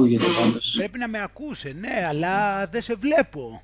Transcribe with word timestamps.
ακούγεται 0.00 0.24
πάντως. 0.40 0.74
Πρέπει 0.76 0.98
να 0.98 1.08
με 1.08 1.22
ακούσε, 1.22 1.72
ναι, 1.80 2.04
αλλά 2.08 2.66
δεν 2.66 2.82
σε 2.82 2.94
βλέπω. 2.94 3.62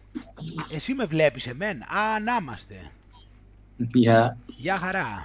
Εσύ 0.70 0.94
με 0.94 1.04
βλέπεις 1.04 1.46
εμένα. 1.46 1.86
Α, 1.86 2.20
να 2.20 2.36
είμαστε. 2.40 2.90
Γεια. 3.76 4.36
Γεια 4.46 4.76
χαρά. 4.76 5.24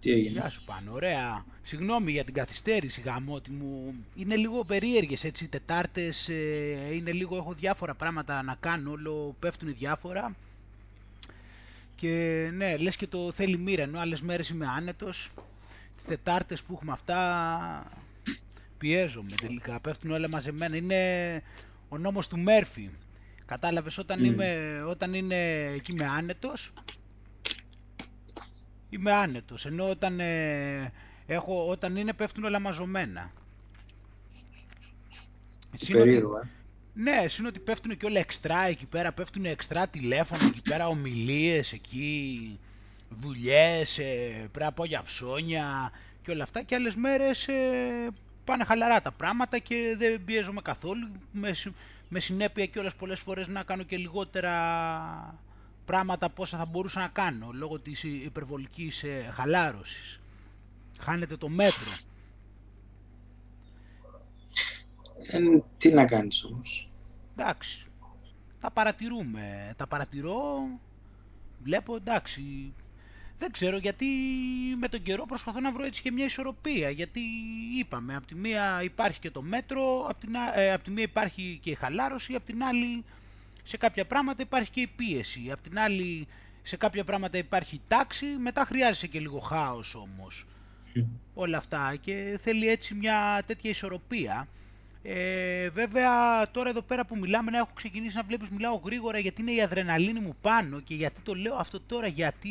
Τι 0.00 0.10
έγινε; 0.10 0.30
Γεια 0.30 0.50
σου 0.50 0.62
πάνω, 0.64 0.92
ωραία. 0.92 1.44
Συγγνώμη 1.62 2.12
για 2.12 2.24
την 2.24 2.34
καθυστέρηση 2.34 3.00
γαμώτη 3.00 3.50
μου. 3.50 3.94
Είναι 4.16 4.36
λίγο 4.36 4.64
περίεργες 4.64 5.24
έτσι 5.24 5.44
οι 5.44 5.48
Τετάρτες. 5.48 6.28
ε, 6.28 6.94
είναι 6.94 7.12
λίγο, 7.12 7.36
έχω 7.36 7.52
διάφορα 7.52 7.94
πράγματα 7.94 8.42
να 8.42 8.56
κάνω, 8.60 8.90
όλο 8.90 9.34
πέφτουν 9.38 9.74
διάφορα. 9.78 10.34
Και 11.96 12.10
ναι, 12.56 12.76
λες 12.76 12.96
και 12.96 13.06
το 13.06 13.32
θέλει 13.32 13.56
μοίρα, 13.56 13.82
ενώ 13.82 13.98
άλλες 13.98 14.20
μέρες 14.22 14.48
είμαι 14.48 14.66
άνετος. 14.76 15.30
Τις 15.96 16.04
Τετάρτες 16.04 16.62
που 16.62 16.72
έχουμε 16.72 16.92
αυτά 16.92 17.16
πιέζομαι 18.78 19.34
τελικά, 19.40 19.80
πέφτουν 19.80 20.10
όλα 20.10 20.28
μαζεμένα. 20.28 20.76
Είναι 20.76 21.42
ο 21.88 21.98
νόμος 21.98 22.28
του 22.28 22.38
Μέρφυ. 22.38 22.90
Κατάλαβες, 23.46 23.98
όταν, 23.98 24.18
Μμ. 24.20 24.24
είμαι, 24.24 24.82
όταν 24.88 25.14
είναι 25.14 25.64
εκεί 25.74 25.92
είμαι 25.92 26.06
άνετος, 26.06 26.72
είμαι 28.90 29.12
άνετος. 29.12 29.66
Ενώ 29.66 29.88
όταν, 29.90 30.20
ε, 30.20 30.92
έχω, 31.26 31.68
όταν 31.68 31.96
είναι 31.96 32.12
πέφτουν 32.12 32.44
όλα 32.44 32.58
μαζωμένα. 32.58 33.30
Εσύ 35.74 35.92
είναι 35.92 36.00
ότι- 36.00 36.08
Περίεργο, 36.10 36.38
ε. 36.38 36.48
ναι, 36.94 37.20
εσύ 37.24 37.36
είναι 37.40 37.48
ότι 37.48 37.58
πέφτουν 37.58 37.96
και 37.96 38.06
όλα 38.06 38.18
εξτρά 38.18 38.62
εκεί 38.66 38.86
πέρα, 38.86 39.12
πέφτουν 39.12 39.44
εξτρά 39.44 39.88
τηλέφωνα 39.88 40.44
εκεί 40.44 40.62
πέρα, 40.62 40.88
ομιλίες 40.88 41.72
εκεί, 41.72 42.58
δουλειές, 43.20 43.98
ε, 43.98 44.04
πρέπει 44.38 44.58
να 44.64 44.72
πάω 44.72 44.86
για 44.86 45.02
ψώνια 45.02 45.92
και 46.22 46.30
όλα 46.30 46.42
αυτά 46.42 46.62
και 46.62 46.74
άλλες 46.74 46.94
μέρες 46.94 47.48
ε, 47.48 48.08
πάνε 48.46 48.64
χαλαρά 48.64 49.02
τα 49.02 49.10
πράγματα 49.12 49.58
και 49.58 49.94
δεν 49.98 50.24
πιέζομαι 50.24 50.60
καθόλου, 50.62 51.08
με, 51.32 51.52
συ- 51.52 51.74
με 52.08 52.20
συνέπεια 52.20 52.66
και 52.66 52.78
όλες 52.78 52.94
πολλές 52.94 53.20
φορές 53.20 53.46
να 53.48 53.62
κάνω 53.62 53.82
και 53.82 53.96
λιγότερα 53.96 54.52
πράγματα 55.84 56.26
από 56.26 56.42
όσα 56.42 56.58
θα 56.58 56.64
μπορούσα 56.64 57.00
να 57.00 57.08
κάνω 57.08 57.50
λόγω 57.52 57.78
της 57.78 58.02
υπερβολικής 58.02 59.02
ε, 59.02 59.28
χαλάρωσης. 59.32 60.20
Χάνεται 60.98 61.36
το 61.36 61.48
μέτρο. 61.48 61.90
Ε, 65.30 65.38
τι 65.78 65.92
να 65.92 66.04
κάνεις 66.06 66.44
όμως. 66.44 66.90
Εντάξει. 67.36 67.86
Τα 68.60 68.70
παρατηρούμε. 68.70 69.74
Τα 69.76 69.86
παρατηρώ. 69.86 70.40
Βλέπω 71.62 71.96
εντάξει. 71.96 72.72
Δεν 73.38 73.50
ξέρω 73.50 73.76
γιατί 73.78 74.06
με 74.78 74.88
τον 74.88 75.02
καιρό 75.02 75.26
προσπαθώ 75.26 75.60
να 75.60 75.72
βρω 75.72 75.84
έτσι 75.84 76.02
και 76.02 76.12
μια 76.12 76.24
ισορροπία. 76.24 76.90
Γιατί 76.90 77.20
είπαμε, 77.78 78.16
από 78.16 78.26
τη 78.26 78.34
μία 78.34 78.82
υπάρχει 78.82 79.18
και 79.20 79.30
το 79.30 79.42
μέτρο, 79.42 80.06
από 80.08 80.20
την, 80.20 80.36
α- 80.36 80.58
ε, 80.58 80.72
απ' 80.72 80.82
τη 80.82 80.90
μία 80.90 81.02
υπάρχει 81.02 81.58
και 81.62 81.70
η 81.70 81.74
χαλάρωση, 81.74 82.34
από 82.34 82.46
την 82.46 82.62
άλλη 82.62 83.04
σε 83.62 83.76
κάποια 83.76 84.04
πράγματα 84.06 84.42
υπάρχει 84.42 84.70
και 84.70 84.80
η 84.80 84.86
πίεση. 84.86 85.50
Απ' 85.52 85.60
την 85.60 85.78
άλλη 85.78 86.26
σε 86.62 86.76
κάποια 86.76 87.04
πράγματα 87.04 87.38
υπάρχει 87.38 87.74
η 87.74 87.80
τάξη, 87.88 88.26
μετά 88.26 88.64
χρειάζεσαι 88.64 89.06
και 89.06 89.20
λίγο 89.20 89.38
χάος 89.38 89.94
όμως 89.94 90.46
όλα 91.34 91.56
αυτά 91.56 91.96
και 92.00 92.38
θέλει 92.42 92.68
έτσι 92.68 92.94
μια 92.94 93.42
τέτοια 93.46 93.70
ισορροπία. 93.70 94.48
Ε, 95.08 95.68
βέβαια 95.70 96.10
τώρα 96.50 96.68
εδώ 96.68 96.82
πέρα 96.82 97.04
που 97.06 97.18
μιλάμε 97.18 97.50
να 97.50 97.58
έχω 97.58 97.70
ξεκινήσει 97.74 98.16
να 98.16 98.22
βλέπεις 98.22 98.48
μιλάω 98.48 98.74
γρήγορα 98.84 99.18
γιατί 99.18 99.40
είναι 99.42 99.52
η 99.52 99.62
αδρεναλίνη 99.62 100.20
μου 100.20 100.36
πάνω 100.40 100.80
και 100.80 100.94
γιατί 100.94 101.20
το 101.22 101.34
λέω 101.34 101.54
αυτό 101.54 101.80
τώρα 101.80 102.06
γιατί 102.06 102.48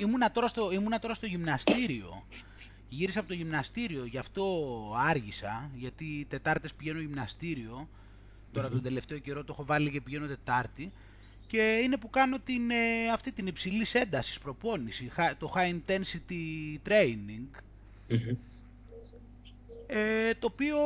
ήμουνα 0.00 0.30
τώρα 0.32 0.48
στο, 0.48 0.72
ήμουνα 0.72 0.98
τώρα 0.98 1.14
στο 1.14 1.26
γυμναστήριο. 1.26 2.26
Γύρισα 2.88 3.18
από 3.18 3.28
το 3.28 3.34
γυμναστήριο 3.34 4.04
γι' 4.04 4.18
αυτό 4.18 4.44
άργησα 4.96 5.70
γιατί 5.74 6.26
Τετάρτες 6.28 6.74
πηγαίνω 6.74 7.00
γυμναστήριο. 7.00 7.88
Τώρα 8.52 8.68
τον 8.68 8.82
τελευταίο 8.82 9.18
καιρό 9.18 9.44
το 9.44 9.52
έχω 9.52 9.64
βάλει 9.64 9.90
και 9.90 10.00
πηγαίνω 10.00 10.26
Τετάρτη. 10.26 10.92
Και 11.46 11.80
είναι 11.84 11.96
που 11.96 12.10
κάνω 12.10 12.38
την, 12.38 12.70
ε, 12.70 13.08
αυτή 13.12 13.32
την 13.32 13.46
υψηλής 13.46 13.94
έντασης 13.94 14.38
προπόνηση, 14.38 15.08
χα- 15.08 15.36
το 15.36 15.52
high 15.56 15.74
intensity 15.74 16.78
training, 16.88 17.46
Μμμ. 18.08 18.36
Ε, 19.86 20.34
το 20.34 20.48
οποίο 20.52 20.76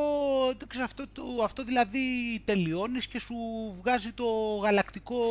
το 0.58 0.66
ξέρεις, 0.66 0.86
αυτό, 0.86 1.08
το, 1.12 1.22
αυτό 1.44 1.64
δηλαδή 1.64 1.98
τελειώνεις 2.44 3.06
και 3.06 3.20
σου 3.20 3.34
βγάζει 3.80 4.12
το 4.12 4.24
γαλακτικό, 4.62 5.22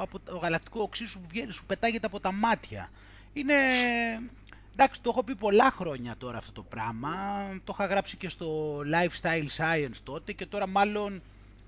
από, 0.00 0.18
το 0.18 0.36
γαλακτικό 0.36 0.82
οξύ 0.82 1.06
σου, 1.06 1.20
βγαίνει, 1.28 1.52
σου 1.52 1.66
πετάγεται 1.66 2.06
από 2.06 2.20
τα 2.20 2.32
μάτια. 2.32 2.90
Είναι, 3.32 3.54
εντάξει 4.72 5.02
το 5.02 5.10
έχω 5.10 5.22
πει 5.22 5.34
πολλά 5.34 5.70
χρόνια 5.70 6.14
τώρα 6.18 6.38
αυτό 6.38 6.52
το 6.52 6.62
πράγμα, 6.62 7.12
το 7.64 7.72
είχα 7.78 7.86
γράψει 7.86 8.16
και 8.16 8.28
στο 8.28 8.78
Lifestyle 8.78 9.46
Science 9.56 9.98
τότε 10.02 10.32
και 10.32 10.46
τώρα 10.46 10.68
μάλλον 10.68 11.22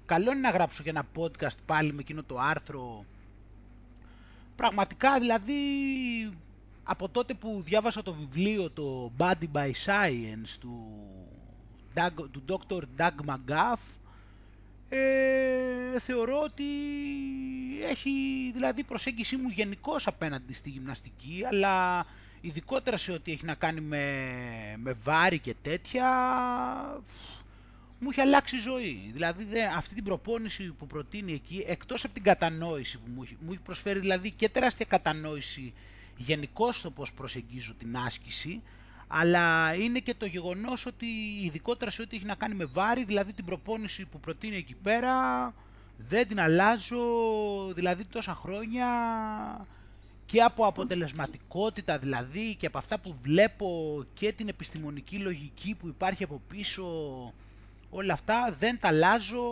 καλό 0.06 0.30
είναι 0.30 0.40
να 0.40 0.50
γράψω 0.50 0.82
και 0.82 0.90
ένα 0.90 1.06
podcast 1.16 1.58
πάλι 1.66 1.92
με 1.92 2.00
εκείνο 2.00 2.22
το 2.22 2.38
άρθρο 2.38 3.04
Πραγματικά 4.58 5.18
δηλαδή 5.18 5.54
από 6.90 7.08
τότε 7.08 7.34
που 7.34 7.62
διάβασα 7.64 8.02
το 8.02 8.12
βιβλίο 8.12 8.70
το 8.70 9.12
Body 9.18 9.46
by 9.52 9.70
Science 9.86 10.56
του, 10.60 10.86
Doug, 11.94 12.10
του 12.30 12.44
Dr. 12.48 12.82
Doug 13.00 13.26
McGuff 13.26 13.78
ε, 14.88 15.98
θεωρώ 15.98 16.40
ότι 16.40 16.64
έχει 17.90 18.10
δηλαδή 18.52 18.82
προσέγγιση 18.84 19.36
μου 19.36 19.48
γενικώς 19.48 20.06
απέναντι 20.06 20.52
στη 20.52 20.70
γυμναστική 20.70 21.42
αλλά 21.48 22.06
ειδικότερα 22.40 22.96
σε 22.96 23.12
ό,τι 23.12 23.32
έχει 23.32 23.44
να 23.44 23.54
κάνει 23.54 23.80
με, 23.80 24.22
με 24.76 24.92
βάρη 25.02 25.38
και 25.38 25.54
τέτοια 25.62 26.06
μου 28.00 28.08
έχει 28.10 28.20
αλλάξει 28.20 28.56
η 28.56 28.60
ζωή. 28.60 29.10
Δηλαδή 29.12 29.44
δεν, 29.44 29.72
αυτή 29.76 29.94
την 29.94 30.04
προπόνηση 30.04 30.64
που 30.78 30.86
προτείνει 30.86 31.32
εκεί, 31.32 31.64
εκτός 31.66 32.04
από 32.04 32.14
την 32.14 32.22
κατανόηση 32.22 32.98
που 32.98 33.10
μου 33.14 33.22
έχει, 33.22 33.36
μου 33.40 33.52
έχει 33.52 33.60
προσφέρει 33.60 33.98
δηλαδή 33.98 34.30
και 34.30 34.48
τεράστια 34.48 34.86
κατανόηση 34.88 35.72
γενικώ 36.18 36.72
στο 36.72 36.90
πώς 36.90 37.12
προσεγγίζω 37.12 37.74
την 37.78 37.96
άσκηση, 37.96 38.62
αλλά 39.08 39.74
είναι 39.74 39.98
και 39.98 40.14
το 40.14 40.26
γεγονός 40.26 40.86
ότι 40.86 41.06
ειδικότερα 41.42 41.90
σε 41.90 42.02
ό,τι 42.02 42.16
έχει 42.16 42.24
να 42.24 42.34
κάνει 42.34 42.54
με 42.54 42.64
βάρη, 42.64 43.04
δηλαδή 43.04 43.32
την 43.32 43.44
προπόνηση 43.44 44.04
που 44.04 44.20
προτείνει 44.20 44.56
εκεί 44.56 44.74
πέρα, 44.74 45.14
δεν 45.96 46.28
την 46.28 46.40
αλλάζω 46.40 46.98
δηλαδή 47.74 48.04
τόσα 48.04 48.34
χρόνια 48.34 48.86
και 50.26 50.42
από 50.42 50.66
αποτελεσματικότητα 50.66 51.98
δηλαδή 51.98 52.54
και 52.54 52.66
από 52.66 52.78
αυτά 52.78 52.98
που 52.98 53.14
βλέπω 53.22 54.04
και 54.14 54.32
την 54.32 54.48
επιστημονική 54.48 55.18
λογική 55.18 55.74
που 55.74 55.88
υπάρχει 55.88 56.24
από 56.24 56.40
πίσω 56.48 56.84
όλα 57.90 58.12
αυτά 58.12 58.54
δεν 58.58 58.78
τα 58.80 58.88
αλλάζω 58.88 59.42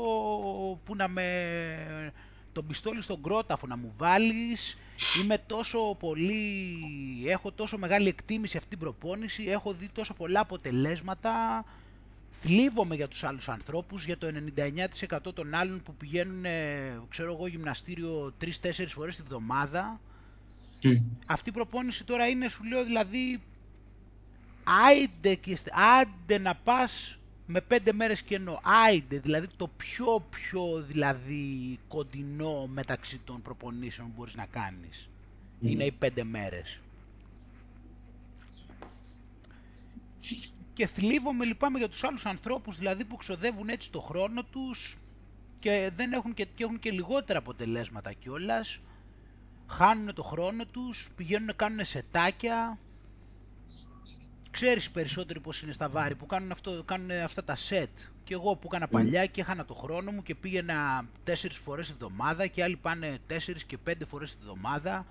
που 0.84 0.96
να 0.96 1.08
με 1.08 2.12
τον 2.52 2.66
πιστόλι 2.66 3.02
στον 3.02 3.22
κρόταφο 3.22 3.66
να 3.66 3.76
μου 3.76 3.92
βάλεις 3.96 4.78
είμαι 5.22 5.38
τόσο 5.38 5.96
πολύ 5.98 6.78
έχω 7.26 7.52
τόσο 7.52 7.78
μεγάλη 7.78 8.08
εκτίμηση 8.08 8.56
αυτή 8.56 8.68
την 8.68 8.78
προπόνηση 8.78 9.44
έχω 9.44 9.72
δει 9.72 9.88
τόσο 9.88 10.14
πολλά 10.14 10.40
αποτελέσματα 10.40 11.64
θλίβομαι 12.30 12.94
για 12.94 13.08
τους 13.08 13.24
άλλους 13.24 13.48
ανθρώπους 13.48 14.04
για 14.04 14.18
το 14.18 14.26
99% 15.26 15.34
των 15.34 15.54
άλλων 15.54 15.82
που 15.82 15.94
πηγαίνουν 15.94 16.44
ξέρω 17.08 17.32
εγώ 17.32 17.46
γυμναστήριο 17.46 18.34
3-4 18.40 18.46
φορές 18.88 19.16
τη 19.16 19.22
βδομάδα 19.22 20.00
Μμ. 20.82 20.90
αυτή 21.26 21.48
η 21.48 21.52
προπόνηση 21.52 22.04
τώρα 22.04 22.26
είναι, 22.28 22.48
σου 22.48 22.64
λέω, 22.64 22.84
δηλαδή, 22.84 23.40
άιντε, 24.86 25.34
και, 25.34 25.56
στε- 25.56 25.72
άντε 26.00 26.38
να 26.38 26.54
πας 26.54 27.18
με 27.46 27.60
πέντε 27.60 27.92
μέρες 27.92 28.22
κενό. 28.22 28.60
Άιντε, 28.62 29.18
δηλαδή 29.18 29.46
το 29.56 29.68
πιο 29.76 30.26
πιο 30.30 30.82
δηλαδή 30.88 31.78
κοντινό 31.88 32.66
μεταξύ 32.66 33.18
των 33.24 33.42
προπονήσεων 33.42 34.08
που 34.08 34.14
μπορείς 34.16 34.34
να 34.34 34.46
κάνεις. 34.46 35.08
Μμ. 35.58 35.68
Είναι 35.68 35.84
οι 35.84 35.92
πέντε 35.92 36.24
μέρες. 36.24 36.78
Και 40.74 40.86
θλίβομαι, 40.86 41.44
λυπάμαι 41.44 41.78
για 41.78 41.88
τους 41.88 42.04
άλλους 42.04 42.26
ανθρώπους 42.26 42.78
δηλαδή 42.78 43.04
που 43.04 43.16
ξοδεύουν 43.16 43.68
έτσι 43.68 43.92
το 43.92 44.00
χρόνο 44.00 44.44
τους 44.44 44.98
και 45.58 45.90
δεν 45.96 46.12
έχουν 46.12 46.34
και, 46.34 46.44
και 46.44 46.64
έχουν 46.64 46.78
και 46.78 46.90
λιγότερα 46.90 47.38
αποτελέσματα 47.38 48.12
κιόλας 48.12 48.80
χάνουν 49.66 50.14
το 50.14 50.22
χρόνο 50.22 50.66
τους, 50.66 51.10
πηγαίνουν 51.16 51.46
να 51.46 51.52
κάνουν 51.52 51.84
σετάκια. 51.84 52.78
Ξέρεις 54.56 54.84
οι 54.84 54.90
περισσότεροι 54.90 55.40
πώς 55.40 55.62
είναι 55.62 55.72
στα 55.72 55.88
βάρη 55.88 56.14
που 56.14 56.26
κάνουν, 56.26 56.50
αυτό, 56.50 56.82
κάνουν 56.84 57.10
αυτά 57.10 57.44
τα 57.44 57.54
σετ. 57.56 57.88
Και 58.24 58.34
εγώ 58.34 58.56
που 58.56 58.66
έκανα 58.66 58.88
παλιά 58.88 59.26
και 59.26 59.40
έχανα 59.40 59.64
το 59.64 59.74
χρόνο 59.74 60.10
μου 60.10 60.22
και 60.22 60.34
πήγαινα 60.34 61.08
τέσσερις 61.24 61.56
φορές 61.56 61.86
τη 61.86 61.92
εβδομάδα 61.92 62.46
και 62.46 62.62
άλλοι 62.62 62.76
πάνε 62.76 63.18
τέσσερις 63.26 63.64
και 63.64 63.78
πέντε 63.78 64.04
φορές 64.04 64.30
τη 64.30 64.36
εβδομάδα 64.40 65.06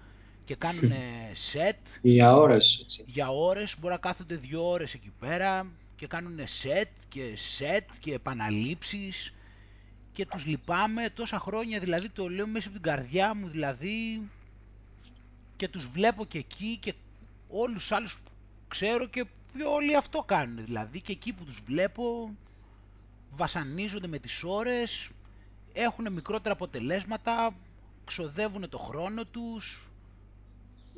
και 0.45 0.55
κάνουν 0.55 0.91
σετ 1.31 1.77
Για 2.01 2.35
ώρες, 2.35 2.79
έτσι. 2.81 3.03
για 3.07 3.29
ώρες, 3.29 3.75
μπορεί 3.79 3.93
να 3.93 3.99
κάθονται 3.99 4.35
δύο 4.35 4.69
ώρες 4.69 4.93
εκεί 4.93 5.11
πέρα 5.19 5.67
και 5.95 6.07
κάνουν 6.07 6.39
σετ 6.43 6.89
και 7.09 7.33
σετ 7.35 7.85
και 7.99 8.13
επαναλήψεις 8.13 9.33
και 10.11 10.25
τους 10.25 10.45
λυπάμαι 10.45 11.09
τόσα 11.13 11.39
χρόνια 11.39 11.79
δηλαδή 11.79 12.09
το 12.09 12.29
λέω 12.29 12.47
μέσα 12.47 12.67
από 12.67 12.79
την 12.79 12.91
καρδιά 12.91 13.35
μου 13.35 13.47
δηλαδή 13.47 14.29
και 15.55 15.67
τους 15.67 15.87
βλέπω 15.87 16.25
και 16.25 16.37
εκεί 16.37 16.77
και 16.79 16.93
όλους 17.49 17.75
τους 17.75 17.91
άλλους 17.91 18.17
που 18.17 18.29
ξέρω 18.75 19.07
και 19.07 19.25
οποίοι 19.55 19.67
όλοι 19.75 19.95
αυτό 19.95 20.23
κάνουν 20.23 20.65
δηλαδή 20.65 21.01
και 21.01 21.11
εκεί 21.11 21.33
που 21.33 21.43
τους 21.43 21.61
βλέπω 21.65 22.35
βασανίζονται 23.35 24.07
με 24.07 24.19
τις 24.19 24.43
ώρες, 24.43 25.09
έχουν 25.73 26.13
μικρότερα 26.13 26.53
αποτελέσματα, 26.53 27.55
ξοδεύουν 28.05 28.69
το 28.69 28.77
χρόνο 28.77 29.25
τους. 29.25 29.89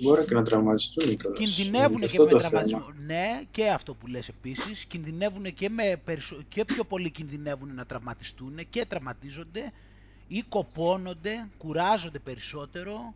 Μπορεί 0.02 0.26
και 0.26 0.34
να 0.34 0.44
τραυματιστούν 0.44 1.18
Κινδυνεύουν 1.34 2.00
και, 2.00 2.08
και 2.08 2.20
με 2.24 2.40
τραυματισμό. 2.40 2.94
Ναι, 3.06 3.42
και 3.52 3.70
αυτό 3.70 3.94
που 3.94 4.08
λες 4.08 4.28
επίσης. 4.28 4.86
Κινδυνεύουν 4.86 5.54
και, 5.54 5.70
με 5.70 6.02
περισσο... 6.04 6.38
και 6.50 6.66
πιο 6.66 6.84
πολύ 6.84 7.10
κινδυνεύουν 7.10 7.76
να 7.76 7.86
τραυματιστούν 7.86 8.70
και 8.70 8.86
τραυματίζονται 8.86 9.72
ή 10.28 10.42
κοπώνονται, 10.50 11.48
κουράζονται 11.58 12.20
περισσότερο. 12.20 13.14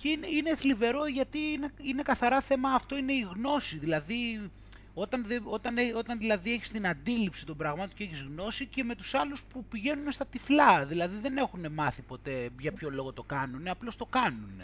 Και 0.00 0.08
είναι, 0.08 0.26
είναι 0.26 0.56
θλιβερό 0.56 1.06
γιατί 1.06 1.38
είναι, 1.38 1.72
είναι 1.76 2.02
καθαρά 2.02 2.40
θέμα, 2.40 2.70
αυτό 2.70 2.96
είναι 2.96 3.12
η 3.12 3.28
γνώση. 3.34 3.78
Δηλαδή 3.78 4.50
όταν, 4.94 5.24
όταν, 5.44 5.74
όταν 5.96 6.18
δηλαδή 6.18 6.52
έχεις 6.52 6.70
την 6.70 6.86
αντίληψη 6.86 7.46
των 7.46 7.56
πραγμάτων 7.56 7.96
και 7.96 8.04
έχεις 8.04 8.20
γνώση 8.22 8.66
και 8.66 8.84
με 8.84 8.94
τους 8.94 9.14
άλλους 9.14 9.42
που 9.42 9.64
πηγαίνουν 9.64 10.12
στα 10.12 10.26
τυφλά, 10.26 10.84
δηλαδή 10.84 11.16
δεν 11.18 11.36
έχουν 11.36 11.72
μάθει 11.72 12.02
ποτέ 12.02 12.48
για 12.58 12.72
ποιο 12.72 12.90
λόγο 12.90 13.12
το 13.12 13.22
κάνουν, 13.22 13.68
απλώς 13.68 13.96
το 13.96 14.06
κάνουν. 14.06 14.62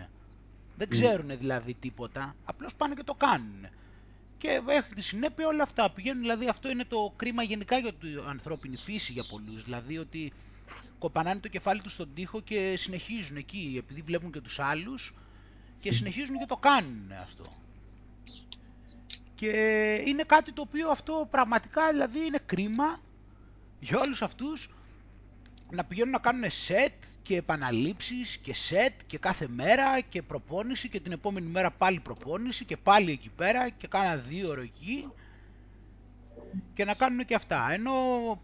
Δεν 0.76 0.88
ξέρουν 0.88 1.38
δηλαδή 1.38 1.74
τίποτα, 1.74 2.36
απλώς 2.44 2.74
πάνε 2.74 2.94
και 2.94 3.04
το 3.04 3.14
κάνουν. 3.14 3.66
Και 4.38 4.60
έχουν 4.66 4.94
τη 4.94 5.02
συνέπεια 5.02 5.46
όλα 5.46 5.62
αυτά. 5.62 5.90
Πηγαίνουν, 5.90 6.20
δηλαδή 6.20 6.48
αυτό 6.48 6.70
είναι 6.70 6.84
το 6.84 7.12
κρίμα 7.16 7.42
γενικά 7.42 7.78
για 7.78 7.92
την 7.92 8.20
ανθρώπινη 8.28 8.76
φύση 8.76 9.12
για 9.12 9.24
πολλούς. 9.30 9.64
Δηλαδή 9.64 9.98
ότι 9.98 10.32
κοπανάνε 10.98 11.40
το 11.40 11.48
κεφάλι 11.48 11.80
τους 11.80 11.92
στον 11.92 12.08
τοίχο 12.14 12.40
και 12.40 12.74
συνεχίζουν 12.76 13.36
εκεί, 13.36 13.74
επειδή 13.78 14.02
βλέπουν 14.02 14.32
και 14.32 14.40
τους 14.40 14.58
άλλους 14.58 15.14
και 15.80 15.92
συνεχίζουν 15.92 16.38
και 16.38 16.46
το 16.46 16.56
κάνουν 16.56 17.12
αυτό. 17.22 17.44
Και 19.34 19.50
είναι 20.06 20.22
κάτι 20.22 20.52
το 20.52 20.60
οποίο 20.62 20.90
αυτό 20.90 21.28
πραγματικά 21.30 21.90
δηλαδή 21.90 22.18
είναι 22.26 22.38
κρίμα 22.46 23.00
για 23.80 23.98
όλους 24.00 24.22
αυτούς 24.22 24.74
να 25.70 25.84
πηγαίνουν 25.84 26.10
να 26.10 26.18
κάνουν 26.18 26.50
σετ 26.50 26.92
και 27.22 27.36
επαναλήψεις 27.36 28.36
και 28.36 28.54
σετ 28.54 28.92
και 29.06 29.18
κάθε 29.18 29.48
μέρα 29.48 30.00
και 30.00 30.22
προπόνηση 30.22 30.88
και 30.88 31.00
την 31.00 31.12
επόμενη 31.12 31.46
μέρα 31.46 31.70
πάλι 31.70 32.00
προπόνηση 32.00 32.64
και 32.64 32.76
πάλι 32.76 33.10
εκεί 33.12 33.28
πέρα 33.36 33.68
και 33.68 33.86
κάνα 33.86 34.16
δύο 34.16 34.48
ώρο 34.50 34.60
εκεί 34.60 35.08
και 36.74 36.84
να 36.84 36.94
κάνουν 36.94 37.24
και 37.24 37.34
αυτά. 37.34 37.72
Ενώ 37.72 37.92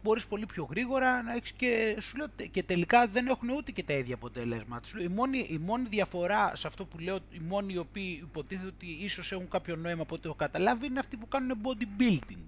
μπορείς 0.03 0.27
πολύ 0.27 0.47
πιο 0.47 0.65
γρήγορα 0.71 1.23
να 1.23 1.35
έχεις 1.35 1.53
και, 1.53 1.97
σου 2.01 2.17
λέω, 2.17 2.27
και 2.51 2.63
τελικά 2.63 3.07
δεν 3.07 3.27
έχουν 3.27 3.49
ούτε 3.49 3.73
και 3.73 3.83
τα 3.83 3.93
ίδια 3.93 4.15
αποτελέσματα. 4.15 4.89
η, 5.03 5.09
μόνη, 5.09 5.39
η 5.39 5.59
μόνη 5.59 5.89
διαφορά 5.89 6.53
σε 6.57 6.67
αυτό 6.67 6.85
που 6.85 6.99
λέω, 6.99 7.19
οι 7.31 7.39
μόνοι 7.39 7.73
οι 7.73 7.79
οποίοι 7.79 8.19
υποτίθεται 8.23 8.69
ότι 8.69 8.87
ίσως 8.87 9.33
έχουν 9.33 9.49
κάποιο 9.49 9.77
νόημα 9.77 10.03
από 10.03 10.15
ό,τι 10.15 10.27
έχω 10.27 10.37
καταλάβει, 10.37 10.87
είναι 10.87 10.99
αυτοί 10.99 11.17
που 11.17 11.29
κάνουν 11.29 11.59
bodybuilding. 11.63 12.45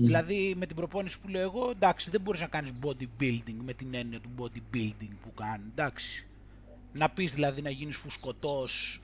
Δηλαδή 0.00 0.54
με 0.56 0.66
την 0.66 0.76
προπόνηση 0.76 1.20
που 1.20 1.28
λέω 1.28 1.42
εγώ, 1.42 1.70
εντάξει 1.70 2.10
δεν 2.10 2.20
μπορείς 2.20 2.40
να 2.40 2.46
κάνεις 2.46 2.72
bodybuilding 2.82 3.56
με 3.64 3.72
την 3.72 3.94
έννοια 3.94 4.20
του 4.20 4.30
bodybuilding 4.38 5.10
που 5.22 5.34
κάνει, 5.34 5.64
εντάξει. 5.70 6.26
Να 6.92 7.10
πεις 7.10 7.34
δηλαδή 7.34 7.62
να 7.62 7.70
γίνεις 7.70 7.96
φουσκωτός 7.96 9.00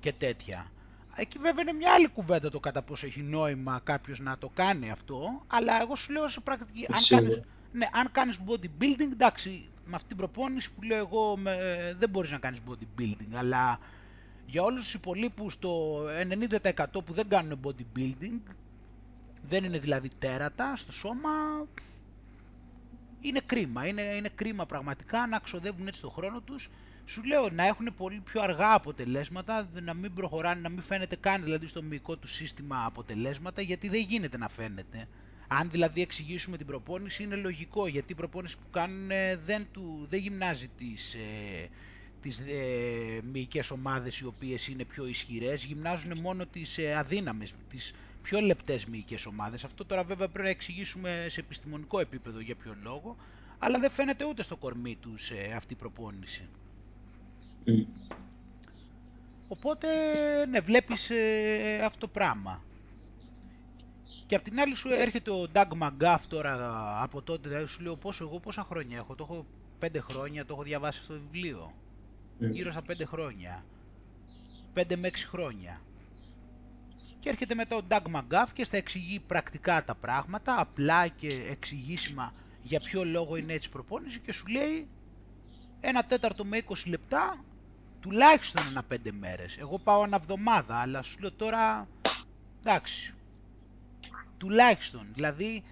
και 0.00 0.12
τέτοια. 0.12 0.70
Εκεί 1.18 1.38
βέβαια 1.38 1.62
είναι 1.62 1.72
μια 1.72 1.92
άλλη 1.92 2.08
κουβέντα 2.08 2.50
το 2.50 2.60
κατά 2.60 2.82
πόσο 2.82 3.06
έχει 3.06 3.22
νόημα 3.22 3.80
κάποιος 3.84 4.20
να 4.20 4.38
το 4.38 4.50
κάνει 4.54 4.90
αυτό, 4.90 5.42
αλλά 5.46 5.80
εγώ 5.82 5.96
σου 5.96 6.12
λέω 6.12 6.28
σε 6.28 6.40
πρακτική, 6.40 6.86
αν 6.92 7.02
κάνεις, 7.08 7.40
ναι, 7.72 7.86
αν 7.92 8.08
κάνεις 8.12 8.38
bodybuilding, 8.46 9.12
εντάξει, 9.12 9.68
με 9.84 9.94
αυτή 9.94 10.08
την 10.08 10.16
προπόνηση 10.16 10.72
που 10.72 10.82
λέω 10.82 10.96
εγώ 10.96 11.36
με, 11.36 11.56
δεν 11.98 12.08
μπορείς 12.08 12.30
να 12.30 12.38
κάνεις 12.38 12.60
bodybuilding, 12.68 13.34
αλλά 13.34 13.78
για 14.46 14.62
όλους 14.62 14.82
τους 14.82 14.94
υπολείπους 14.94 15.58
το 15.58 16.02
90% 16.76 16.84
που 17.04 17.12
δεν 17.12 17.28
κάνουν 17.28 17.60
bodybuilding, 17.64 18.40
δεν 19.48 19.64
είναι 19.64 19.78
δηλαδή 19.78 20.08
τέρατα 20.18 20.76
στο 20.76 20.92
σώμα, 20.92 21.30
είναι 23.20 23.40
κρίμα, 23.46 23.86
είναι, 23.86 24.02
είναι 24.02 24.28
κρίμα 24.34 24.66
πραγματικά 24.66 25.26
να 25.26 25.38
ξοδεύουν 25.38 25.86
έτσι 25.86 26.00
το 26.00 26.10
χρόνο 26.10 26.40
τους 26.40 26.70
σου 27.06 27.24
λέω 27.24 27.48
να 27.50 27.66
έχουν 27.66 27.94
πολύ 27.96 28.20
πιο 28.24 28.40
αργά 28.42 28.74
αποτελέσματα, 28.74 29.68
να 29.82 29.94
μην 29.94 30.14
προχωράνε, 30.14 30.60
να 30.60 30.68
μην 30.68 30.82
φαίνεται 30.82 31.16
καν 31.16 31.42
δηλαδή 31.42 31.66
στο 31.66 31.82
μυϊκό 31.82 32.16
του 32.16 32.26
σύστημα 32.28 32.84
αποτελέσματα, 32.84 33.62
γιατί 33.62 33.88
δεν 33.88 34.00
γίνεται 34.00 34.38
να 34.38 34.48
φαίνεται. 34.48 35.08
Αν 35.48 35.70
δηλαδή 35.70 36.02
εξηγήσουμε 36.02 36.56
την 36.56 36.66
προπόνηση 36.66 37.22
είναι 37.22 37.36
λογικό, 37.36 37.86
γιατί 37.86 38.12
η 38.12 38.14
προπόνηση 38.14 38.56
που 38.56 38.70
κάνουν 38.70 39.10
ε, 39.10 39.36
δεν, 39.36 39.66
του, 39.72 40.06
δεν 40.10 40.20
γυμνάζει 40.20 40.70
τις, 40.78 41.14
ε, 41.14 41.68
τις 42.22 42.38
ε, 42.38 43.20
μυϊκές 43.32 43.70
ομάδες 43.70 44.18
οι 44.18 44.26
οποίες 44.26 44.68
είναι 44.68 44.84
πιο 44.84 45.06
ισχυρές, 45.06 45.64
γυμνάζουν 45.64 46.20
μόνο 46.20 46.46
τις 46.46 46.78
ε, 46.78 46.94
αδύναμες, 46.94 47.54
τις 47.70 47.94
πιο 48.22 48.40
λεπτές 48.40 48.86
μυϊκές 48.86 49.26
ομάδες. 49.26 49.64
Αυτό 49.64 49.84
τώρα 49.84 50.02
βέβαια 50.04 50.28
πρέπει 50.28 50.44
να 50.44 50.50
εξηγήσουμε 50.50 51.26
σε 51.28 51.40
επιστημονικό 51.40 52.00
επίπεδο 52.00 52.40
για 52.40 52.54
ποιο 52.54 52.76
λόγο, 52.82 53.16
αλλά 53.58 53.78
δεν 53.78 53.90
φαίνεται 53.90 54.24
ούτε 54.24 54.42
στο 54.42 54.56
κορμί 54.56 54.96
τους 55.00 55.30
ε, 55.30 55.52
αυτή 55.56 55.72
η 55.72 55.76
προπόνηση. 55.76 56.48
Οπότε, 59.48 59.86
ναι, 60.46 60.60
βλέπεις 60.60 61.10
ε, 61.10 61.80
αυτό 61.84 61.98
το 61.98 62.08
πράγμα. 62.08 62.62
Και 64.26 64.34
απ' 64.34 64.42
την 64.42 64.60
άλλη 64.60 64.74
σου 64.74 64.88
έρχεται 64.92 65.30
ο 65.30 65.46
Doug 65.52 65.68
McGuff 65.82 66.18
τώρα 66.28 67.02
από 67.02 67.22
τότε, 67.22 67.48
δηλαδή 67.48 67.66
σου 67.66 67.82
λέω 67.82 67.96
πόσο 67.96 68.24
εγώ 68.24 68.40
πόσα 68.40 68.62
χρόνια 68.62 68.96
έχω, 68.96 69.14
το 69.14 69.26
έχω 69.30 69.46
πέντε 69.78 70.00
χρόνια, 70.00 70.44
το 70.44 70.52
έχω 70.52 70.62
διαβάσει 70.62 71.04
στο 71.04 71.14
βιβλίο. 71.14 71.72
Mm. 72.40 72.50
Γύρω 72.50 72.70
στα 72.70 72.82
πέντε 72.82 73.04
χρόνια. 73.04 73.64
Πέντε 74.72 74.96
με 74.96 75.06
έξι 75.06 75.26
χρόνια. 75.26 75.80
Και 77.20 77.28
έρχεται 77.28 77.54
μετά 77.54 77.76
ο 77.76 77.80
Doug 77.88 78.02
McGuff 78.16 78.46
και 78.52 78.64
στα 78.64 78.76
εξηγεί 78.76 79.20
πρακτικά 79.20 79.84
τα 79.84 79.94
πράγματα, 79.94 80.60
απλά 80.60 81.08
και 81.08 81.28
εξηγήσιμα 81.50 82.32
για 82.62 82.80
ποιο 82.80 83.04
λόγο 83.04 83.36
είναι 83.36 83.52
έτσι 83.52 83.68
προπόνηση 83.68 84.18
και 84.18 84.32
σου 84.32 84.46
λέει 84.46 84.86
ένα 85.80 86.02
τέταρτο 86.02 86.44
με 86.44 86.62
20 86.68 86.74
λεπτά 86.86 87.44
τουλάχιστον 88.06 88.66
ένα 88.66 88.82
πέντε 88.82 89.12
μέρες. 89.12 89.56
Εγώ 89.56 89.78
πάω 89.78 90.04
ένα 90.04 90.16
εβδομάδα, 90.16 90.76
αλλά 90.76 91.02
σου 91.02 91.18
λέω 91.20 91.32
τώρα, 91.32 91.88
εντάξει, 92.60 93.14
τουλάχιστον, 94.38 95.06
δηλαδή 95.14 95.64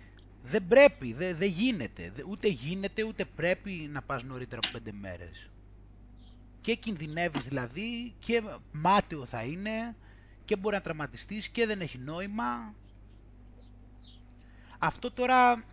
δεν 0.42 0.66
πρέπει, 0.68 1.12
δεν, 1.12 1.36
δεν 1.36 1.48
γίνεται, 1.48 2.12
ούτε 2.28 2.48
γίνεται 2.48 3.02
ούτε 3.02 3.24
πρέπει 3.24 3.70
να 3.70 4.02
πας 4.02 4.22
νωρίτερα 4.22 4.60
από 4.64 4.78
πέντε 4.78 4.92
μέρες. 5.00 5.48
Και 6.60 6.74
κινδυνεύεις 6.74 7.44
δηλαδή 7.44 8.14
και 8.18 8.42
μάταιο 8.72 9.24
θα 9.24 9.42
είναι 9.42 9.96
και 10.44 10.56
μπορεί 10.56 10.74
να 10.74 10.80
τραυματιστείς 10.82 11.48
και 11.48 11.66
δεν 11.66 11.80
έχει 11.80 11.98
νόημα. 11.98 12.74
Αυτό 14.78 15.10
τώρα 15.10 15.64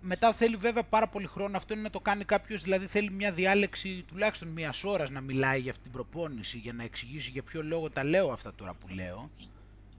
μετά 0.00 0.32
θέλει 0.32 0.56
βέβαια 0.56 0.82
πάρα 0.82 1.08
πολύ 1.08 1.26
χρόνο, 1.26 1.56
αυτό 1.56 1.74
είναι 1.74 1.82
να 1.82 1.90
το 1.90 2.00
κάνει 2.00 2.24
κάποιος, 2.24 2.62
δηλαδή 2.62 2.86
θέλει 2.86 3.10
μια 3.10 3.32
διάλεξη 3.32 4.04
τουλάχιστον 4.08 4.48
μιας 4.48 4.84
ώρας 4.84 5.10
να 5.10 5.20
μιλάει 5.20 5.60
για 5.60 5.70
αυτή 5.70 5.82
την 5.82 5.92
προπόνηση, 5.92 6.58
για 6.58 6.72
να 6.72 6.82
εξηγήσει 6.82 7.30
για 7.30 7.42
ποιο 7.42 7.62
λόγο 7.62 7.90
τα 7.90 8.04
λέω 8.04 8.32
αυτά 8.32 8.54
τώρα 8.54 8.74
που 8.74 8.88
λέω. 8.94 9.30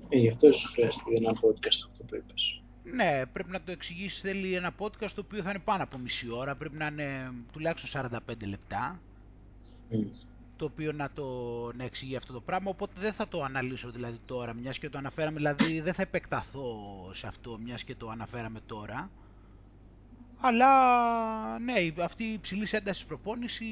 Ε, 0.09 0.17
γι' 0.17 0.29
αυτό 0.29 0.51
σου 0.51 0.67
χρειάζεται 0.67 1.03
ένα 1.21 1.31
podcast 1.31 1.85
αυτό 1.89 2.03
που 2.03 2.15
είπες. 2.15 2.61
Ναι, 2.83 3.25
πρέπει 3.33 3.51
να 3.51 3.61
το 3.61 3.71
εξηγήσει. 3.71 4.19
Θέλει 4.19 4.53
ένα 4.53 4.73
podcast 4.79 5.11
το 5.15 5.21
οποίο 5.25 5.41
θα 5.41 5.49
είναι 5.49 5.59
πάνω 5.59 5.83
από 5.83 5.97
μισή 5.97 6.31
ώρα, 6.31 6.55
πρέπει 6.55 6.75
να 6.75 6.85
είναι 6.85 7.31
τουλάχιστον 7.51 8.01
45 8.27 8.47
λεπτά. 8.47 8.99
Το 10.55 10.65
οποίο 10.65 10.91
να 10.91 11.09
το 11.13 11.25
να 11.75 11.83
εξηγεί 11.83 12.15
αυτό 12.15 12.33
το 12.33 12.41
πράγμα, 12.41 12.69
οπότε 12.69 12.93
δεν 12.99 13.13
θα 13.13 13.27
το 13.27 13.43
αναλύσω 13.43 13.91
δηλαδή 13.91 14.17
τώρα, 14.25 14.53
μιας 14.53 14.79
και 14.79 14.89
το 14.89 14.97
αναφέραμε, 14.97 15.37
δηλαδή 15.37 15.79
δεν 15.79 15.93
θα 15.93 16.01
επεκταθώ 16.01 16.75
σε 17.13 17.27
αυτό, 17.27 17.57
μιας 17.63 17.83
και 17.83 17.95
το 17.95 18.09
αναφέραμε 18.09 18.59
τώρα. 18.65 19.09
Αλλά 20.41 21.59
ναι, 21.59 21.73
αυτή 22.03 22.23
η 22.23 22.33
υψηλή 22.33 22.67
ένταση 22.71 23.05
προπόνηση 23.05 23.65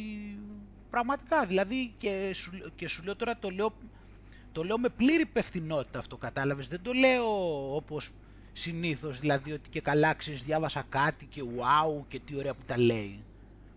πραγματικά 0.89 1.45
δηλαδή 1.45 1.93
και 1.97 2.31
σου, 2.33 2.51
και 2.75 2.87
σου 2.87 3.03
λέω 3.03 3.15
τώρα 3.15 3.37
το 3.37 3.49
λέω, 3.49 3.73
το 4.51 4.63
λέω 4.63 4.77
με 4.77 4.89
πλήρη 4.89 5.21
υπευθυνότητα 5.21 5.99
αυτό 5.99 6.17
κατάλαβες. 6.17 6.67
Δεν 6.67 6.81
το 6.81 6.93
λέω 6.93 7.25
όπως 7.75 8.11
συνήθως 8.53 9.19
δηλαδή 9.19 9.51
ότι 9.51 9.69
και 9.69 9.81
καλά 9.81 10.13
ξέρεις 10.13 10.43
διάβασα 10.43 10.85
κάτι 10.89 11.25
και 11.25 11.41
wow 11.43 12.03
και 12.07 12.19
τι 12.19 12.35
ωραία 12.35 12.53
που 12.53 12.63
τα 12.65 12.77
λέει. 12.77 13.23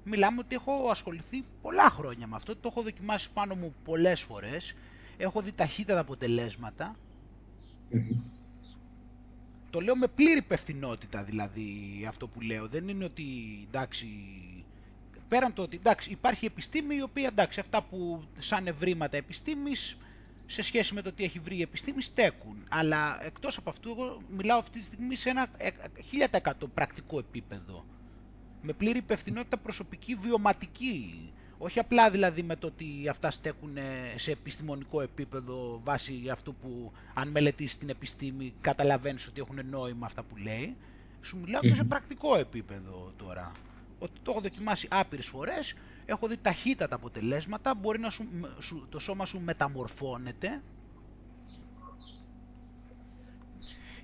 Μιλάμε 0.05 0.39
ότι 0.39 0.55
έχω 0.55 0.89
ασχοληθεί 0.91 1.45
πολλά 1.63 1.91
χρόνια 1.91 2.27
με 2.27 2.37
αυτό, 2.37 2.57
το 2.57 2.69
έχω 2.71 2.83
δοκιμάσει 2.83 3.33
πάνω 3.33 3.55
μου 3.55 3.75
πολλές 3.85 4.21
φορές, 4.21 4.75
έχω 5.17 5.41
δει 5.41 5.53
ταχύτατα 5.53 6.01
αποτελέσματα 6.01 6.97
το 9.73 9.81
λέω 9.81 9.97
με 9.97 10.07
πλήρη 10.07 10.39
υπευθυνότητα 10.39 11.23
δηλαδή 11.23 11.71
αυτό 12.09 12.29
που 12.29 12.41
λέω. 12.41 12.67
Δεν 12.69 12.89
είναι 12.89 13.05
ότι 13.05 13.25
εντάξει, 13.69 14.07
πέραν 15.29 15.53
το 15.53 15.63
ότι 15.63 15.77
εντάξει, 15.77 16.11
υπάρχει 16.11 16.47
επιστήμη 16.47 16.97
η 16.97 17.03
οποία 17.03 17.27
εντάξει, 17.27 17.61
αυτά 17.61 17.83
που 17.83 18.25
σαν 18.39 18.67
ευρήματα 18.67 19.17
επιστήμης 19.17 19.97
σε 20.47 20.63
σχέση 20.63 20.95
με 20.95 21.03
το 21.03 21.13
τι 21.13 21.25
έχει 21.25 21.39
βρει 21.39 21.57
η 21.57 21.63
επιστήμη 21.63 22.03
στέκουν. 22.03 22.57
Αλλά 22.69 23.25
εκτός 23.25 23.57
από 23.57 23.71
αυτού 23.71 23.91
εγώ 23.91 24.23
μιλάω 24.29 24.59
αυτή 24.59 24.79
τη 24.79 24.85
στιγμή 24.85 25.17
σε 25.17 25.31
ένα 25.31 25.49
1000% 26.43 26.53
πρακτικό 26.75 27.19
επίπεδο. 27.19 27.85
Με 28.63 28.73
πλήρη 28.73 28.99
υπευθυνότητα 28.99 29.57
προσωπική 29.57 30.15
βιωματική. 30.15 31.33
Όχι 31.65 31.79
απλά 31.79 32.11
δηλαδή 32.11 32.43
με 32.43 32.57
το 32.57 32.67
ότι 32.67 33.09
αυτά 33.09 33.31
στέκουν 33.31 33.77
σε 34.17 34.31
επιστημονικό 34.31 35.01
επίπεδο 35.01 35.81
βάσει 35.85 36.29
αυτού 36.33 36.55
που 36.55 36.93
αν 37.15 37.29
μελετήσεις 37.29 37.79
την 37.79 37.89
επιστήμη 37.89 38.55
καταλαβαίνεις 38.61 39.27
ότι 39.27 39.41
έχουν 39.41 39.59
νόημα 39.71 40.07
αυτά 40.07 40.23
που 40.23 40.37
λέει. 40.37 40.77
Σου 41.21 41.39
μιλάω 41.39 41.61
και 41.61 41.75
σε 41.75 41.85
πρακτικό 41.85 42.37
επίπεδο 42.39 43.13
τώρα. 43.17 43.53
Ότι 43.99 44.21
το 44.23 44.31
έχω 44.31 44.41
δοκιμάσει 44.41 44.89
άπειρες 44.91 45.27
φορές, 45.27 45.75
έχω 46.05 46.29
δει 46.29 46.37
ταχύτατα 46.37 46.95
αποτελέσματα, 46.95 47.75
μπορεί 47.75 47.99
να 47.99 48.11
σου, 48.11 48.87
το 48.89 48.99
σώμα 48.99 49.27
σου 49.27 49.41
μεταμορφώνεται 49.41 50.63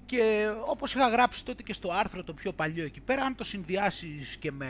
Και 0.06 0.48
όπως 0.68 0.94
είχα 0.94 1.08
γράψει 1.08 1.44
τότε 1.44 1.62
και 1.62 1.72
στο 1.72 1.90
άρθρο 1.92 2.24
το 2.24 2.34
πιο 2.34 2.52
παλιό 2.52 2.84
εκεί 2.84 3.00
πέρα, 3.00 3.22
αν 3.22 3.34
το 3.34 3.44
συνδυάσεις 3.44 4.36
και 4.36 4.52
με, 4.52 4.68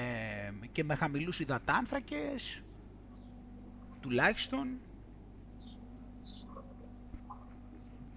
και 0.73 0.85
με 0.85 0.95
χαμηλούς 0.95 1.40
υδατάνθρακες, 1.40 2.62
τουλάχιστον, 4.08 4.68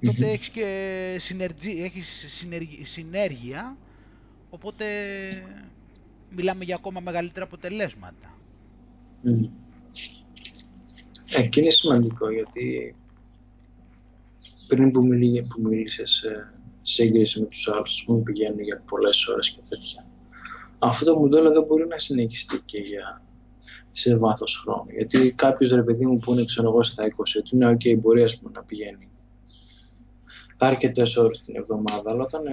τότε 0.01 0.31
έχεις 0.31 0.49
και 0.49 1.17
συνεργή, 1.19 1.83
έχεις 1.83 2.25
συνέργεια, 2.83 3.77
οπότε 4.49 4.85
μιλάμε 6.29 6.63
για 6.63 6.75
ακόμα 6.75 6.99
μεγαλύτερα 6.99 7.45
αποτελέσματα. 7.45 8.37
Mm. 9.25 9.49
Ε, 11.35 11.47
και 11.47 11.59
είναι 11.59 11.69
σημαντικό 11.69 12.31
γιατί 12.31 12.95
πριν 14.67 14.91
που, 14.91 15.07
μιλή, 15.07 15.41
που 15.41 15.61
μίλησες 15.61 16.21
ε, 16.21 16.53
σύγκριση 16.81 17.39
με 17.39 17.45
τους 17.45 17.67
άλλους 17.67 18.03
που 18.05 18.23
πηγαίνουν 18.23 18.59
για 18.59 18.83
πολλές 18.87 19.27
ώρες 19.27 19.49
και 19.49 19.59
τέτοια. 19.69 20.05
Αυτό 20.79 21.05
το 21.05 21.17
μοντέλο 21.19 21.51
δεν 21.51 21.63
μπορεί 21.63 21.87
να 21.87 21.99
συνεχιστεί 21.99 22.61
και 22.65 22.79
για 22.79 23.21
σε 23.91 24.17
βάθος 24.17 24.61
χρόνου. 24.63 24.89
Γιατί 24.89 25.31
κάποιος 25.31 25.71
ρε 25.71 25.83
παιδί 25.83 26.05
μου 26.05 26.19
που 26.19 26.31
είναι 26.31 26.45
ξέρω 26.45 26.69
εγώ 26.69 26.83
στα 26.83 27.03
20, 27.05 27.09
ότι 27.37 27.55
είναι 27.55 27.71
OK, 27.71 27.97
μπορεί 27.99 28.23
ας 28.23 28.37
πούμε, 28.37 28.51
να 28.55 28.63
πηγαίνει 28.63 29.11
αρκετές 30.65 31.17
ώρες 31.17 31.41
την 31.41 31.55
εβδομάδα, 31.55 32.11
αλλά 32.11 32.23
όταν 32.23 32.43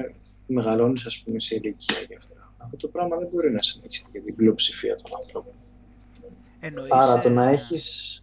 μεγαλώνεις, 0.47 1.07
ας 1.07 1.23
πούμε, 1.25 1.41
σε 1.41 1.55
ηλικία 1.55 1.97
γι' 2.09 2.15
αυτά, 2.15 2.53
αυτό 2.57 2.77
το 2.77 2.89
πράγμα 2.89 3.17
δεν 3.17 3.29
μπορεί 3.33 3.53
να 3.53 3.63
συνεχιστεί 3.63 4.09
για 4.13 4.23
την 4.23 4.35
πλειοψηφία 4.35 4.97
των 4.97 5.11
ανθρώπων. 5.23 5.53
Εννοείς, 6.61 6.91
Άρα 6.91 7.21
το 7.21 7.29
να 7.29 7.49
έχεις. 7.49 8.23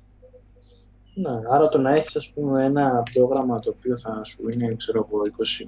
Ναι, 1.13 1.39
άρα 1.49 1.69
το 1.69 1.77
να 1.77 1.93
έχεις 1.93 2.15
ας 2.15 2.29
πούμε 2.29 2.65
ένα 2.65 3.03
πρόγραμμα 3.13 3.59
το 3.59 3.75
οποίο 3.77 3.97
θα 3.97 4.23
σου 4.23 4.49
είναι 4.49 4.75
ξέρω 4.77 5.07
εγώ 5.09 5.21
20 5.63 5.67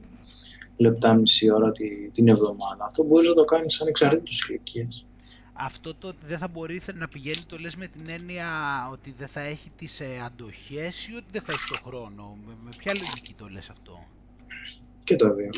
λεπτά, 0.78 1.14
μισή 1.14 1.52
ώρα 1.52 1.72
τη, 1.72 2.10
την 2.10 2.28
εβδομάδα. 2.28 2.86
Αυτό 2.86 3.04
μπορείς 3.04 3.30
να 3.30 3.36
το 3.36 3.44
κάνεις 3.44 3.82
ανεξαρτήτως 3.82 4.50
ηλικίας. 4.50 5.07
Αυτό 5.60 5.96
το 5.96 6.14
δεν 6.22 6.38
θα 6.38 6.48
μπορεί 6.48 6.82
να 6.94 7.08
πηγαίνει 7.08 7.44
το 7.48 7.58
λες 7.58 7.76
με 7.76 7.88
την 7.88 8.02
έννοια 8.20 8.48
ότι 8.92 9.14
δεν 9.18 9.28
θα 9.28 9.40
έχει 9.40 9.72
τις 9.76 10.00
ε, 10.00 10.06
αντοχές 10.26 11.08
ή 11.08 11.16
ότι 11.16 11.26
δεν 11.32 11.42
θα 11.42 11.52
έχει 11.52 11.68
το 11.70 11.80
χρόνο. 11.86 12.38
Με, 12.48 12.54
με 12.64 12.70
ποια 12.78 12.94
λογική 13.00 13.34
το 13.34 13.48
λες 13.48 13.70
αυτό; 13.70 14.04
Και 15.04 15.16
τα 15.16 15.34
δύο. 15.34 15.50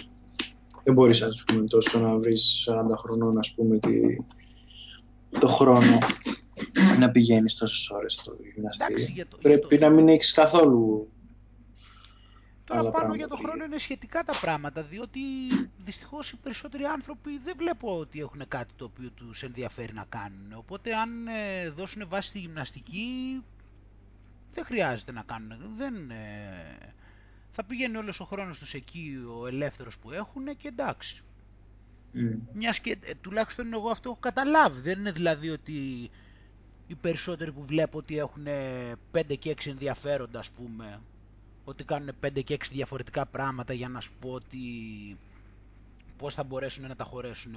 Δεν 0.83 0.93
μπορείς 0.93 1.21
ας 1.21 1.43
πούμε 1.47 1.65
τόσο 1.67 1.99
να 1.99 2.17
βρεις 2.17 2.67
40 2.91 2.97
χρονών 2.97 3.37
ας 3.37 3.53
πούμε 3.53 3.79
τη, 3.79 3.99
το 5.39 5.47
χρόνο 5.47 5.97
να 6.99 7.11
πηγαίνεις 7.11 7.55
τόσες 7.55 7.89
ώρες 7.89 8.13
στο 8.13 8.35
γυμναστήριο. 8.53 9.25
Πρέπει 9.41 9.77
να 9.77 9.89
μην 9.89 10.09
έχεις 10.09 10.31
καθόλου 10.31 11.09
Τώρα 12.69 12.89
πάνω 12.89 13.13
για 13.15 13.27
τον 13.27 13.37
χρόνο 13.37 13.63
είναι 13.63 13.77
σχετικά 13.77 14.23
τα 14.23 14.39
πράγματα, 14.41 14.83
διότι 14.83 15.19
δυστυχώς 15.77 16.31
οι 16.31 16.37
περισσότεροι 16.37 16.83
άνθρωποι 16.83 17.37
δεν 17.37 17.53
βλέπω 17.57 17.99
ότι 17.99 18.19
έχουν 18.19 18.41
κάτι 18.47 18.73
το 18.75 18.85
οποίο 18.85 19.09
τους 19.09 19.43
ενδιαφέρει 19.43 19.93
να 19.93 20.05
κάνουν. 20.09 20.53
Οπότε 20.55 20.95
αν 20.95 21.27
ε, 21.27 21.69
δώσουν 21.69 22.03
βάση 22.07 22.29
στη 22.29 22.39
γυμναστική, 22.39 23.43
δεν 24.53 24.65
χρειάζεται 24.65 25.11
να 25.11 25.21
κάνουν. 25.23 25.57
Δεν, 25.77 26.11
ε, 26.11 26.93
θα 27.51 27.63
πηγαίνει 27.63 27.97
όλος 27.97 28.19
ο 28.19 28.25
χρόνος 28.25 28.59
τους 28.59 28.73
εκεί, 28.73 29.17
ο 29.41 29.47
ελεύθερος 29.47 29.97
που 29.97 30.11
έχουν 30.11 30.57
και 30.57 30.67
εντάξει. 30.67 31.23
Mm. 32.13 32.37
Μιας 32.53 32.79
και 32.79 32.97
ε, 33.01 33.13
τουλάχιστον 33.21 33.73
εγώ 33.73 33.89
αυτό 33.89 34.09
έχω 34.09 34.19
καταλάβει. 34.19 34.81
Δεν 34.81 34.99
είναι 34.99 35.11
δηλαδή 35.11 35.49
ότι 35.49 36.09
οι 36.87 36.95
περισσότεροι 36.95 37.51
που 37.51 37.65
βλέπω 37.65 37.97
ότι 37.97 38.17
έχουν 38.17 38.45
5 39.11 39.37
και 39.39 39.55
6 39.57 39.67
ενδιαφέροντα 39.67 40.39
ας 40.39 40.49
πούμε 40.49 40.99
ότι 41.69 41.83
κάνουν 41.83 42.09
5 42.25 42.43
και 42.43 42.57
6 42.59 42.65
διαφορετικά 42.71 43.25
πράγματα 43.25 43.73
για 43.73 43.89
να 43.89 43.99
σου 43.99 44.13
πω 44.19 44.29
ότι 44.31 44.57
πώς 46.17 46.33
θα 46.33 46.43
μπορέσουν 46.43 46.87
να 46.87 46.95
τα 46.95 47.03
χωρέσουν 47.03 47.55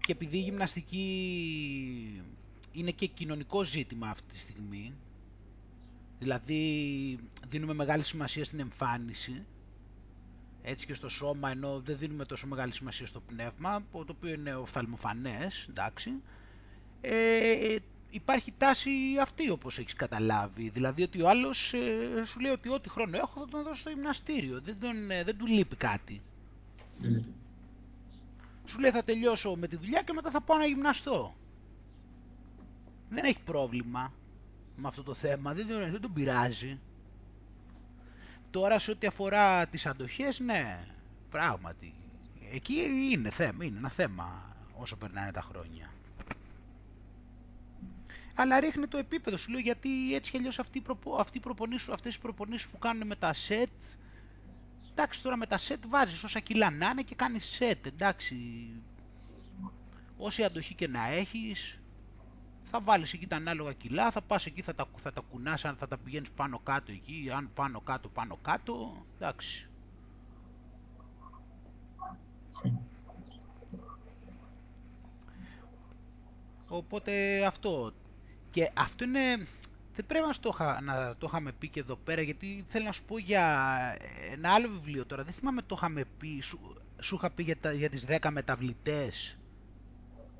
Και 0.00 0.12
επειδή 0.12 0.36
η 0.36 0.40
γυμναστική 0.40 1.04
είναι 2.72 2.90
και 2.90 3.06
κοινωνικό 3.06 3.64
ζήτημα 3.64 4.08
αυτή 4.08 4.32
τη 4.32 4.38
στιγμή, 4.38 4.92
δηλαδή 6.18 7.18
δίνουμε 7.48 7.74
μεγάλη 7.74 8.04
σημασία 8.04 8.44
στην 8.44 8.60
εμφάνιση, 8.60 9.44
έτσι 10.62 10.86
και 10.86 10.94
στο 10.94 11.08
σώμα, 11.08 11.50
ενώ 11.50 11.80
δεν 11.80 11.98
δίνουμε 11.98 12.24
τόσο 12.24 12.46
μεγάλη 12.46 12.72
σημασία 12.72 13.06
στο 13.06 13.20
πνεύμα, 13.20 13.84
το 13.92 14.06
οποίο 14.08 14.32
είναι 14.32 14.54
οφθαλμοφανές, 14.54 15.66
εντάξει, 15.70 16.10
ε, 17.00 17.76
υπάρχει 18.16 18.52
τάση 18.58 18.90
αυτή 19.20 19.50
όπως 19.50 19.78
έχεις 19.78 19.94
καταλάβει. 19.94 20.68
Δηλαδή 20.68 21.02
ότι 21.02 21.22
ο 21.22 21.28
άλλος 21.28 21.72
ε, 21.72 22.24
σου 22.24 22.40
λέει 22.40 22.52
ότι 22.52 22.68
ό,τι 22.68 22.88
χρόνο 22.88 23.16
έχω 23.16 23.40
θα 23.40 23.48
τον 23.48 23.62
δώσω 23.62 23.80
στο 23.80 23.90
γυμναστήριο. 23.90 24.60
Δεν, 24.60 24.78
τον, 24.80 25.10
ε, 25.10 25.24
δεν 25.24 25.36
του 25.38 25.46
λείπει 25.46 25.76
κάτι. 25.76 26.20
Mm. 27.02 27.22
Σου 28.64 28.80
λέει 28.80 28.90
θα 28.90 29.02
τελειώσω 29.04 29.56
με 29.56 29.68
τη 29.68 29.76
δουλειά 29.76 30.02
και 30.02 30.12
μετά 30.12 30.30
θα 30.30 30.40
πάω 30.40 30.58
να 30.58 30.66
γυμναστώ. 30.66 31.36
Δεν 33.08 33.24
έχει 33.24 33.40
πρόβλημα 33.44 34.12
με 34.76 34.88
αυτό 34.88 35.02
το 35.02 35.14
θέμα, 35.14 35.52
δεν 35.54 35.66
τον, 35.66 35.90
δεν 35.90 36.00
τον 36.00 36.12
πειράζει. 36.12 36.78
Τώρα 38.50 38.78
σε 38.78 38.90
ό,τι 38.90 39.06
αφορά 39.06 39.66
τις 39.66 39.86
αντοχές, 39.86 40.38
ναι, 40.40 40.86
πράγματι. 41.30 41.94
Εκεί 42.52 42.74
είναι 43.12 43.30
θέμα, 43.30 43.64
είναι 43.64 43.78
ένα 43.78 43.88
θέμα 43.90 44.56
όσο 44.76 44.96
περνάνε 44.96 45.30
τα 45.30 45.40
χρόνια 45.42 45.90
αλλά 48.38 48.60
ρίχνει 48.60 48.86
το 48.86 48.98
επίπεδο 48.98 49.36
σου 49.36 49.50
λέω 49.50 49.60
γιατί 49.60 50.14
έτσι 50.14 50.30
κι 50.30 50.36
αλλιώς 50.36 50.58
αυτοί, 50.58 50.80
προπο, 50.80 51.16
αυτοί 51.16 51.40
αυτές 51.92 52.14
οι 52.14 52.18
προπονήσεις 52.18 52.68
που 52.68 52.78
κάνουν 52.78 53.06
με 53.06 53.16
τα 53.16 53.32
σετ 53.32 53.70
εντάξει 54.90 55.22
τώρα 55.22 55.36
με 55.36 55.46
τα 55.46 55.58
σετ 55.58 55.84
βάζεις 55.88 56.22
όσα 56.22 56.40
κιλά 56.40 56.70
να 56.70 56.88
είναι 56.88 57.02
και 57.02 57.14
κάνεις 57.14 57.44
σετ 57.46 57.86
εντάξει 57.86 58.36
όση 60.16 60.44
αντοχή 60.44 60.74
και 60.74 60.88
να 60.88 61.08
έχεις 61.08 61.78
θα 62.70 62.80
βάλεις 62.80 63.12
εκεί 63.12 63.26
τα 63.26 63.36
ανάλογα 63.36 63.72
κιλά, 63.72 64.10
θα 64.10 64.22
πας 64.22 64.46
εκεί, 64.46 64.62
θα 64.62 64.74
τα, 64.74 64.86
θα 64.96 65.12
τα 65.12 65.20
κουνάς, 65.30 65.64
αν 65.64 65.76
θα 65.76 65.88
τα 65.88 65.98
πηγαίνεις 65.98 66.30
πάνω 66.30 66.58
κάτω 66.58 66.92
εκεί, 66.92 67.30
αν 67.34 67.50
πάνω 67.54 67.80
κάτω, 67.80 68.08
πάνω 68.08 68.38
κάτω, 68.42 69.06
εντάξει. 69.16 69.68
Οπότε 76.68 77.44
αυτό, 77.44 77.92
και 78.56 78.70
αυτό 78.74 79.04
είναι, 79.04 79.46
δεν 79.96 80.06
πρέπει 80.06 80.24
να 80.26 80.34
το, 80.40 80.56
να 80.84 81.14
το 81.18 81.26
είχαμε 81.28 81.52
πει 81.58 81.68
και 81.68 81.80
εδώ 81.80 81.96
πέρα, 82.04 82.22
γιατί 82.22 82.64
θέλω 82.68 82.84
να 82.84 82.92
σου 82.92 83.04
πω 83.04 83.18
για 83.18 83.44
ένα 84.36 84.50
άλλο 84.52 84.68
βιβλίο 84.68 85.06
τώρα. 85.06 85.22
Δεν 85.22 85.32
θυμάμαι 85.32 85.62
το 85.66 85.74
είχαμε 85.78 86.04
πει, 86.18 86.40
σου, 86.42 86.58
σου 87.00 87.14
είχα 87.14 87.30
πει 87.30 87.42
για, 87.42 87.56
τα, 87.60 87.72
για 87.72 87.90
τις 87.90 88.04
10 88.08 88.28
μεταβλητές. 88.30 89.36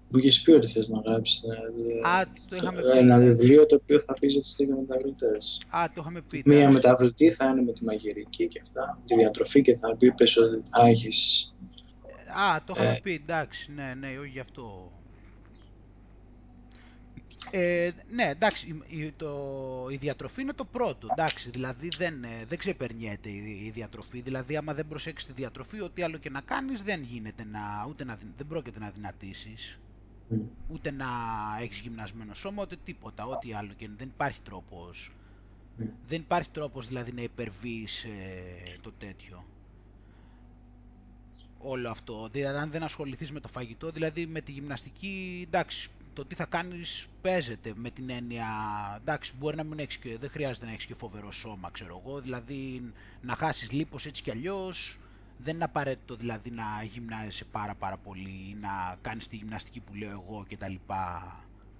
Μου 0.09 0.19
είχες 0.19 0.41
πει 0.41 0.51
ότι 0.51 0.67
θες 0.67 0.89
να 0.89 1.01
γράψεις 1.07 1.41
δηλαδή, 1.41 2.01
Α, 2.03 2.27
το 2.49 2.57
είχαμε 2.57 2.81
πει, 2.81 2.99
ένα 2.99 3.19
βιβλίο 3.19 3.67
το 3.67 3.75
οποίο 3.75 4.01
θα 4.01 4.13
πει 4.13 4.27
για 4.27 4.41
τις 4.41 4.57
10 4.61 4.65
μεταβλητές. 4.81 5.61
Α, 5.69 5.85
το 5.95 6.01
είχαμε 6.01 6.21
πει. 6.21 6.43
Μία 6.45 6.71
μεταβλητή 6.71 7.31
θα 7.31 7.45
είναι 7.45 7.63
με 7.63 7.73
τη 7.73 7.85
μαγειρική 7.85 8.49
και 8.49 8.61
αυτά, 8.63 8.99
τη 9.07 9.15
διατροφή 9.15 9.63
και 9.63 9.77
θα 9.77 9.97
πει 9.97 10.13
πες 10.13 10.37
ότι 10.37 10.63
θα 10.65 10.87
έχεις... 10.87 11.51
Α, 12.51 12.65
το 12.65 12.73
είχαμε 12.77 12.93
ε, 12.93 13.01
πει, 13.03 13.13
εντάξει, 13.13 13.73
ναι, 13.73 13.95
ναι, 13.99 14.19
όχι 14.19 14.31
γι' 14.31 14.41
αυτό. 14.41 14.96
Ε, 17.59 17.91
ναι, 18.09 18.23
εντάξει, 18.23 18.83
η, 18.87 19.13
το, 19.13 19.29
η 19.91 19.97
διατροφή 19.97 20.43
είναι 20.43 20.53
το 20.53 20.65
πρώτο, 20.65 21.09
εντάξει, 21.11 21.51
δηλαδή 21.51 21.89
δεν, 21.97 22.25
ε, 22.25 22.45
δεν 22.49 22.59
ξεπερνιέται 22.59 23.29
η, 23.29 23.63
η 23.65 23.71
διατροφή, 23.71 24.21
δηλαδή 24.21 24.57
άμα 24.57 24.75
δεν 24.75 24.89
προσέξεις 24.89 25.27
τη 25.27 25.33
διατροφή, 25.33 25.81
ό,τι 25.81 26.03
άλλο 26.03 26.17
και 26.17 26.31
να 26.31 26.41
κάνεις 26.41 26.83
δεν 26.83 27.03
γίνεται 27.03 27.45
να, 27.45 27.87
ούτε 27.89 28.05
να, 28.05 28.19
δεν 28.37 28.47
πρόκειται 28.47 28.79
να 28.79 28.91
δυνατήσεις, 28.91 29.79
mm. 30.31 30.37
ούτε 30.69 30.91
να 30.91 31.07
έχεις 31.61 31.79
γυμνασμένο 31.79 32.35
σώμα, 32.35 32.63
ούτε 32.63 32.77
τίποτα, 32.85 33.27
ό,τι 33.27 33.53
άλλο 33.53 33.73
και 33.77 33.89
δεν 33.97 34.09
υπάρχει 34.09 34.41
τρόπος, 34.45 35.13
mm. 35.81 35.85
δεν 36.09 36.21
υπάρχει 36.21 36.51
τρόπος 36.51 36.87
δηλαδή 36.87 37.13
να 37.13 37.23
υπερβείς 37.23 38.05
ε, 38.05 38.77
το 38.81 38.93
τέτοιο 38.99 39.45
όλο 41.59 41.91
αυτό. 41.91 42.29
Δηλαδή, 42.33 42.59
αν 42.59 42.71
δεν 42.71 42.83
ασχοληθείς 42.83 43.33
με 43.33 43.41
το 43.41 43.49
φαγητό, 43.49 43.91
δηλαδή 43.91 44.27
με 44.27 44.41
τη 44.41 44.53
γυμναστική, 44.53 45.45
εντάξει, 45.47 45.91
το 46.17 46.25
τι 46.25 46.35
θα 46.35 46.45
κάνεις 46.45 47.07
παίζεται 47.23 47.73
με 47.75 47.91
την 47.91 48.11
έννοια, 48.11 48.47
εντάξει 49.01 49.33
μπορεί 49.39 49.57
να 49.57 49.63
μην 49.63 49.79
έχεις 49.79 49.97
και, 49.97 50.19
δεν 50.19 50.31
χρειάζεται 50.31 50.67
να 50.67 50.73
έχεις 50.73 50.87
και 50.87 50.95
φοβερό 50.95 51.33
σώμα 51.33 51.71
ξέρω 51.73 52.03
εγώ, 52.05 52.21
δηλαδή 52.21 52.93
να 53.21 53.35
χάσεις 53.37 53.71
λίπος 53.71 54.07
έτσι 54.07 54.23
κι 54.23 54.31
αλλιώς, 54.31 54.99
δεν 55.39 55.55
είναι 55.55 55.65
απαραίτητο 55.65 56.17
δηλαδή 56.17 56.51
να 56.51 56.65
γυμνάζεσαι 56.93 57.45
πάρα 57.45 57.75
πάρα 57.75 57.97
πολύ 57.97 58.29
ή 58.51 58.57
να 58.61 58.97
κάνεις 59.03 59.29
τη 59.29 59.37
γυμναστική 59.37 59.81
που 59.81 59.95
λέω 59.95 60.11
εγώ 60.11 60.45
και 60.49 60.57
τα 60.57 60.69
λοιπά 60.69 61.35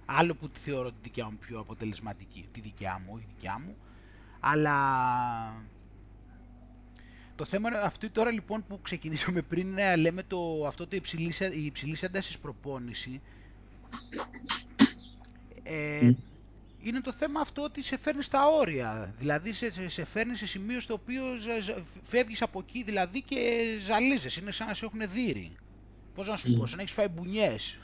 Άλλο 0.09 0.35
που 0.35 0.49
τη 0.49 0.59
θεωρώ 0.59 0.91
τη 0.91 0.97
δικιά 1.01 1.25
μου 1.25 1.37
πιο 1.39 1.59
αποτελεσματική, 1.59 2.47
τη 2.51 2.59
δικιά 2.59 3.01
μου, 3.05 3.11
όχι 3.15 3.25
δικιά 3.35 3.59
μου. 3.65 3.75
Αλλά 4.39 4.75
το 7.35 7.45
θέμα 7.45 7.69
είναι 7.69 7.77
αυτή 7.77 8.09
τώρα 8.09 8.31
λοιπόν 8.31 8.65
που 8.67 8.79
ξεκινήσαμε 8.81 9.41
πριν, 9.41 9.77
λέμε 9.97 10.23
το, 10.23 10.65
αυτό 10.67 10.87
το 10.87 10.95
υψηλής, 10.95 11.39
η 11.39 11.65
υψηλής 11.65 12.03
έντασης 12.03 12.37
προπόνηση, 12.37 13.21
ε, 15.63 16.11
είναι 16.81 17.01
το 17.01 17.11
θέμα 17.11 17.39
αυτό 17.39 17.63
ότι 17.63 17.81
σε 17.83 17.97
φέρνει 17.97 18.23
στα 18.23 18.47
όρια. 18.47 19.13
Δηλαδή 19.17 19.53
σε, 19.53 19.89
σε 19.89 20.05
φέρνει 20.05 20.35
σε 20.35 20.47
σημείο 20.47 20.79
στο 20.79 20.93
οποίο 20.93 21.23
φεύγεις 22.03 22.41
από 22.41 22.59
εκεί 22.59 22.83
δηλαδή 22.83 23.21
και 23.21 23.63
ζαλίζεσαι. 23.81 24.39
Είναι 24.39 24.51
σαν 24.51 24.67
να 24.67 24.73
σε 24.73 24.85
έχουν 24.85 24.99
δύρει. 25.09 25.51
Πώς 26.15 26.27
να 26.27 26.37
σου 26.37 26.53
πω, 26.57 26.65
σαν 26.65 26.75
να 26.77 26.81
έχεις 26.81 26.93
φάει 26.93 27.07
μπουνιές. 27.07 27.77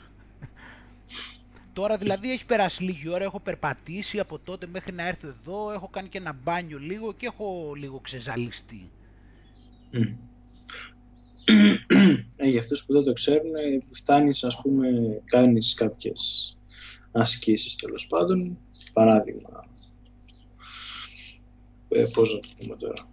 Τώρα 1.72 1.96
δηλαδή 1.96 2.32
έχει 2.32 2.46
περάσει 2.46 2.82
λίγη 2.82 3.08
ώρα, 3.08 3.24
έχω 3.24 3.40
περπατήσει 3.40 4.18
από 4.18 4.38
τότε 4.38 4.66
μέχρι 4.66 4.92
να 4.92 5.06
έρθω 5.06 5.28
εδώ, 5.28 5.72
έχω 5.72 5.88
κάνει 5.88 6.08
και 6.08 6.18
ένα 6.18 6.32
μπάνιο 6.32 6.78
λίγο 6.78 7.12
και 7.12 7.26
έχω 7.26 7.72
λίγο 7.76 8.00
ξεζαλιστεί. 8.00 8.90
Ε, 12.36 12.48
για 12.48 12.60
αυτούς 12.60 12.84
που 12.84 12.92
δεν 12.92 13.02
το 13.04 13.12
ξέρουν, 13.12 13.52
φτάνεις 13.94 14.44
ας 14.44 14.60
πούμε, 14.62 14.88
κάνεις 15.24 15.74
κάποιες 15.74 16.56
ασκήσεις 17.12 17.76
τέλος 17.76 18.06
πάντων, 18.06 18.58
παράδειγμα, 18.92 19.68
ε, 21.88 22.04
πώς 22.12 22.34
να 22.34 22.40
το 22.40 22.48
πούμε 22.58 22.76
τώρα, 22.76 23.08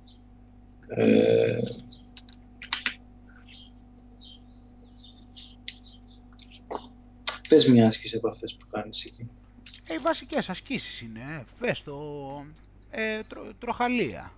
ε, 0.87 1.59
Πες 7.51 7.67
μια 7.67 7.87
άσκηση 7.87 8.15
από 8.15 8.27
αυτές 8.27 8.55
που 8.59 8.67
κάνεις 8.71 9.05
εκεί. 9.05 9.29
Ε, 9.87 9.93
οι 9.93 9.97
βασικές 9.97 10.49
ασκήσεις 10.49 11.01
είναι, 11.01 11.45
πες 11.59 11.83
το, 11.83 11.95
ε, 12.89 13.19
τρο, 13.27 13.53
τροχαλία. 13.59 14.31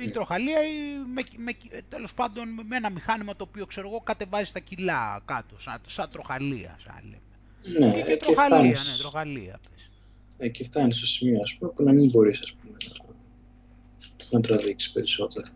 Η 0.00 0.04
ναι. 0.04 0.10
τροχαλία 0.10 0.64
ή 0.64 0.70
με, 1.14 1.22
με, 1.36 1.52
τέλος 1.88 2.14
πάντων 2.14 2.48
με 2.66 2.76
ένα 2.76 2.90
μηχάνημα 2.90 3.36
το 3.36 3.46
οποίο 3.48 3.66
ξέρω 3.66 3.88
εγώ 3.88 4.00
κατεβάζει 4.00 4.52
τα 4.52 4.58
κιλά 4.58 5.22
κάτω, 5.24 5.58
σαν, 5.58 5.80
σαν 5.86 6.08
τροχαλία, 6.08 6.78
σαν 6.84 7.02
λέμε. 7.02 7.86
Ναι, 7.86 7.92
και, 7.94 8.02
και 8.02 8.16
τροχαλία, 8.16 8.56
φτάνεις, 8.56 8.90
ναι, 8.90 8.98
τροχαλία. 8.98 9.60
Πες. 9.70 9.90
Ε, 10.38 10.48
και 10.48 10.64
φτάνεις 10.64 10.96
στο 10.96 11.06
σημείο, 11.06 11.40
ας 11.42 11.56
πούμε, 11.58 11.72
που 11.72 11.82
να 11.82 11.92
μην 11.92 12.10
μπορείς, 12.10 12.40
ας 12.40 12.52
πούμε, 12.52 12.76
να, 14.30 14.38
να 14.38 14.40
τραβήξεις 14.40 14.92
περισσότερο. 14.92 15.46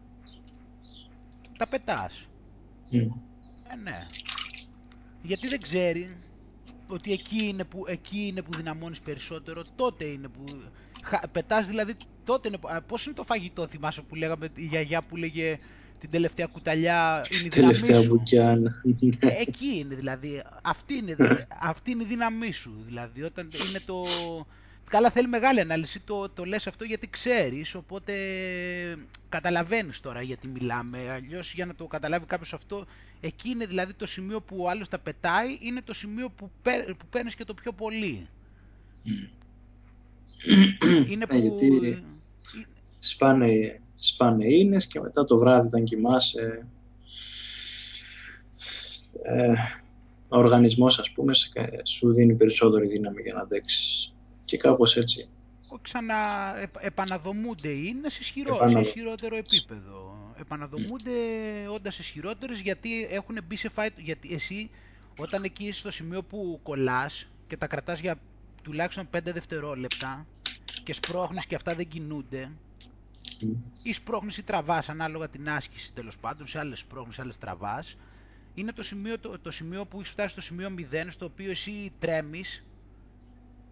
Τα 1.59 1.69
πετάς. 1.69 2.27
Mm. 2.93 2.97
Ε, 3.69 3.77
ναι. 3.77 4.07
Γιατί 5.23 5.49
δεν 5.49 5.61
ξέρει, 5.61 6.17
ότι 6.87 7.13
εκεί 7.13 7.45
είναι 7.45 7.65
που, 7.65 7.85
εκεί 7.87 8.27
είναι 8.27 8.43
που 8.43 8.55
δυναμώνεις 8.57 9.01
περισσότερο, 9.01 9.63
τότε 9.77 10.05
είναι 10.05 10.29
που 10.29 10.45
πετάς 11.33 11.67
δηλαδή, 11.67 11.97
τότε 12.25 12.49
είναι, 12.49 12.59
πώς 12.87 13.07
είναι 13.07 13.15
το 13.15 13.25
φαγητό 13.25 13.67
θυμάσαι 13.67 14.03
που 14.03 14.15
λέγαμε 14.15 14.49
η 14.55 14.65
γιαγιά 14.65 15.03
που 15.03 15.17
λέγε 15.17 15.59
την 16.01 16.11
τελευταία 16.11 16.47
κουταλιά 16.47 17.27
είναι 17.31 17.45
η 17.45 17.49
δύναμή 17.49 17.73
τελευταία 17.73 18.03
σου; 18.03 18.09
Μπουκιά. 18.09 18.59
Ε, 19.19 19.29
εκεί 19.47 19.79
είναι 19.79 19.95
δηλαδή, 19.95 20.43
αυτή 20.63 20.95
είναι, 20.95 21.17
αυτή 21.61 21.91
είναι 21.91 22.03
η 22.03 22.07
δύναμή 22.07 22.53
σου 22.53 22.73
δηλαδή, 22.87 23.23
όταν 23.23 23.49
είναι 23.69 23.81
το, 23.87 24.05
Καλά 24.89 25.11
θέλει 25.11 25.29
μεγάλη 25.29 25.61
ανάλυση, 25.61 26.01
το, 26.01 26.29
το 26.29 26.45
λες 26.45 26.67
αυτό 26.67 26.85
γιατί 26.85 27.09
ξέρεις, 27.11 27.75
οπότε 27.75 28.15
καταλαβαίνεις 29.29 30.01
τώρα 30.01 30.23
γιατί 30.23 30.47
μιλάμε. 30.47 31.11
Αλλιώς 31.11 31.55
για 31.55 31.67
να 31.67 31.75
το 31.75 31.87
καταλάβει 31.87 32.27
κάποιος 32.27 32.53
αυτό, 32.53 32.87
εκεί 33.21 33.49
είναι 33.49 33.67
δηλαδή 33.67 33.93
το 33.93 34.07
σημείο 34.07 34.41
που 34.41 34.57
ο 34.61 34.69
άλλος 34.69 34.89
τα 34.89 34.99
πετάει, 34.99 35.59
είναι 35.61 35.83
το 35.85 35.95
σημείο 35.95 36.31
που, 36.31 36.51
που 36.99 37.07
παίρνεις 37.11 37.35
και 37.35 37.45
το 37.45 37.55
πιο 37.55 37.73
πολύ. 37.73 38.29
είναι 41.11 41.27
που... 41.27 41.39
Γιατί 41.39 42.05
σπάνε, 43.05 43.81
σπάνε 43.97 44.55
ίνες 44.55 44.87
και 44.87 45.01
μετά 45.01 45.25
το 45.25 45.39
βράδυ 45.39 45.67
όταν 45.67 45.85
κοιμάσαι 45.85 46.67
ε, 49.23 49.53
ο 50.29 50.39
οργανισμός 50.39 50.99
ας 50.99 51.11
πούμε 51.11 51.33
σου 51.85 52.13
δίνει 52.13 52.35
περισσότερη 52.35 52.87
δύναμη 52.87 53.23
για 53.23 53.33
να 53.33 53.41
αντέξεις 53.41 54.15
και 54.45 54.57
κάπως 54.57 54.97
έτσι. 54.97 55.29
Ξανά 55.83 56.15
επαναδομούνται 56.81 57.69
είναι 57.69 58.09
σε, 58.09 58.19
ισχυρό, 58.21 58.69
σε 58.69 58.79
ισχυρότερο 58.79 59.37
επίπεδο. 59.37 60.17
Επαναδομούνται 60.41 61.11
όντας 61.69 61.99
ισχυρότερες 61.99 62.61
γιατί 62.61 63.09
έχουν 63.11 63.37
μπει 63.47 63.57
σε 63.57 63.71
fight, 63.77 63.97
γιατί 63.97 64.35
εσύ 64.35 64.71
όταν 65.19 65.43
εκεί 65.45 65.65
είσαι 65.65 65.79
στο 65.79 65.91
σημείο 65.91 66.23
που 66.23 66.61
κολλάς 66.63 67.31
και 67.47 67.57
τα 67.57 67.67
κρατάς 67.67 68.01
για 68.01 68.19
τουλάχιστον 68.63 69.09
5 69.17 69.19
δευτερόλεπτα 69.23 70.27
και 70.85 70.93
σπρώχνεις 70.93 71.47
και 71.47 71.55
αυτά 71.55 71.75
δεν 71.75 71.89
κινούνται 71.89 72.51
ή 73.83 73.93
σπρώχνεις 73.93 74.37
ή 74.37 74.43
τραβάς 74.43 74.89
ανάλογα 74.89 75.29
την 75.29 75.51
άσκηση 75.51 75.93
τέλος 75.93 76.19
πάντων, 76.19 76.47
σε 76.47 76.59
άλλες 76.59 76.79
σπρώχνεις, 76.79 77.19
άλλες 77.19 77.39
τραβάς. 77.39 77.97
Είναι 78.55 78.73
το 78.73 78.83
σημείο, 78.83 79.19
το, 79.19 79.39
το 79.39 79.51
σημείο 79.51 79.85
που 79.87 80.01
έχει 80.01 80.11
φτάσει 80.11 80.29
στο 80.29 80.41
σημείο 80.41 80.75
0 80.79 81.07
στο 81.09 81.25
οποίο 81.25 81.51
εσύ 81.51 81.93
τρέμεις. 81.99 82.65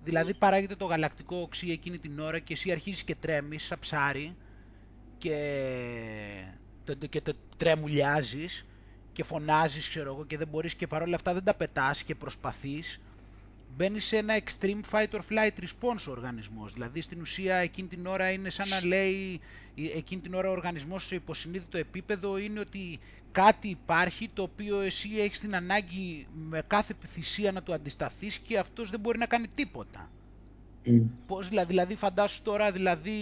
Δηλαδή 0.04 0.34
παράγεται 0.34 0.74
το 0.74 0.84
γαλακτικό 0.84 1.36
οξύ 1.36 1.70
εκείνη 1.70 1.98
την 1.98 2.18
ώρα 2.18 2.38
και 2.38 2.52
εσύ 2.52 2.70
αρχίζεις 2.70 3.02
και 3.02 3.14
τρέμεις 3.14 3.62
σαν 3.64 3.78
ψάρι 3.78 4.36
και, 5.18 5.36
και 7.10 7.22
τρέμουλιάζεις 7.56 8.66
και 9.12 9.24
φωνάζεις 9.24 9.88
ξέρω 9.88 10.12
εγώ 10.12 10.24
και 10.24 10.36
δεν 10.36 10.48
μπορείς 10.48 10.74
και 10.74 10.86
παρόλα 10.86 11.14
αυτά 11.14 11.32
δεν 11.34 11.44
τα 11.44 11.54
πετάς 11.54 12.02
και 12.02 12.14
προσπαθείς 12.14 13.00
μπαίνει 13.76 14.00
σε 14.00 14.16
ένα 14.16 14.34
extreme 14.44 14.80
fight 14.90 15.08
or 15.10 15.20
flight 15.30 15.60
response 15.60 16.04
ο 16.08 16.10
οργανισμός. 16.10 16.72
Δηλαδή 16.72 17.00
στην 17.00 17.20
ουσία 17.20 17.56
εκείνη 17.56 17.88
την 17.88 18.06
ώρα 18.06 18.30
είναι 18.30 18.50
σαν 18.50 18.68
να 18.68 18.84
λέει, 18.86 19.40
εκείνη 19.96 20.20
την 20.20 20.34
ώρα 20.34 20.48
ο 20.48 20.52
οργανισμός 20.52 21.06
σε 21.06 21.14
υποσυνείδητο 21.14 21.78
επίπεδο 21.78 22.38
είναι 22.38 22.60
ότι 22.60 22.98
κάτι 23.32 23.68
υπάρχει 23.68 24.28
το 24.34 24.42
οποίο 24.42 24.80
εσύ 24.80 25.08
έχεις 25.18 25.40
την 25.40 25.54
ανάγκη 25.54 26.26
με 26.34 26.62
κάθε 26.66 26.94
θυσία 27.06 27.52
να 27.52 27.62
του 27.62 27.72
αντισταθείς 27.72 28.38
και 28.38 28.58
αυτός 28.58 28.90
δεν 28.90 29.00
μπορεί 29.00 29.18
να 29.18 29.26
κάνει 29.26 29.46
τίποτα. 29.54 30.10
Mm. 30.86 31.00
Πώς 31.26 31.48
δηλαδή, 31.48 31.68
δηλαδή 31.68 31.94
φαντάσου 31.94 32.42
τώρα 32.42 32.72
δηλαδή 32.72 33.18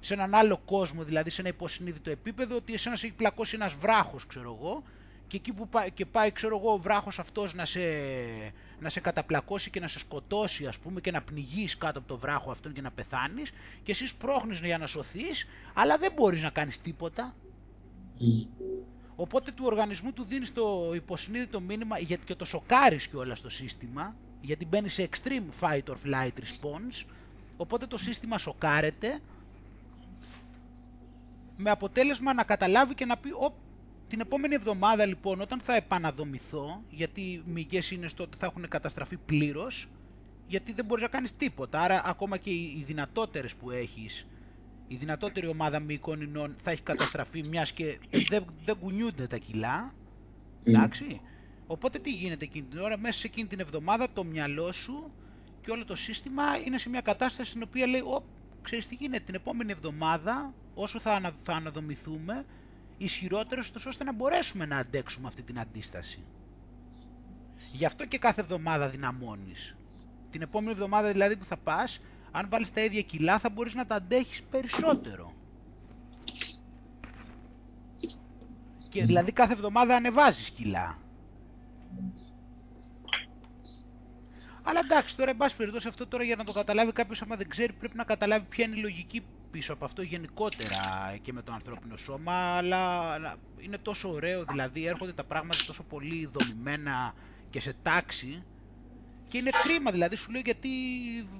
σε 0.00 0.14
έναν 0.14 0.34
άλλο 0.34 0.62
κόσμο, 0.64 1.04
δηλαδή 1.04 1.30
σε 1.30 1.40
ένα 1.40 1.50
υποσυνείδητο 1.50 2.10
επίπεδο 2.10 2.56
ότι 2.56 2.72
εσένας 2.72 2.98
σε 2.98 3.06
έχει 3.06 3.14
πλακώσει 3.14 3.54
ένας 3.54 3.74
βράχος 3.74 4.26
ξέρω 4.26 4.58
εγώ 4.60 4.82
και 5.26 5.36
εκεί 5.36 5.52
που 5.52 5.68
πάει, 5.68 5.90
και 5.90 6.06
πάει 6.06 6.32
ξέρω 6.32 6.56
εγώ 6.56 6.72
ο 6.72 6.78
βράχος 6.78 7.18
αυτός 7.18 7.54
να 7.54 7.64
σε, 7.64 7.80
να 8.80 8.88
σε 8.88 9.00
καταπλακώσει 9.00 9.70
και 9.70 9.80
να 9.80 9.88
σε 9.88 9.98
σκοτώσει 9.98 10.66
ας 10.66 10.78
πούμε 10.78 11.00
και 11.00 11.10
να 11.10 11.22
πνιγείς 11.22 11.76
κάτω 11.78 11.98
από 11.98 12.08
το 12.08 12.16
βράχο 12.18 12.50
αυτόν 12.50 12.72
και 12.72 12.80
να 12.80 12.90
πεθάνεις 12.90 13.50
και 13.82 13.90
εσύ 13.92 14.06
σπρώχνεις 14.06 14.60
για 14.60 14.78
να 14.78 14.86
σωθείς 14.86 15.46
αλλά 15.74 15.98
δεν 15.98 16.12
μπορείς 16.12 16.42
να 16.42 16.50
κάνεις 16.50 16.80
τίποτα. 16.80 17.34
Οπότε 19.16 19.50
του 19.50 19.62
οργανισμού 19.66 20.12
του 20.12 20.24
δίνεις 20.24 20.52
το 20.52 20.92
υποσυνείδητο 20.94 21.60
μήνυμα 21.60 21.98
γιατί 21.98 22.24
και 22.24 22.34
το 22.34 22.44
σοκάρεις 22.44 23.10
όλα 23.14 23.34
στο 23.34 23.50
σύστημα 23.50 24.14
γιατί 24.40 24.66
μπαίνεις 24.66 24.92
σε 24.94 25.08
extreme 25.12 25.60
fight 25.64 25.82
or 25.84 25.96
flight 26.06 26.32
response 26.40 27.04
οπότε 27.56 27.86
το 27.86 27.98
σύστημα 27.98 28.38
σοκάρεται 28.38 29.20
με 31.56 31.70
αποτέλεσμα 31.70 32.34
να 32.34 32.44
καταλάβει 32.44 32.94
και 32.94 33.04
να 33.04 33.16
πει 33.16 33.28
την 34.10 34.20
επόμενη 34.20 34.54
εβδομάδα 34.54 35.06
λοιπόν 35.06 35.40
όταν 35.40 35.60
θα 35.60 35.76
επαναδομηθώ, 35.76 36.82
γιατί 36.90 37.20
οι 37.20 37.42
μυγές 37.44 37.90
είναι 37.90 38.08
στο 38.08 38.22
ότι 38.22 38.36
θα 38.36 38.46
έχουν 38.46 38.68
καταστραφεί 38.68 39.16
πλήρως, 39.16 39.88
γιατί 40.46 40.72
δεν 40.72 40.84
μπορείς 40.84 41.02
να 41.02 41.08
κάνεις 41.08 41.36
τίποτα. 41.36 41.80
Άρα 41.80 42.02
ακόμα 42.04 42.36
και 42.36 42.50
οι 42.50 42.84
δυνατότερες 42.86 43.54
που 43.54 43.70
έχεις, 43.70 44.26
η 44.88 44.94
δυνατότερη 44.96 45.46
ομάδα 45.46 45.78
μυϊκών 45.78 46.20
ινών 46.20 46.56
θα 46.62 46.70
έχει 46.70 46.82
καταστραφεί 46.82 47.42
μιας 47.42 47.72
και 47.72 47.98
δεν, 48.28 48.44
δεν 48.64 48.78
κουνιούνται 48.78 49.26
τα 49.26 49.36
κιλά. 49.36 49.94
Εντάξει. 50.64 51.20
Οπότε 51.66 51.98
τι 51.98 52.10
γίνεται 52.10 52.44
εκείνη 52.44 52.66
την 52.66 52.78
ώρα, 52.78 52.98
μέσα 52.98 53.18
σε 53.18 53.26
εκείνη 53.26 53.48
την 53.48 53.60
εβδομάδα 53.60 54.08
το 54.12 54.24
μυαλό 54.24 54.72
σου 54.72 55.12
και 55.60 55.70
όλο 55.70 55.84
το 55.84 55.96
σύστημα 55.96 56.42
είναι 56.64 56.78
σε 56.78 56.88
μια 56.88 57.00
κατάσταση 57.00 57.50
στην 57.50 57.62
οποία 57.62 57.86
λέει, 57.86 58.00
Ω, 58.00 58.24
ξέρεις 58.62 58.88
τι 58.88 58.94
γίνεται, 58.94 59.24
την 59.24 59.34
επόμενη 59.34 59.72
εβδομάδα 59.72 60.54
όσο 60.74 61.00
θα, 61.00 61.12
ανα, 61.12 61.32
θα 61.42 61.52
αναδομηθούμε 61.52 62.44
ισχυρότερος 63.04 63.72
ώστε 63.86 64.04
να 64.04 64.12
μπορέσουμε 64.12 64.66
να 64.66 64.76
αντέξουμε 64.76 65.28
αυτή 65.28 65.42
την 65.42 65.58
αντίσταση. 65.58 66.18
Γι' 67.72 67.84
αυτό 67.84 68.06
και 68.06 68.18
κάθε 68.18 68.40
εβδομάδα 68.40 68.88
δυναμώνεις. 68.88 69.74
Την 70.30 70.42
επόμενη 70.42 70.72
εβδομάδα 70.72 71.12
δηλαδή 71.12 71.36
που 71.36 71.44
θα 71.44 71.56
πας, 71.56 72.00
αν 72.30 72.48
βάλεις 72.48 72.72
τα 72.72 72.80
ίδια 72.80 73.02
κιλά 73.02 73.38
θα 73.38 73.50
μπορείς 73.50 73.74
να 73.74 73.86
τα 73.86 73.94
αντέχεις 73.94 74.42
περισσότερο. 74.42 75.32
Και 78.88 79.04
δηλαδή 79.04 79.32
κάθε 79.32 79.52
εβδομάδα 79.52 79.96
ανεβάζεις 79.96 80.50
κιλά. 80.50 80.98
Αλλά 84.70 84.80
εντάξει, 84.80 85.16
τώρα 85.16 85.30
εν 85.30 85.36
πάση 85.36 85.56
περιπτώσει 85.56 85.88
αυτό 85.88 86.06
τώρα 86.08 86.24
για 86.24 86.36
να 86.36 86.44
το 86.44 86.52
καταλάβει 86.52 86.92
κάποιος, 86.92 87.22
άμα 87.22 87.36
δεν 87.36 87.48
ξέρει, 87.48 87.72
πρέπει 87.72 87.96
να 87.96 88.04
καταλάβει 88.04 88.46
ποια 88.48 88.64
είναι 88.64 88.76
η 88.76 88.80
λογική 88.80 89.28
πίσω 89.50 89.72
από 89.72 89.84
αυτό 89.84 90.02
γενικότερα 90.02 90.78
και 91.22 91.32
με 91.32 91.42
το 91.42 91.52
ανθρώπινο 91.52 91.96
σώμα, 91.96 92.32
αλλά 92.56 93.14
είναι 93.60 93.78
τόσο 93.78 94.10
ωραίο, 94.12 94.44
δηλαδή 94.44 94.84
έρχονται 94.86 95.12
τα 95.12 95.24
πράγματα 95.24 95.64
τόσο 95.64 95.84
πολύ 95.86 96.26
δομημένα 96.26 97.14
και 97.50 97.60
σε 97.60 97.74
τάξη 97.82 98.46
Και 99.28 99.38
είναι 99.38 99.52
κρίμα, 99.52 99.90
δηλαδή 99.90 100.16
σου 100.16 100.32
λέω 100.32 100.40
γιατί 100.40 100.68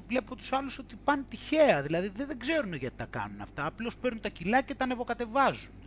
βλέπω 0.07 0.37
τους 0.37 0.53
άλλους 0.53 0.79
ότι 0.79 0.97
πάνε 0.97 1.25
τυχαία, 1.29 1.83
δηλαδή 1.83 2.09
δεν, 2.09 2.27
δεν 2.27 2.39
ξέρουν 2.39 2.75
γιατί 2.75 2.97
τα 2.97 3.07
κάνουν 3.07 3.41
αυτά, 3.41 3.67
απλώς 3.67 3.99
παίρνουν 3.99 4.21
τα 4.21 4.29
κιλά 4.29 4.63
και 4.63 4.75
τα 4.75 4.85
ανεβοκατεβάζουν. 4.85 5.83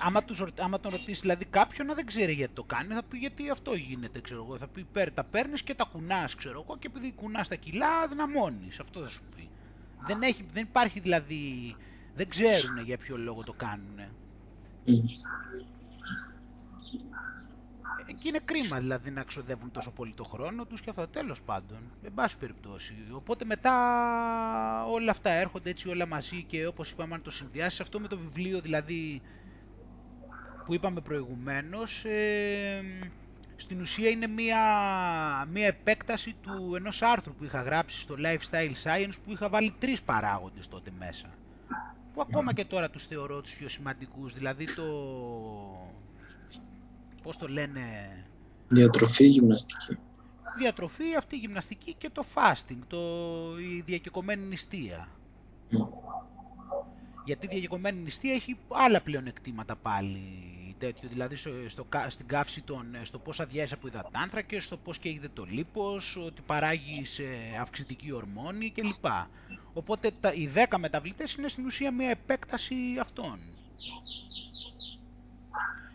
Άμα, 0.00 0.24
τους, 0.24 0.44
άμα 0.60 0.80
τον 0.80 0.90
ρωτήσεις 0.90 1.20
δηλαδή 1.20 1.44
κάποιον 1.44 1.86
να 1.86 1.94
δεν 1.94 2.06
ξέρει 2.06 2.32
γιατί 2.32 2.54
το 2.54 2.64
κάνει, 2.64 2.94
θα 2.94 3.02
πει 3.02 3.18
γιατί 3.18 3.50
αυτό 3.50 3.74
γίνεται, 3.74 4.20
ξέρω 4.20 4.44
εγώ. 4.44 4.56
Θα 4.56 4.68
πει 4.68 4.86
τα 5.14 5.24
παίρνεις 5.24 5.62
και 5.62 5.74
τα 5.74 5.88
κουνάς, 5.92 6.34
ξέρω 6.34 6.64
εγώ, 6.64 6.78
και 6.78 6.86
επειδή 6.86 7.12
κουνάς 7.12 7.48
τα 7.48 7.54
κιλά, 7.54 8.06
δυναμώνει. 8.08 8.68
Αυτό 8.80 9.00
θα 9.00 9.08
σου 9.08 9.22
πει. 9.36 9.48
Δεν, 10.06 10.22
έχει, 10.22 10.44
δεν 10.52 10.62
υπάρχει 10.62 11.00
δηλαδή. 11.00 11.74
Δεν 12.14 12.28
ξέρουν 12.28 12.84
για 12.84 12.98
ποιο 12.98 13.16
λόγο 13.16 13.42
το 13.44 13.52
κάνουν. 13.52 14.00
Και 18.22 18.28
είναι 18.28 18.40
κρίμα 18.44 18.78
δηλαδή 18.78 19.10
να 19.10 19.22
ξοδεύουν 19.22 19.70
τόσο 19.70 19.90
πολύ 19.90 20.12
το 20.12 20.24
χρόνο 20.24 20.64
τους 20.66 20.80
και 20.80 20.90
αυτό 20.90 21.08
τέλος 21.08 21.42
πάντων, 21.42 21.78
εν 22.02 22.14
πάση 22.14 22.38
περιπτώσει. 22.38 22.94
Οπότε 23.12 23.44
μετά 23.44 23.72
όλα 24.86 25.10
αυτά 25.10 25.30
έρχονται 25.30 25.70
έτσι 25.70 25.88
όλα 25.88 26.06
μαζί 26.06 26.42
και 26.42 26.66
όπως 26.66 26.90
είπαμε 26.90 27.14
αν 27.14 27.22
το 27.22 27.30
συνδυάσεις 27.30 27.80
αυτό 27.80 28.00
με 28.00 28.08
το 28.08 28.18
βιβλίο 28.18 28.60
δηλαδή 28.60 29.22
που 30.68 30.74
είπαμε 30.74 31.00
προηγουμένως, 31.00 32.04
ε, 32.04 32.82
στην 33.56 33.80
ουσία 33.80 34.08
είναι 34.08 34.26
μία, 34.26 34.58
μία 35.52 35.66
επέκταση 35.66 36.34
του 36.42 36.74
ενός 36.74 37.02
άρθρου 37.02 37.34
που 37.34 37.44
είχα 37.44 37.62
γράψει 37.62 38.00
στο 38.00 38.14
Lifestyle 38.18 38.72
Science 38.84 39.14
που 39.24 39.32
είχα 39.32 39.48
βάλει 39.48 39.74
τρεις 39.78 40.02
παράγοντες 40.02 40.68
τότε 40.68 40.90
μέσα. 40.98 41.28
Που 42.14 42.20
ακόμα 42.20 42.52
και 42.52 42.64
τώρα 42.64 42.90
τους 42.90 43.06
θεωρώ 43.06 43.40
τους 43.40 43.56
πιο 43.56 43.68
σημαντικούς, 43.68 44.34
δηλαδή 44.34 44.74
το... 44.74 44.84
πώς 47.22 47.38
το 47.38 47.48
λένε... 47.48 47.82
Διατροφή, 48.68 49.26
γυμναστική. 49.26 49.98
Διατροφή, 50.58 51.14
αυτή 51.16 51.36
η 51.36 51.38
γυμναστική 51.38 51.94
και 51.94 52.10
το 52.10 52.24
fasting, 52.34 52.78
το, 52.86 52.98
η 53.58 53.80
διακεκομένη 53.80 54.46
νηστεία. 54.46 55.08
Γιατί 57.24 57.46
η 57.46 57.48
διακεκομένη 57.48 58.00
νηστεία 58.00 58.34
έχει 58.34 58.56
άλλα 58.68 59.00
πλεονεκτήματα 59.00 59.76
πάλι 59.76 60.52
τέτοιο, 60.78 61.08
δηλαδή 61.08 61.36
στο, 61.36 61.50
στο, 61.68 61.86
στην 62.08 62.26
καύση 62.26 62.62
των, 62.62 62.96
στο 63.02 63.18
πώς 63.18 63.40
αδειάζει 63.40 63.74
από 63.74 63.86
υδατάνθρακες, 63.86 64.64
στο 64.64 64.76
πώς 64.76 64.98
καίγεται 64.98 65.28
το 65.34 65.44
λίπος, 65.44 66.16
ότι 66.16 66.42
παράγει 66.46 67.04
σε 67.04 67.24
αυξητική 67.60 68.12
ορμόνη 68.12 68.70
κλπ. 68.70 69.04
Οπότε 69.72 70.10
τα, 70.20 70.32
οι 70.32 70.50
10 70.70 70.76
μεταβλητές 70.78 71.34
είναι 71.34 71.48
στην 71.48 71.66
ουσία 71.66 71.92
μια 71.92 72.10
επέκταση 72.10 72.74
αυτών. 73.00 73.38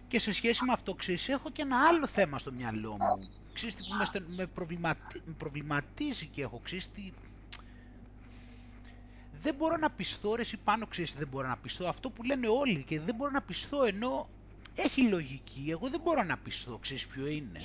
Και 0.07 0.19
σε 0.19 0.33
σχέση 0.33 0.63
με 0.65 0.71
αυτό, 0.73 0.93
ξέρεις, 0.93 1.29
έχω 1.29 1.49
και 1.51 1.61
ένα 1.61 1.87
άλλο 1.87 2.07
θέμα 2.07 2.37
στο 2.39 2.51
μυαλό 2.51 2.91
μου. 2.91 3.27
Ξέρεις 3.53 3.75
τι 3.75 3.81
που 3.83 3.95
με, 4.35 4.47
με, 5.25 5.33
προβληματίζει 5.37 6.27
και 6.27 6.41
έχω, 6.41 6.59
ξέρεις 6.63 6.91
τι, 6.91 7.11
δεν 9.43 9.55
μπορώ 9.55 9.77
να 9.77 9.89
πιστώ, 9.89 10.35
ρε 10.35 10.41
εσύ 10.41 10.57
πάνω 10.57 10.87
ξέρεις 10.87 11.13
δεν 11.13 11.27
μπορώ 11.27 11.47
να 11.47 11.57
πιστώ, 11.57 11.87
αυτό 11.87 12.09
που 12.09 12.23
λένε 12.23 12.47
όλοι 12.47 12.83
και 12.87 12.99
δεν 12.99 13.15
μπορώ 13.15 13.31
να 13.31 13.41
πιστώ 13.41 13.83
ενώ 13.83 14.29
έχει 14.75 15.01
λογική, 15.07 15.65
εγώ 15.69 15.89
δεν 15.89 15.99
μπορώ 16.03 16.23
να 16.23 16.37
πιστώ, 16.37 16.77
ξέρεις 16.77 17.07
ποιο 17.07 17.27
είναι. 17.27 17.61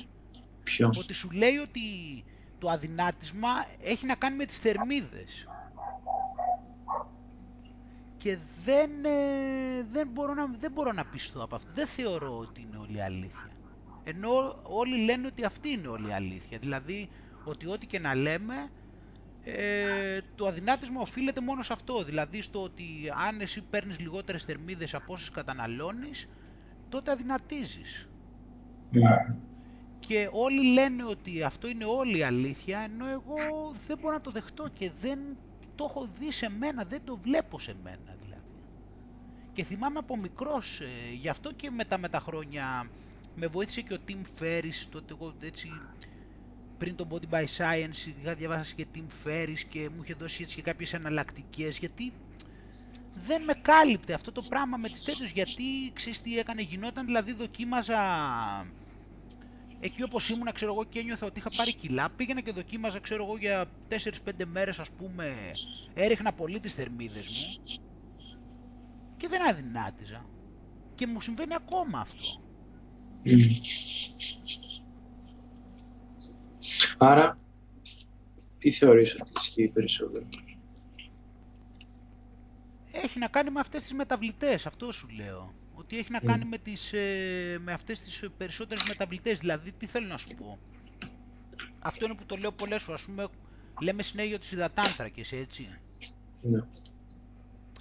Ποιο; 0.62 0.92
Ότι 0.98 1.12
σου 1.12 1.30
λέει 1.30 1.56
ότι 1.56 1.80
το 2.58 2.68
αδυνάτισμα 2.70 3.48
έχει 3.82 4.06
να 4.06 4.14
κάνει 4.14 4.36
με 4.36 4.44
τις 4.44 4.58
θερμίδες. 4.58 5.48
Και 8.18 8.38
δεν, 8.64 8.90
ε, 9.04 9.86
δεν, 9.92 10.08
μπορώ 10.08 10.34
να, 10.34 10.46
δεν 10.46 10.72
μπορώ 10.72 10.92
να 10.92 11.04
πιστώ 11.04 11.42
από 11.42 11.54
αυτό. 11.54 11.70
Δεν 11.74 11.86
θεωρώ 11.86 12.38
ότι 12.38 12.60
είναι 12.60 12.76
όλη 12.76 13.02
αλήθεια. 13.02 13.50
Ενώ 14.04 14.60
όλοι 14.62 15.04
λένε 15.04 15.26
ότι 15.26 15.44
αυτή 15.44 15.68
είναι 15.68 15.88
όλη 15.88 16.12
αλήθεια. 16.12 16.58
Δηλαδή 16.58 17.08
ότι 17.44 17.66
ό,τι 17.66 17.86
και 17.86 17.98
να 17.98 18.14
λέμε 18.14 18.70
ε, 19.44 20.20
το 20.34 20.46
αδυνάτισμα 20.46 21.00
οφείλεται 21.00 21.40
μόνο 21.40 21.62
σε 21.62 21.72
αυτό. 21.72 22.04
Δηλαδή 22.04 22.42
στο 22.42 22.62
ότι 22.62 22.84
αν 23.26 23.40
εσύ 23.40 23.62
παίρνεις 23.62 23.98
λιγότερες 23.98 24.44
θερμίδες 24.44 24.94
από 24.94 25.12
όσες 25.12 25.30
καταναλώνεις, 25.30 26.28
τότε 26.88 27.11
αδυνατίζεις. 27.11 28.09
Ναι. 28.90 29.27
Και 29.98 30.29
όλοι 30.33 30.72
λένε 30.72 31.05
ότι 31.05 31.42
αυτό 31.42 31.68
είναι 31.68 31.85
όλη 31.85 32.18
η 32.18 32.22
αλήθεια, 32.22 32.79
ενώ 32.79 33.07
εγώ 33.07 33.74
δεν 33.87 33.98
μπορώ 34.01 34.14
να 34.14 34.20
το 34.20 34.31
δεχτώ 34.31 34.68
και 34.74 34.90
δεν 35.01 35.18
το 35.74 35.87
έχω 35.88 36.09
δει 36.18 36.33
σε 36.33 36.51
μένα, 36.59 36.85
δεν 36.85 37.01
το 37.05 37.16
βλέπω 37.16 37.59
σε 37.59 37.74
μένα 37.83 38.16
δηλαδή. 38.24 38.42
Και 39.53 39.64
θυμάμαι 39.64 39.98
από 39.98 40.16
μικρός, 40.16 40.81
ε, 40.81 41.14
γι' 41.14 41.29
αυτό 41.29 41.53
και 41.53 41.70
μετά 41.70 41.98
με 41.98 42.09
τα 42.09 42.20
χρόνια 42.20 42.90
με 43.35 43.46
βοήθησε 43.46 43.81
και 43.81 43.94
ο 43.94 43.98
Tim 44.09 44.42
Ferriss, 44.42 44.87
τότε 44.90 45.14
εγώ 45.14 45.35
έτσι 45.40 45.68
πριν 46.79 46.96
το 46.96 47.07
Body 47.11 47.35
by 47.35 47.44
Science 47.44 48.20
είχα 48.22 48.35
διαβάσει 48.35 48.74
και 48.74 48.87
Tim 48.94 49.27
Ferriss 49.27 49.61
και 49.68 49.90
μου 49.96 50.03
είχε 50.03 50.14
δώσει 50.14 50.42
έτσι 50.42 50.55
και 50.55 50.62
κάποιες 50.62 50.92
εναλλακτικές 50.92 51.79
γιατί 51.79 52.12
δεν 53.26 53.44
με 53.44 53.52
κάλυπτε 53.62 54.12
αυτό 54.14 54.33
το 54.33 54.42
πράγμα 54.42 54.76
με 54.76 54.88
τις 54.88 55.02
τέτοιες 55.02 55.31
γιατί 55.31 55.92
ξέρεις 55.92 56.20
τι 56.20 56.38
έκανε 56.38 56.62
γινόταν 56.62 57.07
δηλαδή 57.07 57.33
δοκίμαζα 57.33 57.98
εκεί 59.81 60.02
όπως 60.02 60.28
ήμουνα 60.28 60.52
ξέρω 60.52 60.72
εγώ 60.72 60.85
και 60.85 60.98
ένιωθα 60.98 61.26
ότι 61.26 61.38
είχα 61.38 61.50
πάρει 61.57 61.74
κιλά 61.74 62.11
πήγαινα 62.11 62.40
και 62.40 62.52
δοκίμαζα 62.52 63.00
ξέρω 63.00 63.24
εγώ 63.24 63.37
για 63.37 63.70
4-5 63.88 63.96
μέρες 64.46 64.78
ας 64.78 64.90
πούμε 64.90 65.37
έριχνα 65.94 66.33
πολύ 66.33 66.61
τις 66.61 66.74
θερμίδες 66.74 67.28
μου 67.28 67.62
και 69.16 69.28
δεν 69.28 69.48
αδυνάτιζα 69.48 70.31
και 70.94 71.07
μου 71.07 71.20
συμβαίνει 71.20 71.54
ακόμα 71.54 72.00
αυτό 72.00 72.42
Άρα, 76.98 77.38
τι 78.59 78.70
θεωρείς 78.70 79.14
ότι 79.14 79.31
ισχύει 79.37 79.68
περισσότερο; 79.68 80.28
Έχει 83.02 83.18
να 83.18 83.28
κάνει 83.28 83.50
με 83.50 83.61
αυτές 83.61 83.82
τις 83.82 83.92
μεταβλητές, 83.92 84.66
αυτό 84.66 84.92
σου 84.92 85.08
λέω. 85.08 85.54
Ότι 85.74 85.98
έχει 85.98 86.11
να 86.12 86.20
κάνει 86.20 86.44
με, 86.44 86.58
τις, 86.58 86.92
ε, 86.92 87.58
με 87.62 87.72
αυτές 87.72 88.00
τις 88.00 88.24
περισσότερες 88.37 88.84
μεταβλητές. 88.84 89.38
Δηλαδή, 89.38 89.72
τι 89.72 89.87
θέλω 89.87 90.06
να 90.06 90.16
σου 90.16 90.34
πω. 90.34 90.58
Αυτό 91.78 92.04
είναι 92.04 92.14
που 92.14 92.24
το 92.26 92.37
λέω 92.37 92.52
πολλές 92.52 92.82
φορές. 92.82 93.00
Ας 93.00 93.06
πούμε, 93.06 93.28
λέμε 93.80 94.02
συνέχεια 94.02 94.30
για 94.30 94.38
τους 94.38 94.52
υδατάνθρακες, 94.52 95.32
έτσι. 95.32 95.68
Ναι. 96.42 96.61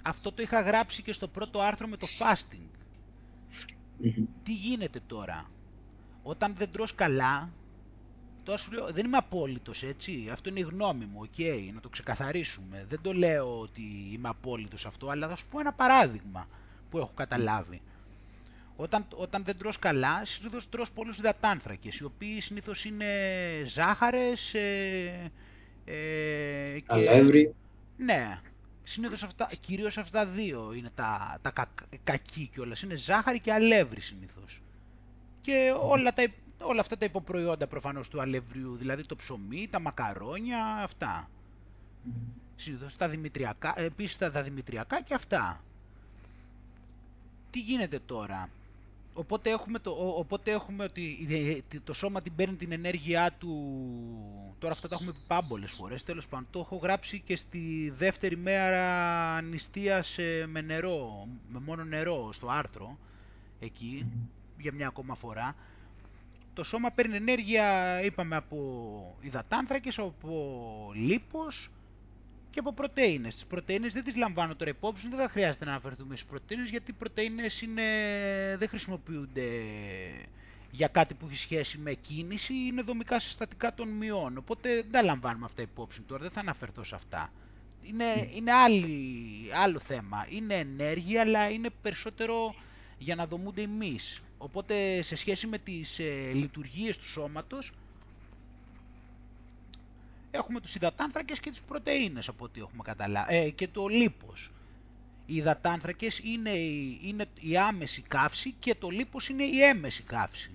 Αυτό 0.04 0.32
το 0.32 0.42
είχα 0.42 0.60
γράψει 0.60 1.02
και 1.02 1.12
στο 1.12 1.28
πρώτο 1.28 1.60
άρθρο 1.60 1.88
με 1.88 1.96
το 1.96 2.06
fasting. 2.18 2.68
Τι 4.42 4.54
γίνεται 4.54 5.00
τώρα; 5.06 5.50
Όταν 6.22 6.54
δεν 6.54 6.70
τρως 6.70 6.94
καλά, 6.94 7.52
Τώρα 8.48 8.60
σου 8.60 8.72
λέω, 8.72 8.86
δεν 8.92 9.04
είμαι 9.04 9.16
απόλυτος, 9.16 9.82
έτσι. 9.82 10.28
Αυτό 10.32 10.48
είναι 10.48 10.58
η 10.58 10.62
γνώμη 10.62 11.04
μου, 11.04 11.18
ok, 11.22 11.30
okay, 11.38 11.70
να 11.74 11.80
το 11.80 11.88
ξεκαθαρίσουμε. 11.88 12.84
Δεν 12.88 12.98
το 13.02 13.12
λέω 13.12 13.60
ότι 13.60 13.82
είμαι 14.12 14.28
απόλυτος 14.28 14.86
αυτό, 14.86 15.08
αλλά 15.08 15.28
θα 15.28 15.36
σου 15.36 15.46
πω 15.50 15.60
ένα 15.60 15.72
παράδειγμα 15.72 16.48
που 16.90 16.98
έχω 16.98 17.12
καταλάβει. 17.14 17.82
Όταν, 18.76 19.06
όταν 19.16 19.44
δεν 19.44 19.58
τρως 19.58 19.78
καλά, 19.78 20.24
συνήθως 20.24 20.68
τρως 20.68 20.90
πολλούς 20.90 21.18
υδατάνθρακες, 21.18 21.96
οι 21.96 22.04
οποίοι 22.04 22.40
συνήθως 22.40 22.84
είναι 22.84 23.06
ζάχαρες 23.66 24.54
ε, 24.54 25.32
ε, 25.84 26.78
και... 26.80 26.86
Αλεύρι. 26.86 27.54
Ναι, 27.96 28.40
συνήθως 28.82 29.22
αυτά, 29.22 29.50
κυρίως 29.60 29.98
αυτά 29.98 30.26
δύο 30.26 30.72
είναι 30.72 30.90
τα, 30.94 31.38
τα 31.42 31.50
κα, 31.50 31.70
κακή 32.04 32.50
κιόλας, 32.52 32.82
είναι 32.82 32.96
ζάχαρη 32.96 33.40
και 33.40 33.52
αλεύρι 33.52 34.00
συνήθως. 34.00 34.62
Και 35.40 35.74
όλα 35.80 36.12
τα, 36.12 36.22
όλα 36.60 36.80
αυτά 36.80 36.96
τα 36.98 37.04
υποπροϊόντα 37.04 37.66
προφανώς 37.66 38.08
του 38.08 38.20
αλευριού, 38.20 38.76
δηλαδή 38.76 39.04
το 39.04 39.16
ψωμί, 39.16 39.68
τα 39.70 39.80
μακαρόνια, 39.80 40.64
αυτά. 40.82 41.30
Συνήθως 42.56 42.96
τα 42.96 43.08
δημητριακά, 43.08 43.80
επίσης 43.80 44.18
τα, 44.18 44.42
δημητριακά 44.42 45.02
και 45.02 45.14
αυτά. 45.14 45.64
Τι 47.50 47.60
γίνεται 47.60 47.98
τώρα; 48.06 48.48
Οπότε 49.14 49.50
έχουμε, 49.50 49.78
το, 49.78 49.90
οπότε 49.90 50.50
έχουμε 50.50 50.84
ότι 50.84 51.26
το 51.84 51.92
σώμα 51.92 52.20
την 52.22 52.34
παίρνει 52.34 52.56
την 52.56 52.72
ενέργειά 52.72 53.32
του, 53.38 53.82
τώρα 54.58 54.72
αυτά 54.72 54.88
τα 54.88 54.94
έχουμε 54.94 55.12
πει 55.12 55.18
πάμπολες 55.26 55.70
φορές, 55.70 56.02
τέλος 56.02 56.28
πάντων, 56.28 56.46
το 56.50 56.58
έχω 56.58 56.76
γράψει 56.76 57.20
και 57.20 57.36
στη 57.36 57.92
δεύτερη 57.96 58.36
μέρα 58.36 59.40
νηστείας 59.40 60.16
με 60.46 60.60
νερό, 60.60 61.28
με 61.48 61.58
μόνο 61.60 61.84
νερό 61.84 62.32
στο 62.32 62.48
άρθρο, 62.48 62.98
εκεί, 63.60 64.06
για 64.58 64.72
μια 64.72 64.86
ακόμα 64.86 65.14
φορά 65.14 65.54
το 66.58 66.64
σώμα 66.64 66.90
παίρνει 66.90 67.16
ενέργεια, 67.16 68.00
είπαμε, 68.04 68.36
από 68.36 68.58
υδατάνθρακες, 69.20 69.98
από 69.98 70.92
λίπος 70.94 71.70
και 72.50 72.58
από 72.58 72.72
πρωτεΐνες. 72.72 73.34
Τις 73.34 73.44
πρωτεΐνες 73.46 73.92
δεν 73.92 74.04
τις 74.04 74.16
λαμβάνω 74.16 74.54
τώρα 74.56 74.70
υπόψη, 74.70 75.08
δεν 75.08 75.18
θα 75.18 75.28
χρειάζεται 75.28 75.64
να 75.64 75.70
αναφερθούμε 75.70 76.16
στις 76.16 76.28
πρωτεΐνες, 76.28 76.68
γιατί 76.68 76.90
οι 76.90 76.94
πρωτεΐνες 76.94 77.62
είναι, 77.62 77.82
δεν 78.58 78.68
χρησιμοποιούνται 78.68 79.48
για 80.70 80.88
κάτι 80.88 81.14
που 81.14 81.26
έχει 81.26 81.36
σχέση 81.36 81.78
με 81.78 81.92
κίνηση, 81.92 82.54
είναι 82.54 82.82
δομικά 82.82 83.18
συστατικά 83.20 83.74
των 83.74 83.88
μειών, 83.88 84.36
οπότε 84.38 84.74
δεν 84.74 84.90
τα 84.90 85.02
λαμβάνουμε 85.02 85.44
αυτά 85.44 85.62
υπόψη 85.62 86.00
τώρα, 86.00 86.22
δεν 86.22 86.30
θα 86.30 86.40
αναφερθώ 86.40 86.84
σε 86.84 86.94
αυτά. 86.94 87.32
Είναι, 87.82 88.28
είναι 88.34 88.50
άλλο 89.62 89.78
θέμα, 89.78 90.26
είναι 90.30 90.54
ενέργεια, 90.54 91.20
αλλά 91.20 91.50
είναι 91.50 91.68
περισσότερο 91.82 92.54
για 92.98 93.14
να 93.14 93.26
δομούνται 93.26 93.60
οι 93.62 93.66
μυς 93.66 94.22
Οπότε 94.38 95.02
σε 95.02 95.16
σχέση 95.16 95.46
με 95.46 95.58
τις 95.58 95.98
ε, 95.98 96.30
λειτουργίες 96.34 96.98
του 96.98 97.04
σώματος 97.04 97.72
έχουμε 100.30 100.60
τους 100.60 100.74
υδατάνθρακες 100.74 101.40
και 101.40 101.50
τις 101.50 101.60
πρωτεΐνες 101.60 102.28
από 102.28 102.44
ό,τι 102.44 102.60
έχουμε 102.60 102.82
καταλάβει 102.82 103.34
ε, 103.36 103.50
και 103.50 103.68
το 103.68 103.86
λίπος. 103.86 104.50
Οι 105.26 105.34
υδατάνθρακες 105.36 106.18
είναι 106.24 106.50
η, 106.50 107.00
είναι 107.02 107.26
η 107.40 107.56
άμεση 107.56 108.02
καύση 108.02 108.54
και 108.58 108.74
το 108.74 108.88
λίπος 108.88 109.28
είναι 109.28 109.42
η 109.44 109.62
έμεση 109.62 110.02
καύση. 110.02 110.50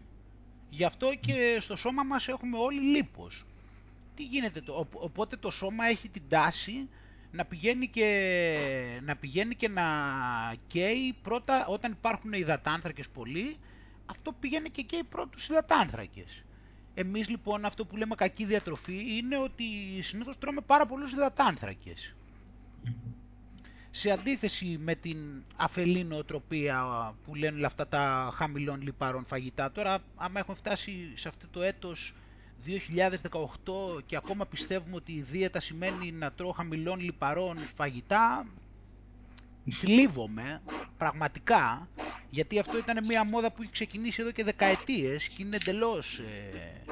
Γι' 0.70 0.84
αυτό 0.84 1.16
και 1.20 1.58
στο 1.60 1.76
σώμα 1.76 2.04
μας 2.04 2.28
έχουμε 2.28 2.58
όλοι 2.58 2.80
λίπος. 2.82 3.46
Τι 4.16 4.24
γίνεται, 4.24 4.62
το, 4.62 4.88
οπότε 4.94 5.36
το 5.36 5.52
σώμα 5.52 5.86
έχει 5.86 6.10
την 6.10 6.22
τάση 6.30 6.88
να 7.32 7.46
πηγαίνει 7.46 7.88
και 7.88 9.00
να, 9.02 9.16
πηγαίνει 9.16 9.56
και 9.56 9.68
να 9.68 9.84
καίει 10.68 11.16
πρώτα 11.24 11.66
όταν 11.68 11.92
υπάρχουν 11.92 12.34
υδατάνθρακες 12.34 13.10
πολύ, 13.10 13.58
αυτό 14.14 14.32
πηγαίνει 14.32 14.70
και 14.70 14.82
καίει 14.82 15.04
πρώτους 15.04 15.50
υδατάνθρακες. 15.50 16.44
Εμείς 16.94 17.30
λοιπόν 17.30 17.66
αυτό 17.66 17.86
που 17.86 17.98
λέμε 17.98 18.16
κακή 18.16 18.46
διατροφή 18.46 19.18
είναι 19.18 19.38
ότι 19.38 19.64
συνήθως 20.02 20.38
τρώμε 20.38 20.62
πάρα 20.62 20.86
πολλούς 20.86 21.12
υδατάνθρακες. 21.12 22.16
Σε 23.92 24.12
αντίθεση 24.12 24.78
με 24.80 24.96
την 24.96 25.18
αφελή 25.56 26.04
νοοτροπία 26.04 26.84
που 27.26 27.36
λένε 27.36 27.58
όλα 27.58 27.68
αυτά 27.68 27.88
τα 27.88 28.32
χαμηλών 28.34 28.82
λιπαρών 28.82 29.26
φαγητά. 29.26 29.72
Τώρα 29.72 29.98
άμα 30.16 30.40
έχουμε 30.40 30.56
φτάσει 30.58 31.12
σε 31.16 31.28
αυτό 31.28 31.48
το 31.48 31.62
έτος 31.62 32.14
2018 32.66 34.02
και 34.06 34.16
ακόμα 34.16 34.46
πιστεύουμε 34.46 34.96
ότι 34.96 35.12
η 35.12 35.22
δίαιτα 35.22 35.60
σημαίνει 35.60 36.12
να 36.12 36.32
τρώω 36.32 36.52
χαμηλών 36.52 37.00
λιπαρών 37.00 37.58
φαγητά, 37.76 38.46
θλίβομαι 39.72 40.62
πραγματικά, 40.98 41.90
γιατί 42.30 42.60
αυτό 42.60 42.78
ήταν 42.78 43.06
μια 43.06 43.24
μόδα 43.24 43.52
που 43.52 43.62
έχει 43.62 43.72
ξεκινήσει 43.72 44.22
εδώ 44.22 44.32
και 44.32 44.44
δεκαετίες 44.44 45.28
και 45.28 45.44
είναι 45.44 45.56
εντελώς 45.56 46.20
ε, 46.20 46.84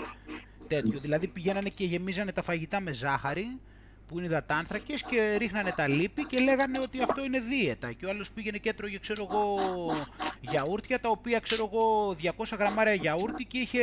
τέτοιο. 0.68 1.00
Δηλαδή 1.00 1.28
πηγαίνανε 1.28 1.70
και 1.70 1.86
γεμίζανε 1.86 2.32
τα 2.32 2.42
φαγητά 2.42 2.80
με 2.80 2.94
ζάχαρη, 2.94 3.60
που 4.12 4.18
είναι 4.18 4.28
υδατάνθρακες 4.28 5.02
και 5.04 5.36
ρίχνανε 5.36 5.74
τα 5.76 5.88
λίπη 5.88 6.26
και 6.26 6.42
λέγανε 6.44 6.80
ότι 6.82 7.02
αυτό 7.02 7.24
είναι 7.24 7.40
δίαιτα. 7.40 7.92
Και 7.92 8.06
ο 8.06 8.10
άλλος 8.10 8.32
πήγαινε 8.32 8.58
και 8.58 8.70
έτρωγε, 8.70 8.98
ξέρω 9.00 9.28
εγώ, 9.30 9.58
γιαούρτια, 10.42 11.00
τα 11.00 11.10
οποία, 11.10 11.40
ξέρω 11.40 11.70
εγώ, 11.72 12.16
200 12.38 12.58
γραμμάρια 12.58 12.94
γιαούρτι 12.94 13.46
και 13.46 13.58
είχε, 13.58 13.82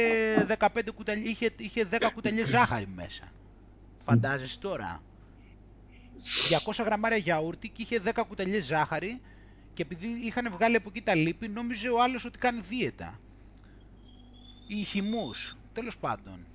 15 0.59 0.67
κουταλιές, 0.95 1.29
είχε, 1.31 1.53
είχε 1.57 1.89
10 1.91 2.11
κουταλιές 2.15 2.49
ζάχαρη 2.49 2.87
μέσα. 2.95 3.33
Φαντάζεσαι 4.05 4.59
τώρα. 4.61 5.03
200 6.67 6.85
γραμμάρια 6.85 7.19
γιαούρτι 7.19 7.69
και 7.69 7.83
είχε 7.83 8.01
10 8.05 8.23
κουταλιές 8.29 8.65
ζάχαρη 8.65 9.21
και 9.75 9.83
επειδή 9.83 10.07
είχαν 10.09 10.51
βγάλει 10.53 10.77
από 10.77 10.89
εκεί 10.89 11.03
τα 11.03 11.15
λίπη, 11.15 11.49
νόμιζε 11.49 11.89
ο 11.89 12.03
άλλος 12.03 12.25
ότι 12.25 12.39
κάνει 12.39 12.61
δίαιτα. 12.61 13.21
Ή 14.67 14.83
χυμούς, 14.85 15.57
τέλος 15.73 15.99
πάντων. 15.99 16.47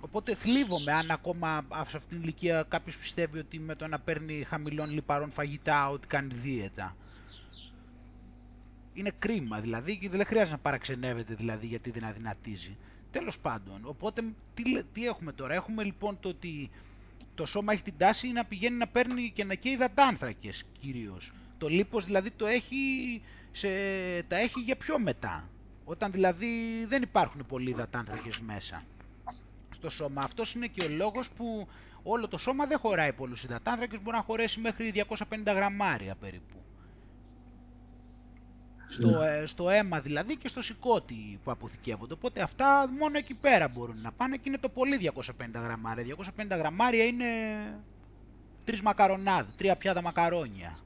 Οπότε 0.00 0.34
θλίβομαι 0.34 0.92
αν 0.92 1.10
ακόμα 1.10 1.66
σε 1.70 1.96
αυτήν 1.96 2.08
την 2.08 2.22
ηλικία 2.22 2.62
κάποιος 2.68 2.96
πιστεύει 2.96 3.38
ότι 3.38 3.58
με 3.58 3.74
το 3.74 3.86
να 3.86 3.98
παίρνει 4.00 4.44
χαμηλών 4.48 4.90
λιπαρών 4.90 5.30
φαγητά 5.30 5.88
ότι 5.90 6.06
κάνει 6.06 6.34
δίαιτα. 6.34 6.96
Είναι 8.94 9.12
κρίμα 9.18 9.60
δηλαδή 9.60 9.98
και 9.98 10.08
δεν 10.08 10.26
χρειάζεται 10.26 10.52
να 10.56 10.58
παραξενεύεται 10.58 11.34
δηλαδή 11.34 11.66
γιατί 11.66 11.90
δεν 11.90 12.04
αδυνατίζει. 12.04 12.76
Τέλος 13.10 13.38
πάντων, 13.38 13.80
οπότε 13.82 14.22
τι, 14.54 14.82
τι 14.92 15.06
έχουμε 15.06 15.32
τώρα; 15.32 15.54
Έχουμε 15.54 15.84
λοιπόν 15.84 16.20
το 16.20 16.28
ότι 16.28 16.70
το 17.36 17.46
σώμα 17.46 17.72
έχει 17.72 17.82
την 17.82 17.94
τάση 17.96 18.28
να 18.32 18.44
πηγαίνει 18.44 18.76
να 18.76 18.86
παίρνει 18.86 19.30
και 19.34 19.44
να 19.44 19.54
καίει 19.54 19.72
υδατάνθρακες 19.72 20.64
κυρίως. 20.80 21.32
Το 21.58 21.68
λίπος 21.68 22.04
δηλαδή 22.04 22.30
το 22.30 22.46
έχει 22.46 22.76
σε, 23.52 23.68
τα 24.22 24.36
έχει 24.36 24.60
για 24.60 24.76
πιο 24.76 24.98
μετά. 24.98 25.48
Όταν 25.84 26.10
δηλαδή 26.12 26.84
δεν 26.88 27.02
υπάρχουν 27.02 27.46
πολλοί 27.46 27.70
υδατάνθρακες 27.70 28.38
μέσα 28.38 28.84
στο 29.70 29.90
σώμα. 29.90 30.22
Αυτός 30.22 30.54
είναι 30.54 30.66
και 30.66 30.84
ο 30.84 30.88
λόγος 30.88 31.30
που 31.30 31.68
όλο 32.02 32.28
το 32.28 32.38
σώμα 32.38 32.66
δεν 32.66 32.78
χωράει 32.78 33.12
πολλούς 33.12 33.42
υδατάνθρακες, 33.44 34.00
μπορεί 34.02 34.16
να 34.16 34.22
χωρέσει 34.22 34.60
μέχρι 34.60 34.92
250 34.94 35.26
γραμμάρια 35.46 36.14
περίπου. 36.14 36.65
Στο, 38.88 39.08
ναι. 39.08 39.36
ε, 39.36 39.46
στο 39.46 39.70
αίμα 39.70 40.00
δηλαδή 40.00 40.36
και 40.36 40.48
στο 40.48 40.62
σηκώτη 40.62 41.40
που 41.44 41.50
αποθηκεύονται. 41.50 42.12
Οπότε 42.12 42.40
αυτά 42.40 42.88
μόνο 42.98 43.18
εκεί 43.18 43.34
πέρα 43.34 43.68
μπορούν 43.68 44.00
να 44.00 44.12
πάνε 44.12 44.36
και 44.36 44.42
είναι 44.48 44.58
το 44.58 44.68
πολύ 44.68 45.12
250 45.14 45.20
γραμμάρια. 45.52 46.16
250 46.36 46.46
γραμμάρια 46.48 47.04
είναι 47.04 47.26
τρεις 48.64 48.82
μακαρονάδες, 48.82 49.56
τρία 49.56 49.76
πιάτα 49.76 50.02
μακαρόνια. 50.02 50.78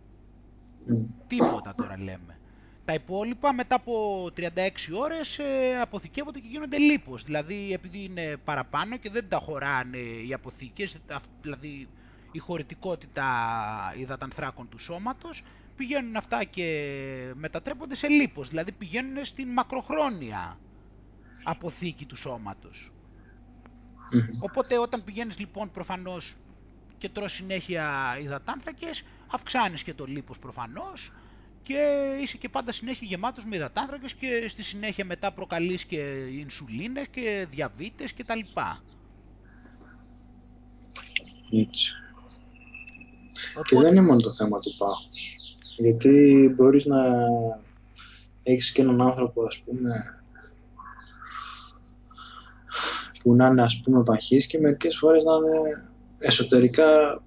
Mm. 0.88 0.92
Τίποτα 1.26 1.74
τώρα 1.76 1.98
λέμε. 1.98 2.38
Τα 2.84 2.94
υπόλοιπα 2.94 3.52
μετά 3.52 3.74
από 3.74 4.24
36 4.36 4.48
ώρες 4.94 5.38
ε, 5.38 5.80
αποθηκεύονται 5.80 6.38
και 6.38 6.48
γίνονται 6.50 6.78
λίπος. 6.78 7.24
Δηλαδή 7.24 7.72
επειδή 7.72 8.04
είναι 8.04 8.36
παραπάνω 8.44 8.96
και 8.96 9.10
δεν 9.10 9.28
τα 9.28 9.38
χωράνε 9.38 9.98
οι 9.98 10.32
αποθήκες, 10.32 10.98
δηλαδή 11.42 11.88
η 12.32 12.38
χωρητικότητα 12.38 13.24
υδατανθράκων 13.96 14.68
του 14.68 14.78
σώματος, 14.78 15.42
πηγαίνουν 15.80 16.16
αυτά 16.16 16.44
και 16.44 16.66
μετατρέπονται 17.34 17.94
σε 17.94 18.08
λίπος. 18.08 18.48
Δηλαδή 18.48 18.72
πηγαίνουν 18.72 19.24
στην 19.24 19.48
μακροχρόνια 19.48 20.58
αποθήκη 21.42 22.04
του 22.06 22.16
σώματος. 22.16 22.92
Οπότε 24.38 24.78
όταν 24.78 25.04
πηγαίνεις 25.04 25.38
λοιπόν 25.38 25.70
προφανώς 25.70 26.36
και 26.98 27.08
τρως 27.08 27.32
συνέχεια 27.32 28.16
υδατάνθρακες, 28.22 29.02
αυξάνεις 29.26 29.82
και 29.82 29.94
το 29.94 30.04
λίπος 30.04 30.38
προφανώς, 30.38 31.12
και 31.62 31.78
είσαι 32.22 32.36
και 32.36 32.48
πάντα 32.48 32.72
συνέχεια 32.72 33.06
γεμάτος 33.06 33.44
με 33.44 33.56
υδατάνθρακες 33.56 34.14
και 34.14 34.48
στη 34.48 34.62
συνέχεια 34.62 35.04
μετά 35.04 35.32
προκαλείς 35.32 35.84
και 35.84 36.00
ινσουλίνες 36.38 37.08
και 37.08 37.46
διαβήτες 37.50 38.12
και 38.12 38.24
τα 38.24 38.36
λοιπά. 38.36 38.82
Έτσι. 41.52 41.92
Και 43.64 43.76
δεν 43.76 43.92
είναι 43.92 44.02
μόνο 44.02 44.20
το 44.20 44.32
θέμα 44.32 44.60
του 44.60 44.76
πάχους. 44.76 45.29
Γιατί 45.80 46.52
μπορείς 46.56 46.84
να 46.84 47.06
έχεις 48.42 48.72
και 48.72 48.82
έναν 48.82 49.00
άνθρωπο, 49.00 49.44
ας 49.44 49.58
πούμε, 49.58 50.22
που 53.22 53.34
να 53.34 53.46
είναι, 53.46 53.62
ας 53.62 53.80
πούμε, 53.84 54.02
παχής 54.02 54.46
και 54.46 54.58
μερικές 54.58 54.96
φορές 54.98 55.24
να 55.24 55.32
είναι 55.34 55.84
εσωτερικά 56.18 57.22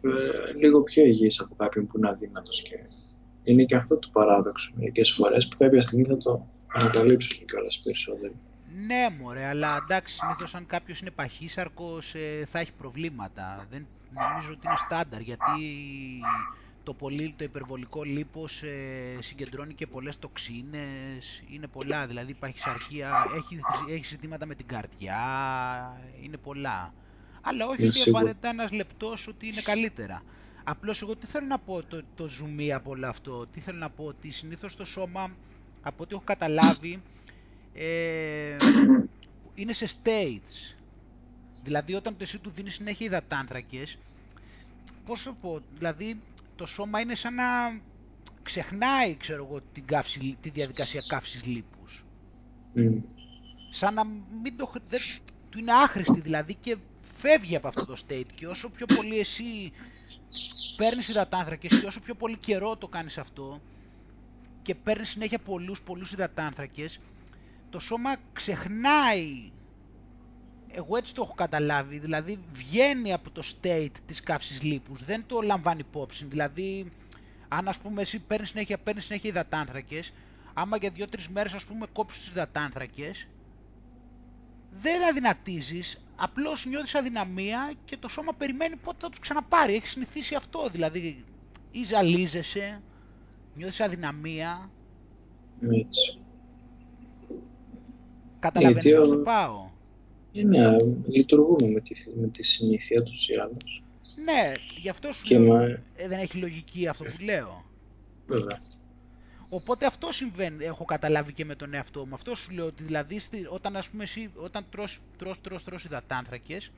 ε, 0.00 0.52
λίγο 0.58 0.82
πιο 0.82 1.04
υγιής 1.04 1.40
από 1.40 1.54
κάποιον 1.54 1.86
που 1.86 1.98
είναι 1.98 2.08
αδύνατος 2.08 2.62
και 2.62 2.78
είναι 3.42 3.64
και 3.64 3.76
αυτό 3.76 3.98
το 3.98 4.08
παράδοξο 4.12 4.72
μερικές 4.76 5.10
φορές 5.10 5.48
που 5.48 5.56
κάποια 5.58 5.80
στιγμή 5.80 6.04
θα 6.04 6.16
το 6.16 6.46
ανακαλύψουν 6.66 7.46
κιόλας 7.46 7.80
περισσότερο. 7.84 8.32
Ναι, 8.86 9.16
μωρέ, 9.20 9.46
αλλά 9.46 9.80
εντάξει, 9.84 10.14
συνήθως 10.14 10.54
αν 10.54 10.66
κάποιος 10.66 11.00
είναι 11.00 11.10
παχύσαρκος 11.10 12.14
ε, 12.14 12.44
θα 12.46 12.58
έχει 12.58 12.72
προβλήματα. 12.72 13.66
Δεν, 13.70 13.86
νομίζω 14.12 14.52
ότι 14.52 14.66
είναι 14.66 14.76
στάνταρ 14.86 15.20
γιατί 15.20 15.50
το 16.82 16.94
πολύ, 16.94 17.34
το 17.36 17.44
υπερβολικό 17.44 18.02
λίπος 18.02 18.62
ε, 18.62 19.18
συγκεντρώνει 19.20 19.74
και 19.74 19.86
πολλές 19.86 20.18
τοξίνες, 20.18 21.42
είναι 21.50 21.66
πολλά, 21.66 22.06
δηλαδή 22.06 22.30
η 22.30 22.34
παχυσαρκία 22.34 23.26
έχει, 23.36 23.60
έχει 23.94 24.04
ζητήματα 24.04 24.46
με 24.46 24.54
την 24.54 24.66
καρδιά, 24.66 25.20
είναι 26.22 26.36
πολλά. 26.36 26.94
Αλλά 27.40 27.66
όχι 27.66 27.86
ότι 27.86 28.08
απαραίτητα 28.08 28.48
ένας 28.48 28.72
λεπτός 28.72 29.28
ότι 29.28 29.46
είναι 29.46 29.60
καλύτερα. 29.62 30.22
Απλώς 30.64 31.02
εγώ 31.02 31.16
τι 31.16 31.26
θέλω 31.26 31.46
να 31.46 31.58
πω 31.58 31.82
το, 31.82 32.02
το 32.14 32.28
ζουμί 32.28 32.72
από 32.72 32.90
όλο 32.90 33.06
αυτό, 33.06 33.46
τι 33.46 33.60
θέλω 33.60 33.78
να 33.78 33.90
πω 33.90 34.04
ότι 34.04 34.30
συνήθως 34.30 34.76
το 34.76 34.84
σώμα 34.84 35.36
από 35.82 36.02
ό,τι 36.02 36.14
έχω 36.14 36.24
καταλάβει 36.24 37.02
ε, 37.74 38.56
είναι 39.54 39.72
σε 39.72 39.86
states. 39.86 40.76
Δηλαδή 41.62 41.94
όταν 41.94 42.12
το 42.16 42.22
εσύ 42.22 42.38
του 42.38 42.50
δίνεις 42.50 42.74
συνέχεια 42.74 43.06
υδατάνθρακες, 43.06 43.98
πώς 45.04 45.22
το 45.22 45.36
πω, 45.40 45.60
δηλαδή 45.78 46.20
το 46.60 46.66
σώμα 46.66 47.00
είναι 47.00 47.14
σαν 47.14 47.34
να 47.34 47.44
ξεχνάει 48.42 49.16
ξέρω 49.16 49.44
εγώ 49.44 49.60
την 49.72 49.86
καύση, 49.86 50.36
τη 50.40 50.50
διαδικασία 50.50 51.02
καύσης 51.06 51.44
λίπους. 51.44 52.04
Mm. 52.76 53.02
Σαν 53.70 53.94
να 53.94 54.04
μην 54.42 54.56
το, 54.56 54.72
δεν, 54.88 55.00
του 55.50 55.58
είναι 55.58 55.72
άχρηστη 55.72 56.20
δηλαδή 56.20 56.54
και 56.54 56.76
φεύγει 57.16 57.56
από 57.56 57.68
αυτό 57.68 57.86
το 57.86 57.96
state 58.08 58.26
και 58.34 58.46
όσο 58.46 58.70
πιο 58.70 58.86
πολύ 58.86 59.18
εσύ 59.18 59.72
παίρνεις 60.76 61.08
υδατάνθρακες 61.08 61.80
και 61.80 61.86
όσο 61.86 62.00
πιο 62.00 62.14
πολύ 62.14 62.36
καιρό 62.36 62.76
το 62.76 62.88
κάνεις 62.88 63.18
αυτό 63.18 63.60
και 64.62 64.74
παίρνεις 64.74 65.08
συνέχεια 65.08 65.38
πολλούς 65.38 65.82
πολλούς 65.82 66.12
υδατάνθρακες, 66.12 67.00
το 67.70 67.78
σώμα 67.78 68.16
ξεχνάει, 68.32 69.50
εγώ 70.72 70.96
έτσι 70.96 71.14
το 71.14 71.22
έχω 71.22 71.34
καταλάβει, 71.34 71.98
δηλαδή 71.98 72.38
βγαίνει 72.52 73.12
από 73.12 73.30
το 73.30 73.42
state 73.44 73.92
της 74.06 74.20
καύσης 74.20 74.62
λίπους, 74.62 75.04
δεν 75.04 75.24
το 75.26 75.40
λαμβάνει 75.40 75.80
υπόψη, 75.80 76.24
δηλαδή 76.24 76.92
αν 77.48 77.68
ας 77.68 77.78
πούμε 77.78 78.00
εσύ 78.00 78.18
παίρνεις 78.18 78.48
συνέχεια, 78.48 78.78
παίρνεις 78.78 79.04
συνέχεια 79.04 79.30
υδατάνθρακες, 79.30 80.12
άμα 80.54 80.76
για 80.76 80.90
δύο-τρεις 80.90 81.28
μέρες 81.28 81.52
ας 81.52 81.64
πούμε 81.64 81.86
κόψεις 81.92 82.22
τους 82.22 82.30
υδατάνθρακες, 82.30 83.26
δεν 84.70 85.02
αδυνατίζεις, 85.02 86.04
απλώς 86.16 86.66
νιώθεις 86.66 86.94
αδυναμία 86.94 87.72
και 87.84 87.96
το 87.96 88.08
σώμα 88.08 88.32
περιμένει 88.34 88.76
πότε 88.76 88.96
θα 89.00 89.08
τους 89.08 89.18
ξαναπάρει. 89.18 89.74
Έχει 89.74 89.88
συνηθίσει 89.88 90.34
αυτό, 90.34 90.68
δηλαδή 90.68 91.24
ή 91.70 91.84
ζαλίζεσαι, 91.84 92.82
νιώθεις 93.54 93.80
αδυναμία. 93.80 94.70
Έτσι. 95.62 96.18
Καταλαβαίνεις 98.38 98.94
πώς 98.94 99.08
το 99.08 99.16
πάω; 99.16 99.69
Ε, 100.32 100.42
ναι, 100.42 100.76
λειτουργούμε 101.08 101.68
με 101.72 101.80
τη, 101.80 102.04
με 102.20 102.28
τη 102.28 102.42
συνήθεια 102.42 103.02
τους 103.02 103.28
ή 103.28 103.38
άλλως. 103.38 103.82
Ναι, 104.24 104.52
γι' 104.80 104.88
αυτό 104.88 105.12
σου 105.12 105.38
λέω, 105.38 105.62
ε, 105.62 106.08
δεν 106.08 106.18
έχει 106.18 106.38
λογική 106.38 106.86
αυτό 106.86 107.04
που 107.04 107.22
λέω. 107.22 107.64
Βέβαια. 108.26 108.60
Οπότε 109.52 109.86
αυτό 109.86 110.12
συμβαίνει, 110.12 110.64
έχω 110.64 110.84
καταλάβει 110.84 111.32
και 111.32 111.44
με 111.44 111.54
τον 111.54 111.74
εαυτό 111.74 112.06
μου. 112.06 112.14
Αυτό 112.14 112.34
σου 112.34 112.52
λέω 112.52 112.66
ότι 112.66 112.82
δηλαδή 112.82 113.18
όταν 113.48 113.76
ας 113.76 113.88
πούμε 113.88 114.02
εσύ, 114.02 114.30
όταν 114.34 114.66
τρως, 114.70 115.00
τρως, 115.18 115.40
τρως, 115.40 115.64
τρως 115.64 115.84
υδατάνθρακες, 115.84 116.70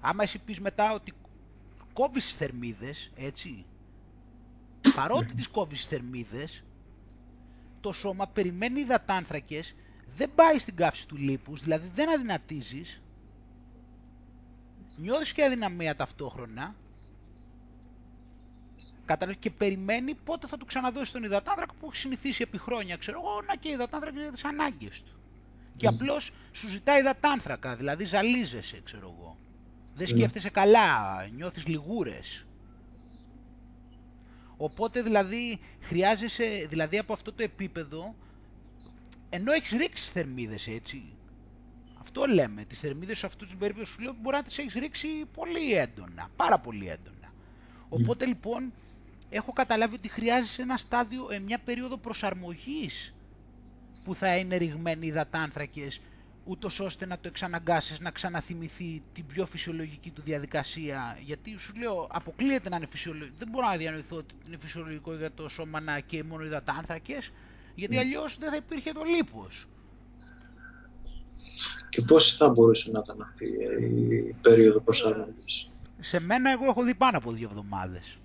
άμα 0.00 0.22
εσύ 0.22 0.38
πεις 0.38 0.60
μετά 0.60 0.92
ότι 0.94 1.12
κόβεις 1.92 2.24
τις 2.24 2.36
θερμίδες, 2.36 3.10
έτσι, 3.16 3.64
παρότι 4.94 5.34
τις 5.34 5.48
κόβεις 5.48 5.78
τις 5.78 5.88
θερμίδες, 5.88 6.62
το 7.80 7.92
σώμα 7.92 8.26
περιμένει 8.26 8.80
υδατάνθρακες, 8.80 9.74
δεν 10.16 10.30
πάει 10.34 10.58
στην 10.58 10.76
καύση 10.76 11.08
του 11.08 11.16
λίπους, 11.16 11.62
δηλαδή 11.62 11.90
δεν 11.94 12.08
αδυνατίζεις, 12.08 13.00
νιώθεις 14.96 15.32
και 15.32 15.44
αδυναμία 15.44 15.96
ταυτόχρονα, 15.96 16.74
Κατάλαβε 19.04 19.38
και 19.38 19.50
περιμένει 19.50 20.14
πότε 20.14 20.46
θα 20.46 20.56
του 20.56 20.64
ξαναδώσεις 20.64 21.12
τον 21.12 21.22
υδατάνθρακα 21.22 21.72
που 21.80 21.86
έχει 21.86 21.96
συνηθίσει 21.96 22.42
επί 22.42 22.58
χρόνια, 22.58 22.96
ξέρω 22.96 23.20
εγώ, 23.24 23.42
να 23.46 23.56
και 23.56 23.68
υδατάνθρακα 23.68 24.20
για 24.20 24.32
τις 24.32 24.44
ανάγκες 24.44 25.02
του. 25.02 25.12
Και 25.76 25.86
απλώς 25.86 26.32
σου 26.52 26.68
ζητάει 26.68 27.00
υδατάνθρακα, 27.00 27.76
δηλαδή 27.76 28.04
ζαλίζεσαι, 28.04 28.80
ξέρω 28.84 29.14
εγώ. 29.16 29.36
Δεν 29.94 30.06
σκέφτεσαι 30.06 30.50
καλά, 30.50 31.26
νιώθεις 31.34 31.66
λιγούρες. 31.66 32.46
Οπότε 34.56 35.02
δηλαδή 35.02 35.60
χρειάζεσαι, 35.80 36.66
δηλαδή 36.68 36.98
από 36.98 37.12
αυτό 37.12 37.32
το 37.32 37.42
επίπεδο, 37.42 38.14
ενώ 39.34 39.52
έχεις 39.52 39.70
ρίξει 39.70 40.04
τι 40.06 40.10
θερμίδες 40.12 40.66
έτσι. 40.66 41.02
Αυτό 42.00 42.24
λέμε, 42.24 42.64
τις 42.64 42.80
θερμίδες 42.80 43.18
σε 43.18 43.26
αυτούς 43.26 43.48
τους 43.48 43.56
περίπτωση 43.56 43.92
σου 43.92 44.02
λέω 44.02 44.14
μπορεί 44.20 44.36
να 44.36 44.42
τις 44.42 44.58
έχεις 44.58 44.74
ρίξει 44.74 45.08
πολύ 45.34 45.72
έντονα, 45.72 46.28
πάρα 46.36 46.58
πολύ 46.58 46.88
έντονα. 46.88 47.32
Οπότε 47.88 48.26
λοιπόν 48.26 48.72
έχω 49.30 49.52
καταλάβει 49.52 49.94
ότι 49.94 50.08
χρειάζεσαι 50.08 50.62
ένα 50.62 50.76
στάδιο, 50.76 51.28
ε, 51.30 51.38
μια 51.38 51.58
περίοδο 51.58 51.96
προσαρμογής 51.96 53.14
που 54.04 54.14
θα 54.14 54.36
είναι 54.36 54.56
ρηγμένοι 54.56 55.06
υδατάνθρακες, 55.06 56.00
ούτως 56.44 56.80
ώστε 56.80 57.06
να 57.06 57.16
το 57.18 57.28
εξαναγκάσεις 57.28 58.00
να 58.00 58.10
ξαναθυμηθεί 58.10 59.02
την 59.12 59.26
πιο 59.26 59.46
φυσιολογική 59.46 60.10
του 60.10 60.22
διαδικασία. 60.22 61.18
Γιατί 61.24 61.56
σου 61.58 61.72
λέω, 61.76 62.08
αποκλείεται 62.10 62.68
να 62.68 62.76
είναι 62.76 62.86
φυσιολογικό. 62.86 63.34
Δεν 63.38 63.48
μπορώ 63.48 63.66
να 63.66 63.76
διανοηθώ 63.76 64.16
ότι 64.16 64.34
είναι 64.46 64.56
φυσιολογικό 64.60 65.14
για 65.16 65.32
το 65.32 65.48
σώμα 65.48 65.80
να 65.80 66.00
καίει 66.00 66.22
μόνο 66.22 66.44
υδατάνθρακες, 66.44 67.32
γιατί 67.74 67.96
mm. 67.96 68.00
αλλιώς 68.00 68.38
δεν 68.38 68.50
θα 68.50 68.56
υπήρχε 68.56 68.92
το 68.92 69.02
λίπος. 69.04 69.66
Και 71.88 72.02
πώς 72.02 72.36
θα 72.36 72.48
μπορούσε 72.48 72.90
να 72.90 73.02
ήταν 73.04 73.22
αυτή 73.22 73.46
η 74.24 74.36
περίοδο 74.42 74.80
προσαρμογής; 74.80 75.70
Σε 75.98 76.20
μένα 76.20 76.50
εγώ 76.50 76.64
έχω 76.64 76.82
δει 76.82 76.94
πάνω 76.94 77.18
από 77.18 77.32
δύο 77.32 77.48
εβδομάδες. 77.48 78.16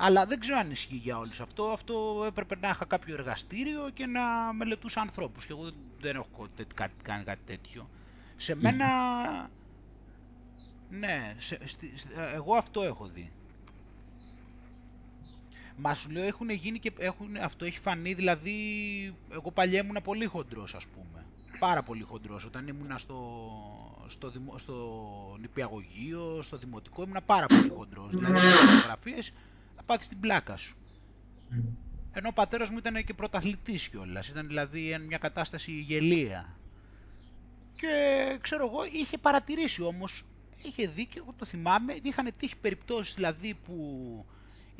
Αλλά 0.00 0.26
δεν 0.26 0.40
ξέρω 0.40 0.58
αν 0.58 0.70
ισχύει 0.70 0.96
για 0.96 1.18
όλους 1.18 1.40
αυτό. 1.40 1.64
Αυτό 1.64 2.24
έπρεπε 2.26 2.56
να 2.60 2.68
είχα 2.68 2.84
κάποιο 2.84 3.14
εργαστήριο 3.14 3.90
και 3.94 4.06
να 4.06 4.52
μελετούσα 4.52 5.00
ανθρώπους. 5.00 5.46
Και 5.46 5.52
εγώ 5.52 5.70
δεν 6.00 6.16
έχω 6.16 6.48
κάνει 7.02 7.24
κάτι 7.24 7.40
τέτοιο. 7.46 7.88
Σε 8.36 8.54
μένα... 8.54 8.86
Ναι, 10.90 11.34
σε, 11.38 11.58
εγώ 12.34 12.54
αυτό 12.54 12.82
έχω 12.82 13.06
δει. 13.06 13.32
Μα 15.80 15.94
σου 15.94 16.10
λέω 16.10 16.24
έχουν 16.24 16.50
γίνει 16.50 16.78
και 16.78 16.92
έχουν, 16.98 17.36
αυτό 17.36 17.64
έχει 17.64 17.78
φανεί 17.78 18.14
δηλαδή 18.14 18.54
εγώ 19.32 19.50
παλιά 19.50 19.80
ήμουν 19.80 19.98
πολύ 20.04 20.26
χοντρός 20.26 20.74
ας 20.74 20.86
πούμε. 20.86 21.26
Πάρα 21.58 21.82
πολύ 21.82 22.02
χοντρός. 22.02 22.44
Όταν 22.44 22.68
ήμουν 22.68 22.98
στο, 22.98 23.18
στο, 24.06 24.32
στο 24.56 24.74
νηπιαγωγείο, 25.40 26.42
στο 26.42 26.58
δημοτικό 26.58 27.02
ήμουν 27.02 27.22
πάρα 27.26 27.46
πολύ 27.46 27.68
χοντρός. 27.68 28.10
Δηλαδή 28.10 28.46
φωτογραφίες 28.46 29.32
πάθεις 29.88 30.08
την 30.08 30.20
πλάκα 30.20 30.56
σου. 30.56 30.76
Mm. 30.76 31.54
Ενώ 32.12 32.28
ο 32.28 32.32
πατέρας 32.32 32.70
μου 32.70 32.78
ήταν 32.78 33.04
και 33.04 33.14
πρωταθλητής 33.14 33.88
κιόλας. 33.88 34.28
Ήταν 34.28 34.46
δηλαδή 34.46 34.96
μια 35.06 35.18
κατάσταση 35.18 35.72
γελία. 35.72 36.56
Και 37.72 37.92
ξέρω 38.40 38.66
εγώ, 38.66 38.84
είχε 38.92 39.18
παρατηρήσει 39.18 39.82
όμως, 39.82 40.24
είχε 40.62 40.86
δει 40.86 41.06
και 41.06 41.18
εγώ 41.18 41.34
το 41.38 41.44
θυμάμαι, 41.44 41.96
είχαν 42.02 42.32
τύχει 42.38 42.56
περιπτώσεις 42.56 43.14
δηλαδή 43.14 43.54
που 43.64 43.74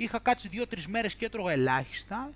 είχα 0.02 0.18
κάτσει 0.18 0.48
δύο-τρεις 0.48 0.86
μέρες 0.86 1.14
και 1.14 1.24
έτρωγα 1.24 1.52
ελάχιστα, 1.52 2.30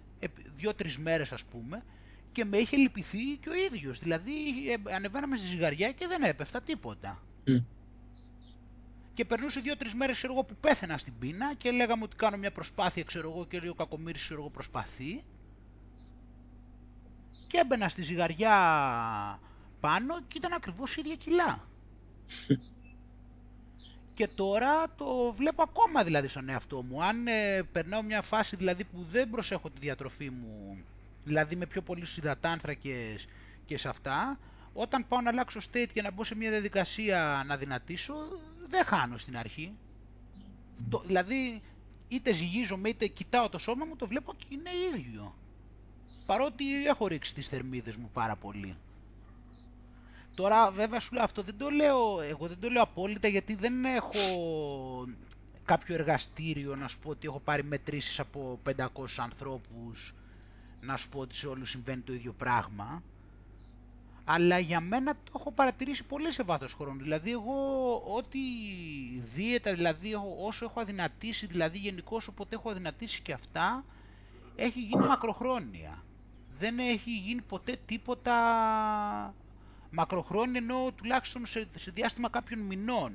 δύο-τρεις 0.57 0.98
μέρες 0.98 1.33
ας 1.33 1.44
πούμε, 1.44 1.85
και 2.33 2.44
με 2.44 2.57
είχε 2.57 2.77
λυπηθεί 2.77 3.37
και 3.40 3.48
ο 3.48 3.55
ίδιος. 3.55 3.98
Δηλαδή 3.98 4.33
ε, 4.70 4.94
ανεβαίναμε 4.94 5.37
στη 5.37 5.46
ζυγαριά 5.46 5.92
και 5.92 6.07
δεν 6.07 6.22
έπεφτα 6.22 6.61
τίποτα. 6.61 7.22
Mm 7.46 7.62
και 9.14 9.25
περνούσε 9.25 9.61
δύο-τρεις 9.61 9.94
μέρες 9.94 10.25
εγώ 10.25 10.44
που 10.44 10.57
πέθαινα 10.61 10.98
στην 10.98 11.12
πείνα 11.18 11.55
και 11.55 11.70
λέγαμε 11.70 12.03
ότι 12.03 12.16
κάνω 12.16 12.37
μια 12.37 12.53
προσπάθεια, 12.53 13.03
ξέρω 13.05 13.31
εγώ, 13.31 13.46
και 13.46 13.68
ο 13.68 13.75
κακομίρι 13.75 14.18
ξέρω 14.18 14.40
εγώ 14.40 14.51
προσπαθεί. 14.51 15.25
Και 17.46 17.59
έμπαινα 17.59 17.88
στη 17.88 18.03
ζυγαριά 18.03 18.55
πάνω 19.81 20.20
και 20.29 20.38
ήταν 20.38 20.53
ακριβώς 20.53 20.96
ίδια 20.96 21.14
κιλά. 21.16 21.68
Και 24.14 24.29
τώρα 24.29 24.88
το 24.96 25.33
βλέπω 25.37 25.62
ακόμα 25.62 26.05
δηλαδή 26.05 26.29
στον 26.29 26.48
εαυτό 26.48 26.83
μου. 26.83 27.03
Αν 27.05 27.27
ε, 27.27 27.62
περνάω 27.72 28.03
μια 28.03 28.22
φάση 28.22 28.57
δηλαδή 28.57 28.85
που 28.85 29.07
δεν 29.11 29.31
προσέχω 29.31 29.70
τη 29.70 29.79
διατροφή 29.81 30.31
μου, 30.31 30.79
δηλαδή 31.25 31.57
με 31.57 31.66
πιο 31.66 31.83
πολλούς 31.83 32.16
υδατάνθρακες 32.16 33.27
και 33.66 33.79
σε 33.79 33.88
αυτά, 33.88 34.38
όταν 34.72 35.09
πάω 35.09 35.20
να 35.20 35.31
αλλάξω 35.31 35.61
state 35.72 35.88
και 35.92 36.03
να 36.03 36.11
μπω 36.11 36.25
σε 36.25 36.35
μια 36.35 36.51
διαδικασία 36.51 37.44
να 37.46 37.57
δυνατήσω, 37.57 38.14
δεν 38.68 38.85
χάνω 38.85 39.16
στην 39.16 39.37
αρχή. 39.37 39.72
Το, 40.90 41.03
δηλαδή, 41.07 41.62
είτε 42.09 42.33
ζυγίζομαι 42.33 42.88
είτε 42.88 43.07
κοιτάω 43.07 43.48
το 43.48 43.59
σώμα 43.59 43.85
μου, 43.85 43.96
το 43.96 44.07
βλέπω 44.07 44.35
και 44.35 44.46
είναι 44.48 44.70
ίδιο. 44.94 45.35
Παρότι 46.27 46.87
έχω 46.87 47.07
ρίξει 47.07 47.35
τις 47.35 47.48
θερμίδες 47.48 47.96
μου 47.96 48.11
πάρα 48.12 48.37
πολύ. 48.37 48.77
Τώρα 50.35 50.71
βέβαια 50.71 51.01
σου 51.01 51.14
λέω 51.14 51.25
αυτό 51.25 51.42
δεν 51.42 51.57
το 51.59 51.71
λέω, 51.71 52.21
εγώ 52.21 52.47
δεν 52.47 52.59
το 52.61 52.68
λέω 52.68 52.83
απόλυτα 52.83 53.29
γιατί 53.29 53.55
δεν 53.55 53.85
έχω 53.85 54.18
κάποιο 55.64 55.95
εργαστήριο 55.95 56.77
να 56.77 56.88
σου 56.88 56.99
πω 56.99 57.11
ότι 57.11 57.27
έχω 57.27 57.40
πάρει 57.40 57.64
μετρήσεις 57.64 58.21
από 58.21 58.59
500 58.77 58.87
ανθρώπους 59.16 60.14
να 60.81 60.97
σου 60.97 61.09
πω 61.09 61.18
ότι 61.21 61.35
σε 61.35 61.47
όλους 61.47 61.71
συμβαίνει 61.71 62.01
το 62.01 62.12
ίδιο 62.12 62.33
πράγμα 62.33 63.03
αλλά 64.25 64.59
για 64.59 64.81
μένα 64.81 65.14
το 65.14 65.33
έχω 65.35 65.53
παρατηρήσει 65.53 66.05
πολύ 66.05 66.33
σε 66.33 66.42
βάθος 66.42 66.73
χρόνου. 66.75 67.01
Δηλαδή 67.03 67.31
εγώ 67.31 67.95
ό,τι 68.16 68.38
δίαιτα, 69.35 69.75
δηλαδή 69.75 70.14
όσο 70.45 70.64
έχω 70.64 70.81
αδυνατήσει, 70.81 71.47
δηλαδή 71.47 71.79
γενικώ 71.79 72.21
όποτε 72.29 72.55
έχω 72.55 72.71
αδυνατήσει 72.71 73.23
και 73.23 73.33
αυτά, 73.33 73.85
έχει 74.57 74.81
γίνει 74.81 75.07
μακροχρόνια. 75.07 76.05
Δεν 76.59 76.79
έχει 76.79 77.11
γίνει 77.16 77.40
ποτέ 77.42 77.79
τίποτα 77.87 78.35
μακροχρόνια 79.92 80.61
ενώ 80.62 80.90
τουλάχιστον 80.96 81.46
σε, 81.46 81.66
σε 81.76 81.90
διάστημα 81.94 82.31
κάποιων 82.31 82.61
μηνών. 82.61 83.12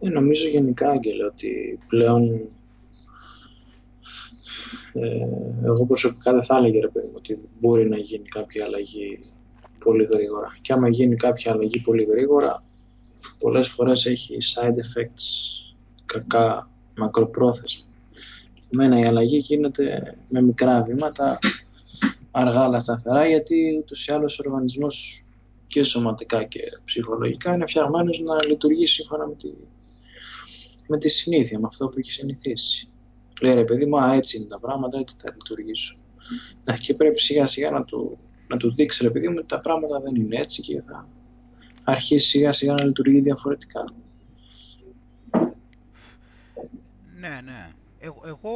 Ε, 0.00 0.08
νομίζω 0.08 0.48
γενικά, 0.48 0.90
Άγγελε, 0.90 1.24
ότι 1.24 1.78
πλέον 1.88 2.48
ε, 4.92 5.26
εγώ 5.64 5.86
προσωπικά 5.86 6.32
δεν 6.32 6.44
θα 6.44 6.56
έλεγα 6.56 6.80
ρε 6.80 6.88
παιδί 6.88 7.12
ότι 7.14 7.38
μπορεί 7.60 7.88
να 7.88 7.96
γίνει 7.96 8.28
κάποια 8.28 8.64
αλλαγή 8.64 9.18
πολύ 9.78 10.08
γρήγορα. 10.12 10.58
Και 10.60 10.72
άμα 10.72 10.88
γίνει 10.88 11.16
κάποια 11.16 11.52
αλλαγή 11.52 11.80
πολύ 11.80 12.04
γρήγορα, 12.04 12.62
πολλές 13.38 13.68
φορές 13.68 14.06
έχει 14.06 14.38
side 14.54 14.74
effects 14.74 15.24
κακά 16.06 16.70
μακροπρόθεσμα. 16.96 17.84
Μένα 18.70 18.98
η 18.98 19.04
αλλαγή 19.04 19.36
γίνεται 19.36 20.16
με 20.28 20.42
μικρά 20.42 20.82
βήματα, 20.82 21.38
αργά 22.38 22.60
αλλά 22.60 22.80
σταθερά, 22.80 23.26
γιατί 23.26 23.76
ούτως 23.78 24.06
ή 24.06 24.12
άλλως 24.12 24.38
ο 24.38 24.42
οργανισμός 24.46 25.22
και 25.66 25.82
σωματικά 25.82 26.44
και 26.44 26.60
ψυχολογικά 26.84 27.54
είναι 27.54 27.66
φτιαγμένος 27.66 28.18
να 28.18 28.44
λειτουργεί 28.44 28.86
σύμφωνα 28.86 29.26
με 29.26 29.34
τη, 29.34 29.48
με 30.88 30.98
τη 30.98 31.08
συνήθεια, 31.08 31.58
με 31.58 31.66
αυτό 31.66 31.88
που 31.88 31.98
έχει 31.98 32.12
συνηθίσει. 32.12 32.88
Λέει 33.40 33.54
ρε 33.54 33.64
παιδί 33.64 33.86
μου, 33.86 33.96
έτσι 34.12 34.36
είναι 34.36 34.46
τα 34.46 34.58
πράγματα, 34.58 34.98
έτσι 34.98 35.16
θα 35.18 35.32
λειτουργήσω. 35.32 35.96
Ναι, 36.64 36.76
και 36.76 36.94
πρέπει 36.94 37.20
σιγά 37.20 37.46
σιγά 37.46 37.70
να 37.70 37.84
του, 37.84 38.18
να 38.48 38.56
του 38.56 38.74
δείξει 38.74 39.02
ρε 39.02 39.10
παιδί 39.10 39.28
μου 39.28 39.34
ότι 39.38 39.46
τα 39.46 39.58
πράγματα 39.58 40.00
δεν 40.00 40.14
είναι 40.14 40.36
έτσι 40.36 40.62
και 40.62 40.82
θα 40.82 41.08
αρχίσει 41.84 42.28
σιγά 42.28 42.52
σιγά 42.52 42.72
να 42.72 42.84
λειτουργεί 42.84 43.20
διαφορετικά. 43.20 43.84
Ναι, 47.18 47.40
ναι. 47.44 47.70
Εγώ, 48.06 48.22
εγώ 48.26 48.52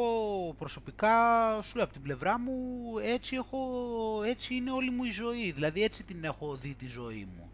προσωπικά 0.59 1.15
σου 1.63 1.75
λέω 1.77 1.85
από 1.85 1.93
την 1.93 2.03
πλευρά 2.03 2.39
μου 2.39 2.55
έτσι, 3.03 3.37
έχω, 3.37 4.23
έτσι 4.27 4.55
είναι 4.55 4.71
όλη 4.71 4.91
μου 4.91 5.05
η 5.05 5.11
ζωή. 5.11 5.51
Δηλαδή 5.53 5.83
έτσι 5.83 6.05
την 6.05 6.25
έχω 6.25 6.57
δει 6.57 6.75
τη 6.75 6.87
ζωή 6.87 7.29
μου. 7.37 7.51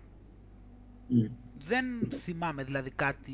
Δεν 1.67 1.85
θυμάμαι 2.23 2.65
δηλαδή 2.65 2.91
κάτι 2.91 3.33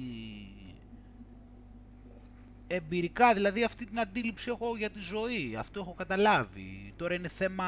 εμπειρικά, 2.67 3.35
δηλαδή 3.35 3.65
αυτή 3.65 3.87
την 3.87 4.01
αντίληψη 4.01 4.51
έχω 4.51 4.77
για 4.77 4.91
τη 4.91 5.01
ζωή, 5.01 5.57
αυτό 5.59 5.81
έχω 5.81 5.95
καταλάβει. 5.95 6.93
Τώρα 6.97 7.15
είναι 7.15 7.29
θέμα 7.29 7.65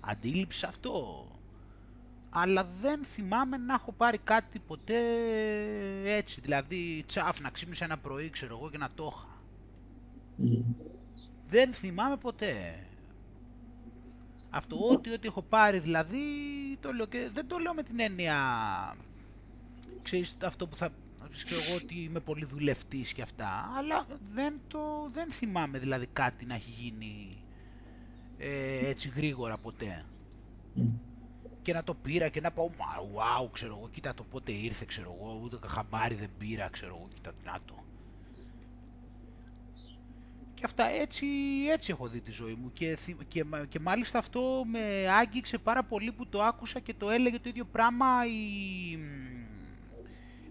αντίληψης 0.00 0.64
αυτό. 0.64 1.26
Αλλά 2.30 2.64
δεν 2.80 3.04
θυμάμαι 3.04 3.56
να 3.56 3.74
έχω 3.74 3.92
πάρει 3.92 4.18
κάτι 4.18 4.58
ποτέ 4.58 4.98
έτσι, 6.04 6.40
δηλαδή 6.40 7.04
τσάφ 7.06 7.40
να 7.40 7.50
ξύπνησε 7.50 7.84
ένα 7.84 7.98
πρωί, 7.98 8.30
ξέρω 8.30 8.56
εγώ, 8.56 8.70
και 8.70 8.78
να 8.78 8.90
το 8.94 9.12
είχα. 9.14 9.42
Δεν 11.46 11.72
θυμάμαι 11.72 12.16
ποτέ. 12.16 12.86
Αυτό 14.50 14.76
ό,τι, 14.90 15.12
ό,τι 15.12 15.26
έχω 15.26 15.42
πάρει 15.42 15.78
δηλαδή, 15.78 16.18
το 16.80 16.92
λέω 16.92 17.06
και 17.06 17.30
δεν 17.32 17.46
το 17.46 17.58
λέω 17.58 17.74
με 17.74 17.82
την 17.82 18.00
έννοια, 18.00 18.36
ξέρεις, 20.02 20.36
αυτό 20.42 20.66
που 20.66 20.76
θα, 20.76 20.90
ξέρω 21.44 21.60
εγώ 21.68 21.74
ότι 21.74 21.94
είμαι 21.94 22.20
πολύ 22.20 22.44
δουλευτής 22.44 23.12
και 23.12 23.22
αυτά, 23.22 23.72
αλλά 23.76 24.06
δεν, 24.34 24.60
το, 24.68 25.10
δεν 25.12 25.30
θυμάμαι 25.30 25.78
δηλαδή 25.78 26.06
κάτι 26.12 26.46
να 26.46 26.54
έχει 26.54 26.70
γίνει 26.70 27.42
ε, 28.38 28.88
έτσι 28.88 29.08
γρήγορα 29.16 29.58
ποτέ. 29.58 30.04
Και 31.68 31.74
να 31.74 31.84
το 31.84 31.94
πήρα 31.94 32.28
και 32.28 32.40
να 32.40 32.50
πω, 32.50 32.70
μα, 32.78 32.86
wow, 33.14 33.48
ξέρω 33.52 33.76
εγώ, 33.78 33.88
κοίτα 33.88 34.14
το 34.14 34.24
πότε 34.24 34.52
ήρθε, 34.52 34.84
ξέρω 34.84 35.16
εγώ, 35.18 35.40
ούτε 35.42 35.58
χαμπάρι 35.66 36.14
δεν 36.14 36.30
πήρα, 36.38 36.68
ξέρω 36.68 36.94
εγώ, 36.96 37.08
κοίτα 37.14 37.32
να 37.44 37.58
το. 37.64 37.84
Και 40.54 40.62
αυτά 40.64 40.88
έτσι, 40.88 41.26
έτσι 41.70 41.90
έχω 41.90 42.08
δει 42.08 42.20
τη 42.20 42.30
ζωή 42.30 42.54
μου 42.54 42.72
και, 42.72 42.98
και, 43.28 43.44
και 43.68 43.80
μάλιστα 43.80 44.18
αυτό 44.18 44.62
με 44.66 45.08
άγγιξε 45.08 45.58
πάρα 45.58 45.84
πολύ 45.84 46.12
που 46.12 46.26
το 46.26 46.42
άκουσα 46.42 46.80
και 46.80 46.94
το 46.94 47.10
έλεγε 47.10 47.38
το 47.38 47.48
ίδιο 47.48 47.64
πράγμα 47.64 48.06
η, 48.26 48.98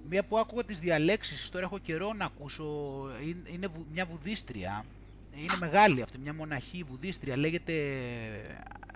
μία 0.09 0.25
που 0.25 0.37
άκουγα 0.37 0.63
τις 0.63 0.79
διαλέξεις, 0.79 1.49
τώρα 1.49 1.65
έχω 1.65 1.77
καιρό 1.77 2.13
να 2.13 2.25
ακούσω, 2.25 2.65
είναι 3.53 3.69
μια 3.91 4.05
βουδίστρια, 4.05 4.85
είναι 5.35 5.57
μεγάλη 5.59 6.01
αυτή, 6.01 6.17
μια 6.17 6.33
μοναχή 6.33 6.83
βουδίστρια, 6.83 7.37
λέγεται, 7.37 7.73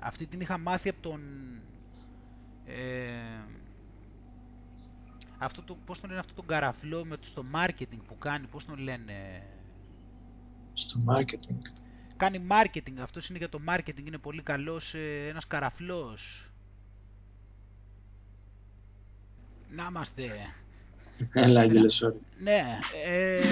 αυτή 0.02 0.26
την 0.26 0.40
είχα 0.42 0.58
μάθει 0.58 0.90
από 0.90 1.02
τον, 1.02 1.22
ε, 2.66 3.46
αυτό 5.38 5.62
το, 5.62 5.78
πώς 5.86 6.00
τον 6.00 6.10
λένε 6.10 6.22
αυτό 6.22 6.34
τον 6.34 6.46
καραφλό 6.46 7.06
με 7.06 7.18
το, 7.18 7.26
στο 7.26 7.44
marketing 7.54 8.00
που 8.08 8.18
κάνει, 8.18 8.48
πώς 8.48 8.66
τον 8.66 8.80
λένε, 8.80 9.44
στο 10.74 11.04
marketing. 11.08 11.58
Κάνει 12.18 12.48
marketing, 12.50 12.98
αυτός 13.02 13.30
είναι 13.30 13.38
για 13.38 13.50
το 13.50 13.60
marketing, 13.68 14.06
είναι 14.06 14.18
πολύ 14.18 14.42
καλός, 14.42 14.94
ε, 14.94 15.28
ένας 15.28 15.48
καραφλός. 15.48 16.52
Να 19.70 19.88
είμαστε. 19.90 20.32
Έλα, 21.34 21.62
Άγγελε, 21.62 21.86
sorry. 22.02 22.20
Ναι, 22.40 22.64
ε, 23.06 23.44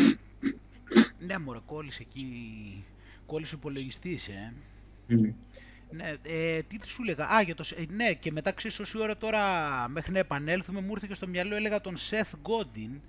ναι 1.19 1.37
μωρέ, 1.37 1.59
κόλλησε 1.65 2.01
εκεί, 2.01 2.85
κόλλησε 3.25 3.55
ο 3.55 3.57
υπολογιστής, 3.57 4.27
ε. 4.27 4.53
Mm. 5.09 5.33
Ναι, 5.91 6.13
ε, 6.21 6.61
τι 6.61 6.77
σου 6.85 7.01
έλεγα, 7.01 7.25
α, 7.25 7.41
για 7.41 7.55
το, 7.55 7.63
ε, 7.77 7.93
ναι, 7.93 8.13
και 8.13 8.31
μετά 8.31 8.51
ξέρεις 8.51 8.79
όση 8.79 8.97
ώρα 8.97 9.17
τώρα 9.17 9.41
μέχρι 9.89 10.11
να 10.11 10.19
επανέλθουμε 10.19 10.81
μου 10.81 10.91
ήρθε 10.91 11.07
και 11.07 11.13
στο 11.13 11.27
μυαλό 11.27 11.55
έλεγα 11.55 11.81
τον 11.81 11.95
Seth 11.97 12.33
Godin. 12.49 12.99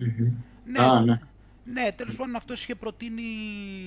Mm-hmm. 0.00 0.32
Ναι, 0.64 0.78
Α, 0.80 1.00
ναι. 1.00 1.20
Ναι, 1.64 1.92
τέλος 1.92 2.16
πάντων 2.16 2.36
αυτός 2.36 2.62
είχε 2.62 2.74
προτείνει 2.74 3.22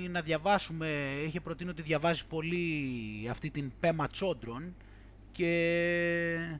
να 0.10 0.22
διαβάσουμε, 0.22 0.88
είχε 1.26 1.40
προτείνει 1.42 1.70
ότι 1.70 1.82
διαβάζει 1.82 2.28
πολύ 2.28 3.28
αυτή 3.30 3.50
την 3.50 3.72
Πέμα 3.80 4.08
Τσόντρον 4.08 4.76
και 5.32 6.60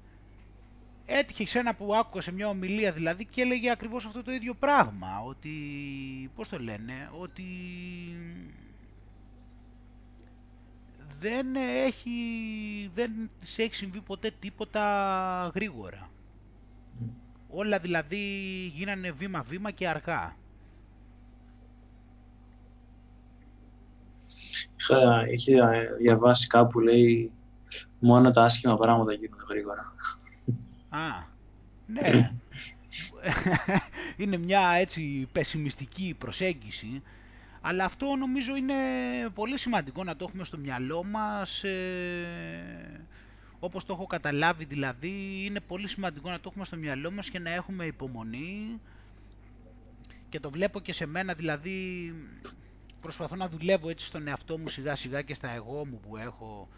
έτυχε 1.06 1.48
σε 1.48 1.60
ένα 1.60 1.76
που 1.76 1.96
άκουγα 1.96 2.22
σε 2.22 2.32
μια 2.32 2.48
ομιλία 2.48 2.92
δηλαδή 2.92 3.26
και 3.26 3.42
έλεγε 3.42 3.72
ακριβώς 3.72 4.06
αυτό 4.06 4.24
το 4.24 4.32
ίδιο 4.32 4.54
πράγμα, 4.54 5.24
ότι, 5.26 5.52
πώς 6.36 6.50
το 6.50 6.60
λένε, 6.60 7.10
ότι 7.20 7.44
δεν 11.20 11.56
έχει, 11.56 12.12
δεν 12.96 13.30
της 13.40 13.60
έχει 13.60 13.76
συμβεί 13.76 14.02
ποτέ 14.02 14.32
τίποτα 14.40 15.52
γρήγορα. 15.56 16.10
Όλα 17.50 17.80
δηλαδή 17.80 18.18
γίνανε 18.76 19.12
βήμα-βήμα 19.12 19.72
και 19.72 19.88
αργά. 19.88 20.36
Είχα, 24.80 25.28
είχε 25.32 25.54
διαβάσει 26.00 26.48
κάπου, 26.48 26.80
λέει, 26.80 27.32
μόνο 28.00 28.32
τα 28.32 28.44
άσχημα 28.44 28.78
πράγματα 28.78 29.14
γίνονται 29.14 29.44
γρήγορα. 29.50 29.94
Α, 30.90 31.24
ναι. 31.88 32.32
είναι 34.18 34.38
μια 34.38 34.70
έτσι 34.70 35.28
πεσημιστική 35.32 36.16
προσέγγιση, 36.18 37.02
αλλά 37.68 37.86
αυτό 37.86 38.16
νομίζω 38.16 38.56
είναι 38.56 38.74
πολύ 39.34 39.58
σημαντικό 39.58 40.04
να 40.04 40.16
το 40.16 40.26
έχουμε 40.30 40.44
στο 40.44 40.58
μυαλό 40.58 41.04
μας, 41.04 41.64
ε, 41.64 43.06
όπως 43.60 43.86
το 43.86 43.94
έχω 43.94 44.06
καταλάβει 44.06 44.66
δηλαδή, 44.66 45.44
είναι 45.46 45.60
πολύ 45.60 45.88
σημαντικό 45.88 46.30
να 46.30 46.40
το 46.40 46.48
έχουμε 46.52 46.66
στο 46.66 46.76
μυαλό 46.78 47.12
μας 47.12 47.30
και 47.30 47.40
να 47.40 47.50
έχουμε 47.54 47.86
υπομονή. 47.86 48.82
Και 50.30 50.40
το 50.40 50.50
βλέπω 50.50 50.80
και 50.80 50.94
σε 50.94 51.06
μένα 51.06 51.34
δηλαδή 51.34 52.14
προσπαθώ 53.02 53.36
να 53.36 53.50
δουλεύω 53.50 53.90
έτσι 53.90 54.06
στον 54.06 54.28
εαυτό 54.28 54.58
μου 54.58 54.70
σιγά 54.70 54.96
σιγά 54.96 55.22
και 55.22 55.34
στα 55.34 55.50
εγώ 55.50 55.86
μου 55.86 56.00
που 56.00 56.18
έχω 56.18 56.70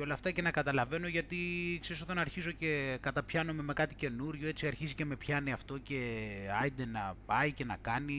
και 0.00 0.06
όλα 0.06 0.14
αυτά 0.14 0.30
και 0.30 0.42
να 0.42 0.50
καταλαβαίνω 0.50 1.06
γιατί 1.08 1.36
ξέρεις 1.80 2.02
όταν 2.02 2.18
αρχίζω 2.18 2.50
και 2.50 2.98
καταπιάνομαι 3.00 3.62
με 3.62 3.72
κάτι 3.72 3.94
καινούριο 3.94 4.48
έτσι 4.48 4.66
αρχίζει 4.66 4.94
και 4.94 5.04
με 5.04 5.16
πιάνει 5.16 5.52
αυτό 5.52 5.78
και 5.78 6.26
άιντε 6.60 6.86
να 6.86 7.14
πάει 7.26 7.52
και 7.52 7.64
να 7.64 7.76
κάνει 7.82 8.14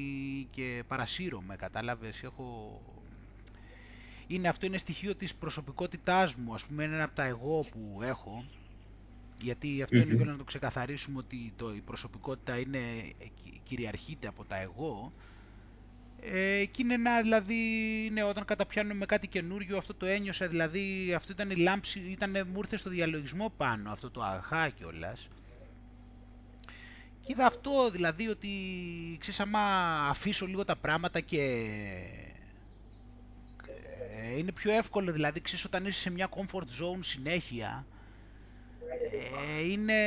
και 0.51 0.83
παρασύρωμαι 0.87 1.55
κατάλαβες 1.55 2.23
έχω 2.23 2.81
είναι 4.27 4.47
αυτό 4.47 4.65
είναι 4.65 4.77
στοιχείο 4.77 5.15
της 5.15 5.35
προσωπικότητάς 5.35 6.35
μου 6.35 6.53
ας 6.53 6.65
πούμε 6.65 6.83
είναι 6.83 6.95
ένα 6.95 7.03
από 7.03 7.15
τα 7.15 7.23
εγώ 7.23 7.65
που 7.71 7.99
έχω 8.03 8.45
γιατί 9.41 9.81
αυτό 9.81 9.97
είναι 9.97 10.15
και 10.15 10.23
να 10.25 10.37
το 10.37 10.43
ξεκαθαρίσουμε 10.43 11.17
ότι 11.17 11.53
το, 11.55 11.73
η 11.73 11.79
προσωπικότητα 11.79 12.59
είναι, 12.59 12.79
κυριαρχείται 13.63 14.27
από 14.27 14.43
τα 14.45 14.55
εγώ 14.55 15.11
ε, 16.23 16.65
και 16.65 16.81
είναι 16.81 16.93
ένα, 16.93 17.21
δηλαδή, 17.21 17.55
ναι, 18.11 18.23
όταν 18.23 18.45
καταπιάνουμε 18.45 18.93
με 18.95 19.05
κάτι 19.05 19.27
καινούριο, 19.27 19.77
αυτό 19.77 19.93
το 19.93 20.05
ένιωσα, 20.05 20.47
δηλαδή, 20.47 21.13
αυτό 21.13 21.31
ήταν 21.31 21.49
η 21.49 21.55
λάμψη, 21.55 21.99
ήταν, 21.99 22.31
μου 22.31 22.57
ήρθε 22.57 22.77
στο 22.77 22.89
διαλογισμό 22.89 23.53
πάνω, 23.57 23.91
αυτό 23.91 24.09
το 24.09 24.23
αχά 24.23 24.69
κιόλας. 24.69 25.27
Και 27.21 27.31
είδα 27.31 27.45
αυτό, 27.45 27.89
δηλαδή, 27.91 28.27
ότι, 28.27 28.49
ξέρεις, 29.19 29.39
άμα 29.39 29.59
αφήσω 30.09 30.45
λίγο 30.45 30.65
τα 30.65 30.75
πράγματα 30.75 31.19
και 31.19 31.41
ε, 34.21 34.37
είναι 34.37 34.51
πιο 34.51 34.71
εύκολο, 34.71 35.11
δηλαδή, 35.11 35.41
ξέρεις, 35.41 35.65
όταν 35.65 35.85
είσαι 35.85 35.99
σε 35.99 36.09
μια 36.09 36.29
comfort 36.29 36.81
zone 36.81 36.99
συνέχεια, 37.01 37.85
ε, 38.91 39.71
είναι, 39.71 39.99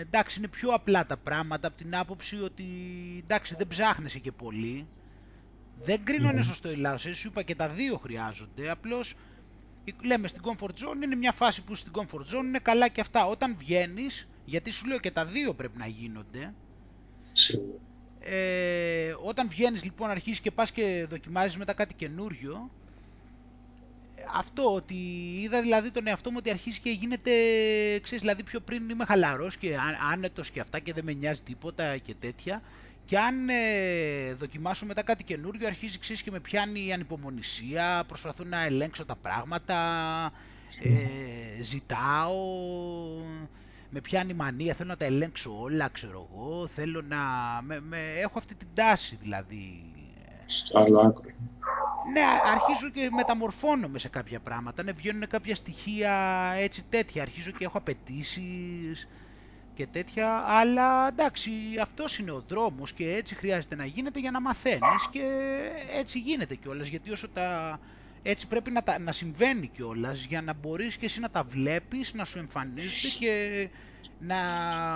εντάξει, 0.00 0.38
είναι 0.38 0.48
πιο 0.48 0.70
απλά 0.70 1.06
τα 1.06 1.16
πράγματα 1.16 1.68
από 1.68 1.76
την 1.76 1.96
άποψη 1.96 2.40
ότι, 2.40 2.64
εντάξει, 3.22 3.54
δεν 3.58 3.68
ψάχνεσαι 3.68 4.18
και 4.18 4.32
πολύ. 4.32 4.86
Δεν 5.84 6.04
κρίνω 6.04 6.28
αν 6.28 6.34
είναι 6.34 6.44
σωστό 6.44 6.70
ή 6.70 6.76
λάθος, 6.76 7.18
σου 7.18 7.28
είπα 7.28 7.42
και 7.42 7.54
τα 7.54 7.68
δύο 7.68 7.96
χρειάζονται, 7.96 8.70
απλώς 8.70 9.14
λέμε 10.02 10.28
στην 10.28 10.42
comfort 10.44 10.70
zone 10.70 11.02
είναι 11.02 11.16
μια 11.16 11.32
φάση 11.32 11.62
που 11.62 11.74
στην 11.74 11.92
comfort 11.94 12.34
zone 12.34 12.44
είναι 12.44 12.58
καλά 12.58 12.88
και 12.88 13.00
αυτά. 13.00 13.26
Όταν 13.26 13.56
βγαίνεις, 13.58 14.26
γιατί 14.44 14.70
σου 14.70 14.86
λέω 14.86 14.98
και 14.98 15.10
τα 15.10 15.24
δύο 15.24 15.54
πρέπει 15.54 15.78
να 15.78 15.86
γίνονται, 15.86 16.54
ε, 18.20 19.14
όταν 19.24 19.48
βγαίνεις 19.48 19.84
λοιπόν 19.84 20.10
αρχίζεις 20.10 20.40
και 20.40 20.50
πας 20.50 20.70
και 20.70 21.06
δοκιμάζεις 21.08 21.56
μετά 21.56 21.72
κάτι 21.72 21.94
καινούριο, 21.94 22.70
αυτό 24.34 24.74
ότι 24.74 24.94
είδα 25.42 25.60
δηλαδή 25.60 25.90
τον 25.90 26.06
εαυτό 26.06 26.30
μου 26.30 26.36
ότι 26.38 26.50
αρχίζει 26.50 26.78
και 26.78 26.90
γίνεται, 26.90 27.30
ξέρεις, 28.02 28.20
δηλαδή 28.20 28.42
πιο 28.42 28.60
πριν 28.60 28.88
είμαι 28.88 29.04
χαλαρός 29.04 29.56
και 29.56 29.76
άνετος 30.12 30.50
και 30.50 30.60
αυτά 30.60 30.78
και 30.78 30.92
δεν 30.92 31.04
με 31.04 31.12
νοιάζει 31.12 31.42
τίποτα 31.42 31.96
και 31.96 32.14
τέτοια 32.20 32.62
και 33.10 33.18
αν 33.18 33.48
ε, 33.48 34.34
δοκιμάσω 34.34 34.86
μετά 34.86 35.02
κάτι 35.02 35.24
καινούριο 35.24 35.66
αρχίζει 35.66 35.98
ξέρεις 35.98 36.22
και 36.22 36.30
με 36.30 36.40
πιάνει 36.40 36.86
η 36.86 36.92
ανυπομονησία, 36.92 38.04
προσπαθώ 38.06 38.44
να 38.44 38.64
ελέγξω 38.64 39.04
τα 39.04 39.16
πράγματα, 39.16 39.76
ε, 40.82 41.62
ζητάω, 41.62 42.36
με 43.90 44.00
πιάνει 44.00 44.34
μανία, 44.34 44.74
θέλω 44.74 44.88
να 44.88 44.96
τα 44.96 45.04
ελέγξω 45.04 45.60
όλα, 45.60 45.88
ξέρω 45.88 46.28
εγώ, 46.30 46.66
θέλω 46.66 47.02
να, 47.02 47.18
με, 47.62 47.80
με, 47.80 47.98
έχω 48.22 48.38
αυτή 48.38 48.54
την 48.54 48.68
τάση 48.74 49.16
δηλαδή. 49.20 49.82
Στο 50.46 50.78
άλλο 50.78 51.00
άκρο 51.00 51.22
ναι, 52.12 52.20
αρχίζω 52.52 52.90
και 52.90 53.08
μεταμορφώνομαι 53.12 53.98
σε 53.98 54.08
κάποια 54.08 54.40
πράγματα. 54.40 54.82
Ναι, 54.82 54.92
βγαίνουν 54.92 55.28
κάποια 55.28 55.54
στοιχεία 55.54 56.12
έτσι 56.56 56.84
τέτοια. 56.90 57.22
Αρχίζω 57.22 57.50
και 57.50 57.64
έχω 57.64 57.78
απαιτήσεις 57.78 59.08
και 59.74 59.86
τέτοια. 59.86 60.42
Αλλά 60.46 61.08
εντάξει, 61.08 61.50
αυτός 61.80 62.18
είναι 62.18 62.30
ο 62.30 62.44
δρόμος 62.48 62.92
και 62.92 63.12
έτσι 63.14 63.34
χρειάζεται 63.34 63.76
να 63.76 63.84
γίνεται 63.84 64.20
για 64.20 64.30
να 64.30 64.40
μαθαίνεις 64.40 65.08
και 65.10 65.22
έτσι 65.98 66.18
γίνεται 66.18 66.54
κιόλας. 66.54 66.88
Γιατί 66.88 67.10
όσο 67.10 67.28
τα. 67.28 67.78
Έτσι 68.22 68.46
πρέπει 68.46 68.70
να, 68.70 68.82
τα, 68.82 68.98
να 68.98 69.12
συμβαίνει 69.12 69.66
κιόλας 69.66 70.24
για 70.24 70.42
να 70.42 70.52
μπορείς 70.52 70.96
και 70.96 71.06
εσύ 71.06 71.20
να 71.20 71.30
τα 71.30 71.42
βλέπεις, 71.42 72.14
να 72.14 72.24
σου 72.24 72.38
εμφανίζονται 72.38 73.08
και 73.18 73.68
να, 74.18 74.36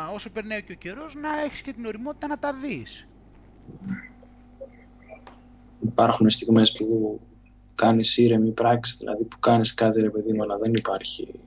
όσο 0.09 0.31
περνάει 0.31 0.63
και 0.63 0.73
ο 0.73 0.75
καιρός 0.75 1.15
να 1.15 1.41
έχεις 1.45 1.61
και 1.61 1.73
την 1.73 1.87
οριμότητα 1.87 2.27
να 2.27 2.39
τα 2.39 2.53
δεις 2.53 3.07
υπάρχουν 5.81 6.31
στιγμές 6.31 6.73
που 6.73 7.21
κάνεις 7.75 8.17
ήρεμη 8.17 8.51
πράξη, 8.51 8.97
δηλαδή 8.99 9.25
που 9.25 9.39
κάνεις 9.39 9.75
κάτι 9.75 10.01
ρε 10.01 10.11
παιδί 10.11 10.33
μου, 10.33 10.43
αλλά 10.43 10.59
δεν 10.59 10.75
υπάρχει 10.75 11.41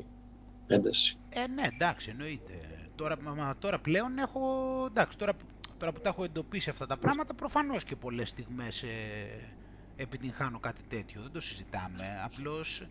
ένταση. 0.68 1.18
Ε, 1.30 1.48
ναι, 1.48 1.68
εντάξει, 1.74 2.10
εννοείται. 2.10 2.54
Τώρα, 2.96 3.18
μα, 3.22 3.56
τώρα 3.60 3.80
πλέον 3.80 4.18
έχω, 4.18 4.42
εντάξει, 4.90 5.18
τώρα, 5.18 5.34
τώρα 5.78 5.92
που 5.92 6.00
τα 6.00 6.10
έχω 6.10 6.24
εντοπίσει 6.24 6.70
αυτά 6.70 6.88
τα 6.88 6.98
πράγματα, 6.98 7.34
προφανώς 7.34 7.84
και 7.84 7.96
πολλές 7.96 8.30
στιγμές 8.30 8.84
ε, 8.84 8.88
επιτυγχάνω 9.96 10.60
κάτι 10.60 10.82
τέτοιο, 10.90 11.22
δεν 11.22 11.32
το 11.32 11.42
συζητάμε. 11.42 12.22
Απλώς 12.26 12.88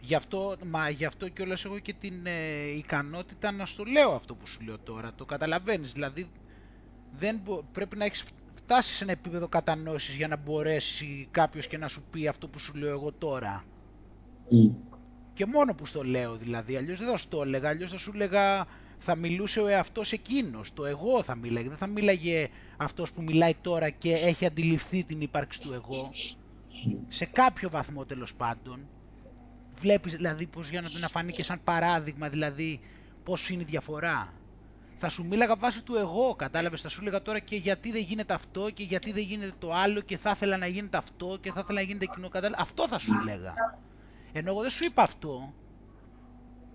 γι' 0.00 0.14
αυτό, 0.14 0.54
μα 0.66 0.90
γι' 0.90 1.04
αυτό 1.04 1.28
κιόλας 1.28 1.64
έχω 1.64 1.78
και 1.78 1.92
την 1.92 2.26
ε, 2.26 2.66
ικανότητα 2.76 3.52
να 3.52 3.66
στο 3.66 3.84
λέω 3.84 4.10
αυτό 4.14 4.34
που 4.34 4.46
σου 4.46 4.60
λέω 4.64 4.78
τώρα, 4.78 5.12
το 5.14 5.24
καταλαβαίνεις, 5.24 5.92
δηλαδή 5.92 6.30
δεν 7.12 7.42
πρέπει 7.72 7.96
να 7.96 8.04
έχεις 8.04 8.24
φτάσεις 8.68 8.96
σε 8.96 9.02
ένα 9.02 9.12
επίπεδο 9.12 9.48
κατανόησης 9.48 10.14
για 10.16 10.28
να 10.28 10.36
μπορέσει 10.36 11.28
κάποιος 11.30 11.66
και 11.66 11.78
να 11.78 11.88
σου 11.88 12.04
πει 12.10 12.28
αυτό 12.28 12.48
που 12.48 12.58
σου 12.58 12.74
λέω 12.76 12.90
εγώ 12.90 13.12
τώρα; 13.12 13.64
Και 15.32 15.46
μόνο 15.46 15.74
που 15.74 15.86
στο 15.86 16.04
λέω 16.04 16.36
δηλαδή, 16.36 16.76
αλλιώς 16.76 16.98
δεν 16.98 17.08
θα 17.08 17.16
σου 17.16 17.28
το 17.28 17.42
έλεγα, 17.42 17.68
αλλιώς 17.68 17.90
θα 17.90 17.98
σου 17.98 18.10
έλεγα 18.14 18.66
θα 18.98 19.16
μιλούσε 19.16 19.60
ο 19.60 19.66
εαυτός 19.66 20.12
εκείνος, 20.12 20.72
το 20.72 20.84
εγώ 20.84 21.22
θα 21.22 21.34
μίλαγε, 21.36 21.68
δεν 21.68 21.76
θα 21.76 21.86
μίλαγε 21.86 22.48
αυτός 22.76 23.12
που 23.12 23.22
μιλάει 23.22 23.54
τώρα 23.54 23.90
και 23.90 24.12
έχει 24.12 24.46
αντιληφθεί 24.46 25.04
την 25.04 25.20
ύπαρξη 25.20 25.60
του 25.60 25.72
εγώ. 25.72 26.10
Σε 27.08 27.24
κάποιο 27.24 27.70
βαθμό 27.70 28.04
τέλος 28.04 28.34
πάντων, 28.34 28.88
βλέπεις 29.74 30.14
δηλαδή 30.14 30.46
πως 30.46 30.70
για 30.70 30.82
να 31.00 31.08
φανεί 31.08 31.32
και 31.32 31.42
σαν 31.44 31.60
παράδειγμα 31.64 32.28
δηλαδή 32.28 32.80
πώς 33.22 33.48
είναι 33.50 33.62
η 33.62 33.64
διαφορά; 33.64 34.35
Θα 34.98 35.08
σου 35.08 35.26
μίλαγα 35.26 35.56
βάσει 35.56 35.82
του 35.82 35.96
εγώ, 35.96 36.34
κατάλαβες, 36.34 36.80
θα 36.80 36.88
σου 36.88 37.00
έλεγα 37.00 37.22
τώρα 37.22 37.38
και 37.38 37.56
γιατί 37.56 37.92
δεν 37.92 38.02
γίνεται 38.02 38.34
αυτό 38.34 38.70
και 38.70 38.82
γιατί 38.82 39.12
δεν 39.12 39.22
γίνεται 39.22 39.54
το 39.58 39.72
άλλο 39.72 40.00
και 40.00 40.16
θα 40.16 40.30
ήθελα 40.30 40.56
να 40.56 40.66
γίνεται 40.66 40.96
αυτό 40.96 41.36
και 41.40 41.52
θα 41.52 41.60
ήθελα 41.60 41.80
να 41.80 41.86
γίνεται 41.86 42.04
εκείνο, 42.04 42.28
κατάλαβες, 42.28 42.62
αυτό 42.62 42.88
θα 42.88 42.98
σου 42.98 43.20
λέγα. 43.24 43.52
Ενώ 44.32 44.50
εγώ 44.50 44.60
δεν 44.60 44.70
σου 44.70 44.84
είπα 44.86 45.02
αυτό, 45.02 45.54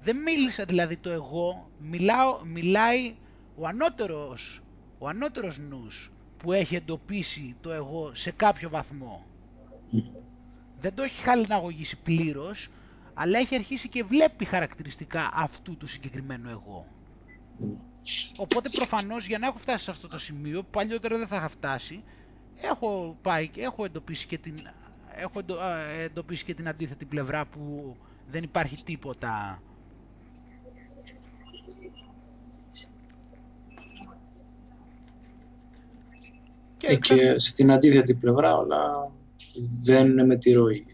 δεν 0.01 0.17
μίλησα 0.17 0.65
δηλαδή 0.65 0.97
το 0.97 1.09
εγώ, 1.09 1.69
μιλάω, 1.79 2.41
μιλάει 2.43 3.15
ο 3.55 3.67
ανώτερος, 3.67 4.61
ο 4.97 5.07
ανώτερος 5.07 5.57
νους 5.59 6.11
που 6.37 6.51
έχει 6.53 6.75
εντοπίσει 6.75 7.55
το 7.61 7.71
εγώ 7.71 8.11
σε 8.13 8.31
κάποιο 8.31 8.69
βαθμό. 8.69 9.25
Δεν 10.79 10.93
το 10.93 11.03
έχει 11.03 11.21
χαλιναγωγήσει 11.21 11.97
πλήρως, 12.01 12.69
αλλά 13.13 13.39
έχει 13.39 13.55
αρχίσει 13.55 13.89
και 13.89 14.03
βλέπει 14.03 14.45
χαρακτηριστικά 14.45 15.29
αυτού 15.33 15.77
του 15.77 15.87
συγκεκριμένου 15.87 16.49
εγώ. 16.49 16.87
Οπότε 18.37 18.69
προφανώς 18.69 19.25
για 19.27 19.37
να 19.37 19.47
έχω 19.47 19.57
φτάσει 19.57 19.83
σε 19.83 19.91
αυτό 19.91 20.07
το 20.07 20.17
σημείο, 20.17 20.61
που 20.63 20.69
παλιότερα 20.71 21.17
δεν 21.17 21.27
θα 21.27 21.35
είχα 21.35 21.47
φτάσει, 21.47 22.03
έχω, 22.61 23.17
πάει, 23.21 23.49
έχω, 23.55 23.85
εντοπίσει 23.85 24.27
και 24.27 24.37
την, 24.37 24.67
έχω 25.15 25.39
εντοπίσει 26.03 26.43
και 26.45 26.53
την 26.53 26.67
αντίθετη 26.67 27.05
πλευρά 27.05 27.45
που 27.45 27.95
δεν 28.27 28.43
υπάρχει 28.43 28.83
τίποτα 28.83 29.61
Και, 36.81 36.95
και 36.95 37.39
στην 37.39 37.71
αντίθετη 37.71 38.13
πλευρά 38.13 38.57
όλα 38.57 39.11
δεν 39.81 40.05
είναι 40.09 40.25
με 40.25 40.37
τη 40.37 40.51
ροή. 40.53 40.85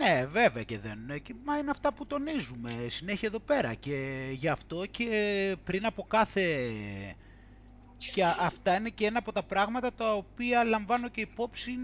Ναι, 0.00 0.26
βέβαια 0.26 0.62
και 0.62 0.78
δεν 0.78 0.98
είναι. 0.98 1.22
Μα 1.44 1.58
είναι 1.58 1.70
αυτά 1.70 1.92
που 1.92 2.06
τονίζουμε 2.06 2.70
συνέχεια 2.88 3.28
εδώ 3.28 3.38
πέρα. 3.38 3.74
Και 3.74 4.28
γι' 4.32 4.48
αυτό 4.48 4.86
και 4.86 5.56
πριν 5.64 5.86
από 5.86 6.02
κάθε... 6.02 6.66
Και 8.12 8.22
αυτά 8.40 8.76
είναι 8.76 8.88
και 8.88 9.06
ένα 9.06 9.18
από 9.18 9.32
τα 9.32 9.42
πράγματα 9.42 9.92
τα 9.92 10.14
οποία 10.14 10.64
λαμβάνω 10.64 11.08
και 11.08 11.20
υπόψη 11.20 11.78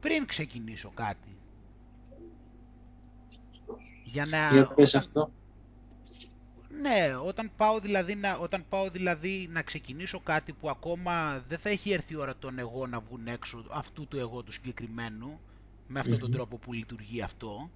πριν 0.00 0.26
ξεκινήσω 0.26 0.90
κάτι. 0.94 1.36
Για 4.04 4.26
να... 4.26 4.50
Για 4.52 4.66
πες 4.66 4.94
αυτό. 4.94 5.30
Ναι, 6.80 7.16
όταν 7.24 7.50
πάω, 7.56 7.78
δηλαδή 7.78 8.14
να, 8.14 8.36
όταν 8.36 8.64
πάω 8.68 8.90
δηλαδή 8.90 9.48
να 9.50 9.62
ξεκινήσω 9.62 10.20
κάτι 10.20 10.52
που 10.52 10.70
ακόμα 10.70 11.42
δεν 11.48 11.58
θα 11.58 11.68
έχει 11.68 11.92
έρθει 11.92 12.12
η 12.12 12.16
ώρα 12.16 12.36
τον 12.36 12.58
εγώ 12.58 12.86
να 12.86 13.00
βγουν 13.00 13.26
έξω 13.26 13.64
αυτού 13.70 14.06
του 14.06 14.18
εγώ 14.18 14.42
του 14.42 14.52
συγκεκριμένου, 14.52 15.40
με 15.86 15.98
αυτον 16.00 16.18
τον 16.18 16.30
τρόπο 16.32 16.56
που 16.58 16.72
λειτουργεί 16.72 17.22
αυτό, 17.22 17.70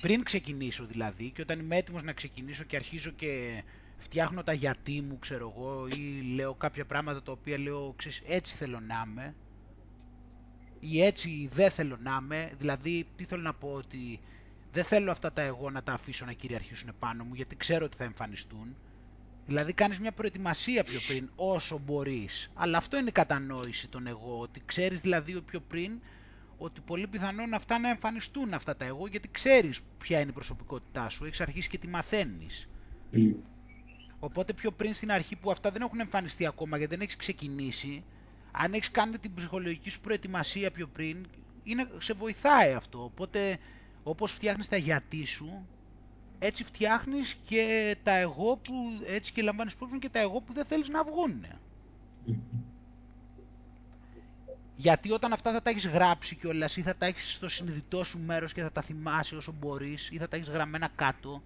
πριν 0.00 0.22
ξεκινήσω 0.22 0.84
δηλαδή 0.84 1.30
και 1.30 1.42
όταν 1.42 1.58
είμαι 1.58 1.76
έτοιμος 1.76 2.02
να 2.02 2.12
ξεκινήσω 2.12 2.64
και 2.64 2.76
αρχίζω 2.76 3.10
και 3.10 3.62
φτιάχνω 3.96 4.42
τα 4.42 4.52
γιατί 4.52 5.00
μου 5.00 5.18
ξέρω 5.18 5.54
εγώ 5.56 5.86
ή 5.88 6.22
λέω 6.34 6.54
κάποια 6.54 6.84
πράγματα 6.84 7.22
τα 7.22 7.32
οποία 7.32 7.58
λέω 7.58 7.94
ξέρεις, 7.96 8.22
έτσι 8.26 8.54
θέλω 8.54 8.80
να 8.80 9.04
είμαι 9.06 9.34
ή 10.80 11.02
έτσι 11.02 11.48
δεν 11.52 11.70
θέλω 11.70 11.98
να 12.02 12.18
είμαι, 12.22 12.52
δηλαδή 12.58 13.06
τι 13.16 13.24
θέλω 13.24 13.42
να 13.42 13.54
πω 13.54 13.72
ότι 13.72 14.20
δεν 14.72 14.84
θέλω 14.84 15.10
αυτά 15.10 15.32
τα 15.32 15.42
εγώ 15.42 15.70
να 15.70 15.82
τα 15.82 15.92
αφήσω 15.92 16.24
να 16.24 16.32
κυριαρχήσουν 16.32 16.90
πάνω 16.98 17.24
μου 17.24 17.34
γιατί 17.34 17.56
ξέρω 17.56 17.84
ότι 17.84 17.96
θα 17.96 18.04
εμφανιστούν. 18.04 18.76
Δηλαδή 19.46 19.72
κάνεις 19.72 19.98
μια 19.98 20.12
προετοιμασία 20.12 20.84
πιο 20.84 20.98
πριν 21.08 21.30
όσο 21.36 21.78
μπορείς. 21.78 22.50
Αλλά 22.54 22.78
αυτό 22.78 22.98
είναι 22.98 23.08
η 23.08 23.12
κατανόηση 23.12 23.88
των 23.88 24.06
εγώ, 24.06 24.38
ότι 24.40 24.62
ξέρεις 24.66 25.00
δηλαδή 25.00 25.40
πιο 25.40 25.60
πριν 25.60 26.00
ότι 26.62 26.80
πολύ 26.80 27.06
πιθανόν 27.06 27.54
αυτά 27.54 27.78
να 27.78 27.88
εμφανιστούν 27.88 28.54
αυτά 28.54 28.76
τα 28.76 28.84
εγώ 28.84 29.06
γιατί 29.06 29.28
ξέρεις 29.28 29.80
ποια 29.98 30.20
είναι 30.20 30.30
η 30.30 30.32
προσωπικότητά 30.32 31.08
σου, 31.08 31.24
έχεις 31.24 31.40
αρχίσει 31.40 31.68
και 31.68 31.78
τη 31.78 31.88
μαθαίνεις. 31.88 32.68
Οπότε 34.18 34.52
πιο 34.52 34.70
πριν 34.72 34.94
στην 34.94 35.12
αρχή 35.12 35.36
που 35.36 35.50
αυτά 35.50 35.70
δεν 35.70 35.82
έχουν 35.82 36.00
εμφανιστεί 36.00 36.46
ακόμα 36.46 36.76
γιατί 36.76 36.94
δεν 36.94 37.04
έχεις 37.04 37.16
ξεκινήσει, 37.16 38.04
αν 38.50 38.72
έχεις 38.72 38.90
κάνει 38.90 39.18
την 39.18 39.34
ψυχολογική 39.34 39.90
σου 39.90 40.00
προετοιμασία 40.00 40.70
πιο 40.70 40.86
πριν, 40.86 41.26
είναι, 41.62 41.90
σε 41.98 42.12
βοηθάει 42.12 42.72
αυτό. 42.72 43.04
Οπότε 43.04 43.58
όπως 44.02 44.32
φτιάχνεις 44.32 44.68
τα 44.68 44.76
γιατί 44.76 45.26
σου, 45.26 45.66
έτσι 46.38 46.64
φτιάχνεις 46.64 47.34
και 47.46 47.96
τα 48.02 48.12
εγώ 48.12 48.56
που, 48.56 48.74
έτσι 49.06 49.32
και 49.32 49.42
λαμβάνεις 49.42 49.72
υπόψη 49.72 49.98
και 49.98 50.08
τα 50.08 50.18
εγώ 50.18 50.40
που 50.40 50.52
δεν 50.52 50.64
θέλεις 50.64 50.88
να 50.88 51.04
βγουν. 51.04 51.44
Γιατί 54.80 55.10
όταν 55.12 55.32
αυτά 55.32 55.52
θα 55.52 55.62
τα 55.62 55.70
έχεις 55.70 55.86
γράψει 55.86 56.34
κιόλας 56.36 56.76
ή 56.76 56.82
θα 56.82 56.96
τα 56.96 57.06
έχεις 57.06 57.32
στο 57.34 57.48
συνειδητό 57.48 58.04
σου 58.04 58.18
μέρος 58.18 58.52
και 58.52 58.62
θα 58.62 58.72
τα 58.72 58.82
θυμάσαι 58.82 59.36
όσο 59.36 59.52
μπορείς 59.52 60.10
ή 60.10 60.16
θα 60.18 60.28
τα 60.28 60.36
έχεις 60.36 60.48
γραμμένα 60.48 60.88
κάτω, 60.94 61.42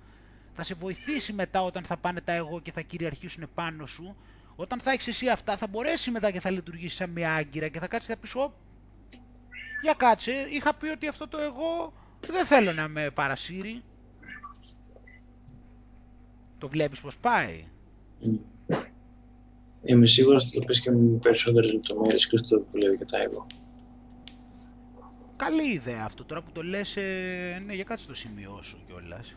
θα 0.53 0.63
σε 0.63 0.75
βοηθήσει 0.75 1.33
μετά 1.33 1.63
όταν 1.63 1.85
θα 1.85 1.97
πάνε 1.97 2.21
τα 2.21 2.33
εγώ 2.33 2.61
και 2.61 2.73
θα 2.73 2.81
κυριαρχήσουν 2.81 3.49
πάνω 3.55 3.87
σου. 3.87 4.17
Όταν 4.57 4.81
θα 4.81 4.91
έχεις 4.91 5.07
εσύ 5.07 5.29
αυτά 5.29 5.57
θα 5.57 5.67
μπορέσει 5.67 6.11
μετά 6.11 6.31
και 6.31 6.41
θα 6.41 6.51
λειτουργήσεις 6.51 6.95
σαν 6.97 7.11
μια 7.11 7.35
άγκυρα 7.35 7.69
και 7.69 7.79
θα 7.79 7.87
κάτσεις 7.87 8.09
και 8.09 8.15
θα 8.15 8.21
πεις 8.21 8.33
για 9.83 9.95
κάτσε, 9.95 10.33
είχα 10.51 10.75
πει 10.75 10.89
ότι 10.89 11.09
αυτό 11.09 11.29
το 11.29 11.39
εγώ 11.39 11.93
δεν 12.27 12.47
θέλω 12.47 12.73
να 12.73 12.89
με 12.89 13.11
παρασύρει. 13.11 13.83
Το 16.59 16.69
βλέπεις 16.69 17.01
πως 17.01 17.17
πάει. 17.17 17.65
Είμαι 19.85 20.07
σίγουρος 20.07 20.45
ότι 20.45 20.59
το 20.59 20.65
πεις 20.65 20.81
και 20.81 20.91
με 20.91 21.19
περισσότερες 21.19 21.73
λεπτομέρειες 21.73 22.27
και 22.27 22.37
στο 22.37 22.67
δουλεύει 22.71 22.97
και 22.97 23.05
τα 23.05 23.23
εγώ. 23.23 23.47
Καλή 25.37 25.73
ιδέα 25.73 26.05
αυτό 26.05 26.25
τώρα 26.25 26.43
που 26.43 26.51
το 26.53 26.63
λες, 26.63 26.97
ε, 26.97 27.63
ναι 27.67 27.75
για 27.75 27.85
κάτσε 27.85 28.07
το 28.07 28.15
σημειώσω 28.15 28.79
κιόλας. 28.87 29.35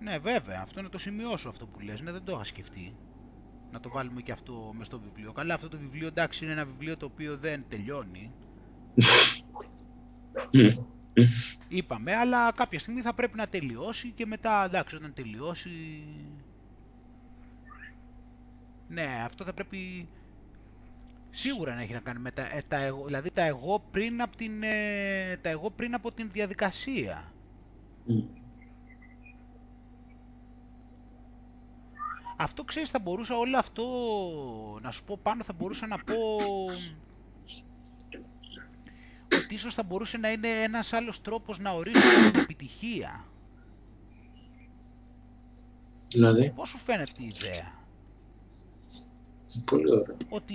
Ναι 0.00 0.18
βέβαια, 0.18 0.60
αυτό 0.62 0.82
να 0.82 0.88
το 0.88 0.98
σημειώσω 0.98 1.48
αυτό 1.48 1.66
που 1.66 1.80
λες, 1.80 2.00
ναι 2.00 2.12
δεν 2.12 2.24
το 2.24 2.32
είχα 2.32 2.44
σκεφτεί. 2.44 2.94
Να 3.72 3.80
το 3.80 3.88
βάλουμε 3.88 4.20
και 4.20 4.32
αυτό 4.32 4.72
μες 4.76 4.86
στο 4.86 5.00
βιβλίο. 5.00 5.32
Καλά 5.32 5.54
αυτό 5.54 5.68
το 5.68 5.78
βιβλίο 5.78 6.06
εντάξει 6.06 6.44
είναι 6.44 6.52
ένα 6.52 6.64
βιβλίο 6.64 6.96
το 6.96 7.06
οποίο 7.06 7.36
δεν 7.36 7.64
τελειώνει. 7.68 8.32
Είπαμε, 11.68 12.14
αλλά 12.14 12.52
κάποια 12.52 12.78
στιγμή 12.78 13.00
θα 13.00 13.14
πρέπει 13.14 13.36
να 13.36 13.48
τελειώσει 13.48 14.10
και 14.10 14.26
μετά, 14.26 14.64
εντάξει, 14.64 14.96
όταν 14.96 15.12
τελειώσει... 15.12 15.70
Ναι, 18.92 19.22
αυτό 19.24 19.44
θα 19.44 19.52
πρέπει 19.52 20.08
σίγουρα 21.30 21.74
να 21.74 21.80
έχει 21.82 21.92
να 21.92 22.00
κάνει 22.00 22.18
με 22.18 22.30
τα, 22.30 22.42
ε, 22.42 22.62
τα 22.68 22.76
εγώ, 22.76 23.04
δηλαδή 23.04 23.30
τα 23.30 23.42
εγώ 23.42 23.78
πριν 23.90 24.22
από 24.22 24.36
την, 24.36 24.62
ε, 24.62 25.36
τα 25.42 25.48
εγώ 25.48 25.70
πριν 25.70 25.94
από 25.94 26.12
την 26.12 26.30
διαδικασία. 26.32 27.32
Αυτό 32.36 32.64
ξέρεις 32.64 32.90
θα 32.90 32.98
μπορούσα 32.98 33.36
όλο 33.36 33.58
αυτό 33.58 33.84
να 34.82 34.90
σου 34.90 35.04
πω 35.04 35.18
πάνω 35.22 35.42
θα 35.42 35.52
μπορούσα 35.52 35.86
να 35.86 35.98
πω 35.98 36.14
ότι 39.38 39.54
ίσως 39.54 39.74
θα 39.74 39.82
μπορούσε 39.82 40.16
να 40.18 40.30
είναι 40.32 40.48
ένας 40.48 40.92
άλλος 40.92 41.22
τρόπος 41.22 41.58
να 41.58 41.70
ορίσουμε 41.70 42.30
την 42.30 42.40
επιτυχία. 42.40 43.24
Δηλαδή; 46.08 46.50
Πώς 46.54 46.68
σου 46.68 46.78
φαίνεται 46.78 47.22
η 47.22 47.24
ιδέα; 47.26 47.81
Πολύ 49.64 49.90
ωραία. 49.92 50.16
Ότι 50.28 50.54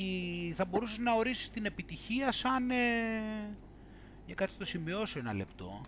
θα 0.56 0.66
μπορούσες 0.66 0.98
να 0.98 1.14
ορίσεις 1.14 1.50
την 1.50 1.66
επιτυχία 1.66 2.32
σαν... 2.32 2.72
Ε... 2.72 2.76
Για 4.26 4.36
κάτι 4.36 4.54
το 4.58 4.66
σημειώσω 4.66 5.20
ένα 5.20 5.34
λεπτό. 5.34 5.82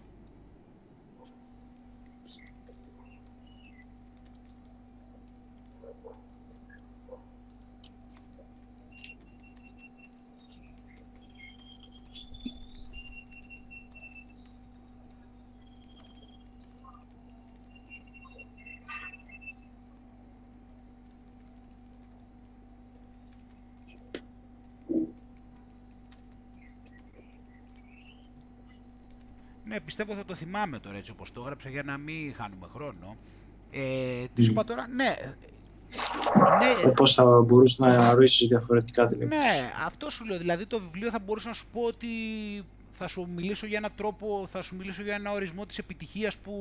Ναι, 29.80 29.86
πιστεύω 29.86 30.14
θα 30.14 30.26
το 30.26 30.36
θυμάμαι 30.36 30.80
τώρα 30.80 30.98
έτσι 30.98 31.12
όπως 31.12 31.32
το 31.32 31.42
έγραψα 31.42 31.70
για 31.70 31.84
να 31.84 31.98
μην 31.98 32.34
χάνουμε 32.36 32.68
χρόνο. 32.74 33.18
Ε, 33.72 34.26
τι 34.34 34.42
σου 34.42 34.52
είπα 34.52 34.64
τώρα, 34.64 34.88
ναι. 34.88 35.16
ναι. 36.60 36.92
Πώς 36.92 37.14
θα 37.14 37.42
μπορούσε 37.42 37.86
να 37.86 38.12
ορίσει 38.12 38.48
διαφορετικά 38.48 39.08
την 39.08 39.28
Ναι, 39.28 39.72
αυτό 39.86 40.10
σου 40.10 40.26
λέω. 40.26 40.38
Δηλαδή 40.38 40.66
το 40.66 40.80
βιβλίο 40.80 41.10
θα 41.10 41.20
μπορούσε 41.20 41.48
να 41.48 41.54
σου 41.54 41.66
πω 41.72 41.82
ότι 41.82 42.08
θα 42.92 43.08
σου 43.08 43.30
μιλήσω 43.36 43.66
για 43.66 43.78
έναν 43.78 43.92
τρόπο, 43.96 44.48
θα 44.52 44.62
σου 44.62 44.76
μιλήσω 44.76 45.04
για 45.04 45.14
ένα 45.14 45.32
ορισμό 45.32 45.66
της 45.66 45.78
επιτυχίας 45.78 46.38
που 46.38 46.54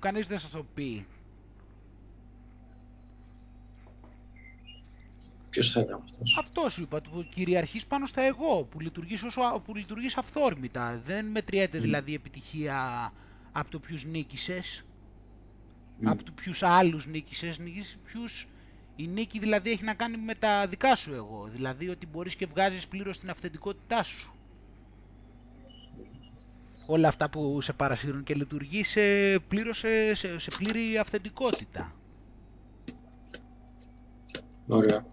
κανείς 0.00 0.26
δεν 0.26 0.38
θα 0.38 0.48
το 0.48 0.66
πει. 0.74 1.06
Ποιος 5.52 5.70
θα 5.70 5.80
ήταν 5.80 6.02
αυτός; 6.02 6.36
Αυτός 6.38 6.72
σου 6.72 6.82
είπα, 6.82 7.00
που 7.00 7.26
κυριαρχείς 7.34 7.86
πάνω 7.86 8.06
στα 8.06 8.22
εγώ, 8.22 8.62
που 8.70 8.80
λειτουργείς, 8.80 9.22
όσο, 9.22 9.62
που 9.64 9.74
λειτουργείς 9.74 10.16
αυθόρμητα. 10.16 11.00
Δεν 11.04 11.26
μετριέται 11.26 11.78
mm. 11.78 11.80
δηλαδή 11.80 12.14
επιτυχία 12.14 13.12
από 13.52 13.70
το 13.70 13.78
ποιους 13.78 14.04
νίκησες, 14.04 14.84
mm. 16.00 16.04
από 16.04 16.24
το 16.24 16.32
ποιους 16.32 16.62
άλλους 16.62 17.06
νίκησες, 17.06 17.58
νίκησες 17.58 17.98
ποιους... 18.04 18.46
Η 18.96 19.06
νίκη 19.06 19.38
δηλαδή 19.38 19.70
έχει 19.70 19.84
να 19.84 19.94
κάνει 19.94 20.16
με 20.16 20.34
τα 20.34 20.66
δικά 20.66 20.94
σου 20.94 21.14
εγώ, 21.14 21.48
δηλαδή 21.52 21.88
ότι 21.88 22.06
μπορείς 22.06 22.36
και 22.36 22.46
βγάζεις 22.46 22.86
πλήρως 22.86 23.18
την 23.18 23.30
αυθεντικότητά 23.30 24.02
σου. 24.02 24.32
Όλα 26.86 27.08
αυτά 27.08 27.30
που 27.30 27.60
σε 27.60 27.72
παρασύρουν 27.72 28.22
και 28.22 28.34
λειτουργείς 28.34 28.88
σε, 28.88 29.00
πλήρως, 29.38 29.78
σε, 29.78 30.14
σε, 30.14 30.38
σε 30.38 30.50
πλήρη 30.58 30.98
αυθεντικότητα. 30.98 31.92
Ωραία 34.66 35.04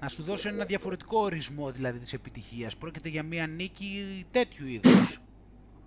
να 0.00 0.08
σου 0.08 0.22
δώσω 0.22 0.48
ένα 0.48 0.64
διαφορετικό 0.64 1.18
ορισμό 1.18 1.70
δηλαδή 1.70 1.98
της 1.98 2.12
επιτυχίας. 2.12 2.76
Πρόκειται 2.76 3.08
για 3.08 3.22
μια 3.22 3.46
νίκη 3.46 4.26
τέτοιου 4.30 4.66
είδους, 4.66 5.20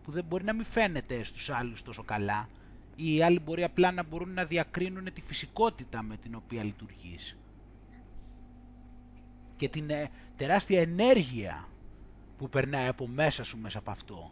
που 0.03 0.11
δεν 0.11 0.23
μπορεί 0.23 0.43
να 0.43 0.53
μην 0.53 0.65
φαίνεται 0.65 1.23
στους 1.23 1.49
άλλους 1.49 1.83
τόσο 1.83 2.03
καλά. 2.03 2.49
Οι 2.95 3.23
άλλοι 3.23 3.39
μπορεί 3.39 3.63
απλά 3.63 3.91
να 3.91 4.03
μπορούν 4.03 4.33
να 4.33 4.45
διακρίνουν 4.45 5.13
τη 5.13 5.21
φυσικότητα 5.21 6.03
με 6.03 6.17
την 6.17 6.35
οποία 6.35 6.63
λειτουργείς. 6.63 7.37
Και 9.55 9.69
την 9.69 9.89
ε, 9.89 10.09
τεράστια 10.35 10.81
ενέργεια 10.81 11.67
που 12.37 12.49
περνάει 12.49 12.87
από 12.87 13.07
μέσα 13.07 13.43
σου 13.43 13.57
μέσα 13.57 13.77
από 13.77 13.91
αυτό. 13.91 14.31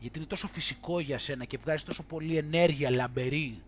Γιατί 0.00 0.18
είναι 0.18 0.26
τόσο 0.28 0.48
φυσικό 0.48 1.00
για 1.00 1.18
σένα 1.18 1.44
και 1.44 1.58
βγάζει 1.58 1.84
τόσο 1.84 2.02
πολύ 2.02 2.36
ενέργεια 2.36 2.90
λαμπερή, 2.90 3.62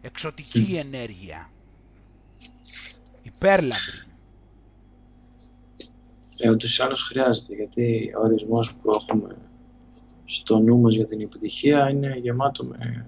εξωτική 0.00 0.74
ενέργεια, 0.78 1.50
υπέρλαμπρη. 3.22 4.06
Ε, 6.36 6.50
ούτως 6.50 6.78
ή 6.78 6.82
άλλως 6.82 7.02
χρειάζεται, 7.02 7.54
γιατί 7.54 8.12
ο 8.16 8.20
ορισμός 8.20 8.76
που 8.76 8.90
έχουμε 8.94 9.36
στο 10.24 10.58
νου 10.58 10.78
μας 10.78 10.94
για 10.94 11.04
την 11.04 11.20
επιτυχία 11.20 11.90
είναι 11.90 12.18
γεμάτο 12.22 12.64
με 12.64 13.06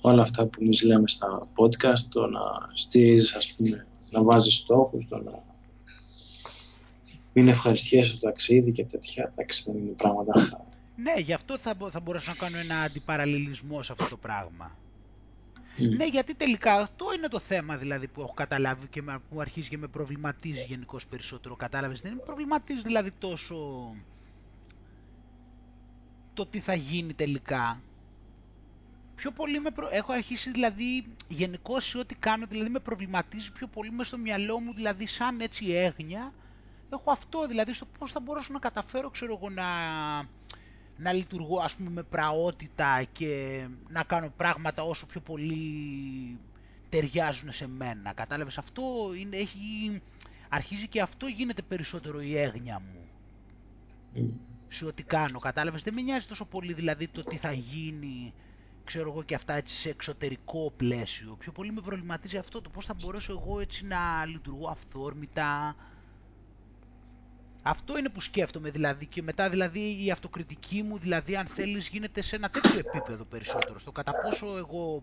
όλα 0.00 0.22
αυτά 0.22 0.46
που 0.46 0.62
εμείς 0.62 0.82
λέμε 0.82 1.08
στα 1.08 1.48
podcast, 1.56 2.04
το 2.08 2.26
να 2.26 2.40
στηρίζεις, 2.74 3.34
ας 3.34 3.54
πούμε, 3.56 3.86
να 4.10 4.22
βάζεις 4.22 4.54
στόχους, 4.54 5.08
το 5.08 5.16
να 5.16 5.42
μην 7.32 7.48
ευχαριστιέσαι 7.48 8.12
το 8.12 8.18
ταξίδι 8.20 8.72
και 8.72 8.84
τέτοια, 8.84 9.30
εντάξει 9.32 9.62
δεν 9.66 9.80
είναι 9.80 9.94
πράγματα 9.96 10.32
αυτά. 10.36 10.66
Ναι, 10.96 11.20
γι' 11.20 11.32
αυτό 11.32 11.58
θα, 11.58 11.76
θα 11.90 12.00
μπορούσα 12.00 12.30
να 12.30 12.36
κάνω 12.36 12.58
ένα 12.58 12.80
αντιπαραλληλισμό 12.80 13.82
σε 13.82 13.92
αυτό 13.92 14.08
το 14.08 14.16
πράγμα. 14.16 14.76
Ναι, 15.76 16.06
γιατί 16.06 16.34
τελικά 16.34 16.74
αυτό 16.74 17.06
είναι 17.16 17.28
το 17.28 17.38
θέμα 17.38 17.76
δηλαδή 17.76 18.08
που 18.08 18.20
έχω 18.20 18.32
καταλάβει 18.34 18.86
και 18.86 19.02
που 19.02 19.40
αρχίζει 19.40 19.68
και 19.68 19.78
με 19.78 19.86
προβληματίζει 19.86 20.64
γενικώς 20.68 21.06
περισσότερο. 21.06 21.56
Κατάλαβες, 21.56 22.00
δεν 22.00 22.12
με 22.14 22.20
προβληματίζει 22.24 22.82
δηλαδή 22.82 23.10
τόσο 23.18 23.56
το 26.34 26.46
τι 26.46 26.60
θα 26.60 26.74
γίνει 26.74 27.14
τελικά. 27.14 27.80
Πιο 29.16 29.30
πολύ 29.30 29.60
με 29.60 29.70
προ... 29.70 29.88
έχω 29.92 30.12
αρχίσει 30.12 30.50
δηλαδή 30.50 31.04
γενικώς 31.28 31.86
σε 31.88 31.98
ό,τι 31.98 32.14
κάνω, 32.14 32.46
δηλαδή 32.46 32.70
με 32.70 32.78
προβληματίζει 32.78 33.52
πιο 33.52 33.66
πολύ 33.66 33.90
μες 33.90 34.06
στο 34.06 34.18
μυαλό 34.18 34.60
μου, 34.60 34.74
δηλαδή 34.74 35.06
σαν 35.06 35.40
έτσι 35.40 35.70
έγνοια. 35.72 36.32
Έχω 36.92 37.10
αυτό 37.10 37.46
δηλαδή 37.46 37.72
στο 37.72 37.86
πώς 37.98 38.12
θα 38.12 38.20
μπορέσω 38.20 38.52
να 38.52 38.58
καταφέρω, 38.58 39.10
ξέρω 39.10 39.34
εγώ, 39.36 39.50
να 39.50 39.64
να 41.02 41.12
λειτουργώ 41.12 41.60
ας 41.60 41.74
πούμε 41.74 41.90
με 41.90 42.02
πραότητα 42.02 43.02
και 43.12 43.62
να 43.88 44.02
κάνω 44.02 44.32
πράγματα 44.36 44.82
όσο 44.82 45.06
πιο 45.06 45.20
πολύ 45.20 45.56
ταιριάζουν 46.88 47.52
σε 47.52 47.68
μένα. 47.68 48.12
Κατάλαβες, 48.12 48.58
αυτό; 48.58 48.82
Είναι, 49.18 49.36
έχει, 49.36 50.00
αρχίζει 50.48 50.88
και 50.88 51.00
αυτό 51.00 51.26
γίνεται 51.26 51.62
περισσότερο 51.62 52.20
η 52.20 52.36
έγνοια 52.38 52.80
μου. 52.80 53.00
Mm. 54.16 54.30
Σε 54.68 54.84
ό,τι 54.84 55.02
κάνω, 55.02 55.38
κατάλαβες, 55.38 55.82
δεν 55.82 55.94
με 55.94 56.00
νοιάζει 56.02 56.26
τόσο 56.26 56.44
πολύ 56.44 56.72
δηλαδή 56.72 57.08
το 57.08 57.22
τι 57.22 57.36
θα 57.36 57.52
γίνει, 57.52 58.32
ξέρω 58.84 59.10
εγώ 59.10 59.22
και 59.22 59.34
αυτά 59.34 59.54
έτσι 59.54 59.74
σε 59.74 59.88
εξωτερικό 59.88 60.72
πλαίσιο. 60.76 61.36
Πιο 61.38 61.52
πολύ 61.52 61.72
με 61.72 61.80
προβληματίζει 61.80 62.36
αυτό 62.36 62.60
το 62.62 62.70
πώς 62.70 62.86
θα 62.86 62.94
μπορέσω 62.94 63.32
εγώ 63.32 63.60
έτσι 63.60 63.84
να 63.86 64.24
λειτουργώ 64.26 64.68
αυθόρμητα, 64.68 65.76
αυτό 67.62 67.98
είναι 67.98 68.08
που 68.08 68.20
σκέφτομαι 68.20 68.70
δηλαδή 68.70 69.06
και 69.06 69.22
μετά 69.22 69.48
δηλαδή 69.48 70.04
η 70.04 70.10
αυτοκριτική 70.10 70.82
μου 70.82 70.98
δηλαδή 70.98 71.36
αν 71.36 71.46
θέλεις 71.46 71.88
γίνεται 71.88 72.22
σε 72.22 72.36
ένα 72.36 72.50
τέτοιο 72.50 72.78
επίπεδο 72.78 73.24
περισσότερο 73.24 73.78
στο 73.78 73.92
κατά 73.92 74.12
πόσο 74.14 74.56
εγώ 74.56 75.02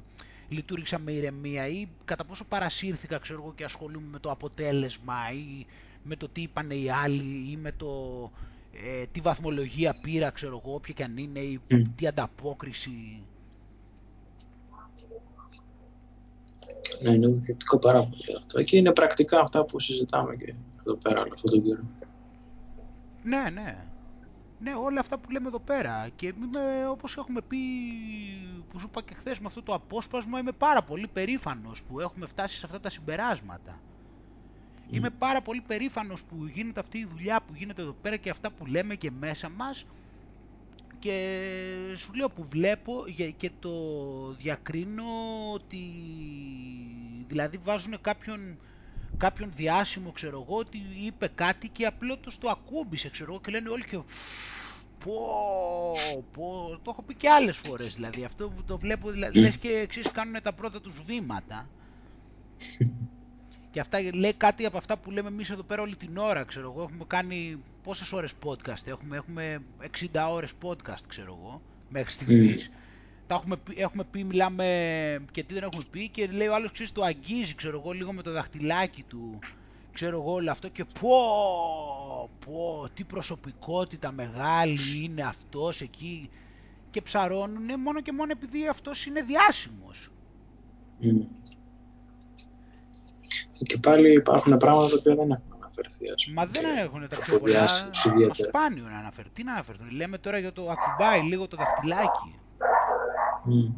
λειτουργήσα 0.50 1.00
με 1.00 1.12
ηρεμία 1.12 1.68
ή 1.68 1.88
κατά 2.06 2.26
πόσο 2.26 2.46
παρασύρθηκα 2.50 3.18
ξέρω 3.18 3.42
εγώ 3.44 3.54
και 3.54 3.64
ασχολούμαι 3.64 4.08
με 4.12 4.20
το 4.20 4.32
αποτέλεσμα 4.32 5.16
ή 5.34 5.66
με 6.04 6.16
το 6.16 6.28
τι 6.28 6.42
είπανε 6.42 6.74
οι 6.74 6.90
άλλοι 6.90 7.52
ή 7.52 7.58
με 7.62 7.72
το 7.72 7.88
ε, 8.74 9.06
τι 9.12 9.20
βαθμολογία 9.20 9.96
πήρα 10.02 10.30
ξέρω 10.30 10.62
εγώ 10.64 10.76
όποια 10.76 10.94
και 10.94 11.04
αν 11.04 11.18
είναι 11.18 11.40
ή 11.40 11.60
τι 11.96 12.08
ανταπόκριση. 12.08 13.22
Ναι, 17.02 17.12
είναι 17.12 17.40
θετικό 17.42 17.78
πάρα 17.80 18.00
πολύ 18.00 18.38
αυτό 18.38 18.64
και 18.64 18.78
είναι 18.78 18.94
πρακτικά 18.94 19.40
αυτά 19.40 19.66
που 19.66 19.80
συζητάμε 19.80 20.36
και 20.36 20.54
εδώ 20.80 20.96
πέρα 20.96 21.22
όλο 21.22 21.32
αυτόν 21.34 21.52
τον 21.52 21.64
καιρό. 21.64 21.82
Ναι, 23.24 23.50
ναι. 23.54 23.86
Ναι, 24.62 24.74
όλα 24.74 25.00
αυτά 25.00 25.18
που 25.18 25.32
λέμε 25.32 25.48
εδώ 25.48 25.60
πέρα. 25.60 26.10
Και 26.16 26.28
είμαι, 26.28 26.88
όπως 26.88 27.18
έχουμε 27.18 27.42
πει, 27.42 27.58
που 28.70 28.80
σου 28.80 28.86
είπα 28.90 29.02
και 29.02 29.14
χθες 29.14 29.40
με 29.40 29.48
αυτό 29.48 29.64
το 29.64 29.74
απόσπασμα, 29.74 30.40
είμαι 30.40 30.52
πάρα 30.52 30.84
πολύ 30.84 31.08
περήφανος 31.08 31.84
που 31.84 32.00
έχουμε 32.00 32.26
φτάσει 32.26 32.58
σε 32.58 32.66
αυτά 32.66 32.80
τα 32.80 32.90
συμπεράσματα. 32.90 33.80
Είμαι 34.92 35.10
πάρα 35.10 35.42
πολύ 35.42 35.62
περήφανος 35.62 36.24
που 36.24 36.46
γίνεται 36.46 36.80
αυτή 36.80 36.98
η 36.98 37.06
δουλειά 37.06 37.42
που 37.42 37.54
γίνεται 37.56 37.82
εδώ 37.82 37.94
πέρα 38.02 38.18
και 38.18 38.30
αυτά 38.30 38.52
που 38.52 38.66
λέμε 38.66 38.96
και 38.96 39.12
μέσα 39.12 39.50
μας 39.50 39.86
και 41.00 41.48
σου 41.96 42.14
λέω 42.14 42.30
που 42.30 42.46
βλέπω 42.50 43.04
και 43.38 43.52
το 43.60 43.72
διακρίνω 44.34 45.04
ότι 45.54 45.84
δηλαδή 47.28 47.58
βάζουν 47.58 48.02
κάποιον 48.02 48.60
κάποιον 49.18 49.52
διάσημο, 49.56 50.12
ξέρω 50.12 50.46
εγώ, 50.48 50.58
ότι 50.58 50.78
είπε 51.06 51.32
κάτι 51.36 51.68
και 51.68 51.86
απλώς 51.86 52.38
το 52.40 52.50
ακούμπησε, 52.50 53.10
ξέρω 53.10 53.32
εγώ, 53.32 53.42
και 53.42 53.52
λένε 53.52 53.70
όλοι 53.70 53.86
και 53.86 54.00
πω, 54.98 55.14
πω, 56.32 56.80
το 56.82 56.90
έχω 56.92 57.04
πει 57.04 57.16
και 57.16 57.30
άλλες 57.30 57.58
φορές, 57.58 57.96
δηλαδή, 57.96 58.24
αυτό 58.24 58.50
που 58.50 58.64
το 58.64 58.78
βλέπω, 58.78 59.12
δηλαδή, 59.12 59.40
λες 59.40 59.58
και 59.58 59.70
εξής 59.70 60.12
κάνουν 60.12 60.42
τα 60.42 60.54
πρώτα 60.54 60.82
τους 60.82 61.02
βήματα. 61.06 61.70
Και 63.72 63.80
αυτά 63.80 64.00
λέει 64.14 64.34
κάτι 64.34 64.66
από 64.66 64.78
αυτά 64.78 64.98
που 64.98 65.12
λέμε 65.12 65.28
εμείς 65.28 65.50
εδώ 65.50 65.64
πέρα 65.64 65.82
όλη 65.82 65.96
την 65.96 66.18
ώρα, 66.18 66.44
ξέρω 66.44 66.72
εγώ. 66.72 66.82
Έχουμε 66.82 67.04
κάνει 67.08 67.64
πόσες 67.84 68.12
ώρες 68.12 68.34
podcast, 68.46 68.88
έχουμε, 68.88 69.16
έχουμε 69.16 69.62
60 70.14 70.28
ώρες 70.30 70.54
podcast, 70.64 71.04
ξέρω 71.08 71.38
εγώ, 71.42 71.62
μέχρι 71.90 72.12
στιγμής 72.12 72.72
τα 73.30 73.36
έχουμε, 73.36 73.58
πει, 73.58 73.74
έχουμε 73.78 74.04
πει, 74.04 74.24
μιλάμε 74.24 74.66
και 75.32 75.44
τι 75.44 75.54
δεν 75.54 75.64
έχουμε 75.64 75.84
πει 75.92 76.10
και 76.10 76.28
λέει 76.28 76.48
ο 76.48 76.54
άλλος 76.56 76.72
ξέρεις 76.72 76.92
το 76.92 77.04
αγγίζει 77.04 77.56
ξέρω 77.56 77.80
εγώ 77.80 77.92
λίγο 77.92 78.14
με 78.14 78.22
το 78.22 78.32
δαχτυλάκι 78.32 79.04
του 79.04 79.40
ξέρω 79.94 80.22
εγώ 80.22 80.34
όλο 80.34 80.52
αυτό 80.52 80.68
και 80.70 80.86
πω 80.86 81.10
πω 82.46 82.88
τι 82.94 83.04
προσωπικότητα 83.04 84.12
μεγάλη 84.12 85.04
είναι 85.04 85.22
αυτός 85.22 85.82
εκεί 85.82 86.30
και 86.92 87.02
ψαρώνουν 87.02 87.80
μόνο 87.80 88.02
και 88.02 88.12
μόνο 88.12 88.32
επειδή 88.32 88.68
αυτός 88.68 89.06
είναι 89.06 89.22
διάσημος. 89.22 90.10
Mm. 91.02 91.26
Και 93.58 93.78
πάλι 93.78 94.14
υπάρχουν 94.14 94.58
πράγματα 94.58 94.96
που 94.96 95.02
δεν 95.02 95.20
έχουν 95.20 95.42
αναφερθεί. 95.50 96.32
Μα 96.34 96.46
δεν 96.46 96.64
έχουν 96.78 97.08
τα 97.08 97.18
πιο 97.18 97.40
πολλά. 97.40 97.68
Σπάνιο 98.32 98.84
να 98.84 98.98
αναφερθεί. 98.98 99.30
Τι 99.34 99.44
να 99.44 99.52
αναφερθούν. 99.52 99.90
Λέμε 99.92 100.18
τώρα 100.18 100.38
για 100.38 100.54
το 100.54 100.70
ακουμπάει 100.70 101.22
λίγο 101.22 101.48
το 101.48 101.58
δαχτυλάκι. 101.58 102.40
Mm. 103.50 103.72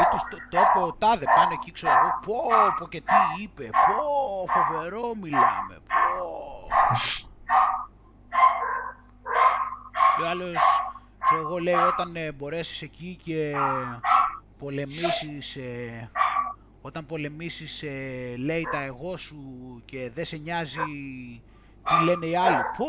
Ή 0.00 0.04
τους 0.10 0.22
το, 0.22 0.36
το 0.50 0.58
είπε 0.58 0.84
ο 0.86 0.92
Τάδε 0.92 1.24
πάνω 1.36 1.50
εκεί 1.52 1.72
ξέρω 1.72 1.92
εγώ 1.92 2.18
πω 2.26 2.34
πω 2.78 2.88
και 2.88 3.00
τι 3.00 3.42
είπε 3.42 3.64
πω 3.64 4.46
φοβερό 4.46 5.14
μιλάμε 5.20 5.74
πω 5.74 6.12
και 10.16 10.22
ο 10.22 10.28
άλλος 10.28 10.56
ξέρω 11.24 11.40
εγώ 11.40 11.58
λέει 11.58 11.74
όταν 11.74 12.16
ε, 12.16 12.32
μπορέσεις 12.32 12.82
εκεί 12.82 13.20
και 13.24 13.54
πολεμήσεις 14.58 15.56
ε, 15.56 16.10
όταν 16.82 17.06
πολεμήσεις 17.06 17.82
ε, 17.82 18.34
λέει 18.38 18.68
τα 18.70 18.82
εγώ 18.82 19.16
σου 19.16 19.36
και 19.84 20.10
δεν 20.14 20.24
σε 20.24 20.36
νοιάζει 20.36 20.80
τι 21.88 22.04
λένε 22.04 22.26
οι 22.26 22.36
άλλοι 22.36 22.62
πω 22.76 22.86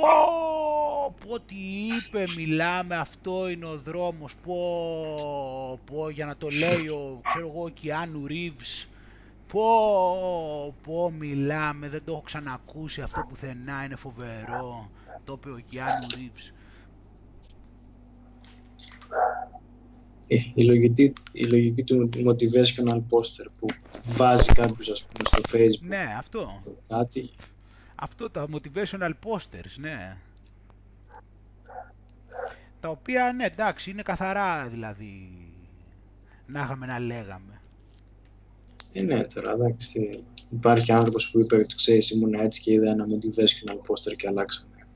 πω 1.14 1.40
τι 1.42 1.56
είπε, 1.96 2.28
μιλάμε, 2.28 2.96
αυτό 2.96 3.50
είναι 3.50 3.66
ο 3.66 3.80
δρόμος, 3.80 4.38
πω, 4.38 5.82
πω, 5.86 6.10
για 6.10 6.26
να 6.26 6.38
το 6.38 6.50
λέει 6.50 6.88
ο, 6.88 7.24
ξέρω 7.26 7.48
εγώ, 7.48 7.64
ο 7.64 7.70
Κιάνου 7.70 8.28
Ρίβς, 8.28 8.90
πω, 9.48 10.78
πω, 10.82 11.12
μιλάμε, 11.12 11.90
δεν 11.90 12.04
το 12.04 12.12
έχω 12.12 12.22
ξανακούσει 12.22 13.02
αυτό 13.02 13.24
πουθενά, 13.24 13.84
είναι 13.86 13.96
φοβερό, 13.96 14.92
το 15.24 15.34
είπε 15.34 15.50
ο 15.52 15.60
Κιάνου 15.60 16.12
Ρίβς. 16.12 16.54
Ε, 20.28 20.36
η 20.54 20.64
λογική, 20.64 21.18
η 21.32 21.46
λογική 21.46 21.84
του 21.84 22.10
motivational 22.26 22.98
poster 22.98 23.52
που 23.58 23.78
βάζει 24.04 24.52
κάποιος 24.52 24.90
ας 24.90 25.06
πούμε 25.08 25.26
στο 25.26 25.42
facebook 25.52 25.88
Ναι, 25.88 26.16
αυτό. 26.18 26.68
κάτι 26.88 27.30
Αυτό 27.96 28.30
τα 28.32 28.48
motivational 28.52 29.12
posters, 29.26 29.76
ναι. 29.80 30.23
Τα 32.84 32.90
οποία, 32.90 33.34
ναι, 33.34 33.46
εντάξει, 33.46 33.90
είναι 33.90 34.02
καθαρά 34.02 34.70
δηλαδή 34.70 35.40
να 36.48 36.62
είχαμε 36.62 36.86
να 36.86 37.00
λέγαμε. 37.00 37.62
ε, 38.92 39.02
ναι 39.04 39.24
τώρα 39.24 39.52
εντάξει 39.52 40.24
υπάρχει 40.50 40.92
άνθρωπος 40.92 41.32
που 41.32 41.40
είπε 41.40 41.56
ότι 41.56 41.76
ξέρεις 41.76 42.10
ήμουν 42.12 42.34
έτσι 42.34 42.62
και 42.62 42.72
είδα 42.74 42.90
ένα 42.90 43.06
motivational 43.06 43.76
poster 43.78 44.14
και 44.18 44.28
αλλάξαμε 44.28 44.88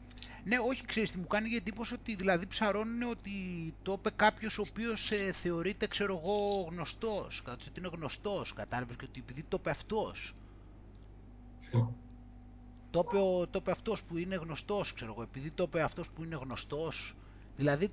Ναι, 0.43 0.57
όχι, 0.59 0.85
ξέρεις 0.85 1.11
τι 1.11 1.17
μου 1.17 1.27
κάνει 1.27 1.47
για 1.47 1.57
εντύπωση 1.57 1.93
ότι 1.93 2.15
δηλαδή 2.15 2.47
ψαρώνουν 2.47 3.01
ότι 3.01 3.31
το 3.81 3.95
είπε 3.97 4.09
κάποιος 4.15 4.57
ο 4.57 4.61
οποίος 4.69 5.11
ε, 5.11 5.31
θεωρείται, 5.31 5.87
ξέρω 5.87 6.17
εγώ, 6.23 6.67
γνωστός, 6.71 7.41
κατά 7.41 7.65
ότι 7.69 7.79
είναι 7.79 7.89
γνωστός, 7.93 8.53
κατάλαβες, 8.53 8.95
και 8.95 9.05
ότι 9.09 9.19
επειδή 9.19 9.43
το 9.43 9.57
είπε 9.59 9.69
αυτός. 9.69 10.33
Το 12.89 12.99
είπε, 13.05 13.17
ο- 13.17 13.47
το 13.47 13.59
είπε 13.61 13.71
αυτός 13.71 14.03
που 14.03 14.17
είναι 14.17 14.35
γνωστός, 14.35 14.93
ξέρω 14.93 15.11
εγώ, 15.11 15.21
επειδή 15.21 15.51
το 15.51 15.63
είπε 15.63 15.81
αυτός 15.81 16.09
που 16.11 16.23
είναι 16.23 16.35
γνωστός. 16.35 17.17
Δηλαδή, 17.57 17.89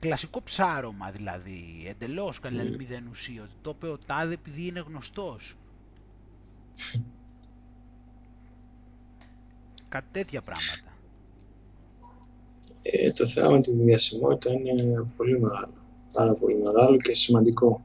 κλασικό 0.00 0.42
ψάρωμα 0.42 1.10
δηλαδή, 1.10 1.86
εντελώς 1.88 2.38
δηλαδή 2.42 2.70
Mm. 2.72 2.76
μηδέν 2.76 3.06
ουσία, 3.10 3.42
ότι 3.42 3.52
το 3.62 3.72
είπε 3.76 3.88
ο 3.88 3.98
τάδε 4.06 4.32
επειδή 4.34 4.66
είναι 4.66 4.80
γνωστός. 4.88 5.56
Κάτι 9.88 10.06
τέτοια 10.12 10.42
πράγματα. 10.42 10.90
Ε, 12.82 13.12
το 13.12 13.26
θέμα 13.26 13.50
με 13.50 13.60
τη 13.60 13.72
διασημότητα 13.72 14.52
είναι 14.52 15.06
πολύ 15.16 15.40
μεγάλο. 15.40 15.72
Πάρα 16.12 16.34
πολύ 16.34 16.56
μεγάλο 16.56 16.96
και 16.96 17.14
σημαντικό. 17.14 17.84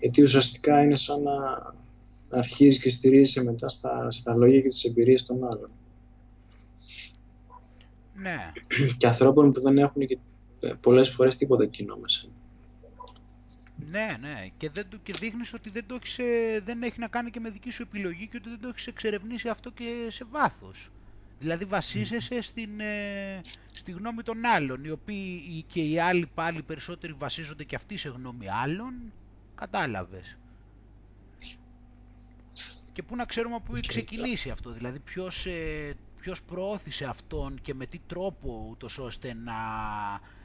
Γιατί 0.00 0.22
ουσιαστικά 0.22 0.82
είναι 0.82 0.96
σαν 0.96 1.22
να 1.22 1.32
αρχίζεις 2.30 2.82
και 2.82 2.90
στηρίζεσαι 2.90 3.42
μετά 3.42 3.68
στα, 3.68 4.10
στα 4.10 4.36
λόγια 4.36 4.60
και 4.60 4.68
τις 4.68 4.84
εμπειρίες 4.84 5.26
των 5.26 5.44
άλλων. 5.44 5.70
Ναι, 8.22 8.52
Και 8.96 9.06
ανθρώπων 9.06 9.52
που 9.52 9.60
δεν 9.60 9.78
έχουν 9.78 10.06
και 10.06 10.18
ε, 10.60 10.72
πολλές 10.80 11.10
φορές 11.10 11.36
τίποτα 11.36 11.66
κοινό 11.66 11.96
μέσα. 11.96 12.26
ναι, 13.90 14.16
ναι. 14.20 14.46
Και, 14.56 14.70
δεν, 14.70 14.88
το- 14.88 14.96
και 15.02 15.12
δείχνεις 15.18 15.54
ότι 15.54 15.70
δεν, 15.70 15.86
το 15.86 15.94
έχεις, 15.94 16.18
ε, 16.18 16.60
δεν 16.64 16.82
έχει 16.82 16.98
να 17.00 17.08
κάνει 17.08 17.30
και 17.30 17.40
με 17.40 17.50
δική 17.50 17.70
σου 17.70 17.82
επιλογή 17.82 18.26
και 18.28 18.36
ότι 18.36 18.48
δεν 18.48 18.60
το 18.60 18.68
έχεις 18.68 18.86
εξερευνήσει 18.86 19.48
αυτό 19.48 19.70
και 19.70 20.06
σε 20.08 20.24
βάθος. 20.30 20.90
Δηλαδή 21.38 21.64
βασίζεσαι 21.64 22.40
στην, 22.40 22.80
ε, 22.80 23.40
στη 23.70 23.90
γνώμη 23.92 24.22
των 24.22 24.44
άλλων, 24.44 24.84
οι 24.84 24.90
οποίοι 24.90 25.44
οι- 25.48 25.62
και 25.62 25.80
οι 25.82 25.98
άλλοι 25.98 26.26
πάλι 26.34 26.62
περισσότεροι 26.62 27.12
βασίζονται 27.12 27.64
και 27.64 27.74
αυτοί 27.76 27.96
σε 27.96 28.08
γνώμη 28.08 28.48
άλλων. 28.48 28.92
Κατάλαβες. 29.54 30.38
Και 32.92 33.02
πού 33.02 33.16
να 33.16 33.24
ξέρουμε 33.24 33.54
από 33.54 33.64
πού 33.64 33.76
έχει 33.76 33.88
ξεκινήσει 33.88 34.50
αυτό, 34.50 34.70
δηλαδή 34.72 34.98
ποιος, 34.98 35.46
ε, 35.46 35.96
ποιος 36.20 36.42
προώθησε 36.42 37.04
αυτόν 37.04 37.60
και 37.62 37.74
με 37.74 37.86
τι 37.86 38.00
τρόπο 38.06 38.66
ούτως 38.70 38.98
ώστε 38.98 39.34
να 39.34 39.54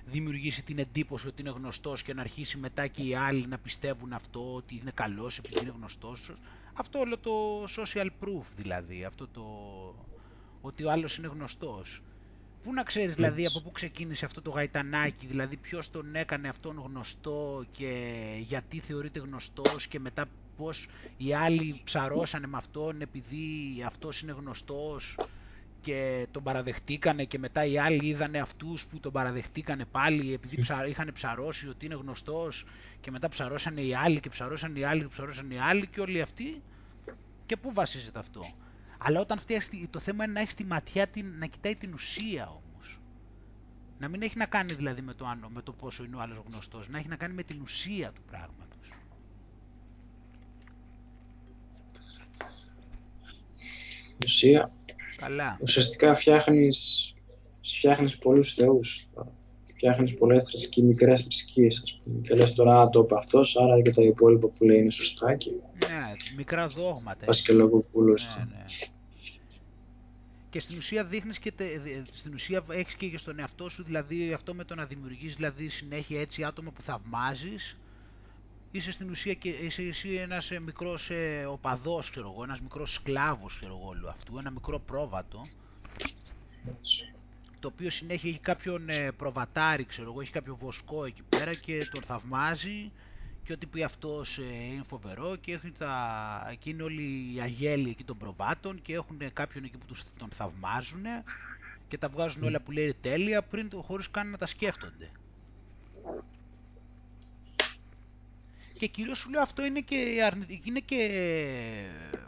δημιουργήσει 0.05 0.63
την 0.63 0.79
εντύπωση 0.79 1.27
ότι 1.27 1.41
είναι 1.41 1.49
γνωστός 1.49 2.03
και 2.03 2.13
να 2.13 2.21
αρχίσει 2.21 2.57
μετά 2.57 2.87
και 2.87 3.01
οι 3.01 3.15
άλλοι 3.15 3.47
να 3.47 3.57
πιστεύουν 3.57 4.13
αυτό, 4.13 4.53
ότι 4.53 4.75
είναι 4.81 4.91
καλός 4.93 5.37
επειδή 5.37 5.59
είναι 5.61 5.73
γνωστός. 5.75 6.31
Αυτό 6.73 6.99
όλο 6.99 7.17
το 7.17 7.63
social 7.63 8.07
proof 8.21 8.43
δηλαδή, 8.55 9.03
αυτό 9.03 9.27
το 9.27 9.43
ότι 10.61 10.83
ο 10.83 10.91
άλλος 10.91 11.17
είναι 11.17 11.27
γνωστός. 11.27 12.01
Πού 12.63 12.73
να 12.73 12.83
ξέρεις 12.83 13.15
δηλαδή 13.15 13.45
από 13.45 13.61
πού 13.61 13.71
ξεκίνησε 13.71 14.25
αυτό 14.25 14.41
το 14.41 14.49
γαϊτανάκι, 14.49 15.25
δηλαδή 15.25 15.55
ποιος 15.57 15.91
τον 15.91 16.15
έκανε 16.15 16.47
αυτόν 16.47 16.83
γνωστό 16.87 17.65
και 17.71 18.13
γιατί 18.39 18.79
θεωρείται 18.79 19.19
γνωστός 19.19 19.87
και 19.87 19.99
μετά 19.99 20.25
πώς 20.57 20.87
οι 21.17 21.33
άλλοι 21.33 21.81
ψαρώσανε 21.83 22.47
με 22.47 22.57
αυτόν 22.57 23.01
επειδή 23.01 23.83
αυτός 23.85 24.21
είναι 24.21 24.31
γνωστός 24.31 25.15
και 25.83 26.27
τον 26.31 26.43
παραδεχτήκανε 26.43 27.23
και 27.23 27.39
μετά 27.39 27.65
οι 27.65 27.77
άλλοι 27.77 28.05
είδανε 28.05 28.39
αυτούς 28.39 28.85
που 28.85 28.99
τον 28.99 29.11
παραδεχτήκανε 29.11 29.85
πάλι 29.85 30.33
επειδή 30.33 30.61
ψα... 30.61 30.87
είχαν 30.87 31.09
ψαρώσει 31.13 31.67
ότι 31.67 31.85
είναι 31.85 31.95
γνωστός 31.95 32.65
και 33.01 33.11
μετά 33.11 33.29
ψαρώσανε 33.29 33.81
οι 33.81 33.95
άλλοι 33.95 34.19
και 34.19 34.29
ψαρώσανε 34.29 34.79
οι 34.79 34.83
άλλοι 34.83 35.01
και 35.01 35.07
ψαρώσανε 35.07 35.53
οι 35.53 35.57
άλλοι 35.57 35.87
και 35.87 36.01
όλοι 36.01 36.21
αυτοί 36.21 36.61
και 37.45 37.57
πού 37.57 37.73
βασίζεται 37.73 38.19
αυτό; 38.19 38.53
Αλλά 38.97 39.19
όταν 39.19 39.39
φτιάξει, 39.39 39.87
το 39.89 39.99
θέμα 39.99 40.23
είναι 40.23 40.33
να 40.33 40.39
έχεις 40.39 40.53
τη 40.53 40.63
ματιά 40.63 41.07
την, 41.07 41.33
να 41.37 41.45
κοιτάει 41.45 41.75
την 41.75 41.93
ουσία 41.93 42.47
όμως. 42.47 42.99
Να 43.99 44.07
μην 44.07 44.21
έχει 44.21 44.37
να 44.37 44.45
κάνει 44.45 44.73
δηλαδή 44.73 45.01
με 45.01 45.13
το, 45.13 45.25
άνω, 45.25 45.49
με 45.49 45.61
το 45.61 45.71
πόσο 45.73 46.03
είναι 46.03 46.15
ο 46.15 46.19
άλλος 46.19 46.37
γνωστός, 46.47 46.89
να 46.89 46.97
έχει 46.97 47.07
να 47.07 47.15
κάνει 47.15 47.33
με 47.33 47.43
την 47.43 47.61
ουσία 47.61 48.11
του 48.11 48.21
πράγματος. 48.21 48.89
Ουσία, 54.23 54.71
Καλά. 55.27 55.57
ουσιαστικά 55.61 56.13
φτιάχνεις, 56.15 57.13
φτιάχνεις 57.63 58.17
πολλούς 58.17 58.53
θεούς. 58.53 59.07
Φτιάχνεις 59.75 60.13
πολλές 60.17 60.43
θρησκεί, 60.43 60.81
μικρές 60.83 61.21
θρησκείες, 61.21 61.81
ας 61.83 61.99
πούμε. 62.03 62.21
Και 62.21 62.35
λες 62.35 62.53
τώρα, 62.53 62.81
«Α, 62.81 62.89
το 62.89 62.99
είπε 62.99 63.15
αυτός, 63.17 63.57
άρα 63.57 63.81
και 63.81 63.91
τα 63.91 64.01
υπόλοιπα 64.01 64.47
που 64.47 64.63
λέει 64.63 64.77
είναι 64.79 64.91
σωστά 64.91 65.35
και 65.35 65.49
Ναι, 65.87 66.01
μικρά 66.37 66.67
δόγματα. 66.67 67.25
πας 67.25 67.37
έτσι. 67.39 67.43
και 67.43 67.53
λόγω 67.53 67.79
πουλούς. 67.91 68.23
Ναι, 68.37 68.43
ναι. 68.43 68.65
Και 70.49 70.59
στην 70.59 70.77
ουσία 70.77 71.03
δείχνεις 71.03 71.39
και, 71.39 71.51
τε- 71.51 71.81
δε- 71.81 72.01
στην 72.11 72.33
ουσία 72.33 72.63
έχεις 72.69 72.95
και 72.95 73.17
στον 73.17 73.39
εαυτό 73.39 73.69
σου, 73.69 73.83
δηλαδή 73.83 74.33
αυτό 74.33 74.53
με 74.53 74.63
το 74.63 74.75
να 74.75 74.85
δημιουργείς 74.85 75.35
δηλαδή 75.35 75.69
συνέχεια 75.69 76.21
έτσι 76.21 76.43
άτομα 76.43 76.71
που 76.71 76.81
θαυμάζεις, 76.81 77.77
είσαι 78.75 78.91
στην 78.91 79.09
ουσία 79.09 79.33
και 79.33 79.49
είσαι 79.49 79.81
εσύ 79.81 80.13
ένας 80.13 80.51
ε, 80.51 80.59
μικρός 80.59 81.09
ε, 81.09 81.45
οπαδός, 81.47 82.09
ξέρω 82.09 82.31
εγώ, 82.33 82.43
ένας 82.43 82.59
μικρός 82.59 82.93
σκλάβος, 82.93 83.55
ξέρω 83.55 83.77
εγώ, 83.79 83.87
όλου 83.87 84.09
αυτού, 84.09 84.37
ένα 84.37 84.51
μικρό 84.51 84.79
πρόβατο, 84.79 85.45
το 87.59 87.67
οποίο 87.67 87.89
συνέχεια 87.89 88.29
έχει 88.29 88.39
κάποιον 88.39 88.89
ε, 88.89 89.11
προβατάρι, 89.11 89.85
ξέρω 89.85 90.09
εγώ, 90.11 90.21
έχει 90.21 90.31
κάποιο 90.31 90.55
βοσκό 90.55 91.05
εκεί 91.05 91.21
πέρα 91.29 91.53
και 91.53 91.87
τον 91.91 92.03
θαυμάζει 92.03 92.91
και 93.43 93.53
ό,τι 93.53 93.65
πει 93.65 93.83
αυτός 93.83 94.37
ε, 94.37 94.43
είναι 94.73 94.83
φοβερό 94.87 95.35
και, 95.35 95.53
έχει 95.53 95.71
τα, 95.71 96.55
και 96.59 96.69
είναι 96.69 96.83
όλοι 96.83 97.33
οι 97.35 97.39
αγέλοι 97.41 97.89
εκεί 97.89 98.03
των 98.03 98.17
προβάτων 98.17 98.81
και 98.81 98.93
έχουν 98.93 99.33
κάποιον 99.33 99.63
εκεί 99.63 99.77
που 99.77 99.85
τους, 99.85 100.03
τον 100.17 100.29
θαυμάζουν 100.29 101.03
και 101.87 101.97
τα 101.97 102.09
βγάζουν 102.09 102.43
όλα 102.43 102.61
που 102.61 102.71
λέει 102.71 102.95
τέλεια 103.01 103.41
πριν 103.43 103.69
το 103.69 103.81
χωρίς 103.81 104.09
καν 104.09 104.29
να 104.29 104.37
τα 104.37 104.45
σκέφτονται. 104.45 105.11
Και 108.83 108.89
κυρίως 108.89 109.17
σου 109.17 109.29
λέω 109.29 109.41
αυτό 109.41 109.65
είναι 109.65 109.81
και 109.81 110.23
αρνητικό, 110.25 110.63
είναι 110.65 110.79
και, 110.79 110.97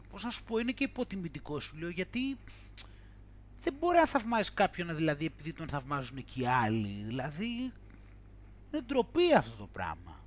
πώς 0.10 0.24
να 0.24 0.30
σου 0.30 0.44
πω, 0.44 0.58
είναι 0.58 0.72
και 0.72 0.84
υποτιμητικό 0.84 1.60
σου 1.60 1.78
λέω 1.78 1.90
γιατί 1.90 2.38
δεν 3.62 3.74
μπορεί 3.80 3.98
να 3.98 4.06
θαυμάζει 4.06 4.52
κάποιον 4.54 4.96
δηλαδή 4.96 5.26
επειδή 5.26 5.54
τον 5.54 5.68
θαυμάζουν 5.68 6.24
και 6.26 6.42
οι 6.42 6.48
άλλοι. 6.48 7.04
Δηλαδή 7.06 7.46
είναι 8.72 8.82
ντροπή 8.86 9.34
αυτό 9.34 9.56
το 9.58 9.68
πράγμα. 9.68 10.24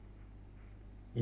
Mm. 1.15 1.21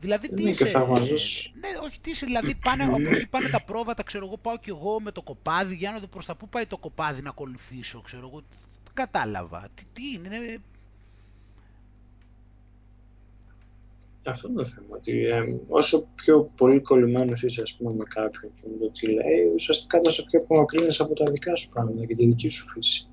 Δηλαδή 0.00 0.28
τι 0.28 0.42
Ναι, 0.42 0.52
και 0.52 0.64
είσαι, 0.64 0.66
θαυμαζός. 0.66 1.52
ναι 1.60 1.68
όχι 1.82 2.00
τι 2.00 2.10
είσαι, 2.10 2.26
δηλαδή 2.26 2.54
πάνε, 2.54 2.84
από 2.84 2.96
εκεί 3.00 3.26
πάνε 3.26 3.48
τα 3.48 3.64
πρόβατα, 3.64 4.02
ξέρω 4.02 4.26
εγώ 4.26 4.38
πάω 4.38 4.58
κι 4.58 4.70
εγώ 4.70 5.00
με 5.00 5.12
το 5.12 5.22
κοπάδι 5.22 5.74
για 5.74 5.92
να 5.92 5.98
δω 5.98 6.06
προς 6.06 6.26
τα 6.26 6.36
πού 6.36 6.48
πάει 6.48 6.66
το 6.66 6.78
κοπάδι 6.78 7.22
να 7.22 7.30
ακολουθήσω, 7.30 8.00
ξέρω 8.00 8.28
εγώ, 8.28 8.42
τι 8.42 8.56
κατάλαβα, 9.02 9.68
τι, 9.74 9.84
τι 9.92 10.02
είναι, 10.14 10.36
είναι, 10.36 10.58
Αυτό 14.24 14.48
είναι 14.48 14.62
το 14.62 14.68
θέμα. 14.68 14.86
Ότι 14.88 15.24
ε, 15.24 15.40
όσο 15.68 16.08
πιο 16.14 16.50
πολύ 16.56 16.80
κολλημένος 16.80 17.42
είσαι 17.42 17.62
ας 17.62 17.74
πούμε, 17.74 17.94
με 17.94 18.04
κάποιον 18.04 18.52
και 18.54 18.68
με 18.70 18.76
το 18.78 18.90
τι 18.90 19.06
λέει, 19.06 19.50
ουσιαστικά 19.54 20.00
τόσο 20.00 20.24
πιο 20.24 20.40
απομακρύνει 20.42 20.96
από 20.98 21.14
τα 21.14 21.30
δικά 21.30 21.56
σου 21.56 21.68
πράγματα 21.68 22.06
και 22.06 22.14
τη 22.14 22.26
δική 22.26 22.48
σου 22.48 22.68
φύση. 22.68 23.08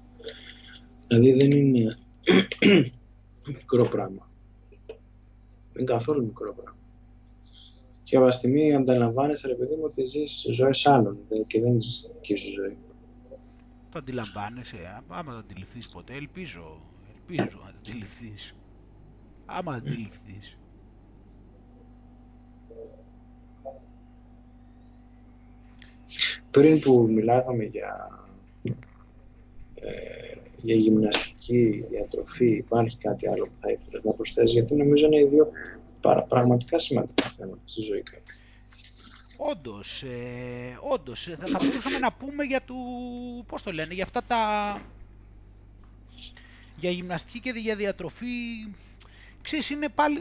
Δηλαδή 1.07 1.31
δεν 1.33 1.51
είναι 1.51 1.97
μικρό 3.57 3.87
πράγμα. 3.87 4.29
Δεν 5.73 5.83
είναι 5.83 5.91
καθόλου 5.91 6.25
μικρό 6.25 6.53
πράγμα. 6.53 6.79
Και 8.03 8.17
από 8.17 8.27
τη 8.27 8.33
στιγμή 8.33 8.75
ανταλαμβάνεσαι, 8.75 9.47
ρε 9.47 9.55
παιδί 9.55 9.75
μου, 9.75 9.83
ότι 9.83 10.03
ζεις 10.05 10.45
ζωέ 10.51 10.71
άλλων 10.83 11.17
δε- 11.27 11.43
και 11.47 11.59
δεν 11.61 11.81
ζεις 11.81 12.01
τη 12.01 12.11
δική 12.13 12.35
σου 12.35 12.51
ζωή. 12.51 12.77
Το 13.95 14.01
αντιλαμβάνεσαι, 14.01 14.77
α- 14.77 15.03
άμα 15.07 15.31
το 15.31 15.37
αντιληφθείς 15.37 15.89
ποτέ, 15.89 16.13
ελπίζω, 16.13 16.81
ελπίζω 17.13 17.41
να 17.41 17.71
το 17.71 17.77
αντιληφθείς, 17.79 18.55
άμα 19.45 19.71
το 19.71 19.77
αντιληφθείς. 19.77 20.57
πριν 26.51 26.79
που 26.79 27.07
μιλάγαμε 27.09 27.63
για, 27.63 28.09
ε, 29.75 30.37
για 30.57 30.75
γυμναστική, 30.75 31.85
διατροφή, 31.89 32.51
υπάρχει 32.51 32.97
κάτι 32.97 33.27
άλλο 33.27 33.43
που 33.45 33.55
θα 33.59 33.71
ήθελες 33.71 34.03
να 34.03 34.13
προσθέσεις, 34.13 34.53
γιατί 34.53 34.75
νομίζω 34.75 35.05
είναι 35.05 35.19
οι 35.19 35.25
δύο 35.25 35.51
πραγματικά 36.27 36.79
σημαντικά 36.79 37.33
θέματα 37.37 37.61
στη 37.65 37.81
ζωή 37.81 38.01
κάποιου. 38.01 38.35
Όντως, 39.37 40.03
ε, 40.03 40.77
όντως, 40.81 41.27
ε, 41.27 41.35
θα 41.35 41.59
μπορούσαμε 41.61 41.97
να 41.97 42.11
πούμε 42.13 42.43
για 42.43 42.61
του, 42.61 42.75
πώς 43.47 43.63
το 43.63 43.71
λένε, 43.71 43.93
για 43.93 44.03
αυτά 44.03 44.23
τα, 44.23 44.81
για 46.77 46.89
γυμναστική 46.89 47.39
και 47.39 47.49
για 47.49 47.75
διατροφή, 47.75 48.25
ξέρεις, 49.41 49.69
είναι 49.69 49.89
πάλι, 49.89 50.19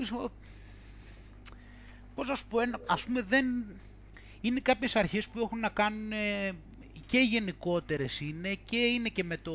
πώς 2.14 2.28
να 2.28 2.34
σου 2.34 2.46
πω, 2.48 2.58
ας 2.86 3.04
πούμε 3.04 3.22
δεν, 3.22 3.46
είναι 4.40 4.60
κάποιες 4.60 4.96
αρχές 4.96 5.28
που 5.28 5.38
έχουν 5.40 5.58
να 5.58 5.68
κάνουν 5.68 6.12
ε, 6.12 6.52
και 7.06 7.18
γενικότερες 7.18 8.20
είναι 8.20 8.54
και 8.64 8.76
είναι 8.76 9.08
και 9.08 9.24
με 9.24 9.36
το, 9.36 9.52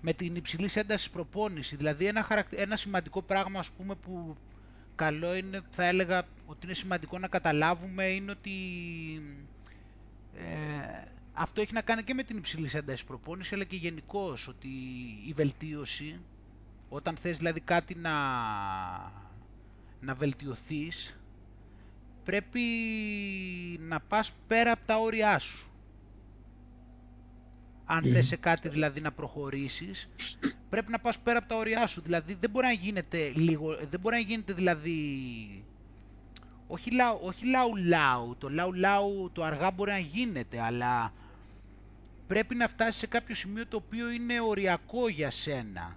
με 0.00 0.12
την 0.12 0.34
υψηλής 0.36 0.76
έντασης 0.76 1.10
προπόνησης. 1.10 1.76
Δηλαδή 1.76 2.06
ένα, 2.06 2.46
ένα 2.50 2.76
σημαντικό 2.76 3.22
πράγμα 3.22 3.58
ας 3.58 3.70
πούμε 3.70 3.94
που 3.94 4.36
καλό 4.96 5.34
είναι, 5.34 5.60
θα 5.70 5.84
έλεγα 5.84 6.22
ότι 6.46 6.58
είναι 6.66 6.74
σημαντικό 6.74 7.18
να 7.18 7.28
καταλάβουμε 7.28 8.04
είναι 8.04 8.30
ότι 8.30 8.52
ε, 10.34 11.04
αυτό 11.32 11.60
έχει 11.60 11.72
να 11.72 11.80
κάνει 11.80 12.02
και 12.02 12.14
με 12.14 12.22
την 12.22 12.36
υψηλή 12.36 12.70
ένταση 12.72 13.04
προπόνηση 13.04 13.54
αλλά 13.54 13.64
και 13.64 13.76
γενικώς 13.76 14.48
ότι 14.48 14.68
η 15.26 15.32
βελτίωση 15.32 16.20
όταν 16.88 17.16
θες 17.16 17.36
δηλαδή 17.36 17.60
κάτι 17.60 17.94
να, 17.94 18.12
να 20.00 20.14
βελτιωθείς 20.14 21.16
πρέπει 22.24 22.60
να 23.80 24.00
πας 24.00 24.32
πέρα 24.46 24.72
από 24.72 24.86
τα 24.86 24.96
όρια 24.96 25.38
σου. 25.38 25.70
Αν 27.86 28.04
mm. 28.04 28.08
θες 28.08 28.26
σε 28.26 28.36
κάτι 28.36 28.68
δηλαδή 28.68 29.00
να 29.00 29.12
προχωρήσεις, 29.12 30.08
πρέπει 30.68 30.90
να 30.90 30.98
πας 30.98 31.18
πέρα 31.18 31.38
από 31.38 31.48
τα 31.48 31.56
όρια 31.56 31.86
σου. 31.86 32.00
Δηλαδή 32.00 32.36
δεν 32.40 32.50
μπορεί 32.50 32.66
να 32.66 32.72
γίνεται 32.72 33.32
λίγο, 33.34 33.76
δεν 33.90 34.00
μπορεί 34.00 34.14
να 34.14 34.22
γίνεται 34.22 34.52
δηλαδή... 34.52 35.00
Όχι 36.68 36.90
λαου, 36.90 37.18
όχι 37.22 37.46
λαου 37.46 37.76
λαου, 37.76 38.36
το 38.38 38.50
λαου 38.50 38.72
λαου 38.72 39.30
το 39.32 39.44
αργά 39.44 39.70
μπορεί 39.70 39.90
να 39.90 39.98
γίνεται, 39.98 40.60
αλλά 40.60 41.12
πρέπει 42.26 42.54
να 42.54 42.68
φτάσεις 42.68 42.96
σε 42.96 43.06
κάποιο 43.06 43.34
σημείο 43.34 43.66
το 43.66 43.76
οποίο 43.76 44.10
είναι 44.10 44.40
οριακό 44.40 45.08
για 45.08 45.30
σένα. 45.30 45.96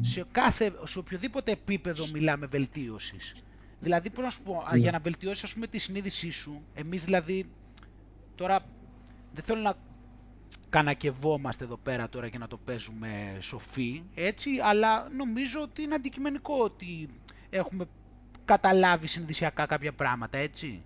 Σε, 0.00 0.24
κάθε, 0.32 0.72
σε 0.84 0.98
οποιοδήποτε 0.98 1.52
επίπεδο 1.52 2.06
μιλάμε 2.12 2.46
βελτίωσης. 2.46 3.34
Δηλαδή, 3.80 4.10
πώς 4.10 4.24
να 4.24 4.30
σου 4.30 4.42
πω, 4.42 4.64
ναι. 4.70 4.78
για 4.78 4.90
να 4.90 4.98
βελτιώσεις 4.98 5.44
ας 5.44 5.54
πούμε, 5.54 5.66
τη 5.66 5.78
συνείδησή 5.78 6.30
σου, 6.30 6.62
εμείς 6.74 7.04
δηλαδή, 7.04 7.50
τώρα 8.34 8.60
δεν 9.32 9.44
θέλω 9.44 9.60
να 9.60 9.74
κανακευόμαστε 10.76 11.64
εδώ 11.64 11.76
πέρα 11.76 12.08
τώρα 12.08 12.28
και 12.28 12.38
να 12.38 12.46
το 12.46 12.56
παίζουμε 12.56 13.36
σοφοί, 13.40 14.02
έτσι, 14.14 14.50
αλλά 14.62 15.08
νομίζω 15.16 15.60
ότι 15.60 15.82
είναι 15.82 15.94
αντικειμενικό 15.94 16.54
ότι 16.58 17.08
έχουμε 17.50 17.84
καταλάβει 18.44 19.06
συνειδησιακά 19.06 19.66
κάποια 19.66 19.92
πράγματα, 19.92 20.38
έτσι. 20.38 20.82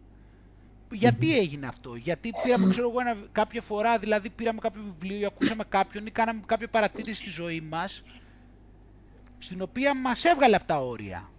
Γιατί 0.90 1.38
έγινε 1.38 1.66
αυτό, 1.66 1.94
γιατί 1.94 2.30
πήραμε, 2.42 2.70
ξέρω 2.70 2.88
εγώ, 2.90 3.00
ένα, 3.00 3.16
κάποια 3.32 3.62
φορά, 3.62 3.98
δηλαδή 3.98 4.30
πήραμε 4.30 4.58
κάποιο 4.60 4.82
βιβλίο 4.82 5.18
ή 5.18 5.24
ακούσαμε 5.24 5.64
κάποιον 5.68 6.06
ή 6.06 6.10
κάναμε 6.10 6.42
κάποια 6.46 6.68
παρατήρηση 6.68 7.20
στη 7.20 7.30
ζωή 7.30 7.60
μας, 7.60 8.02
στην 9.38 9.62
οποία 9.62 9.94
μας 9.94 10.24
έβγαλε 10.24 10.56
από 10.56 10.64
τα 10.64 10.80
όρια. 10.80 11.30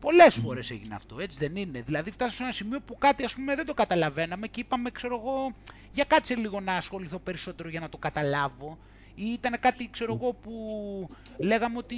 Πολλές 0.00 0.34
φορές 0.34 0.70
έγινε 0.70 0.94
αυτό, 0.94 1.20
έτσι 1.20 1.38
δεν 1.38 1.56
είναι. 1.56 1.80
Δηλαδή, 1.80 2.10
φτάσαμε 2.10 2.34
σε 2.36 2.42
ένα 2.42 2.52
σημείο 2.52 2.80
που 2.80 2.98
κάτι 2.98 3.24
ας 3.24 3.34
πούμε 3.34 3.54
δεν 3.54 3.66
το 3.66 3.74
καταλαβαίναμε 3.74 4.46
και 4.46 4.60
είπαμε, 4.60 4.90
ξέρω 4.90 5.20
εγώ, 5.24 5.54
για 5.92 6.04
κάτσε 6.04 6.34
λίγο 6.34 6.60
να 6.60 6.74
ασχοληθώ 6.74 7.18
περισσότερο 7.18 7.68
για 7.68 7.80
να 7.80 7.88
το 7.88 7.96
καταλάβω. 7.98 8.78
Ή 9.14 9.26
ήταν 9.26 9.60
κάτι, 9.60 9.88
ξέρω 9.90 10.14
εγώ, 10.20 10.32
που 10.32 10.52
λέγαμε 11.38 11.76
ότι 11.78 11.96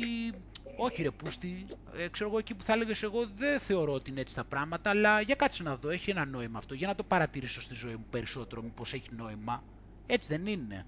όχι 0.76 1.02
ρε 1.02 1.10
πούστη, 1.10 1.66
ε, 1.96 2.08
ξέρω 2.08 2.28
εγώ 2.28 2.38
εκεί 2.38 2.54
που 2.54 2.62
θα 2.64 2.72
έλεγες 2.72 3.02
εγώ 3.02 3.26
δεν 3.36 3.60
θεωρώ 3.60 3.92
ότι 3.92 4.10
είναι 4.10 4.20
έτσι 4.20 4.34
τα 4.34 4.44
πράγματα, 4.44 4.90
αλλά 4.90 5.20
για 5.20 5.34
κάτσε 5.34 5.62
να 5.62 5.76
δω, 5.76 5.90
έχει 5.90 6.10
ένα 6.10 6.24
νόημα 6.24 6.58
αυτό, 6.58 6.74
για 6.74 6.86
να 6.86 6.94
το 6.94 7.02
παρατηρήσω 7.02 7.60
στη 7.60 7.74
ζωή 7.74 7.92
μου 7.92 8.06
περισσότερο, 8.10 8.62
μήπως 8.62 8.92
έχει 8.92 9.08
νόημα. 9.16 9.62
Έτσι 10.06 10.28
δεν 10.36 10.46
είναι. 10.46 10.86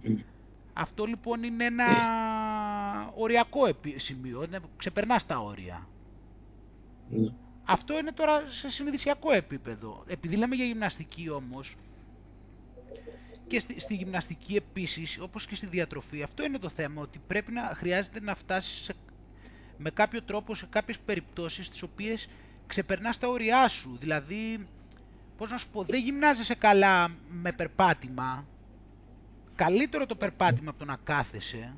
Αυτό 0.72 1.04
λοιπόν 1.04 1.42
είναι 1.42 1.64
ένα 1.64 1.84
οριακό 3.14 3.60
σημείο, 3.96 4.46
ξεπερνάς 4.76 5.26
τα 5.26 5.38
όρια. 5.38 5.86
Ναι. 7.14 7.28
Αυτό 7.64 7.98
είναι 7.98 8.12
τώρα 8.12 8.42
σε 8.48 8.70
συνειδησιακό 8.70 9.32
επίπεδο. 9.32 10.04
Επειδή 10.06 10.36
λέμε 10.36 10.54
για 10.54 10.64
γυμναστική 10.64 11.30
όμως, 11.30 11.76
και 13.46 13.60
στη, 13.60 13.80
στη 13.80 13.94
γυμναστική 13.94 14.56
επίσης, 14.56 15.18
όπως 15.20 15.46
και 15.46 15.54
στη 15.54 15.66
διατροφή, 15.66 16.22
αυτό 16.22 16.44
είναι 16.44 16.58
το 16.58 16.68
θέμα, 16.68 17.02
ότι 17.02 17.20
πρέπει 17.26 17.52
να 17.52 17.72
χρειάζεται 17.74 18.20
να 18.20 18.34
φτάσεις 18.34 18.90
με 19.76 19.90
κάποιο 19.90 20.22
τρόπο 20.22 20.54
σε 20.54 20.66
κάποιες 20.66 20.98
περιπτώσεις 20.98 21.70
τις 21.70 21.82
οποίες 21.82 22.28
ξεπερνάς 22.66 23.18
τα 23.18 23.28
όρια 23.28 23.68
σου. 23.68 23.96
Δηλαδή, 24.00 24.68
πώς 25.36 25.50
να 25.50 25.56
σου 25.56 25.70
πω, 25.70 25.82
δεν 25.82 26.00
γυμνάζεσαι 26.00 26.54
καλά 26.54 27.10
με 27.28 27.52
περπάτημα, 27.52 28.44
καλύτερο 29.54 30.06
το 30.06 30.14
περπάτημα 30.16 30.70
από 30.70 30.78
το 30.78 30.84
να 30.84 30.96
κάθεσαι, 31.04 31.76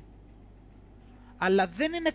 αλλά 1.37 1.67
δεν 1.67 1.93
είναι 1.93 2.11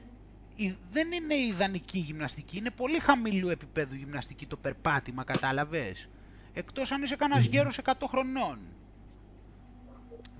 δεν 0.93 1.13
είναι 1.13 1.35
ιδανική 1.35 1.99
γυμναστική, 1.99 2.57
είναι 2.57 2.71
πολύ 2.71 2.99
χαμηλού 2.99 3.49
επίπεδου 3.49 3.95
γυμναστική 3.95 4.47
το 4.47 4.57
περπάτημα, 4.57 5.25
κατάλαβες; 5.25 6.09
Εκτός 6.53 6.93
αν 6.93 7.03
είσαι 7.03 7.17
κανένας 7.17 7.45
γέρος 7.45 7.79
100 7.85 7.93
χρονών. 8.07 8.59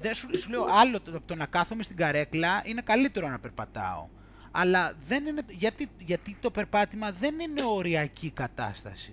Δεν 0.01 0.15
σου, 0.15 0.39
σου 0.39 0.51
λέω 0.51 0.65
άλλο 0.65 1.01
το, 1.01 1.21
το 1.21 1.35
να 1.35 1.47
κάθομαι 1.47 1.83
στην 1.83 1.97
καρέκλα 1.97 2.63
είναι 2.65 2.81
καλύτερο 2.81 3.29
να 3.29 3.39
περπατάω. 3.39 4.09
Αλλά 4.51 4.95
δεν 5.07 5.27
είναι, 5.27 5.43
γιατί, 5.49 5.89
γιατί 5.99 6.37
το 6.41 6.51
περπάτημα 6.51 7.13
δεν 7.13 7.39
είναι 7.39 7.63
οριακή 7.65 8.31
κατάσταση. 8.31 9.13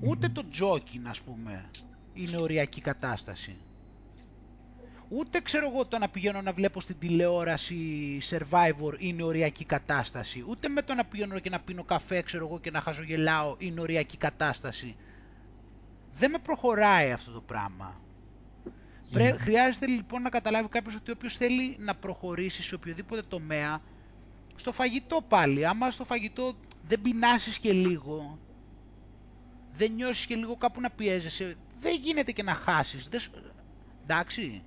Ούτε 0.00 0.28
το 0.28 0.48
τζόκιν 0.48 1.08
ας 1.08 1.20
πούμε 1.20 1.70
είναι 2.12 2.36
οριακή 2.36 2.80
κατάσταση. 2.80 3.56
Ούτε 5.12 5.40
ξέρω 5.40 5.70
εγώ 5.72 5.86
το 5.86 5.98
να 5.98 6.08
πηγαίνω 6.08 6.42
να 6.42 6.52
βλέπω 6.52 6.80
στην 6.80 6.98
τηλεόραση 6.98 8.18
Survivor 8.30 8.94
είναι 8.98 9.22
οριακή 9.22 9.64
κατάσταση. 9.64 10.44
Ούτε 10.48 10.68
με 10.68 10.82
το 10.82 10.94
να 10.94 11.04
πηγαίνω 11.04 11.38
και 11.38 11.50
να 11.50 11.60
πίνω 11.60 11.82
καφέ 11.82 12.22
ξέρω 12.22 12.46
εγώ 12.46 12.60
και 12.60 12.70
να 12.70 12.80
χαζογελάω 12.80 13.56
είναι 13.58 13.80
οριακή 13.80 14.16
κατάσταση. 14.16 14.96
Δεν 16.16 16.30
με 16.30 16.38
προχωράει 16.38 17.12
αυτό 17.12 17.30
το 17.30 17.40
πράγμα. 17.40 18.00
Mm. 19.14 19.34
Χρειάζεται 19.38 19.86
λοιπόν 19.86 20.22
να 20.22 20.30
καταλάβει 20.30 20.68
κάποιος 20.68 20.94
ότι 20.94 21.10
όποιος 21.10 21.36
θέλει 21.36 21.76
να 21.78 21.94
προχωρήσει 21.94 22.62
σε 22.62 22.74
οποιοδήποτε 22.74 23.22
τομέα, 23.22 23.80
στο 24.56 24.72
φαγητό 24.72 25.24
πάλι, 25.28 25.66
άμα 25.66 25.90
στο 25.90 26.04
φαγητό 26.04 26.52
δεν 26.82 27.00
πεινάσεις 27.00 27.58
και 27.58 27.72
λίγο, 27.72 28.38
δεν 29.76 29.92
νιώσεις 29.92 30.26
και 30.26 30.34
λίγο 30.34 30.56
κάπου 30.56 30.80
να 30.80 30.90
πιέζεσαι, 30.90 31.56
δεν 31.80 32.00
γίνεται 32.02 32.32
και 32.32 32.42
να 32.42 32.54
χάσεις. 32.54 33.08
Δεν... 33.08 33.20
Εντάξει 34.02 34.62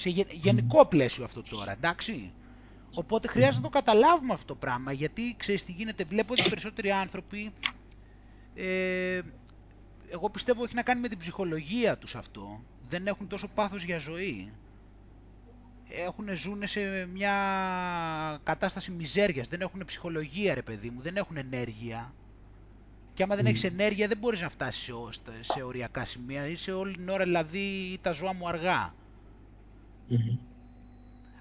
σε 0.00 0.10
γενικό 0.30 0.86
πλαίσιο 0.86 1.24
αυτό 1.24 1.42
τώρα, 1.42 1.72
εντάξει. 1.72 2.32
Οπότε 2.94 3.28
χρειάζεται 3.28 3.56
να 3.56 3.62
το 3.62 3.68
καταλάβουμε 3.68 4.32
αυτό 4.32 4.46
το 4.46 4.54
πράγμα, 4.54 4.92
γιατί 4.92 5.34
ξέρεις 5.38 5.64
τι 5.64 5.72
γίνεται, 5.72 6.04
βλέπω 6.04 6.32
ότι 6.32 6.48
περισσότεροι 6.48 6.90
άνθρωποι, 6.90 7.52
ε, 8.54 9.20
εγώ 10.10 10.30
πιστεύω 10.30 10.64
έχει 10.64 10.74
να 10.74 10.82
κάνει 10.82 11.00
με 11.00 11.08
την 11.08 11.18
ψυχολογία 11.18 11.96
τους 11.96 12.14
αυτό, 12.14 12.60
δεν 12.88 13.06
έχουν 13.06 13.28
τόσο 13.28 13.48
πάθος 13.54 13.82
για 13.82 13.98
ζωή. 13.98 14.52
Έχουν, 16.06 16.36
ζουν 16.36 16.66
σε 16.66 16.80
μια 17.06 17.34
κατάσταση 18.44 18.90
μιζέριας, 18.90 19.48
δεν 19.48 19.60
έχουν 19.60 19.82
ψυχολογία 19.84 20.54
ρε 20.54 20.62
παιδί 20.62 20.90
μου, 20.90 21.00
δεν 21.00 21.16
έχουν 21.16 21.36
ενέργεια. 21.36 22.12
Και 23.14 23.22
άμα 23.22 23.36
δεν 23.36 23.46
έχεις 23.46 23.64
ενέργεια 23.64 24.08
δεν 24.08 24.18
μπορείς 24.18 24.40
να 24.40 24.48
φτάσεις 24.48 24.82
σε, 24.82 24.92
σε 25.52 25.62
οριακά 25.62 26.04
σημεία, 26.04 26.46
είσαι 26.46 26.72
όλη 26.72 26.94
την 26.94 27.08
ώρα 27.08 27.24
δηλαδή 27.24 27.98
τα 28.02 28.10
ζώα 28.10 28.32
μου 28.32 28.48
αργά. 28.48 28.94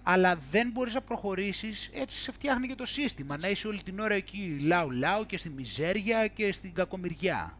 Αλλά 0.04 0.36
δεν 0.52 0.72
μπορείς 0.72 0.94
να 0.94 1.02
προχωρήσεις, 1.02 1.90
έτσι 1.94 2.20
σε 2.20 2.32
φτιάχνει 2.32 2.68
και 2.68 2.76
το 2.76 2.86
σύστημα, 2.86 3.38
να 3.38 3.50
είσαι 3.50 3.68
όλη 3.68 3.84
την 3.84 4.00
ώρα 4.00 4.14
εκεί 4.14 4.60
λαου 4.60 4.92
λαου 4.92 5.26
και 5.26 5.38
στη 5.38 5.50
μιζέρια 5.50 6.28
και 6.28 6.52
στην 6.52 6.74
κακομοιριά. 6.74 7.58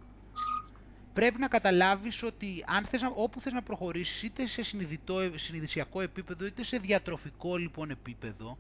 Πρέπει 1.14 1.40
να 1.40 1.48
καταλάβεις 1.48 2.24
ότι 2.24 2.64
αν 2.68 2.86
θες, 2.86 3.02
όπου 3.16 3.42
θες 3.42 3.54
να 3.54 3.62
προχωρήσεις, 3.62 4.24
είτε 4.24 4.48
σε 4.48 4.64
συνειδητό, 4.64 5.20
συνειδησιακό 5.36 6.02
επίπεδο, 6.02 6.46
είτε 6.46 6.64
σε 6.64 6.78
διατροφικό 6.78 7.58
λοιπόν 7.58 7.90
επίπεδο, 7.90 8.58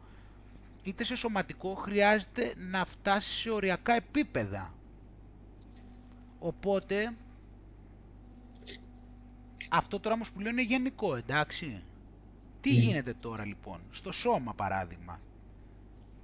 είτε 0.83 1.03
σε 1.03 1.15
σωματικό, 1.15 1.73
χρειάζεται 1.73 2.53
να 2.57 2.85
φτάσεις 2.85 3.35
σε 3.35 3.49
οριακά 3.49 3.93
επίπεδα. 3.93 4.73
Οπότε, 6.39 7.13
αυτό 9.69 9.99
τώρα 9.99 10.15
όμως 10.15 10.31
που 10.31 10.39
λέω 10.39 10.51
είναι 10.51 10.61
γενικό, 10.63 11.15
εντάξει. 11.15 11.81
Τι 12.61 12.73
ναι. 12.73 12.79
γίνεται 12.79 13.13
τώρα 13.13 13.45
λοιπόν, 13.45 13.81
στο 13.89 14.11
σώμα 14.11 14.53
παράδειγμα; 14.53 15.19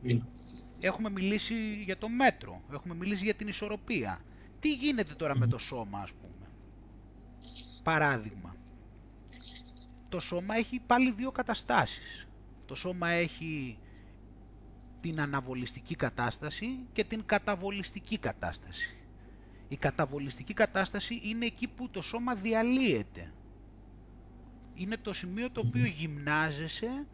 Ναι. 0.02 0.20
Έχουμε 0.80 1.10
μιλήσει 1.10 1.82
για 1.84 1.98
το 1.98 2.10
μέτρο, 2.10 2.62
έχουμε 2.72 2.96
μιλήσει 2.96 3.24
για 3.24 3.34
την 3.34 3.48
ισορροπία. 3.48 4.20
Τι 4.60 4.74
γίνεται 4.74 5.14
τώρα 5.14 5.38
με 5.38 5.48
το 5.48 5.58
σώμα 5.58 6.00
ας 6.00 6.14
πούμε; 6.14 6.50
παράδειγμα. 7.84 8.56
Το 10.10 10.20
σώμα 10.20 10.56
έχει 10.56 10.80
πάλι 10.80 11.12
δύο 11.12 11.32
καταστάσεις. 11.32 12.28
Το 12.66 12.76
σώμα 12.76 13.10
έχει 13.10 13.78
την 15.02 15.22
αναβολιστική 15.22 15.96
κατάσταση 15.96 16.68
και 16.94 17.04
την 17.04 17.26
καταβολιστική 17.26 18.18
κατάσταση. 18.18 18.98
Η 19.68 19.76
καταβολιστική 19.78 20.54
κατάσταση 20.54 21.22
είναι 21.24 21.46
εκεί 21.46 21.68
που 21.68 21.90
το 21.90 22.02
σώμα 22.02 22.36
διαλύεται. 22.36 23.34
Είναι 24.76 24.98
το 24.98 25.14
σημείο 25.14 25.52
το 25.52 25.60
οποίο 25.60 25.86
γυμνάζεσαι 25.86 27.08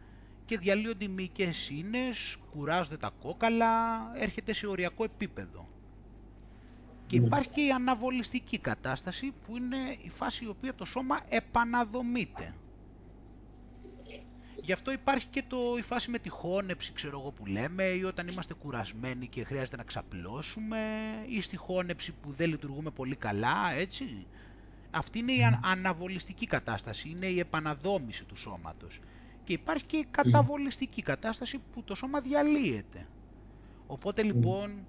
και 0.44 0.58
διαλύονται 0.58 1.04
οι 1.04 1.08
μυϊκές 1.08 1.68
ίνες, 1.70 2.36
κουράζονται 2.50 2.96
τα 2.96 3.10
κόκαλα, 3.10 3.70
έρχεται 4.16 4.52
σε 4.52 4.66
οριακό 4.66 5.04
επίπεδο. 5.04 5.70
Και 7.06 7.18
Ναι. 7.20 7.26
υπάρχει 7.26 7.48
και 7.48 7.60
η 7.64 7.70
αναβολιστική 7.70 8.58
κατάσταση 8.58 9.32
που 9.46 9.56
είναι 9.56 9.76
η 10.02 10.10
φάση 10.10 10.44
η 10.44 10.48
οποία 10.48 10.74
το 10.74 10.84
σώμα 10.84 11.18
επαναδομείται. 11.28 12.54
Γι' 14.64 14.72
αυτό 14.72 14.92
υπάρχει 14.92 15.26
και 15.26 15.42
το, 15.48 15.76
η 15.78 15.82
φάση 15.82 16.10
με 16.10 16.18
τη 16.18 16.28
χώνεψη, 16.28 16.92
ξέρω 16.92 17.18
εγώ 17.20 17.30
που 17.32 17.46
λέμε, 17.46 17.84
ή 17.84 18.04
όταν 18.04 18.28
είμαστε 18.28 18.54
κουρασμένοι 18.54 19.28
και 19.28 19.44
χρειάζεται 19.44 19.76
να 19.76 19.82
ξαπλώσουμε, 19.84 20.78
ή 21.28 21.40
στη 21.40 21.56
χώνεψη 21.56 22.12
που 22.12 22.32
δεν 22.32 22.48
λειτουργούμε 22.48 22.90
πολύ 22.90 23.16
καλά, 23.16 23.72
έτσι. 23.72 24.26
Αυτή 24.94 25.18
είναι 25.18 25.32
η 25.32 25.44
αν- 25.44 25.60
αναβολιστική 25.64 26.46
κατάσταση, 26.46 27.08
είναι 27.08 27.26
η 27.26 27.38
επαναδόμηση 27.38 28.24
του 28.24 28.36
σώματος. 28.36 29.00
Και 29.44 29.52
υπάρχει 29.52 29.84
και 29.84 29.96
η 29.96 30.06
καταβολιστική 30.10 31.02
κατάσταση 31.02 31.58
που 31.72 31.82
το 31.82 31.94
σώμα 31.94 32.20
διαλύεται. 32.20 33.06
Οπότε 33.86 34.22
λοιπόν 34.22 34.86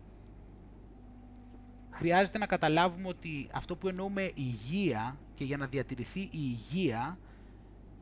χρειάζεται 1.92 2.38
να 2.38 2.46
καταλάβουμε 2.46 3.08
ότι 3.08 3.50
αυτό 3.54 3.76
που 3.76 3.88
εννοούμε 3.88 4.32
υγεία 4.36 5.18
και 5.36 5.44
για 5.44 5.58
να 5.58 5.66
διατηρηθεί 5.68 6.20
η 6.20 6.30
υγεία 6.32 7.18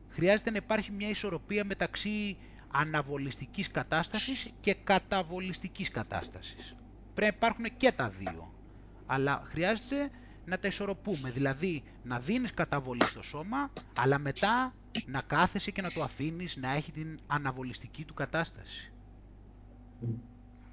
χρειάζεται 0.08 0.50
να 0.50 0.56
υπάρχει 0.56 0.92
μια 0.92 1.08
ισορροπία 1.08 1.64
μεταξύ 1.64 2.36
αναβολιστικής 2.70 3.68
κατάστασης 3.68 4.50
και 4.60 4.74
καταβολιστικής 4.74 5.88
κατάστασης. 5.90 6.76
Πρέπει 7.14 7.36
να 7.40 7.46
υπάρχουν 7.46 7.76
και 7.76 7.92
τα 7.92 8.08
δύο. 8.08 8.52
Αλλά 9.06 9.42
χρειάζεται 9.44 10.10
να 10.44 10.58
τα 10.58 10.68
ισορροπούμε. 10.68 11.30
Δηλαδή 11.30 11.82
να 12.02 12.20
δίνεις 12.20 12.54
καταβολή 12.54 13.06
στο 13.06 13.22
σώμα, 13.22 13.72
αλλά 13.94 14.18
μετά 14.18 14.74
να 15.04 15.20
κάθεσαι 15.22 15.70
και 15.70 15.82
να 15.82 15.92
το 15.92 16.02
αφήνεις 16.02 16.56
να 16.56 16.70
έχει 16.74 16.92
την 16.92 17.18
αναβολιστική 17.26 18.04
του 18.04 18.14
κατάσταση. 18.14 18.92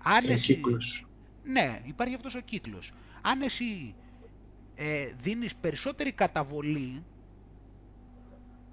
Αν 0.04 0.24
Είναι 0.24 0.34
εσύ- 0.34 0.54
κύκλος. 0.56 1.08
ναι, 1.44 1.82
υπάρχει 1.86 2.16
αυτός 2.16 2.36
ο 2.36 2.40
κύκλος. 2.40 2.94
Αν 3.22 3.42
εσύ 3.42 3.96
ε, 4.76 5.06
δίνεις 5.18 5.56
περισσότερη 5.56 6.12
καταβολή 6.12 7.06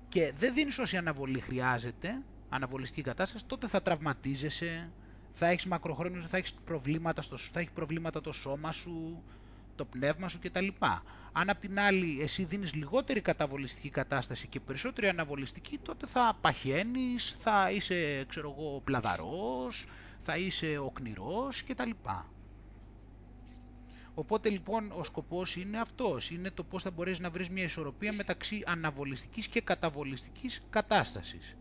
και 0.09 0.33
δεν 0.37 0.55
δίνεις 0.55 0.79
όση 0.79 0.97
αναβολή 0.97 1.41
χρειάζεται, 1.41 2.23
αναβολιστική 2.49 3.03
κατάσταση, 3.03 3.45
τότε 3.47 3.69
θα 3.69 3.83
τραυματίζεσαι, 3.83 4.93
θα 5.33 5.47
έχεις 5.47 5.67
μακροχρόνιους, 5.67 6.27
θα 6.27 6.37
έχεις 6.37 6.55
προβλήματα, 6.55 7.23
στο, 7.23 7.37
θα 7.37 7.61
έχεις 7.61 7.73
προβλήματα 7.73 8.21
το 8.21 8.33
σώμα 8.33 8.73
σου, 8.73 9.25
το 9.77 9.85
πνεύμα 9.85 10.29
σου 10.29 10.39
κτλ. 10.43 10.67
Αν 11.33 11.51
απ' 11.51 11.61
την 11.61 11.79
άλλη 11.81 12.21
εσύ 12.23 12.45
δίνεις 12.45 12.75
λιγότερη 12.75 13.21
καταβολιστική 13.21 13.91
κατάσταση 13.91 14.47
και 14.47 14.61
περισσότερη 14.61 15.09
αναβολιστική, 15.09 15.79
τότε 15.79 16.07
θα 16.07 16.39
παχαίνεις, 16.41 17.37
θα 17.39 17.71
είσαι, 17.71 18.25
ξέρω 18.29 18.55
εγώ, 18.59 18.81
πλαδαρός, 18.85 19.87
θα 20.23 20.37
είσαι 20.37 20.79
οκνηρός 20.79 21.65
κτλ. 21.65 21.91
Οπότε 24.15 24.49
λοιπόν 24.49 24.93
ο 24.97 25.05
σκοπός 25.05 25.57
είναι 25.57 25.81
αυτός, 25.81 26.31
είναι 26.31 26.51
το 26.51 26.65
πώς 26.65 26.83
θα 26.83 26.91
μπορείς 26.91 27.19
να 27.19 27.31
βρεις 27.31 27.49
μια 27.51 27.65
ισορροπία 27.65 28.13
μεταξύ 28.13 28.63
αναβολιστικής 28.67 29.47
και 29.49 29.61
καταβολιστικής 29.61 30.63
κατάστασης. 30.71 31.57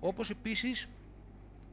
Όπως 0.00 0.30
επίσης 0.30 0.88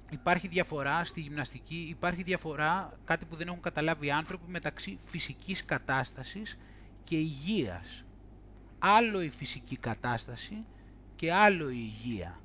υπάρχει 0.10 0.48
διαφορά 0.48 1.04
στη 1.04 1.22
γυμναστική, 1.22 1.88
υπάρχει 1.90 2.24
διαφορά, 2.24 3.00
κάτι 3.06 3.26
που 3.26 3.36
δεν 3.36 3.48
έχουν 3.48 3.62
καταλάβει 3.62 4.06
οι 4.06 4.12
άνθρωποι, 4.12 4.52
μεταξύ 4.52 5.00
φυσικής 5.06 5.66
κατάστασης 5.66 6.58
και 7.04 7.16
υγείας. 7.16 8.04
Άλλο 8.80 9.22
η 9.22 9.30
φυσική 9.30 9.78
κατάσταση 9.78 10.66
και 11.16 11.34
άλλο 11.34 11.70
η 11.70 11.78
υγεία. 11.78 12.40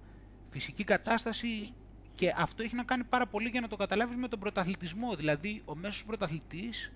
Φυσική 0.51 0.85
κατάσταση 0.85 1.73
και 2.15 2.33
αυτό 2.37 2.63
έχει 2.63 2.75
να 2.75 2.83
κάνει 2.83 3.05
πάρα 3.05 3.27
πολύ 3.27 3.49
για 3.49 3.61
να 3.61 3.69
το 3.69 3.77
καταλάβεις 3.77 4.17
με 4.17 4.29
τον 4.29 4.39
πρωταθλητισμό. 4.39 5.15
Δηλαδή 5.15 5.63
ο 5.65 5.77
μέσος 5.77 6.05
πρωταθλητής 6.05 6.93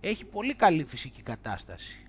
έχει 0.00 0.24
πολύ 0.24 0.54
καλή 0.54 0.84
φυσική 0.84 1.22
κατάσταση. 1.22 2.02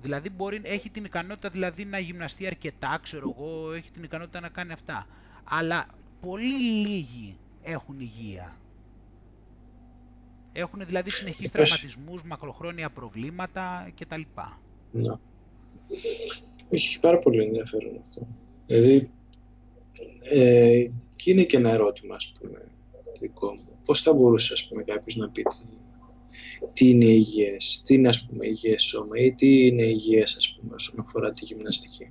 Δηλαδή 0.00 0.30
μπορεί, 0.30 0.60
έχει 0.64 0.90
την 0.90 1.04
ικανότητα 1.04 1.48
δηλαδή 1.48 1.84
να 1.84 1.98
γυμναστεί 1.98 2.46
αρκετά, 2.46 2.98
ξέρω 3.02 3.34
εγώ, 3.36 3.72
έχει 3.72 3.90
την 3.90 4.02
ικανότητα 4.02 4.40
να 4.40 4.48
κάνει 4.48 4.72
αυτά. 4.72 5.06
Αλλά 5.44 5.86
πολύ 6.26 6.52
λίγοι 6.86 7.36
έχουν 7.62 8.00
υγεία. 8.00 8.56
Έχουν 10.52 10.86
δηλαδή 10.86 11.10
συνεχείς 11.10 11.46
Υπάρχει. 11.46 11.70
τραυματισμούς, 11.70 12.22
μακροχρόνια 12.24 12.90
προβλήματα 12.90 13.92
κτλ. 14.00 14.20
Ναι. 14.92 15.14
Έχει 16.70 17.00
πάρα 17.00 17.18
πολύ 17.18 17.44
ενδιαφέρον 17.44 17.98
αυτό. 18.00 18.26
Δηλαδή, 18.66 19.10
ε, 20.30 20.90
και 21.16 21.30
είναι 21.30 21.42
και 21.42 21.56
ένα 21.56 21.70
ερώτημα, 21.70 22.14
ας 22.14 22.32
πούμε, 22.40 22.68
δικό 23.20 23.50
μου. 23.52 23.78
Πώς 23.84 24.02
θα 24.02 24.12
μπορούσε, 24.12 24.52
ας 24.52 24.68
πούμε, 24.68 24.82
κάποιος 24.82 25.16
να 25.16 25.30
πει 25.30 25.42
τι, 25.42 25.64
τι 26.72 26.88
είναι 26.88 27.04
υγιές, 27.04 27.82
τι 27.84 27.94
είναι, 27.94 28.08
ας 28.08 28.26
πούμε, 28.26 28.46
υγιές 28.46 28.82
σώμα 28.82 29.18
ή 29.18 29.32
τι 29.32 29.66
είναι 29.66 29.82
υγιές, 29.82 30.36
ας 30.36 30.56
πούμε, 30.56 30.74
όσον 30.74 31.00
αφορά 31.00 31.32
τη 31.32 31.44
γυμναστική; 31.44 32.10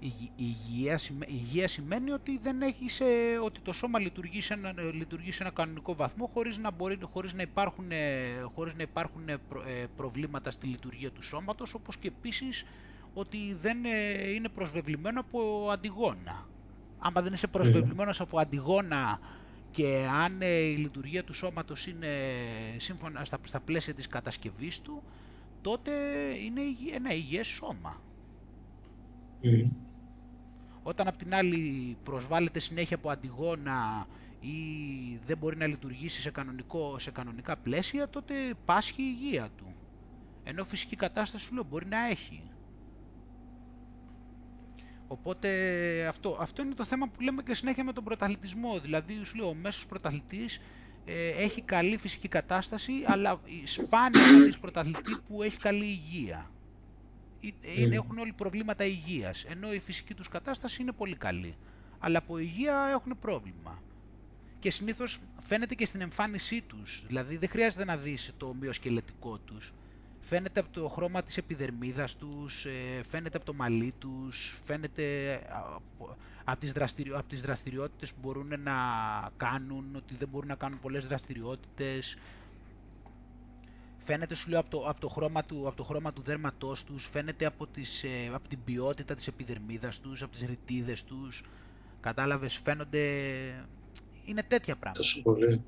Η 0.00 0.30
υγεία, 0.36 0.98
σημα- 0.98 1.26
υγεία 1.28 1.68
σημαίνει 1.68 2.10
ότι, 2.10 2.38
δεν 2.38 2.62
έχεις, 2.62 3.00
ε, 3.00 3.38
ότι 3.42 3.60
το 3.60 3.72
σώμα 3.72 3.98
λειτουργεί 3.98 4.40
σε, 4.40 4.54
ένα, 4.54 4.68
ε, 4.76 4.90
λειτουργεί 4.92 5.30
σε 5.32 5.42
ένα 5.42 5.52
κανονικό 5.52 5.94
βαθμό 5.94 6.26
χωρίς 6.26 6.58
να, 6.58 6.70
μπορεί, 6.70 6.98
χωρίς 7.02 7.32
να 7.34 7.42
υπάρχουν, 7.42 7.90
ε, 7.90 8.40
χωρίς 8.54 8.74
να 8.74 8.82
υπάρχουν 8.82 9.28
ε, 9.28 9.36
προ- 9.48 9.66
ε, 9.66 9.86
προβλήματα 9.96 10.50
στη 10.50 10.66
λειτουργία 10.66 11.10
του 11.12 11.22
σώματος, 11.22 11.74
όπως 11.74 11.96
και 11.96 12.08
επίσης 12.08 12.64
ότι 13.12 13.54
δεν 13.54 13.84
ε, 13.84 14.28
είναι 14.30 14.48
προσβεβλημένο 14.48 15.20
από 15.20 15.68
αντιγόνα. 15.70 16.48
Άμα 16.98 17.22
δεν 17.22 17.32
είσαι 17.32 17.46
προσβεβλημένος 17.46 18.20
από 18.20 18.38
αντιγόνα 18.38 19.20
και 19.70 20.06
αν 20.12 20.42
ε, 20.42 20.46
η 20.58 20.76
λειτουργία 20.76 21.24
του 21.24 21.32
σώματος 21.34 21.86
είναι 21.86 22.08
σύμφωνα 22.76 23.24
στα, 23.24 23.38
στα 23.44 23.60
πλαίσια 23.60 23.94
της 23.94 24.06
κατασκευής 24.06 24.80
του, 24.80 25.02
τότε 25.60 25.90
είναι 26.44 26.60
υγι- 26.60 26.94
ένα 26.94 27.12
υγιές 27.14 27.46
σώμα. 27.48 28.02
Μμ. 29.42 29.70
Όταν 30.82 31.08
απ' 31.08 31.16
την 31.16 31.34
άλλη 31.34 31.96
προσβάλλεται 32.02 32.58
συνέχεια 32.60 32.96
από 32.96 33.10
αντιγόνα 33.10 34.06
ή 34.40 34.56
δεν 35.26 35.38
μπορεί 35.38 35.56
να 35.56 35.66
λειτουργήσει 35.66 36.20
σε, 36.20 36.30
κανονικό, 36.30 36.98
σε 36.98 37.10
κανονικά 37.10 37.56
πλαίσια, 37.56 38.08
τότε 38.08 38.34
πάσχει 38.64 39.02
η 39.02 39.16
υγεία 39.20 39.48
του. 39.56 39.74
Ενώ 40.44 40.64
φυσική 40.64 40.96
κατάσταση 40.96 41.44
σου 41.44 41.54
λέω 41.54 41.64
μπορεί 41.64 41.86
να 41.86 42.06
έχει. 42.08 42.42
Οπότε 45.06 45.48
αυτό, 46.06 46.36
αυτό 46.40 46.62
είναι 46.62 46.74
το 46.74 46.84
θέμα 46.84 47.08
που 47.08 47.20
λέμε 47.20 47.42
και 47.42 47.54
συνέχεια 47.54 47.84
με 47.84 47.92
τον 47.92 48.04
πρωταθλητισμό. 48.04 48.78
Δηλαδή 48.78 49.24
σου 49.24 49.36
λέω 49.36 49.48
ο 49.48 49.54
μέσος 49.54 49.86
πρωταθλητής 49.86 50.60
ε, 51.04 51.28
έχει 51.28 51.60
καλή 51.62 51.96
φυσική 51.96 52.28
κατάσταση, 52.28 52.92
αλλά 53.06 53.40
σπάνια 53.64 54.32
να 54.32 54.44
δεις 54.44 54.58
πρωταθλητή 54.58 55.16
που 55.28 55.42
έχει 55.42 55.56
καλή 55.56 55.84
υγεία. 55.84 56.50
Ε, 57.40 57.80
Είναι, 57.82 57.88
Mm. 57.96 58.02
έχουν 58.04 58.18
όλοι 58.18 58.32
προβλήματα 58.32 58.84
υγείας, 58.84 59.44
ενώ 59.44 59.72
η 59.72 59.78
φυσική 59.78 60.14
τους 60.14 60.28
κατάσταση 60.28 60.82
είναι 60.82 60.92
πολύ 60.92 61.16
καλή. 61.16 61.56
Αλλά 61.98 62.18
από 62.18 62.38
υγεία 62.38 62.88
έχουν 62.92 63.18
πρόβλημα. 63.20 63.82
Και 64.58 64.70
συνήθως 64.70 65.18
φαίνεται 65.46 65.74
και 65.74 65.86
στην 65.86 66.00
εμφάνισή 66.00 66.62
τους, 66.62 67.04
δηλαδή 67.06 67.36
δεν 67.36 67.48
χρειάζεται 67.48 67.84
να 67.84 67.96
δεις 67.96 68.32
το 68.36 68.46
ομοιοσκελετικό 68.46 69.38
τους. 69.38 69.72
Φαίνεται 70.20 70.60
από 70.60 70.68
το 70.72 70.88
χρώμα 70.88 71.22
της 71.22 71.36
επιδερμίδας 71.36 72.16
τους, 72.16 72.64
ε, 72.64 73.02
φαίνεται 73.08 73.36
από 73.36 73.46
το 73.46 73.54
μαλλί 73.54 73.94
τους, 73.98 74.58
φαίνεται 74.64 75.34
από, 75.52 76.16
από, 76.44 76.60
τις 76.60 76.72
δραστηριο, 76.72 77.16
από 77.18 77.28
τις 77.28 77.40
δραστηριότητες 77.42 78.12
που 78.12 78.18
μπορούν 78.22 78.48
να 78.62 78.72
κάνουν, 79.36 79.84
ότι 79.96 80.14
δεν 80.14 80.28
μπορούν 80.28 80.48
να 80.48 80.54
κάνουν 80.54 80.80
πολλές 80.80 81.06
δραστηριότητες, 81.06 82.16
Φαίνεται, 84.08 84.34
σου 84.34 84.50
λέω, 84.50 84.58
από 84.60 84.70
το, 84.70 84.88
από 84.88 85.00
το, 85.00 85.08
χρώμα, 85.08 85.44
του, 85.44 85.66
από 85.66 85.76
το 85.76 85.84
χρώμα 85.84 86.12
του 86.12 86.22
δέρματός 86.22 86.84
τους, 86.84 87.06
φαίνεται 87.06 87.46
από, 87.46 87.66
τις, 87.66 88.04
ε, 88.04 88.30
από 88.32 88.48
την 88.48 88.58
ποιότητα 88.64 89.14
της 89.14 89.26
επιδερμίδας 89.26 90.00
τους, 90.00 90.22
από 90.22 90.32
τις 90.32 90.40
ρητίδες 90.40 91.04
τους. 91.04 91.44
Κατάλαβες, 92.00 92.56
φαίνονται... 92.56 93.00
Είναι 94.24 94.42
τέτοια 94.42 94.76
πράγματα. 94.76 95.02
Τόσο 95.02 95.22
πολύ. 95.22 95.62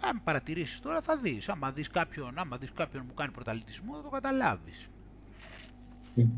Αν 0.00 0.22
παρατηρήσεις 0.24 0.80
τώρα 0.80 1.00
θα 1.00 1.16
δεις. 1.16 1.48
Άμα 1.48 1.72
δεις 1.72 1.88
κάποιον, 1.88 2.38
άμα 2.38 2.56
δεις 2.58 2.72
κάποιον 2.72 3.06
που 3.06 3.14
κάνει 3.14 3.32
πρωταλητισμό 3.32 3.94
θα 3.96 4.02
το 4.02 4.08
καταλάβεις. 4.08 4.88
Μμ. 6.14 6.28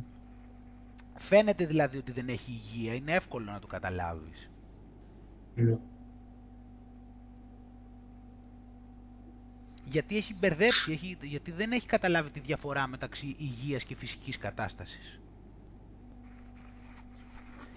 Φαίνεται 1.15 1.67
δηλαδή 1.67 1.99
ότι 1.99 2.13
δεν 2.13 2.29
έχει 2.29 2.51
υγεία, 2.51 2.95
είναι 2.95 3.13
εύκολο 3.13 3.51
να 3.51 3.59
το 3.59 3.67
καταλάβεις. 3.67 4.51
Ναι. 5.55 5.79
Γιατί 9.91 10.17
έχει 10.17 10.35
μπερδέψει, 10.39 10.93
έχει, 10.93 11.17
γιατί 11.23 11.51
δεν 11.51 11.73
έχει 11.73 11.87
καταλάβει 11.87 12.31
τη 12.31 12.41
διαφορά 12.41 12.87
μεταξύ 12.87 13.37
υγείας 13.39 13.85
και 13.85 13.97
φυσικής 13.97 14.39
κατάστασης. 14.39 15.21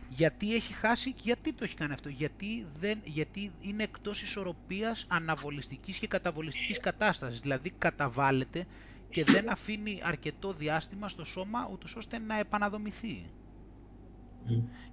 Γιατί 0.09 0.55
έχει 0.55 0.74
χάσει, 0.74 1.14
γιατί 1.22 1.53
το 1.53 1.64
έχει 1.64 1.76
κάνει 1.76 1.93
αυτό, 1.93 2.09
γιατί, 2.09 2.68
δεν, 2.74 3.01
γιατί 3.03 3.51
είναι 3.62 3.84
εκτός 3.84 4.22
ισορροπίας 4.22 5.05
αναβολιστικής 5.09 5.97
και 5.97 6.07
καταβολιστικής 6.07 6.80
κατάστασης. 6.80 7.39
Δηλαδή 7.41 7.70
καταβάλλεται 7.70 8.66
και 9.09 9.24
δεν 9.24 9.49
αφήνει 9.49 9.99
αρκετό 10.03 10.53
διάστημα 10.53 11.09
στο 11.09 11.24
σώμα 11.24 11.70
ούτως 11.72 11.95
ώστε 11.95 12.20
να 12.20 12.39
επαναδομηθεί. 12.39 13.26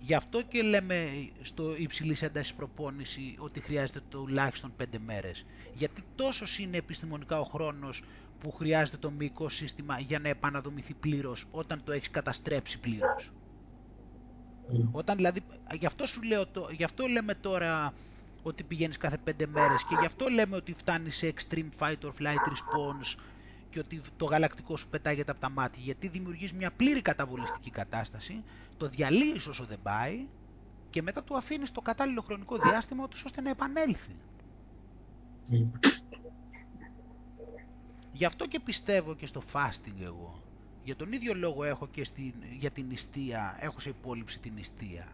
Γι' 0.01 0.15
αυτό 0.15 0.43
και 0.43 0.63
λέμε 0.63 1.09
στο 1.43 1.77
υψηλής 1.77 2.23
έντασης 2.23 2.55
προπόνηση 2.55 3.35
ότι 3.39 3.61
χρειάζεται 3.61 4.01
τουλάχιστον 4.09 4.73
5 4.81 4.85
μέρες. 5.07 5.47
Γιατί 5.75 6.03
τόσος 6.15 6.59
είναι 6.59 6.77
επιστημονικά 6.77 7.41
ο 7.41 7.45
χρόνος 7.45 8.03
που 8.41 8.51
χρειάζεται 8.51 8.97
το 8.97 9.11
μυϊκό 9.11 9.49
σύστημα 9.49 9.99
για 9.99 10.19
να 10.19 10.29
επαναδομηθεί 10.29 10.95
πλήρως 10.95 11.45
όταν 11.51 11.83
το 11.85 11.93
έχεις 11.93 12.11
καταστρέψει 12.11 12.81
πλήρως. 12.81 13.33
Όταν 14.91 15.17
δηλαδή, 15.17 15.41
γι' 15.79 15.87
αυτό, 15.87 16.07
σου 16.07 16.23
λέω, 16.23 16.45
γι 16.77 16.85
αυτό 16.85 17.07
λέμε 17.07 17.35
τώρα 17.35 17.95
ότι 18.43 18.63
πηγαίνεις 18.63 18.97
κάθε 18.97 19.19
5 19.25 19.47
μέρες 19.47 19.85
και 19.89 19.97
γι' 20.01 20.07
αυτό 20.07 20.29
λέμε 20.29 20.57
ότι 20.57 20.75
φτάνεις 20.75 21.17
σε 21.17 21.33
extreme 21.35 21.69
fight 21.79 21.97
or 22.03 22.13
flight 22.21 22.49
response 22.53 23.19
και 23.71 23.79
ότι 23.79 24.01
το 24.17 24.25
γαλακτικό 24.25 24.77
σου 24.77 24.89
πετάγεται 24.89 25.31
από 25.31 25.41
τα 25.41 25.51
μάτια 25.51 25.83
γιατί 25.85 26.09
δημιουργείς 26.09 26.53
μια 26.53 26.71
πλήρη 26.71 27.03
καταβολιστική 27.03 27.71
κατάσταση, 27.71 28.45
το 28.79 28.89
διαλύεις 28.89 29.47
όσο 29.47 29.65
δεν 29.65 29.79
πάει 29.83 30.27
και 30.91 31.03
μετά 31.03 31.23
του 31.23 31.37
αφήνεις 31.37 31.73
το 31.73 31.81
κατάλληλο 31.81 32.23
χρονικό 32.23 32.59
διάστημα 32.59 33.09
ώστε 33.25 33.41
να 33.41 33.51
επανέλθει. 33.51 34.17
Γι' 38.13 38.25
αυτό 38.25 38.47
και 38.47 38.61
πιστεύω 38.61 39.15
και 39.15 39.27
στο 39.27 39.43
fasting 39.53 40.01
εγώ. 40.03 40.43
Για 40.85 40.97
τον 40.97 41.13
ίδιο 41.13 41.35
λόγο 41.35 41.65
έχω 41.65 41.87
και 41.87 42.05
στην, 42.05 42.35
για 42.59 42.71
την 42.71 42.87
νηστεία, 42.87 43.57
έχω 43.61 43.81
σε 43.81 43.89
υπόλοιψη 43.89 44.41
την 44.41 44.53
νηστεία. 44.55 45.07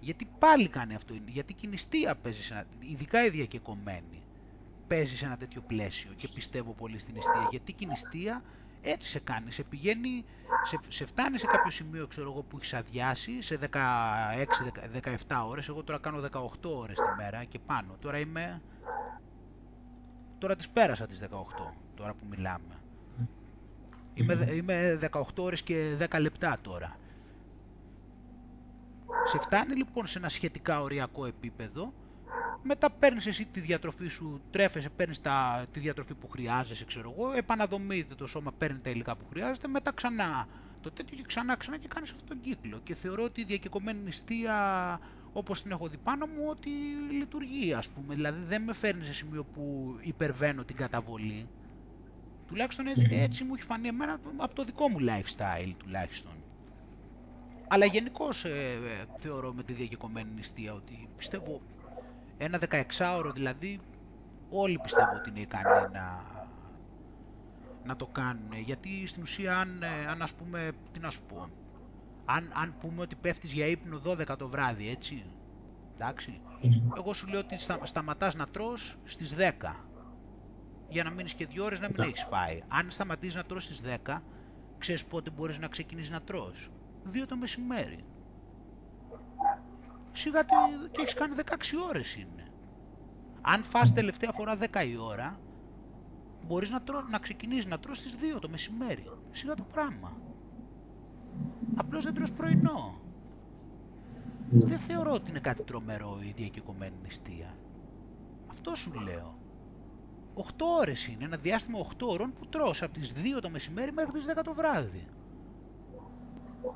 Γιατί 0.00 0.28
πάλι 0.38 0.68
κάνει 0.68 0.94
αυτό, 0.94 1.14
γιατί 1.26 1.54
και 1.54 1.66
η 1.66 1.70
νηστεία 1.70 2.14
παίζει, 2.16 2.42
σε 2.42 2.52
ένα, 2.52 2.64
ειδικά 2.78 3.24
η 3.24 3.30
διακεκομένη 3.30 4.22
παίζει 4.86 5.16
σε 5.16 5.24
ένα 5.24 5.36
τέτοιο 5.36 5.60
πλαίσιο 5.60 6.12
και 6.16 6.28
πιστεύω 6.28 6.72
πολύ 6.72 6.98
στην 6.98 7.14
νηστεία. 7.14 7.46
Γιατί 7.50 7.74
η 7.78 7.86
νηστεία 7.86 8.42
έτσι 8.82 9.08
σε 9.08 9.18
κάνει, 9.20 9.50
σε 9.52 9.62
πηγαίνει, 9.62 10.24
σε, 10.64 10.78
σε 10.88 11.06
φτάνει 11.06 11.38
σε 11.38 11.46
κάποιο 11.46 11.70
σημείο 11.70 12.06
ξέρω 12.06 12.30
εγώ, 12.30 12.42
που 12.42 12.56
έχεις 12.56 12.74
αδειάσει 12.74 13.42
σε 13.42 13.58
16-17 15.28 15.46
ώρες. 15.48 15.68
Εγώ 15.68 15.82
τώρα 15.82 15.98
κάνω 15.98 16.20
18 16.32 16.48
ώρες 16.62 16.96
τη 16.96 17.22
μέρα 17.22 17.44
και 17.44 17.58
πάνω. 17.58 17.96
Τώρα 18.00 18.18
είμαι, 18.18 18.62
τώρα 20.38 20.56
τις 20.56 20.68
πέρασα 20.68 21.06
τις 21.06 21.20
18, 21.22 21.26
τώρα 21.94 22.12
που 22.12 22.26
μιλάμε. 22.30 22.76
Είμαι, 24.14 24.48
είμαι 24.52 24.98
18 25.12 25.22
ώρες 25.38 25.62
και 25.62 25.96
10 26.10 26.20
λεπτά 26.20 26.58
τώρα. 26.62 26.96
Σε 29.24 29.38
φτάνει 29.38 29.74
λοιπόν 29.74 30.06
σε 30.06 30.18
ένα 30.18 30.28
σχετικά 30.28 30.82
οριακό 30.82 31.26
επίπεδο 31.26 31.92
μετά 32.62 32.90
παίρνεις 32.90 33.26
εσύ 33.26 33.46
τη 33.46 33.60
διατροφή 33.60 34.08
σου, 34.08 34.40
τρέφεσαι, 34.50 34.88
παίρνεις 34.88 35.20
τα, 35.20 35.66
τη 35.72 35.80
διατροφή 35.80 36.14
που 36.14 36.28
χρειάζεσαι, 36.28 36.84
ξέρω 36.84 37.14
εγώ, 37.16 37.32
επαναδομείται 37.32 38.14
το 38.14 38.26
σώμα, 38.26 38.52
παίρνει 38.58 38.78
τα 38.78 38.90
υλικά 38.90 39.16
που 39.16 39.24
χρειάζεται, 39.30 39.68
μετά 39.68 39.92
ξανά 39.92 40.46
το 40.82 40.90
τέτοιο 40.90 41.16
και 41.16 41.22
ξανά 41.22 41.56
ξανά 41.56 41.78
και 41.78 41.88
κάνεις 41.88 42.10
αυτόν 42.10 42.28
τον 42.28 42.40
κύκλο. 42.40 42.80
Και 42.82 42.94
θεωρώ 42.94 43.24
ότι 43.24 43.40
η 43.40 43.44
διακεκομένη 43.44 44.02
νηστεία, 44.02 44.56
όπως 45.32 45.62
την 45.62 45.70
έχω 45.70 45.88
δει 45.88 45.96
πάνω 45.96 46.26
μου, 46.26 46.44
ότι 46.48 46.70
λειτουργεί 47.10 47.72
ας 47.72 47.88
πούμε. 47.88 48.14
Δηλαδή 48.14 48.44
δεν 48.44 48.62
με 48.62 48.72
φέρνει 48.72 49.04
σε 49.04 49.14
σημείο 49.14 49.44
που 49.44 49.96
υπερβαίνω 50.00 50.64
την 50.64 50.76
καταβολή. 50.76 51.48
Τουλάχιστον 52.46 52.86
έτσι 53.10 53.44
μου 53.44 53.54
έχει 53.54 53.64
φανεί 53.64 53.88
εμένα 53.88 54.20
από 54.36 54.54
το 54.54 54.64
δικό 54.64 54.88
μου 54.88 54.98
lifestyle 55.00 55.72
τουλάχιστον. 55.78 56.32
Αλλά 57.68 57.84
γενικώς 57.84 58.44
ε, 58.44 58.48
ε, 58.48 59.04
θεωρώ 59.16 59.52
με 59.52 59.62
τη 59.62 59.72
διακεκομένη 59.72 60.30
νηστεία 60.34 60.72
ότι 60.72 61.08
πιστεύω 61.16 61.60
ένα 62.44 62.60
16ωρο 62.70 63.30
δηλαδή 63.34 63.80
όλοι 64.50 64.78
πιστεύω 64.82 65.12
ότι 65.16 65.30
είναι 65.30 65.40
ικανοί 65.40 65.88
να, 65.92 66.24
να 67.84 67.96
το 67.96 68.06
κάνουν. 68.06 68.52
Γιατί 68.64 69.06
στην 69.06 69.22
ουσία 69.22 69.58
αν, 69.58 69.82
ε, 69.82 70.06
αν 70.06 70.22
ας 70.22 70.34
πούμε, 70.34 70.72
τι 70.92 71.00
να 71.00 71.10
σου 71.10 71.22
πω, 71.22 71.48
αν, 72.24 72.52
αν 72.54 72.74
πούμε 72.80 73.02
ότι 73.02 73.14
πέφτεις 73.14 73.52
για 73.52 73.66
ύπνο 73.66 74.00
12 74.04 74.36
το 74.38 74.48
βράδυ, 74.48 74.88
έτσι, 74.88 75.24
εντάξει, 75.94 76.40
εγώ 76.96 77.12
σου 77.12 77.26
λέω 77.26 77.40
ότι 77.40 77.58
στα, 77.58 77.78
σταματάς 77.82 78.34
να 78.34 78.46
τρως 78.46 78.98
στις 79.04 79.34
10 79.34 79.74
για 80.88 81.04
να 81.04 81.10
μείνεις 81.10 81.34
και 81.34 81.46
δύο 81.46 81.64
ώρες 81.64 81.80
να 81.80 81.88
μην 81.88 82.00
έχεις 82.00 82.26
φάει. 82.30 82.62
Αν 82.68 82.90
σταματήσεις 82.90 83.34
να 83.34 83.44
τρως 83.44 83.64
στις 83.64 83.82
10, 84.06 84.22
ξέρεις 84.78 85.04
πότε 85.04 85.30
μπορείς 85.30 85.58
να 85.58 85.68
ξεκινήσεις 85.68 86.10
να 86.10 86.22
τρως. 86.22 86.70
Δύο 87.04 87.26
το 87.26 87.36
μεσημέρι 87.36 88.04
σιγά 90.12 90.42
και 90.42 91.00
έχεις 91.00 91.14
κάνει 91.14 91.34
16 91.36 91.52
ώρες 91.88 92.14
είναι. 92.14 92.46
Αν 93.40 93.62
φας 93.62 93.92
τελευταία 93.92 94.32
φορά 94.32 94.56
10 94.56 94.84
η 94.86 94.96
ώρα, 94.96 95.40
μπορείς 96.46 96.70
να, 96.70 96.82
τρώ, 96.82 97.02
να 97.10 97.18
ξεκινήσεις 97.18 97.66
να 97.66 97.78
τρως 97.78 97.98
στις 97.98 98.14
2 98.36 98.38
το 98.40 98.48
μεσημέρι. 98.48 99.04
Σιγά 99.30 99.54
το 99.54 99.62
πράγμα. 99.72 100.16
Απλώς 101.76 102.04
δεν 102.04 102.14
τρως 102.14 102.32
πρωινό. 102.32 103.00
Ναι. 104.50 104.64
Δεν 104.64 104.78
θεωρώ 104.78 105.12
ότι 105.12 105.30
είναι 105.30 105.38
κάτι 105.38 105.62
τρομερό 105.62 106.18
η 106.22 106.32
διακεκομένη 106.36 106.94
νηστεία. 107.02 107.54
Αυτό 108.50 108.74
σου 108.74 108.92
λέω. 109.00 109.38
8 110.34 110.42
ώρες 110.80 111.06
είναι, 111.06 111.24
ένα 111.24 111.36
διάστημα 111.36 111.78
8 111.78 112.06
ώρων 112.06 112.32
που 112.32 112.46
τρως 112.46 112.82
από 112.82 112.92
τις 112.92 113.12
2 113.12 113.40
το 113.40 113.50
μεσημέρι 113.50 113.92
μέχρι 113.92 114.12
τις 114.12 114.24
10 114.24 114.42
το 114.44 114.54
βράδυ. 114.54 115.06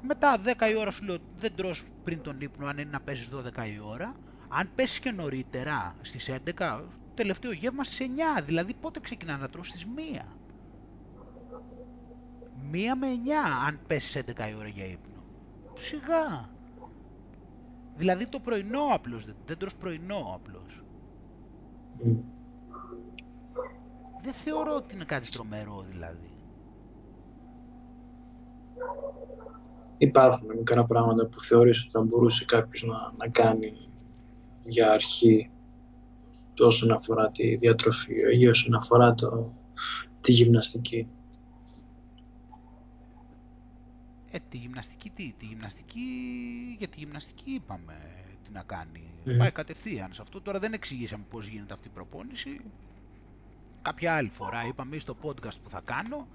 Μετά 0.03 0.41
10 0.45 0.70
η 0.70 0.76
ώρα 0.76 0.91
σου 0.91 1.05
λέω 1.05 1.16
δεν 1.39 1.55
τρως 1.55 1.84
πριν 2.05 2.22
τον 2.22 2.41
ύπνο 2.41 2.66
αν 2.66 2.78
είναι 2.78 2.91
να 2.91 3.01
πέσεις 3.01 3.30
12 3.34 3.66
η 3.74 3.80
ώρα. 3.84 4.14
Αν 4.49 4.68
πέσεις 4.74 4.99
και 4.99 5.11
νωρίτερα 5.11 5.95
στις 6.03 6.30
11, 6.58 6.80
τελευταίο 7.14 7.53
γεύμα 7.53 7.84
στις 7.84 7.99
9. 8.38 8.42
Δηλαδή 8.45 8.75
πότε 8.75 9.00
ξεκινάς 9.00 9.41
να 9.41 9.49
τρως 9.49 9.68
στις 9.68 9.87
1. 9.87 9.88
1 12.72 12.96
με 12.99 13.07
9 13.07 13.30
αν 13.67 13.80
πέσεις 13.87 14.22
11 14.26 14.49
η 14.50 14.54
ώρα 14.58 14.68
για 14.68 14.84
ύπνο. 14.84 15.22
Σιγά. 15.79 16.49
Δηλαδή 17.96 18.26
το 18.26 18.41
πρωινό 18.41 18.83
απλώς, 18.92 19.25
δεν, 19.25 19.34
δεν 19.46 19.58
τρως 19.58 19.75
πρωινό 19.75 20.33
απλώς. 20.34 20.83
Δεν 24.22 24.33
θεωρώ 24.33 24.75
ότι 24.75 24.95
είναι 24.95 25.04
κάτι 25.04 25.30
τρομερό 25.30 25.84
δηλαδή. 25.91 26.30
Υπάρχουν 29.99 30.49
μικρά 30.57 30.85
πράγματα 30.85 31.27
που 31.27 31.41
θεωρείς 31.41 31.81
ότι 31.81 31.91
θα 31.91 32.03
μπορούσε 32.03 32.45
κάποιος 32.45 32.83
να, 32.83 33.13
να 33.18 33.29
κάνει 33.29 33.73
για 34.64 34.91
αρχή 34.93 35.51
όσον 36.59 36.91
αφορά 36.91 37.31
τη 37.31 37.55
διατροφή 37.55 38.14
ή 38.39 38.49
όσον 38.49 38.75
αφορά 38.75 39.14
το, 39.14 39.53
τη 40.21 40.33
γυμναστική. 40.33 41.09
Ε, 44.31 44.39
τη 44.49 44.57
γυμναστική 44.57 45.11
τι, 45.11 45.35
τη 45.39 45.45
γυμναστική, 45.47 46.01
για 46.79 46.89
τη 46.89 46.99
γυμναστική 46.99 47.51
είπαμε 47.51 47.95
τι 48.45 48.53
να 48.53 48.63
κάνει. 48.63 49.01
Πάει 49.39 49.51
κατευθείαν 49.51 50.13
σε 50.13 50.23
αυτό. 50.23 50.41
Τώρα 50.41 50.59
δεν 50.59 50.73
εξηγήσαμε 50.73 51.25
πώς 51.31 51.47
γίνεται 51.47 51.75
αυτή 51.75 51.89
η 51.89 51.91
προπόνηση. 51.95 52.61
Κάποια 53.83 54.14
άλλη 54.14 54.29
φορά 54.29 54.67
είπαμε 54.67 54.99
στο 54.99 55.17
podcast 55.23 55.57
που 55.63 55.68
θα 55.68 55.81
κάνω 55.85 56.27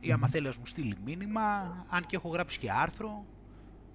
ή 0.00 0.12
άμα 0.12 0.28
θέλεις 0.28 0.54
να 0.54 0.58
μου 0.58 0.66
στείλει 0.66 0.96
μήνυμα, 1.04 1.76
αν 1.88 2.06
και 2.06 2.16
έχω 2.16 2.28
γράψει 2.28 2.58
και 2.58 2.70
άρθρο, 2.70 3.26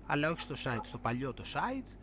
αλλά 0.05 0.29
όχι 0.29 0.41
στο 0.41 0.55
site, 0.63 0.81
στο 0.83 0.97
παλιό 0.97 1.33
το 1.33 1.43
site, 1.53 1.95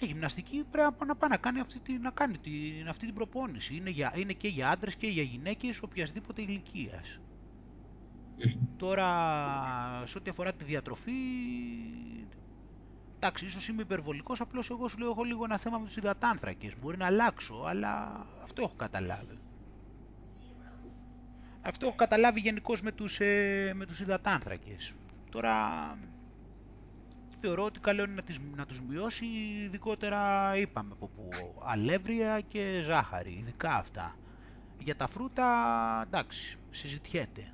η 0.00 0.06
γυμναστική 0.06 0.64
πρέπει 0.70 1.06
να 1.06 1.16
πάει 1.16 1.30
να 1.30 1.36
κάνει 1.36 1.60
αυτή, 1.60 1.98
να 1.98 2.10
κάνει 2.10 2.38
την, 2.38 2.88
αυτή 2.88 3.06
την 3.06 3.14
προπόνηση. 3.14 3.74
Είναι, 3.76 3.90
για, 3.90 4.12
είναι 4.16 4.32
και 4.32 4.48
για 4.48 4.70
άντρες 4.70 4.94
και 4.96 5.06
για 5.06 5.22
γυναίκες 5.22 5.82
οποιασδήποτε 5.82 6.42
ηλικίας. 6.42 7.20
Τώρα, 8.76 9.06
σε 10.06 10.18
ό,τι 10.18 10.30
αφορά 10.30 10.52
τη 10.52 10.64
διατροφή, 10.64 11.12
εντάξει, 13.16 13.44
ίσως 13.44 13.68
είμαι 13.68 13.82
υπερβολικός, 13.82 14.40
απλώς 14.40 14.70
εγώ 14.70 14.88
σου 14.88 14.98
λέω 14.98 15.10
έχω 15.10 15.22
λίγο 15.22 15.44
ένα 15.44 15.58
θέμα 15.58 15.78
με 15.78 15.86
τους 15.86 15.96
υδατάνθρακες. 15.96 16.78
Μπορεί 16.80 16.96
να 16.96 17.06
αλλάξω, 17.06 17.64
αλλά 17.66 18.26
αυτό 18.42 18.62
έχω 18.62 18.74
καταλάβει. 18.76 19.41
Αυτό 21.62 21.86
έχω 21.86 21.96
καταλάβει 21.96 22.40
γενικώς 22.40 22.80
με 22.82 22.92
τους, 22.92 23.20
ε, 23.20 23.72
με 23.74 23.86
τους 23.86 24.00
υδατάνθρακες. 24.00 24.94
Τώρα 25.30 25.54
θεωρώ 27.40 27.64
ότι 27.64 27.80
καλό 27.80 28.02
είναι 28.04 28.14
να, 28.14 28.22
τις, 28.22 28.38
να 28.56 28.66
τους 28.66 28.80
μειώσει, 28.80 29.26
ειδικότερα 29.64 30.52
είπαμε 30.56 30.92
από 30.92 31.08
που, 31.08 31.28
αλεύρια 31.64 32.40
και 32.40 32.80
ζάχαρη, 32.84 33.32
ειδικά 33.32 33.74
αυτά. 33.74 34.16
Για 34.78 34.96
τα 34.96 35.06
φρούτα, 35.06 35.46
εντάξει, 36.06 36.58
συζητιέται. 36.70 37.52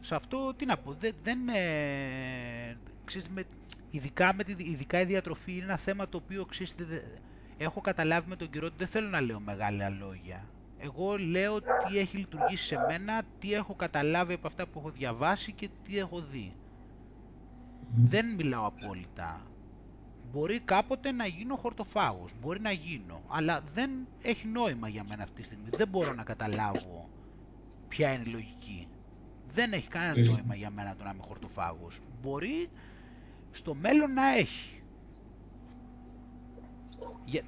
Σε 0.00 0.14
αυτό, 0.14 0.54
τι 0.54 0.66
να 0.66 0.76
πω, 0.76 0.92
δεν, 0.92 1.14
δεν 1.22 1.48
ε, 1.48 2.76
ξέρεις, 3.04 3.28
με, 3.28 3.44
ειδικά, 3.90 4.34
με 4.34 4.44
τη, 4.44 4.64
ειδικά 4.64 5.00
η 5.00 5.04
διατροφή 5.04 5.52
είναι 5.52 5.64
ένα 5.64 5.76
θέμα 5.76 6.08
το 6.08 6.16
οποίο 6.16 6.44
ξέρετε, 6.44 7.21
έχω 7.62 7.80
καταλάβει 7.80 8.28
με 8.28 8.36
τον 8.36 8.50
καιρό 8.50 8.66
ότι 8.66 8.76
δεν 8.78 8.86
θέλω 8.86 9.08
να 9.08 9.20
λέω 9.20 9.40
μεγάλα 9.40 9.88
λόγια. 9.88 10.44
Εγώ 10.78 11.16
λέω 11.18 11.60
τι 11.60 11.98
έχει 11.98 12.16
λειτουργήσει 12.16 12.64
σε 12.64 12.76
μένα, 12.88 13.22
τι 13.38 13.54
έχω 13.54 13.74
καταλάβει 13.74 14.32
από 14.32 14.46
αυτά 14.46 14.66
που 14.66 14.78
έχω 14.78 14.90
διαβάσει 14.90 15.52
και 15.52 15.68
τι 15.82 15.98
έχω 15.98 16.20
δει. 16.20 16.54
Δεν 17.94 18.26
μιλάω 18.26 18.66
απόλυτα. 18.66 19.46
Μπορεί 20.32 20.60
κάποτε 20.60 21.12
να 21.12 21.26
γίνω 21.26 21.56
χορτοφάγος, 21.56 22.30
μπορεί 22.40 22.60
να 22.60 22.72
γίνω, 22.72 23.22
αλλά 23.28 23.60
δεν 23.74 23.90
έχει 24.22 24.46
νόημα 24.46 24.88
για 24.88 25.04
μένα 25.04 25.22
αυτή 25.22 25.40
τη 25.40 25.46
στιγμή. 25.46 25.68
Δεν 25.70 25.88
μπορώ 25.88 26.12
να 26.14 26.22
καταλάβω 26.22 27.08
ποια 27.88 28.12
είναι 28.12 28.22
η 28.26 28.32
λογική. 28.32 28.88
Δεν 29.46 29.72
έχει 29.72 29.88
κανένα 29.88 30.30
νόημα 30.30 30.54
για 30.54 30.70
μένα 30.70 30.96
το 30.96 31.04
να 31.04 31.10
είμαι 31.10 31.22
χορτοφάγος. 31.22 32.00
Μπορεί 32.22 32.68
στο 33.50 33.74
μέλλον 33.74 34.12
να 34.12 34.36
έχει. 34.36 34.81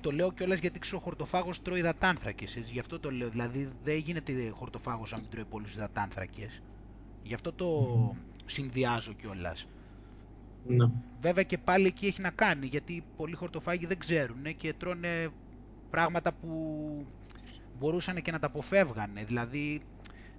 Το 0.01 0.11
λέω 0.11 0.33
κιόλας 0.33 0.59
γιατί 0.59 0.79
ξέρω 0.79 0.97
ο 0.97 1.01
χορτοφάγος 1.01 1.63
τρώει 1.63 1.79
υδατάνθρακες, 1.79 2.57
γι' 2.57 2.79
αυτό 2.79 3.01
το 3.01 3.11
λέω. 3.11 3.29
Δηλαδή 3.29 3.71
δεν 3.83 3.97
γίνεται 3.97 4.49
χορτοφάγος 4.49 5.13
αν 5.13 5.21
μην 5.21 5.31
τρώει 5.31 5.45
πολλούς 5.45 5.75
υδατάνθρακες. 5.75 6.63
Γι' 7.23 7.35
αυτό 7.35 7.53
το 7.53 8.15
συνδυάζω 8.45 9.13
κιόλας. 9.13 9.67
Ναι. 10.67 10.91
Βέβαια 11.21 11.45
και 11.45 11.59
πάλι 11.59 11.87
εκεί 11.87 12.07
έχει 12.07 12.21
να 12.21 12.31
κάνει, 12.31 12.67
γιατί 12.67 13.05
πολλοί 13.17 13.35
χορτοφάγοι 13.35 13.87
δεν 13.87 13.99
ξέρουν 13.99 14.57
και 14.57 14.73
τρώνε 14.73 15.29
πράγματα 15.91 16.33
που 16.33 17.07
μπορούσαν 17.79 18.23
και 18.23 18.31
να 18.31 18.39
τα 18.39 18.47
αποφεύγανε. 18.47 19.25
Δηλαδή, 19.25 19.83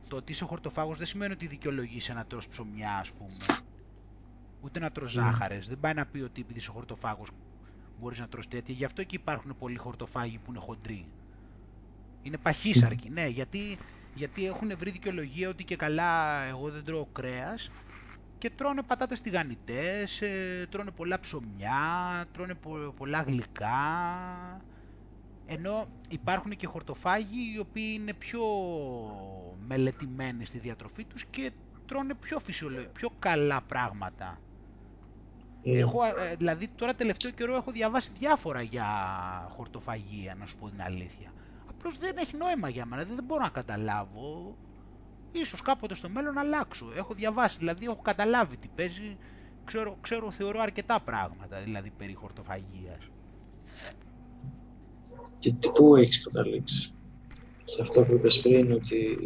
το 0.07 0.15
ότι 0.15 0.31
είσαι 0.31 0.45
χορτοφάγος 0.45 0.97
δεν 0.97 1.07
σημαίνει 1.07 1.33
ότι 1.33 1.47
δικαιολογείσαι 1.47 2.13
να 2.13 2.25
τρως 2.25 2.47
ψωμιά, 2.47 2.97
ας 2.97 3.11
πούμε. 3.11 3.59
Ούτε 4.61 4.79
να 4.79 4.91
τρως 4.91 5.11
ζάχαρες. 5.11 5.67
Δεν 5.67 5.79
πάει 5.79 5.93
να 5.93 6.05
πει 6.05 6.19
ότι 6.19 6.41
επειδή 6.41 6.59
είσαι 6.59 6.71
χορτοφάγος 6.71 7.29
μπορείς 7.99 8.19
να 8.19 8.27
τρως 8.27 8.47
τέτοια. 8.47 8.75
Γι' 8.77 8.85
αυτό 8.85 9.03
και 9.03 9.15
υπάρχουν 9.15 9.55
πολλοί 9.59 9.77
χορτοφάγοι 9.77 10.37
που 10.37 10.51
είναι 10.51 10.59
χοντροί. 10.59 11.07
Είναι 12.21 12.37
παχύσαρκοι, 12.37 13.09
ναι, 13.09 13.27
γιατί, 13.27 13.77
γιατί 14.15 14.45
έχουν 14.45 14.77
βρει 14.77 14.91
δικαιολογία 14.91 15.49
ότι 15.49 15.63
και 15.63 15.75
καλά 15.75 16.43
εγώ 16.43 16.69
δεν 16.69 16.83
τρώω 16.83 17.05
κρέας 17.05 17.69
και 18.37 18.49
τρώνε 18.49 18.81
πατάτες 18.81 19.21
τηγανιτές, 19.21 20.21
ε, 20.21 20.67
τρώνε 20.69 20.91
πολλά 20.91 21.19
ψωμιά, 21.19 22.25
τρώνε 22.33 22.53
πολλά 22.97 23.21
γλυκά, 23.21 23.75
ενώ 25.45 25.87
υπάρχουν 26.09 26.55
και 26.55 26.67
χορτοφάγοι 26.67 27.53
οι 27.55 27.59
οποίοι 27.59 27.97
είναι 27.99 28.13
πιο 28.13 28.41
μελετημένοι 29.67 30.45
στη 30.45 30.59
διατροφή 30.59 31.05
τους 31.05 31.25
και 31.25 31.51
τρώνε 31.85 32.13
πιο, 32.13 32.39
φυσιολο... 32.39 32.85
πιο 32.93 33.09
καλά 33.19 33.61
πράγματα. 33.61 34.39
Mm. 35.65 35.73
Έχω, 35.73 36.03
ε, 36.03 36.35
δηλαδή 36.35 36.67
τώρα 36.67 36.95
τελευταίο 36.95 37.31
καιρό 37.31 37.55
έχω 37.55 37.71
διαβάσει 37.71 38.11
διάφορα 38.17 38.61
για 38.61 38.85
χορτοφαγία, 39.49 40.35
να 40.35 40.45
σου 40.45 40.57
πω 40.57 40.69
την 40.69 40.81
αλήθεια. 40.81 41.33
Απλώς 41.69 41.97
δεν 41.97 42.17
έχει 42.17 42.37
νόημα 42.37 42.69
για 42.69 42.85
μένα, 42.85 43.03
δεν 43.03 43.23
μπορώ 43.23 43.43
να 43.43 43.49
καταλάβω 43.49 44.57
ίσως 45.31 45.61
κάποτε 45.61 45.95
στο 45.95 46.09
μέλλον 46.09 46.37
αλλάξω. 46.37 46.85
Έχω 46.95 47.13
διαβάσει, 47.13 47.57
δηλαδή 47.57 47.85
έχω 47.85 48.01
καταλάβει 48.01 48.57
τι 48.57 48.67
παίζει, 48.75 49.17
ξέρω, 49.63 49.97
ξέρω 50.01 50.31
θεωρώ 50.31 50.59
αρκετά 50.61 50.99
πράγματα, 50.99 51.59
δηλαδή 51.59 51.89
περί 51.97 52.13
χορτοφαγίας. 52.13 53.09
Και 55.39 55.53
τι 55.53 55.69
πού 55.69 55.95
έχεις 55.95 56.23
καταλήξει; 56.23 56.93
Σε 57.65 57.81
αυτό 57.81 58.03
που 58.03 58.13
είπες 58.13 58.41
πριν 58.41 58.71
ότι 58.71 59.17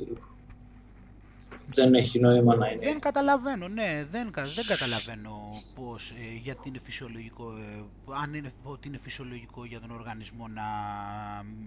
δεν 1.73 1.93
έχει 1.93 2.19
νόημα 2.19 2.55
να 2.55 2.67
είναι. 2.67 2.85
Δεν 2.85 2.99
καταλαβαίνω, 2.99 3.67
ναι, 3.67 4.05
δεν, 4.11 4.31
δεν 4.55 4.65
καταλαβαίνω 4.67 5.31
πώς, 5.75 6.11
ε, 6.11 6.37
γιατί 6.41 6.69
είναι 6.69 6.79
φυσιολογικό, 6.83 7.51
ε, 7.51 7.83
αν 8.21 8.33
είναι, 8.33 8.53
ότι 8.63 8.87
είναι 8.87 8.99
φυσιολογικό 9.01 9.65
για 9.65 9.79
τον 9.79 9.91
οργανισμό 9.91 10.47
να, 10.47 10.63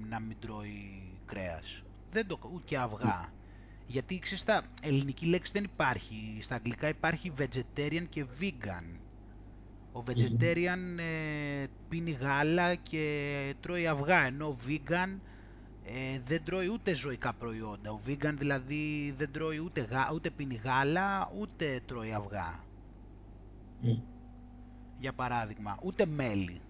να 0.08 0.20
μην 0.20 0.36
τρώει 0.40 1.02
κρέας. 1.26 1.82
Δεν 2.10 2.26
το, 2.26 2.38
ούτε 2.52 2.62
και 2.64 2.78
αυγά. 2.78 3.32
Γιατί 3.86 4.18
ξέρεις, 4.18 4.40
στα 4.40 4.62
ελληνική 4.82 5.26
λέξη 5.26 5.52
δεν 5.52 5.64
υπάρχει. 5.64 6.38
Στα 6.40 6.54
αγγλικά 6.54 6.88
υπάρχει 6.88 7.32
vegetarian 7.38 8.04
και 8.08 8.24
vegan. 8.40 8.98
Ο 9.92 10.02
vegetarian 10.06 10.98
ε, 10.98 11.66
πίνει 11.88 12.10
γάλα 12.10 12.74
και 12.74 13.54
τρώει 13.60 13.86
αυγά, 13.86 14.24
ενώ 14.26 14.56
vegan 14.68 15.18
ε, 15.94 16.20
δεν 16.24 16.44
τρώει 16.44 16.68
ούτε 16.68 16.94
ζωικά 16.94 17.32
προϊόντα. 17.32 17.90
Ο 17.90 18.00
vegan 18.06 18.34
δηλαδή 18.38 19.14
δεν 19.16 19.32
τρώει 19.32 19.58
ούτε, 19.58 19.80
γα, 19.80 20.10
ούτε 20.14 20.30
πίνει 20.30 20.54
γάλα, 20.54 21.32
ούτε 21.38 21.80
τρώει 21.86 22.12
αυγά. 22.12 22.64
Για 24.98 25.12
παράδειγμα, 25.12 25.78
ούτε 25.82 26.06
μέλι 26.06 26.60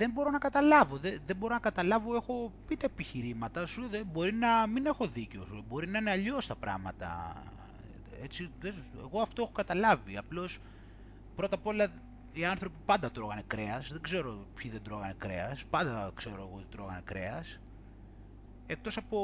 δεν 0.00 0.10
μπορώ 0.10 0.30
να 0.30 0.38
καταλάβω. 0.38 0.96
Δεν, 0.96 1.20
δεν 1.26 1.36
μπορώ 1.36 1.54
να 1.54 1.60
καταλάβω, 1.60 2.14
έχω 2.14 2.52
πείτε 2.66 2.86
επιχειρήματα 2.86 3.66
σου, 3.66 3.88
δεν, 3.88 4.06
μπορεί 4.12 4.32
να 4.32 4.66
μην 4.66 4.86
έχω 4.86 5.06
δίκιο, 5.06 5.46
μπορεί 5.68 5.88
να 5.88 5.98
είναι 5.98 6.10
αλλιώς 6.10 6.46
τα 6.46 6.54
πράγματα. 6.54 7.42
Έτσι, 8.22 8.50
δεν, 8.60 8.74
εγώ 8.98 9.20
αυτό 9.20 9.42
έχω 9.42 9.52
καταλάβει. 9.52 10.16
Απλώς 10.16 10.58
πρώτα 11.36 11.54
απ' 11.54 11.66
όλα 11.66 11.90
οι 12.32 12.44
άνθρωποι 12.44 12.76
πάντα 12.86 13.10
τρώγανε 13.10 13.42
κρέας. 13.46 13.92
Δεν 13.92 14.00
ξέρω 14.00 14.46
ποιοι 14.54 14.70
δεν 14.70 14.82
τρώγανε 14.82 15.14
κρέας. 15.18 15.64
Πάντα 15.70 16.12
ξέρω 16.14 16.36
εγώ 16.36 16.56
ότι 16.56 16.66
τρώγανε 16.70 17.00
κρέας. 17.04 17.60
Εκτός 18.66 18.96
από 18.96 19.18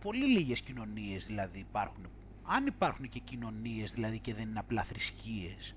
πολύ 0.00 0.24
λίγες 0.26 0.60
κοινωνίες 0.60 1.26
δηλαδή 1.26 1.58
υπάρχουν. 1.58 2.06
Αν 2.46 2.66
υπάρχουν 2.66 3.08
και 3.08 3.18
κοινωνίες 3.18 3.92
δηλαδή 3.92 4.18
και 4.18 4.34
δεν 4.34 4.48
είναι 4.48 4.58
απλά 4.58 4.82
θρησκείες 4.82 5.74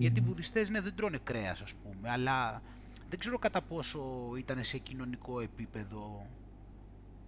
γιατί 0.00 0.20
οι 0.20 0.22
βουδιστές 0.22 0.68
ναι, 0.68 0.80
δεν 0.80 0.94
τρώνε 0.94 1.18
κρέας 1.24 1.60
ας 1.60 1.74
πούμε, 1.74 2.10
αλλά 2.10 2.62
δεν 3.08 3.18
ξέρω 3.18 3.38
κατά 3.38 3.62
πόσο 3.62 4.00
ήταν 4.38 4.64
σε 4.64 4.78
κοινωνικό 4.78 5.40
επίπεδο. 5.40 6.26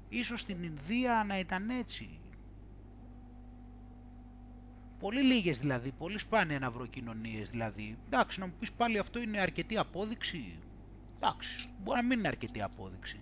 Ίσως 0.08 0.40
στην 0.40 0.62
Ινδία 0.62 1.24
να 1.26 1.38
ήταν 1.38 1.70
έτσι. 1.70 2.08
Πολύ 5.02 5.22
λίγες 5.22 5.60
δηλαδή, 5.60 5.92
πολύ 5.98 6.18
σπάνια 6.18 6.58
να 6.58 6.70
βρω 6.70 6.86
κοινωνίες 6.86 7.50
δηλαδή. 7.50 7.98
Εντάξει, 8.06 8.40
να 8.40 8.46
μου 8.46 8.52
πεις 8.58 8.72
πάλι 8.72 8.98
αυτό 8.98 9.18
είναι 9.18 9.40
αρκετή 9.40 9.78
απόδειξη. 9.78 10.58
Εντάξει, 11.16 11.68
μπορεί 11.82 12.00
να 12.00 12.06
μην 12.06 12.18
είναι 12.18 12.28
αρκετή 12.28 12.62
απόδειξη. 12.62 13.20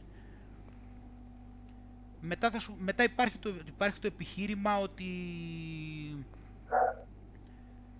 Μετά, 2.20 2.51
θα 2.51 2.59
σου, 2.59 2.77
μετά 2.81 3.02
υπάρχει, 3.02 3.39
το, 3.39 3.55
υπάρχει 3.66 4.01
το 4.01 4.07
επιχείρημα 4.07 4.78
ότι 4.78 5.07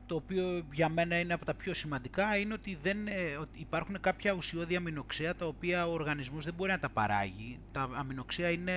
το 0.07 0.15
οποίο 0.15 0.67
για 0.73 0.89
μένα 0.89 1.19
είναι 1.19 1.33
από 1.33 1.45
τα 1.45 1.55
πιο 1.55 1.75
σημαντικά, 1.75 2.37
είναι 2.37 2.55
ότι, 2.55 2.79
δεν, 2.83 3.07
ε, 3.07 3.37
ότι 3.41 3.61
υπάρχουν 3.61 4.01
κάποια 4.01 4.33
ουσιώδη 4.33 4.77
αμινοξέα 4.77 5.35
τα 5.37 5.47
οποία 5.47 5.87
ο 5.87 5.93
οργανισμός 5.93 6.45
δεν 6.45 6.55
μπορεί 6.55 6.71
να 6.71 6.79
τα 6.79 6.89
παράγει. 6.89 7.59
Τα 7.73 7.91
αμινοξέα 7.95 8.51
είναι 8.51 8.73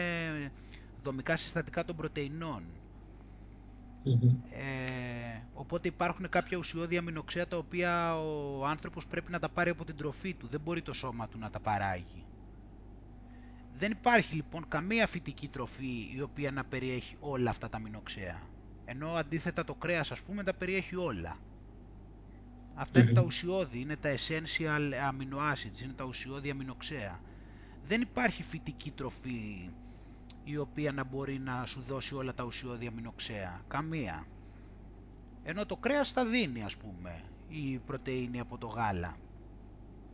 δομικά 1.04 1.36
συστατικά 1.38 1.86
των 1.86 1.96
πρωτεϊνών. 1.96 2.64
Ε, 4.04 5.42
οπότε 5.54 5.88
υπάρχουν 5.88 6.30
κάποια 6.30 6.58
ουσιώδη 6.58 6.98
αμινοξέα 6.98 7.48
τα 7.48 7.58
οποία 7.58 8.20
ο 8.20 8.66
άνθρωπος 8.66 9.08
πρέπει 9.08 9.32
να 9.32 9.40
τα 9.40 9.50
πάρει 9.50 9.70
από 9.70 9.86
την 9.86 9.96
τροφή 9.96 10.34
του, 10.34 10.48
δεν 10.48 10.62
μπορεί 10.62 10.82
το 10.82 10.94
σώμα 10.94 11.28
του 11.28 11.38
να 11.38 11.50
τα 11.50 11.60
παράγει. 11.60 12.26
Δεν 13.76 13.92
υπάρχει 13.92 14.36
λοιπόν 14.36 14.66
καμία 14.68 15.08
φυτική 15.08 15.48
τροφή 15.48 16.12
η 16.16 16.22
οποία 16.22 16.52
να 16.52 16.64
περιέχει 16.64 17.16
όλα 17.20 17.50
αυτά 17.50 17.70
τα 17.70 17.78
αμινοξέα. 17.78 18.42
Ενώ 18.86 19.08
αντίθετα 19.10 19.64
το 19.64 19.76
κρέας 19.76 20.12
ας 20.12 20.22
πούμε 20.22 20.44
τα 20.44 20.54
περιέχει 20.54 20.96
όλα. 20.96 21.38
Αυτά 22.76 23.00
είναι 23.00 23.12
τα 23.12 23.22
ουσιώδη, 23.22 23.80
είναι 23.80 23.96
τα 23.96 24.10
essential 24.16 24.92
amino 25.10 25.38
acids, 25.54 25.84
είναι 25.84 25.94
τα 25.96 26.04
ουσιώδη 26.04 26.50
αμινοξέα. 26.50 27.20
Δεν 27.84 28.02
υπάρχει 28.02 28.44
φυτική 28.44 28.92
τροφή 28.92 29.70
η 30.44 30.58
οποία 30.58 30.92
να 30.92 31.04
μπορεί 31.04 31.40
να 31.40 31.66
σου 31.66 31.84
δώσει 31.88 32.16
όλα 32.16 32.34
τα 32.34 32.44
ουσιώδη 32.44 32.88
αμινοξέα. 32.88 33.62
Καμία. 33.68 34.28
Ενώ 35.44 35.66
το 35.66 35.76
κρέας 35.76 36.14
τα 36.14 36.26
δίνει 36.26 36.64
ας 36.64 36.78
πούμε, 36.78 37.22
η 37.50 37.78
πρωτεΐνη 37.78 38.40
από 38.40 38.58
το 38.58 38.68
γάλα. 38.68 39.18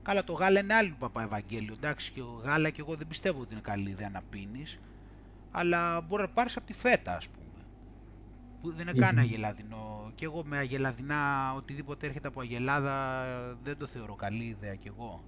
Καλά 0.02 0.24
το 0.24 0.34
γάλα 0.34 0.60
είναι 0.60 0.74
άλλο 0.74 0.96
παπά 1.00 1.24
Ευαγγέλιο, 1.24 1.74
εντάξει 1.74 2.12
και 2.12 2.22
γάλα 2.44 2.70
και 2.70 2.82
εγώ 2.82 2.96
δεν 2.96 3.08
πιστεύω 3.08 3.42
ότι 3.42 3.52
είναι 3.52 3.62
καλή 3.62 3.90
ιδέα 3.90 4.10
να 4.10 4.22
πίνεις, 4.30 4.80
αλλά 5.52 6.02
μπορεί 6.02 6.22
να 6.22 6.30
πάρεις 6.30 6.58
από 6.58 6.66
τη 6.66 6.74
φέτα 6.74 7.16
ας 7.16 7.28
πούμε 7.30 7.50
που 8.62 8.72
δεν 8.72 8.88
είναι 8.88 9.00
καν 9.00 9.18
αγελαδινό. 9.18 10.12
Και 10.16 10.26
εγώ 10.26 10.44
με 10.46 10.58
αγελαδινά, 10.58 11.54
οτιδήποτε 11.54 12.08
έρχεται 12.08 12.28
από 12.28 12.42
αγελάδα 12.42 13.26
δεν 13.64 13.78
το 13.78 13.86
θεωρώ 13.86 14.16
καλή 14.16 14.44
ιδέα 14.44 14.76
κι 14.76 14.88
εγώ. 14.88 15.24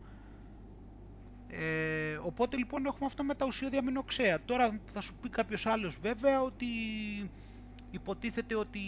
Ε, 1.54 2.16
οπότε 2.22 2.58
λοιπόν 2.58 2.86
έχουμε 2.86 3.06
αυτό 3.06 3.24
με 3.24 3.36
τα 3.36 3.46
ουσιώδη 3.46 3.78
αμινοξέα. 3.78 4.42
Τώρα 4.46 4.80
θα 4.94 5.02
σου 5.02 5.16
πει 5.22 5.30
κάποιος 5.30 5.66
άλλος 5.66 6.00
βέβαια 6.00 6.42
ότι 6.42 6.66
υποτίθεται 7.92 8.56
ότι 8.56 8.80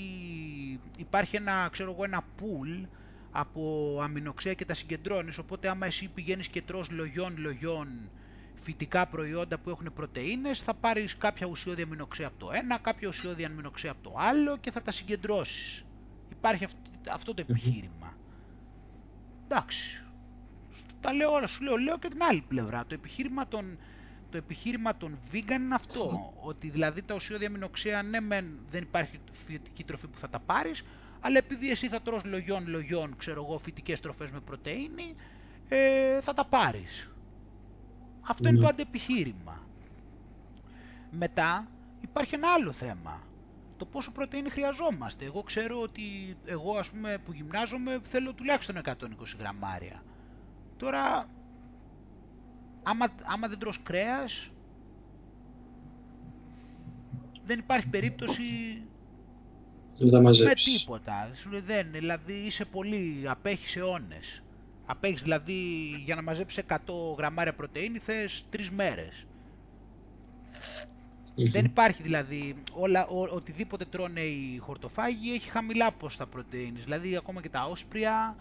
υπάρχει 0.98 1.36
ένα, 1.36 1.70
ξέρω 1.72 1.92
εγώ, 1.92 2.04
ένα 2.04 2.24
pool 2.40 2.88
από 3.32 4.00
αμινοξέα 4.02 4.54
και 4.54 4.66
τα 4.66 4.74
συγκεντρώνεις, 4.74 5.38
οπότε 5.38 5.70
άμα 5.70 5.86
εσύ 5.86 6.08
πηγαίνεις 6.08 6.48
και 6.48 6.62
τρως 6.62 6.92
λογιών 6.92 7.36
λογιών 7.38 8.10
φυτικά 8.56 9.08
προϊόντα 9.08 9.60
που 9.60 9.70
έχουν 9.70 9.94
πρωτεΐνες, 9.94 10.62
θα 10.62 10.74
πάρεις 10.74 11.18
κάποια 11.18 11.48
ουσιώδη 11.48 11.82
αμινοξέα 11.82 12.28
από 12.28 12.40
το 12.46 12.52
ένα, 12.54 12.78
κάποια 12.78 13.08
ουσιώδη 13.08 13.46
αμινοξέα 13.46 13.92
από 13.92 14.04
το 14.04 14.14
άλλο 14.18 14.58
και 14.58 14.72
θα 14.72 14.82
τα 14.82 14.92
συγκεντρώσεις. 14.92 15.86
Υπάρχει 16.32 16.68
αυτό 17.12 17.34
το 17.34 17.42
επιχείρημα. 17.50 18.18
Εντάξει, 19.44 20.04
τα 21.04 21.14
λέω 21.14 21.32
όλα, 21.32 21.48
σου 21.48 21.64
λέω, 21.64 21.78
λέω 21.78 21.98
και 21.98 22.08
την 22.08 22.24
άλλη 22.24 22.44
πλευρά. 22.48 22.86
Το 22.88 22.94
επιχείρημα 22.94 23.48
των, 23.48 23.78
το 24.30 24.38
επιχείρημα 24.38 24.98
των 24.98 25.20
vegan 25.32 25.60
είναι 25.60 25.76
αυτό, 25.76 26.34
ότι 26.42 26.70
δηλαδή 26.70 27.02
τα 27.02 27.16
ουσιώδη 27.16 27.46
αμινοξέα, 27.46 28.04
ναι 28.04 28.20
μεν 28.20 28.60
δεν 28.70 28.82
υπάρχει 28.82 29.20
φυτική 29.46 29.84
τροφή 29.84 30.08
που 30.08 30.18
θα 30.20 30.30
τα 30.30 30.40
πάρεις, 30.40 30.84
αλλά 31.20 31.38
επειδή 31.38 31.70
εσύ 31.70 31.88
θα 31.88 32.02
τρως 32.02 32.24
λογιών 32.24 32.68
λογιών, 32.68 33.16
ξέρω 33.18 33.44
εγώ, 33.44 33.58
φυτικές 33.58 34.00
τροφές 34.00 34.32
με 34.32 34.40
πρωτεΐνη, 34.40 35.16
ε, 35.68 36.22
θα 36.22 36.34
τα 36.34 36.46
πάρεις. 36.46 37.10
Αυτό 38.22 38.48
είναι 38.48 38.58
το 38.58 38.64
ναι. 38.64 38.70
αντεπιχείρημα. 38.70 39.68
Μετά 41.12 41.68
υπάρχει 42.02 42.36
ένα 42.36 42.48
άλλο 42.52 42.72
θέμα. 42.72 43.22
Το 43.78 43.86
πόσο 43.86 44.12
πρωτεΐνη 44.12 44.50
χρειαζόμαστε. 44.50 45.26
Εγώ 45.26 45.42
ξέρω 45.42 45.82
ότι 45.82 46.38
εγώ 46.46 46.78
ας 46.78 46.90
πούμε 46.90 47.18
που 47.26 47.34
γυμνάζομαι 47.34 48.00
θέλω 48.04 48.34
τουλάχιστον 48.34 48.82
120 48.86 48.94
γραμμάρια. 49.40 50.04
Τώρα, 50.78 51.30
άμα, 52.84 53.06
άμα 53.24 53.48
δεν 53.48 53.60
τρως 53.60 53.84
κρέας, 53.84 54.50
δεν 57.46 57.60
υπάρχει 57.60 57.88
περίπτωση 57.88 58.42
με 60.44 60.54
τίποτα. 60.54 61.30
Σου 61.34 61.50
λέει 61.50 61.60
δεν, 61.60 61.92
δηλαδή 61.92 62.34
είσαι 62.34 62.66
πολύ, 62.66 63.24
απέχεις 63.28 63.76
αιώνες. 63.76 64.44
Απέχεις 64.86 65.22
δηλαδή 65.22 65.54
για 66.06 66.16
να 66.16 66.22
μαζέψεις 66.24 66.64
100 66.68 66.76
γραμμάρια 67.18 67.54
πρωτεΐνη 67.54 67.98
θες 67.98 68.46
3 68.54 68.70
μέρες. 68.72 69.26
Δεν 71.36 71.66
υπάρχει 71.66 72.04
δηλαδή, 72.04 72.56
όλα, 72.74 73.08
ο, 73.08 73.22
οτιδήποτε 73.22 73.86
τρώνε 73.86 74.22
οι 74.22 74.58
χορτοφάγοι 74.58 75.34
έχει 75.34 75.50
χαμηλά 75.50 75.92
ποσοστά 75.92 76.26
πρωτεΐνης. 76.26 76.84
Δηλαδή 76.84 77.16
ακόμα 77.18 77.42
και 77.42 77.50
τα 77.50 77.64
όσπρια, 77.64 78.36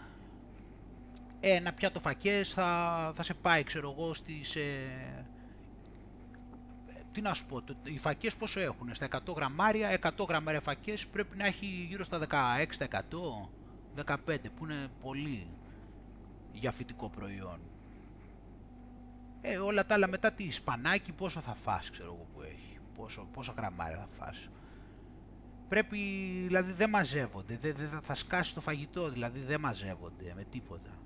ένα 1.44 1.72
πιάτο 1.72 2.00
φακές 2.00 2.52
θα, 2.52 3.12
θα 3.14 3.22
σε 3.22 3.34
πάει 3.34 3.62
ξέρω 3.62 3.90
εγώ 3.90 4.14
στις... 4.14 4.56
Ε, 4.56 5.26
τι 7.12 7.20
να 7.20 7.34
σου 7.34 7.46
πω, 7.46 7.62
οι 7.84 7.98
φακές 7.98 8.36
πόσο 8.36 8.60
έχουν, 8.60 8.94
στα 8.94 9.08
100 9.26 9.34
γραμμάρια, 9.36 9.98
100 10.16 10.26
γραμμάρια 10.28 10.60
φακές 10.60 11.06
πρέπει 11.06 11.36
να 11.36 11.46
έχει 11.46 11.66
γύρω 11.66 12.04
στα 12.04 12.26
16%, 13.96 14.04
15% 14.04 14.36
που 14.56 14.64
είναι 14.64 14.88
πολύ 15.00 15.46
για 16.52 16.70
φυτικό 16.72 17.08
προϊόν. 17.08 17.60
Ε, 19.40 19.56
όλα 19.56 19.86
τα 19.86 19.94
άλλα 19.94 20.08
μετά 20.08 20.32
τη 20.32 20.50
σπανάκι 20.50 21.12
πόσο 21.12 21.40
θα 21.40 21.54
φας, 21.54 21.90
ξέρω 21.90 22.12
εγώ 22.14 22.26
που 22.34 22.42
έχει, 22.42 22.78
πόσο, 22.96 23.28
πόσα 23.32 23.54
γραμμάρια 23.56 23.96
θα 23.96 24.08
φας. 24.24 24.48
Πρέπει, 25.68 25.98
δηλαδή 26.46 26.72
δεν 26.72 26.90
μαζεύονται, 26.90 27.58
δεν, 27.60 27.74
δεν 27.74 28.00
θα 28.02 28.14
σκάσει 28.14 28.54
το 28.54 28.60
φαγητό, 28.60 29.10
δηλαδή 29.10 29.40
δεν 29.40 29.60
μαζεύονται 29.60 30.32
με 30.36 30.44
τίποτα. 30.44 31.01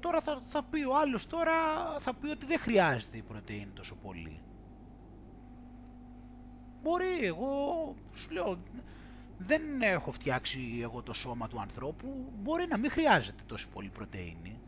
Τώρα 0.00 0.20
θα, 0.20 0.40
θα 0.48 0.62
πει 0.62 0.82
ο 0.82 0.96
άλλος 0.98 1.26
τώρα, 1.26 1.52
θα 1.98 2.14
πει 2.14 2.28
ότι 2.28 2.46
δεν 2.46 2.58
χρειάζεται 2.58 3.16
η 3.16 3.22
πρωτεΐνη 3.22 3.72
τόσο 3.74 3.94
πολύ. 3.94 4.40
Μπορεί, 6.82 7.18
εγώ 7.22 7.54
σου 8.14 8.32
λέω, 8.32 8.58
δεν 9.38 9.82
έχω 9.82 10.12
φτιάξει 10.12 10.78
εγώ 10.82 11.02
το 11.02 11.12
σώμα 11.12 11.48
του 11.48 11.60
ανθρώπου, 11.60 12.32
μπορεί 12.42 12.66
να 12.66 12.78
μην 12.78 12.90
χρειάζεται 12.90 13.42
τόσο 13.46 13.68
πολύ 13.72 13.88
πρωτεΐνη. 13.88 14.60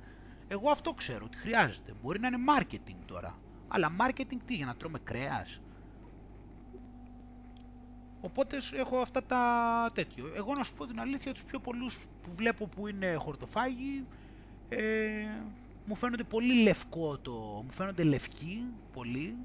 Εγώ 0.49 0.71
αυτό 0.71 0.93
ξέρω 0.93 1.25
ότι 1.25 1.37
χρειάζεται. 1.37 1.95
Μπορεί 2.03 2.21
να 2.21 2.27
είναι 2.27 2.45
marketing 2.59 2.97
τώρα. 3.07 3.39
Αλλά 3.69 3.91
marketing 4.01 4.37
τι, 4.45 4.55
για 4.55 4.67
να 4.67 4.77
τρώμε 4.77 4.99
κρέας; 4.99 5.61
Οπότε 8.27 8.57
έχω 8.77 8.99
αυτά 8.99 9.23
τα 9.23 9.43
τέτοιο. 9.95 10.33
Εγώ 10.37 10.55
να 10.55 10.63
σου 10.63 10.75
πω 10.75 10.87
την 10.87 11.01
αλήθεια, 11.01 11.33
τους 11.33 11.45
πιο 11.45 11.59
πολλούς 11.59 12.07
που 12.23 12.33
βλέπω 12.35 12.67
που 12.67 12.89
είναι 12.89 13.15
χορτοφάγοι, 13.15 14.05
ε, 14.69 14.83
μου 15.87 15.95
φαίνονται 15.95 16.23
πολύ 16.23 16.63
λευκό 16.63 17.19
το, 17.19 17.33
μου 17.65 17.73
φαίνονται 17.73 18.03
λευκοί, 18.03 18.65
πολύ. 18.93 19.37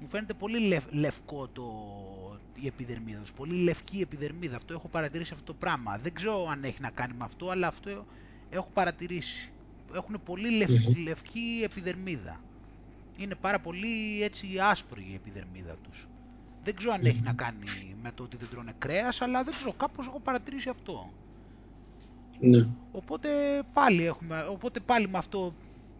Μου 0.00 0.08
φαίνεται 0.08 0.34
πολύ 0.34 0.82
λευκό 0.90 1.48
το, 1.48 1.64
η 2.54 2.66
επιδερμίδα 2.66 3.20
τους, 3.20 3.32
πολύ 3.32 3.54
λευκή 3.54 4.00
επιδερμίδα. 4.00 4.56
Αυτό 4.56 4.74
έχω 4.74 4.88
παρατηρήσει 4.88 5.32
αυτό 5.32 5.44
το 5.52 5.54
πράγμα. 5.54 5.96
Δεν 5.96 6.14
ξέρω 6.14 6.48
αν 6.48 6.64
έχει 6.64 6.80
να 6.80 6.90
κάνει 6.90 7.14
με 7.18 7.24
αυτό, 7.24 7.50
αλλά 7.50 7.66
αυτό 7.66 8.06
έχω 8.50 8.68
παρατηρήσει. 8.74 9.50
Έχουν 9.94 10.20
πολύ 10.24 10.50
λευκή, 10.50 11.02
λευκή 11.02 11.60
επιδερμίδα. 11.64 12.40
Είναι 13.16 13.34
πάρα 13.34 13.60
πολύ 13.60 14.22
έτσι 14.22 14.58
άσπρη 14.60 15.06
η 15.10 15.14
επιδερμίδα 15.14 15.76
τους. 15.82 16.08
Δεν 16.64 16.74
ξέρω 16.74 16.92
αν 16.92 17.04
έχει 17.04 17.20
να 17.20 17.32
κάνει 17.32 17.94
με 18.02 18.12
το 18.14 18.22
ότι 18.22 18.36
δεν 18.36 18.48
τρώνε 18.50 18.72
κρέας, 18.78 19.20
αλλά 19.20 19.44
δεν 19.44 19.54
ξέρω, 19.54 19.72
κάπως 19.72 20.06
έχω 20.06 20.20
παρατηρήσει 20.20 20.68
αυτό. 20.68 21.12
Ναι. 22.40 22.66
Οπότε 22.92 23.28
πάλι, 23.72 24.04
έχουμε, 24.04 24.46
οπότε 24.50 24.80
πάλι 24.80 25.08
με 25.08 25.18
αυτό 25.18 25.54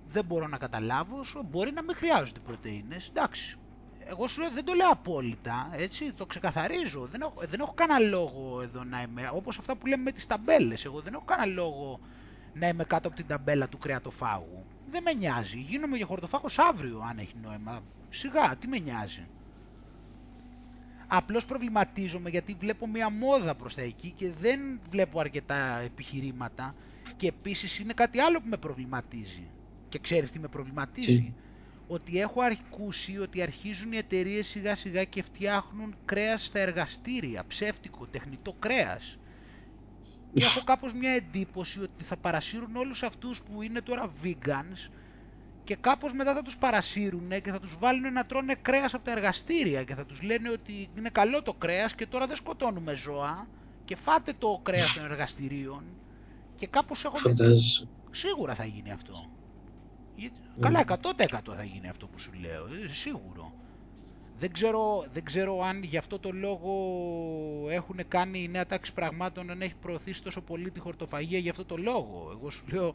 δεν 0.07 0.24
μπορώ 0.24 0.47
να 0.47 0.59
καταλάβω, 0.59 1.20
μπορεί 1.51 1.73
να 1.73 1.82
μην 1.82 1.97
χρειάζονται 1.97 2.41
πρωτεΐνες, 2.41 3.09
εντάξει. 3.09 3.57
Εγώ 4.07 4.27
σου 4.27 4.41
λέω 4.41 4.51
δεν 4.51 4.65
το 4.65 4.73
λέω 4.73 4.89
απόλυτα, 4.91 5.70
έτσι, 5.73 6.12
το 6.12 6.27
ξεκαθαρίζω. 6.27 7.07
Δεν 7.07 7.20
έχω, 7.20 7.35
δεν 7.51 7.61
έχω 7.61 7.73
κανένα 7.74 7.99
λόγο 7.99 8.61
εδώ 8.62 8.85
να 8.85 9.03
είμαι, 9.03 9.31
όπως 9.35 9.59
αυτά 9.59 9.77
που 9.77 9.86
λέμε 9.86 10.03
με 10.03 10.12
τις 10.12 10.27
ταμπέλες, 10.27 10.85
εγώ 10.85 11.01
δεν 11.01 11.15
έχω 11.15 11.24
κανένα 11.24 11.53
λόγο 11.53 12.01
να 12.55 12.69
είμαι 12.69 12.85
κάτω 12.85 13.09
από 13.09 13.16
την 13.16 13.27
ταμπέλα 13.27 13.69
του 13.69 13.78
κρεατοφάγου. 13.78 14.65
Δεν 14.86 15.03
με 15.03 15.12
νοιάζει, 15.12 15.59
γίνομαι 15.59 15.97
για 15.97 16.07
χορτοφάγος 16.07 16.59
αύριο 16.59 17.05
αν 17.09 17.19
έχει 17.19 17.35
νόημα. 17.43 17.81
Σιγά, 18.11 18.57
τι 18.57 18.66
με 18.66 18.78
νοιάζει. 18.78 19.27
Απλώς 21.06 21.44
προβληματίζομαι 21.44 22.31
γιατί 22.31 22.55
βλέπω 22.55 22.86
μια 22.89 23.10
μόδα 23.10 23.55
προς 23.55 23.74
τα 23.74 23.82
εκεί 23.82 24.12
και 24.12 24.32
δεν 24.32 24.81
βλέπω 24.90 25.20
αρκετά 25.20 25.78
επιχειρήματα 25.78 26.74
και 27.16 27.26
επίσης 27.26 27.78
είναι 27.78 27.93
κάτι 27.93 28.18
άλλο 28.20 28.40
που 28.40 28.48
με 28.48 28.56
προβληματίζει. 28.56 29.52
Και 29.89 29.98
ξέρεις 29.98 30.31
τι 30.31 30.39
με 30.39 30.48
προβληματίζει; 30.48 31.35
Ότι 31.86 32.20
έχω 32.20 32.40
ακούσει 32.43 33.18
ότι 33.18 33.43
αρχίζουν 33.43 33.93
οι 33.93 33.97
εταιρείες 33.97 34.48
σιγά 34.48 34.74
σιγά 34.76 35.05
και 35.05 35.22
φτιάχνουν 35.22 35.97
κρέας 36.05 36.44
στα 36.44 36.59
εργαστήρια, 36.59 37.47
ψεύτικο, 37.47 38.06
τεχνητό 38.06 38.52
κρέας. 38.52 39.18
Και 40.32 40.44
έχω 40.44 40.62
κάπως 40.64 40.94
μια 40.94 41.10
εντύπωση 41.10 41.81
ότι 41.81 42.05
θα 42.05 42.16
παρασύρουν 42.16 42.76
όλους 42.76 43.02
αυτούς 43.02 43.43
που 43.43 43.62
είναι 43.62 43.81
τώρα 43.81 44.12
vegans 44.22 44.89
και 45.65 45.77
κάπως 45.77 46.12
μετά 46.12 46.35
θα 46.35 46.43
τους 46.43 46.57
παρασύρουν 46.57 47.28
και 47.28 47.51
θα 47.51 47.61
τους 47.61 47.78
βάλουν 47.78 48.12
να 48.12 48.27
τρώνε 48.27 48.55
κρέας 48.62 48.95
από 48.95 49.05
τα 49.05 49.11
εργαστήρια 49.11 49.85
και 49.85 49.95
θα 49.95 50.05
τους 50.05 50.23
λένε 50.23 50.51
ότι 50.51 50.89
είναι 50.97 51.09
καλό 51.09 51.43
το 51.43 51.53
κρέας 51.53 51.95
και 51.95 52.07
τώρα 52.07 52.27
δεν 52.27 52.36
σκοτώνουμε 52.36 52.95
ζώα 52.95 53.47
και 53.85 53.97
φάτε 53.97 54.32
το 54.39 54.61
κρέας 54.62 54.93
των 54.93 55.05
εργαστηρίων 55.05 55.85
και 56.57 56.66
κάπως 56.66 57.05
έχω... 57.05 57.16
Φαντάζεσαι. 57.16 57.89
Σίγουρα 58.11 58.55
θα 58.55 58.65
γίνει 58.65 58.91
αυτό. 58.93 59.27
Καλά, 60.61 60.85
100% 60.89 60.95
θα 61.57 61.65
γίνει 61.65 61.89
αυτό 61.89 62.07
που 62.07 62.19
σου 62.19 62.32
λέω, 62.41 62.65
ε, 62.65 62.89
σίγουρο. 62.89 63.53
Δεν 64.39 64.53
ξέρω, 64.53 65.07
δεν 65.12 65.24
ξέρω 65.24 65.62
αν 65.62 65.82
γι' 65.82 65.97
αυτό 65.97 66.19
το 66.19 66.31
λόγο 66.32 66.73
έχουν 67.70 67.99
κάνει 68.09 68.43
η 68.43 68.49
νέα 68.49 68.66
τάξη 68.66 68.93
πραγμάτων 68.93 69.51
αν 69.51 69.62
έχει 69.62 69.74
προωθήσει 69.81 70.23
τόσο 70.23 70.41
πολύ 70.41 70.70
τη 70.70 70.81
χορτοφαγία 70.81 71.39
γι' 71.39 71.49
αυτό 71.49 71.65
το 71.65 71.77
λόγο. 71.77 72.28
Εγώ 72.32 72.51
σου 72.51 72.65
λέω 72.73 72.95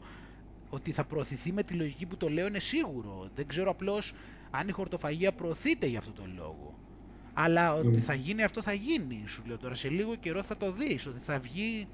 ότι 0.70 0.92
θα 0.92 1.04
προωθηθεί 1.04 1.52
με 1.52 1.62
τη 1.62 1.74
λογική 1.74 2.06
που 2.06 2.16
το 2.16 2.28
λέω 2.28 2.46
είναι 2.46 2.58
σίγουρο. 2.58 3.28
Δεν 3.34 3.46
ξέρω 3.46 3.70
απλώς 3.70 4.12
αν 4.50 4.68
η 4.68 4.72
χορτοφαγία 4.72 5.32
προωθείται 5.32 5.86
για 5.86 5.98
αυτό 5.98 6.12
το 6.12 6.22
λόγο. 6.36 6.78
Αλλά 7.32 7.74
ότι 7.74 8.00
θα 8.00 8.14
γίνει 8.14 8.42
αυτό 8.42 8.62
θα 8.62 8.72
γίνει. 8.72 9.22
Σου 9.26 9.42
λέω 9.46 9.58
τώρα 9.58 9.74
σε 9.74 9.88
λίγο 9.88 10.14
καιρό 10.14 10.42
θα 10.42 10.56
το 10.56 10.72
δεις. 10.72 11.06
Ότι 11.06 11.18
θα 11.18 11.38
βγει, 11.38 11.88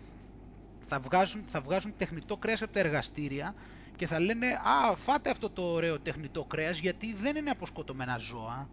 θα 0.87 1.01
βγάζουν, 1.01 1.45
θα 1.47 1.61
βγάζουν 1.61 1.93
τεχνητό 1.97 2.37
κρέας 2.37 2.63
από 2.63 2.73
τα 2.73 2.81
εργαστήρια 2.81 3.55
και 3.97 4.07
θα 4.07 4.21
λένε 4.21 4.47
«Α, 4.47 4.97
φάτε 4.97 5.31
αυτό 5.31 5.51
το 5.51 5.63
ωραίο 5.63 6.01
τεχνητό 6.01 6.45
κρέας 6.45 6.79
γιατί 6.79 7.15
δεν 7.15 7.37
είναι 7.37 7.51
αποσκοτωμένα 7.51 8.17
ζώα». 8.19 8.69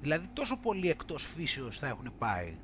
Δηλαδή 0.00 0.26
τόσο 0.32 0.56
πολύ 0.56 0.90
εκτός 0.90 1.26
φύσεως 1.26 1.78
θα 1.78 1.86
έχουν 1.86 2.12
πάει. 2.18 2.54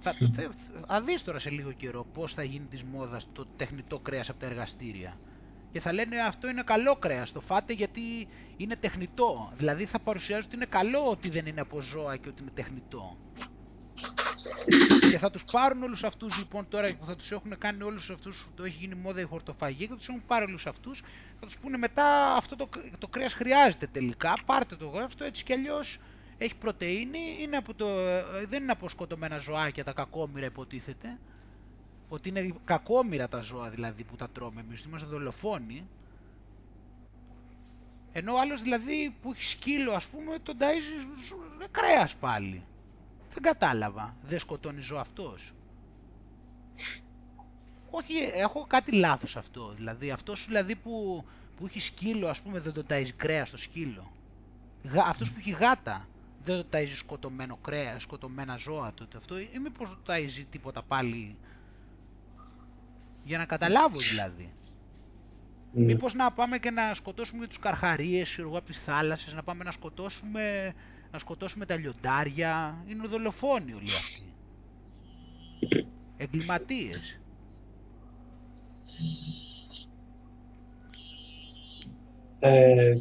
Θα, 0.00 0.14
θα, 0.32 0.50
θα 0.86 1.00
δεις 1.02 1.24
τώρα 1.24 1.38
σε 1.38 1.50
λίγο 1.50 1.72
καιρό 1.72 2.06
πώς 2.12 2.34
θα 2.34 2.42
γίνει 2.42 2.66
της 2.66 2.82
μόδας 2.82 3.28
το 3.32 3.46
τεχνητό 3.56 3.98
κρέας 3.98 4.28
από 4.28 4.38
τα 4.38 4.46
εργαστήρια 4.46 5.16
και 5.72 5.80
θα 5.80 5.92
λένε 5.92 6.20
αυτό 6.20 6.48
είναι 6.48 6.62
καλό 6.62 6.96
κρέας, 6.96 7.32
το 7.32 7.40
φάτε 7.40 7.72
γιατί 7.72 8.28
είναι 8.56 8.76
τεχνητό. 8.76 9.52
Δηλαδή 9.56 9.84
θα 9.84 9.98
παρουσιάζουν 9.98 10.44
ότι 10.46 10.56
είναι 10.56 10.66
καλό 10.68 11.10
ότι 11.10 11.28
δεν 11.28 11.46
είναι 11.46 11.60
από 11.60 11.80
ζώα 11.80 12.16
και 12.16 12.28
ότι 12.28 12.42
είναι 12.42 12.50
τεχνητό. 12.54 13.18
Και 15.10 15.18
θα 15.18 15.30
τους 15.30 15.44
πάρουν 15.44 15.82
όλους 15.82 16.04
αυτούς 16.04 16.38
λοιπόν 16.38 16.68
τώρα 16.68 16.94
που 16.94 17.04
θα 17.04 17.16
τους 17.16 17.30
έχουν 17.30 17.58
κάνει 17.58 17.82
όλους 17.82 18.10
αυτούς, 18.10 18.48
το 18.54 18.64
έχει 18.64 18.76
γίνει 18.76 18.94
μόδα 18.94 19.20
η 19.20 19.24
χορτοφαγή 19.24 19.82
και 19.82 19.88
θα 19.88 19.96
τους 19.96 20.08
έχουν 20.08 20.22
πάρει 20.26 20.44
όλους 20.44 20.66
αυτούς, 20.66 21.02
θα 21.40 21.46
τους 21.46 21.58
πούνε 21.58 21.76
μετά 21.76 22.34
αυτό 22.34 22.56
το, 22.56 22.68
το 22.98 23.08
κρέας 23.08 23.32
χρειάζεται 23.32 23.86
τελικά, 23.86 24.38
πάρτε 24.46 24.76
το 24.76 24.98
αυτό 25.04 25.24
έτσι 25.24 25.44
κι 25.44 25.52
αλλιώς 25.52 25.98
έχει 26.38 26.56
πρωτεΐνη, 26.56 27.36
είναι 27.40 27.56
από 27.56 27.74
το, 27.74 27.86
δεν 28.48 28.62
είναι 28.62 28.72
από 28.72 28.88
σκοτωμένα 28.88 29.38
ζωάκια 29.38 29.84
τα 29.84 29.92
κακόμοιρα 29.92 30.46
υποτίθεται, 30.46 31.18
ότι 32.12 32.28
είναι 32.28 32.54
κακόμοιρα 32.64 33.28
τα 33.28 33.40
ζώα 33.40 33.68
δηλαδή 33.68 34.04
που 34.04 34.16
τα 34.16 34.28
τρώμε 34.28 34.60
εμείς, 34.60 34.82
είμαστε 34.82 35.08
δολοφόνοι 35.08 35.86
Ενώ 38.12 38.32
ο 38.32 38.40
άλλος 38.40 38.62
δηλαδή 38.62 39.14
που 39.22 39.32
έχει 39.32 39.44
σκύλο 39.44 39.92
ας 39.92 40.06
πούμε 40.06 40.38
τον 40.38 40.56
ταΐζει 40.58 41.66
κρέας 41.70 42.14
πάλι. 42.14 42.62
Δεν 43.32 43.42
κατάλαβα. 43.42 44.16
Δεν 44.22 44.38
σκοτώνει 44.38 44.80
ζώο 44.80 44.98
αυτός. 44.98 45.52
Όχι, 47.90 48.14
έχω 48.34 48.66
κάτι 48.68 48.92
λάθος 48.92 49.36
αυτό. 49.36 49.72
Δηλαδή 49.76 50.10
αυτός 50.10 50.46
δηλαδή 50.46 50.76
που, 50.76 51.24
που 51.56 51.66
έχει 51.66 51.80
σκύλο 51.80 52.28
ας 52.28 52.40
πούμε 52.40 52.60
δεν 52.60 52.72
τον 52.72 52.86
ταΐζει 52.88 53.12
κρέας 53.16 53.48
στο 53.48 53.58
σκύλο. 53.58 54.12
Γα, 54.82 55.04
αυτός 55.04 55.32
που 55.32 55.38
έχει 55.38 55.50
γάτα 55.50 56.08
δεν 56.44 56.56
τον 56.56 56.66
ταΐζει 56.72 56.96
σκοτωμένο 56.96 57.56
κρέα, 57.56 57.98
σκοτωμένα 57.98 58.56
ζώα 58.56 58.92
τότε 58.94 59.16
αυτό 59.16 59.38
ή 59.38 59.58
μήπως 59.62 59.88
το 59.88 60.12
ταΐζει 60.12 60.44
τίποτα 60.50 60.82
πάλι 60.82 61.36
για 63.30 63.38
να 63.38 63.44
καταλάβω 63.44 63.98
δηλαδή. 63.98 64.52
Mm. 64.52 65.84
Μήπως 65.84 66.14
να 66.14 66.32
πάμε 66.32 66.58
και 66.58 66.70
να 66.70 66.94
σκοτώσουμε 66.94 67.46
τους 67.46 67.58
καρχαρίες, 67.58 68.30
ξέρω 68.30 68.48
από 68.48 68.66
τις 68.66 68.78
θάλασσες, 68.78 69.32
να 69.32 69.42
πάμε 69.42 69.64
να 69.64 69.70
σκοτώσουμε, 69.70 70.74
να 71.12 71.18
σκοτώσουμε 71.18 71.66
τα 71.66 71.76
λιοντάρια. 71.76 72.84
Είναι 72.86 73.06
δολοφόνοι 73.06 73.72
όλοι 73.72 73.94
αυτοί. 73.98 74.34
Εγκληματίες. 76.16 77.20
Ε, 82.38 82.94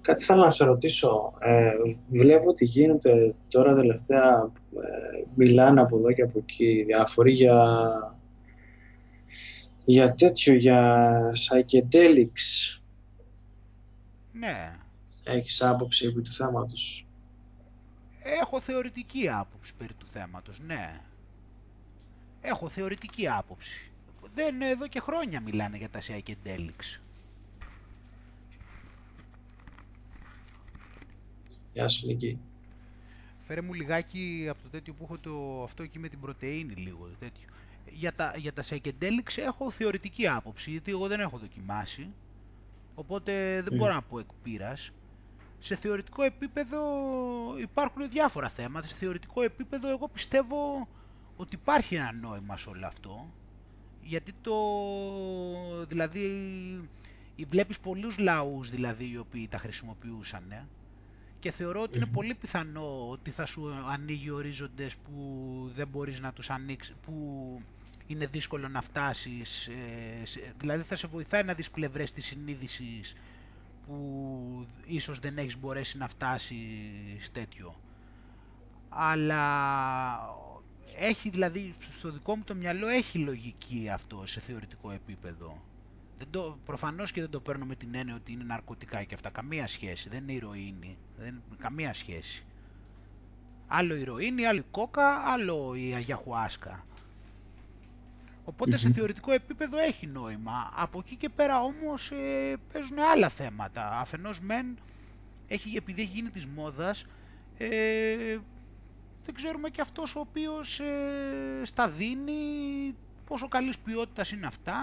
κάτι 0.00 0.24
θέλω 0.24 0.42
να 0.44 0.50
σε 0.50 0.64
ρωτήσω. 0.64 1.32
Ε, 1.38 1.72
βλέπω 2.08 2.48
ότι 2.48 2.64
γίνεται 2.64 3.34
τώρα 3.48 3.74
τελευταία, 3.74 4.52
ε, 4.72 5.24
μιλάνε 5.34 5.80
από 5.80 5.96
εδώ 5.96 6.12
και 6.12 6.22
από 6.22 6.38
εκεί 6.38 6.84
διάφοροι 6.86 7.32
για 7.32 7.88
για 9.86 10.14
τέτοιο, 10.14 10.54
για 10.54 11.10
psychedelics. 11.32 12.78
Ναι. 14.32 14.76
Έχεις 15.24 15.62
άποψη 15.62 16.06
επί 16.06 16.22
του 16.22 16.30
θέματος; 16.30 17.06
Έχω 18.42 18.60
θεωρητική 18.60 19.28
άποψη 19.28 19.74
περί 19.78 19.94
του 19.94 20.06
θέματος, 20.06 20.60
ναι. 20.60 21.00
Έχω 22.40 22.68
θεωρητική 22.68 23.28
άποψη. 23.28 23.90
Δεν 24.34 24.60
εδώ 24.60 24.86
και 24.88 25.00
χρόνια 25.00 25.40
μιλάνε 25.40 25.76
για 25.76 25.88
τα 25.88 26.00
psychedelics. 26.00 27.00
Γεια 31.72 31.88
σου 31.88 32.06
Νίκη. 32.06 32.38
Φέρε 33.46 33.60
μου 33.60 33.72
λιγάκι 33.72 34.46
από 34.50 34.62
το 34.62 34.68
τέτοιο 34.68 34.94
που 34.94 35.04
έχω 35.04 35.18
το, 35.18 35.62
αυτό 35.62 35.82
εκεί 35.82 35.98
με 35.98 36.08
την 36.08 36.20
πρωτεΐνη 36.20 36.74
λίγο 36.74 37.10
τέτοιο 37.18 37.48
για 37.92 38.12
τα, 38.12 38.34
για 38.36 38.52
τα 38.52 38.62
psychedelics 38.62 39.36
έχω 39.36 39.70
θεωρητική 39.70 40.28
άποψη, 40.28 40.70
γιατί 40.70 40.90
εγώ 40.90 41.06
δεν 41.06 41.20
έχω 41.20 41.38
δοκιμάσει, 41.38 42.08
οπότε 42.94 43.62
δεν 43.62 43.78
μπορώ 43.78 43.92
να 43.92 44.02
πω 44.02 44.18
εκ 44.18 44.26
Σε 45.58 45.74
θεωρητικό 45.74 46.22
επίπεδο 46.22 46.78
υπάρχουν 47.60 48.10
διάφορα 48.10 48.48
θέματα. 48.48 48.86
Σε 48.86 48.94
θεωρητικό 48.94 49.42
επίπεδο 49.42 49.88
εγώ 49.88 50.08
πιστεύω 50.08 50.88
ότι 51.36 51.54
υπάρχει 51.54 51.94
ένα 51.94 52.12
νόημα 52.12 52.56
σε 52.56 52.68
όλο 52.68 52.86
αυτό. 52.86 53.26
Γιατί 54.02 54.32
το, 54.40 54.54
δηλαδή, 55.88 56.30
βλέπεις 57.48 57.78
πολλούς 57.78 58.18
λαούς 58.18 58.70
δηλαδή 58.70 59.10
οι 59.10 59.16
οποίοι 59.16 59.48
τα 59.48 59.58
χρησιμοποιούσαν 59.58 60.68
και 61.46 61.50
θεωρώ 61.50 61.82
ότι 61.82 61.96
είναι 61.96 62.06
πολύ 62.06 62.34
πιθανό 62.34 63.08
ότι 63.10 63.30
θα 63.30 63.46
σου 63.46 63.70
ανοίγει 63.90 64.30
ορίζοντες 64.30 64.96
που 64.96 65.12
δεν 65.74 65.88
μπορείς 65.88 66.20
να 66.20 66.32
τους 66.32 66.50
ανοίξεις, 66.50 66.94
που 67.02 67.12
είναι 68.06 68.26
δύσκολο 68.26 68.68
να 68.68 68.80
φτάσεις, 68.80 69.66
ε, 69.66 70.52
δηλαδή 70.56 70.82
θα 70.82 70.96
σε 70.96 71.06
βοηθάει 71.06 71.42
να 71.44 71.54
δεις 71.54 71.70
πλευρές 71.70 72.12
της 72.12 72.26
συνείδησης 72.26 73.14
που 73.86 74.66
ίσως 74.86 75.18
δεν 75.18 75.38
έχεις 75.38 75.58
μπορέσει 75.58 75.98
να 75.98 76.08
φτάσεις 76.08 77.30
τέτοιο. 77.32 77.80
Αλλά 78.88 79.42
έχει 80.98 81.30
δηλαδή, 81.30 81.74
στο 81.98 82.12
δικό 82.12 82.36
μου 82.36 82.42
το 82.44 82.54
μυαλό 82.54 82.86
έχει 82.86 83.18
λογική 83.18 83.88
αυτό 83.92 84.26
σε 84.26 84.40
θεωρητικό 84.40 84.90
επίπεδο. 84.90 85.62
Δεν 86.18 86.26
το, 86.30 86.58
προφανώς 86.64 87.12
και 87.12 87.20
δεν 87.20 87.30
το 87.30 87.40
παίρνω 87.40 87.64
με 87.64 87.74
την 87.74 87.94
έννοια 87.94 88.14
ότι 88.14 88.32
είναι 88.32 88.44
ναρκωτικά 88.44 89.02
και 89.04 89.14
αυτά. 89.14 89.30
Καμία 89.30 89.66
σχέση. 89.66 90.08
Δεν 90.08 90.22
είναι 90.22 90.32
ηρωίνη. 90.32 90.98
Δεν, 91.16 91.42
καμία 91.58 91.94
σχέση. 91.94 92.44
Άλλο 93.66 93.94
ηρωίνη, 93.94 94.46
άλλο 94.46 94.58
η 94.58 94.64
κόκα, 94.70 95.08
άλλο 95.32 95.74
η 95.74 95.94
αγιαχουάσκα. 95.94 96.86
Σε 98.74 98.90
θεωρητικό 98.90 99.32
επίπεδο 99.32 99.78
έχει 99.78 100.06
νόημα. 100.06 100.72
Από 100.74 100.98
εκεί 100.98 101.16
και 101.16 101.28
πέρα 101.28 101.62
όμως 101.62 102.10
ε, 102.10 102.56
παίζουν 102.72 102.98
άλλα 102.98 103.28
θέματα. 103.28 103.98
Αφενός 104.00 104.40
μεν, 104.40 104.78
έχει, 105.48 105.76
επειδή 105.76 106.02
έχει 106.02 106.10
γίνει 106.14 106.30
της 106.30 106.46
μόδας, 106.46 107.06
ε, 107.58 108.38
δεν 109.24 109.34
ξέρουμε 109.34 109.68
και 109.68 109.80
αυτός 109.80 110.16
ο 110.16 110.20
οποίος 110.20 110.80
ε, 110.80 111.64
στα 111.64 111.88
δίνει, 111.88 112.94
πόσο 113.26 113.48
καλής 113.48 113.78
ποιότητας 113.78 114.30
είναι 114.30 114.46
αυτά, 114.46 114.76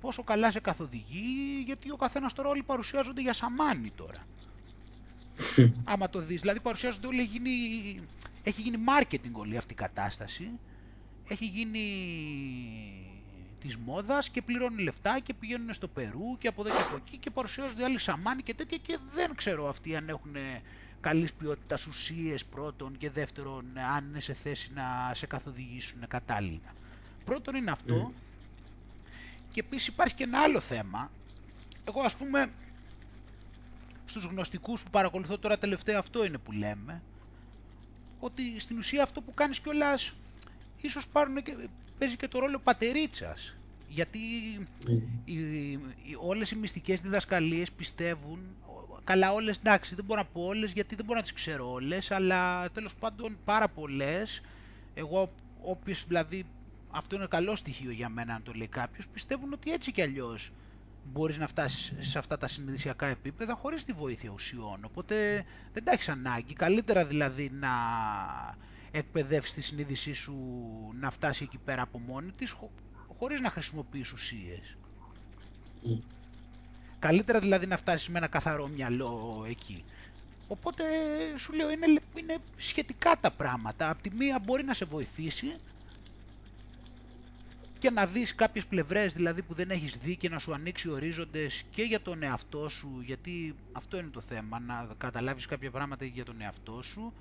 πόσο 0.00 0.22
καλά 0.22 0.50
σε 0.50 0.60
καθοδηγεί, 0.60 1.62
γιατί 1.66 1.90
ο 1.90 1.96
καθένας 1.96 2.32
τώρα 2.32 2.48
όλοι 2.48 2.62
παρουσιάζονται 2.62 3.20
για 3.20 3.32
σαμάνι 3.32 3.90
τώρα. 3.90 4.26
Άμα 5.84 6.08
το 6.08 6.20
δεις, 6.20 6.40
δηλαδή 6.40 6.60
παρουσιάζονται 6.60 7.06
όλοι, 7.06 7.22
γίνει, 7.22 7.50
έχει 8.42 8.62
γίνει 8.62 8.84
marketing 8.88 9.32
όλη 9.32 9.56
αυτή 9.56 9.72
η 9.72 9.76
κατάσταση, 9.76 10.50
έχει 11.28 11.44
γίνει 11.46 11.84
της 13.60 13.76
μόδας 13.76 14.28
και 14.28 14.42
πληρώνουν 14.42 14.78
λεφτά 14.78 15.20
και 15.20 15.34
πηγαίνουν 15.34 15.74
στο 15.74 15.88
Περού 15.88 16.38
και 16.38 16.48
από 16.48 16.62
εδώ 16.66 16.76
και 16.76 16.82
από 16.82 16.96
εκεί 16.96 17.16
και 17.16 17.30
παρουσιάζονται 17.30 17.84
άλλοι 17.84 17.98
σαμάνι 17.98 18.42
και 18.42 18.54
τέτοια 18.54 18.78
και 18.78 18.98
δεν 19.14 19.34
ξέρω 19.34 19.68
αυτοί 19.68 19.96
αν 19.96 20.08
έχουν 20.08 20.36
καλής 21.00 21.32
ποιότητας 21.32 21.86
ουσίες 21.86 22.44
πρώτον 22.44 22.96
και 22.98 23.10
δεύτερον 23.10 23.64
αν 23.96 24.04
είναι 24.08 24.20
σε 24.20 24.34
θέση 24.34 24.70
να 24.74 25.14
σε 25.14 25.26
καθοδηγήσουν 25.26 26.08
κατάλληλα. 26.08 26.74
Πρώτον 27.24 27.54
είναι 27.54 27.70
αυτό 27.70 28.12
και 29.52 29.60
επίσης 29.60 29.86
υπάρχει 29.86 30.14
και 30.14 30.22
ένα 30.22 30.40
άλλο 30.40 30.60
θέμα. 30.60 31.10
Εγώ 31.88 32.00
ας 32.00 32.16
πούμε 32.16 32.50
στους 34.04 34.24
γνωστικούς 34.24 34.82
που 34.82 34.90
παρακολουθώ 34.90 35.38
τώρα 35.38 35.58
τελευταία 35.58 35.98
αυτό 35.98 36.24
είναι 36.24 36.38
που 36.38 36.52
λέμε 36.52 37.02
ότι 38.20 38.60
στην 38.60 38.78
ουσία 38.78 39.02
αυτό 39.02 39.20
που 39.20 39.34
κάνεις 39.34 39.60
κιόλας 39.60 40.12
ίσως 40.86 41.06
πάρουν 41.06 41.42
και, 41.42 41.68
παίζει 41.98 42.16
και 42.16 42.28
το 42.28 42.38
ρόλο 42.38 42.58
πατερίτσας 42.58 43.54
γιατί 43.88 44.18
mm. 44.86 44.88
οι, 45.24 45.34
οι, 45.72 45.78
όλες 46.20 46.50
οι 46.50 46.56
μυστικές 46.56 47.00
διδασκαλίες 47.00 47.70
πιστεύουν 47.70 48.38
καλά 49.04 49.32
όλες 49.32 49.58
εντάξει 49.58 49.94
δεν 49.94 50.04
μπορώ 50.04 50.20
να 50.20 50.26
πω 50.26 50.42
όλες 50.46 50.72
γιατί 50.72 50.94
δεν 50.94 51.04
μπορώ 51.04 51.18
να 51.18 51.24
τις 51.24 51.32
ξέρω 51.32 51.70
όλες 51.72 52.10
αλλά 52.10 52.70
τέλος 52.70 52.94
πάντων 52.94 53.38
πάρα 53.44 53.68
πολλές 53.68 54.40
εγώ 54.94 55.32
όποιες 55.62 56.04
δηλαδή 56.08 56.44
αυτό 56.96 57.16
είναι 57.16 57.26
καλό 57.26 57.56
στοιχείο 57.56 57.90
για 57.90 58.08
μένα 58.08 58.34
αν 58.34 58.42
το 58.42 58.52
λέει 58.52 58.66
κάποιος, 58.66 59.06
πιστεύουν 59.08 59.52
ότι 59.52 59.72
έτσι 59.72 59.92
κι 59.92 60.02
αλλιώς 60.02 60.50
μπορείς 61.12 61.38
να 61.38 61.46
φτάσεις 61.46 61.92
σε 62.00 62.18
αυτά 62.18 62.38
τα 62.38 62.48
συνειδησιακά 62.48 63.06
επίπεδα 63.06 63.54
χωρίς 63.54 63.84
τη 63.84 63.92
βοήθεια 63.92 64.30
ουσιών. 64.30 64.78
Οπότε 64.84 65.44
δεν 65.72 65.84
τα 65.84 65.92
έχεις 65.92 66.08
ανάγκη. 66.08 66.52
Καλύτερα 66.54 67.04
δηλαδή 67.04 67.50
να 67.52 67.68
εκπαιδεύσει 68.98 69.54
τη 69.54 69.60
συνείδησή 69.62 70.12
σου 70.12 70.34
να 71.00 71.10
φτάσει 71.10 71.44
εκεί 71.44 71.58
πέρα 71.58 71.82
από 71.82 71.98
μόνη 71.98 72.32
της 72.32 72.50
χω, 72.50 72.70
χωρίς 73.18 73.40
να 73.40 73.50
χρησιμοποιείς 73.50 74.12
ουσίες; 74.12 74.76
Mm. 75.86 76.00
Καλύτερα 76.98 77.38
δηλαδή 77.38 77.66
να 77.66 77.76
φτάσεις 77.76 78.08
με 78.08 78.18
ένα 78.18 78.26
καθαρό 78.26 78.68
μυαλό 78.68 79.44
εκεί. 79.48 79.84
Οπότε 80.48 80.84
σου 81.36 81.52
λέω 81.52 81.70
είναι, 81.70 81.86
είναι 82.14 82.36
σχετικά 82.56 83.16
τα 83.20 83.30
πράγματα. 83.30 83.90
Απ' 83.90 84.00
τη 84.00 84.10
μία 84.14 84.38
μπορεί 84.38 84.64
να 84.64 84.74
σε 84.74 84.84
βοηθήσει 84.84 85.54
και 87.78 87.90
να 87.90 88.06
δεις 88.06 88.34
κάποιες 88.34 88.66
πλευρές 88.66 89.14
δηλαδή 89.14 89.42
που 89.42 89.54
δεν 89.54 89.70
έχεις 89.70 89.96
δει 89.96 90.16
και 90.16 90.28
να 90.28 90.38
σου 90.38 90.54
ανοίξει 90.54 90.88
ορίζοντες 90.90 91.64
και 91.70 91.82
για 91.82 92.00
τον 92.00 92.22
εαυτό 92.22 92.68
σου, 92.68 93.00
γιατί 93.04 93.54
αυτό 93.72 93.98
είναι 93.98 94.10
το 94.10 94.20
θέμα, 94.20 94.58
να 94.60 94.88
καταλάβεις 94.98 95.46
κάποια 95.46 95.70
πράγματα 95.70 96.04
για 96.04 96.24
τον 96.24 96.40
εαυτό 96.40 96.82
σου, 96.82 97.12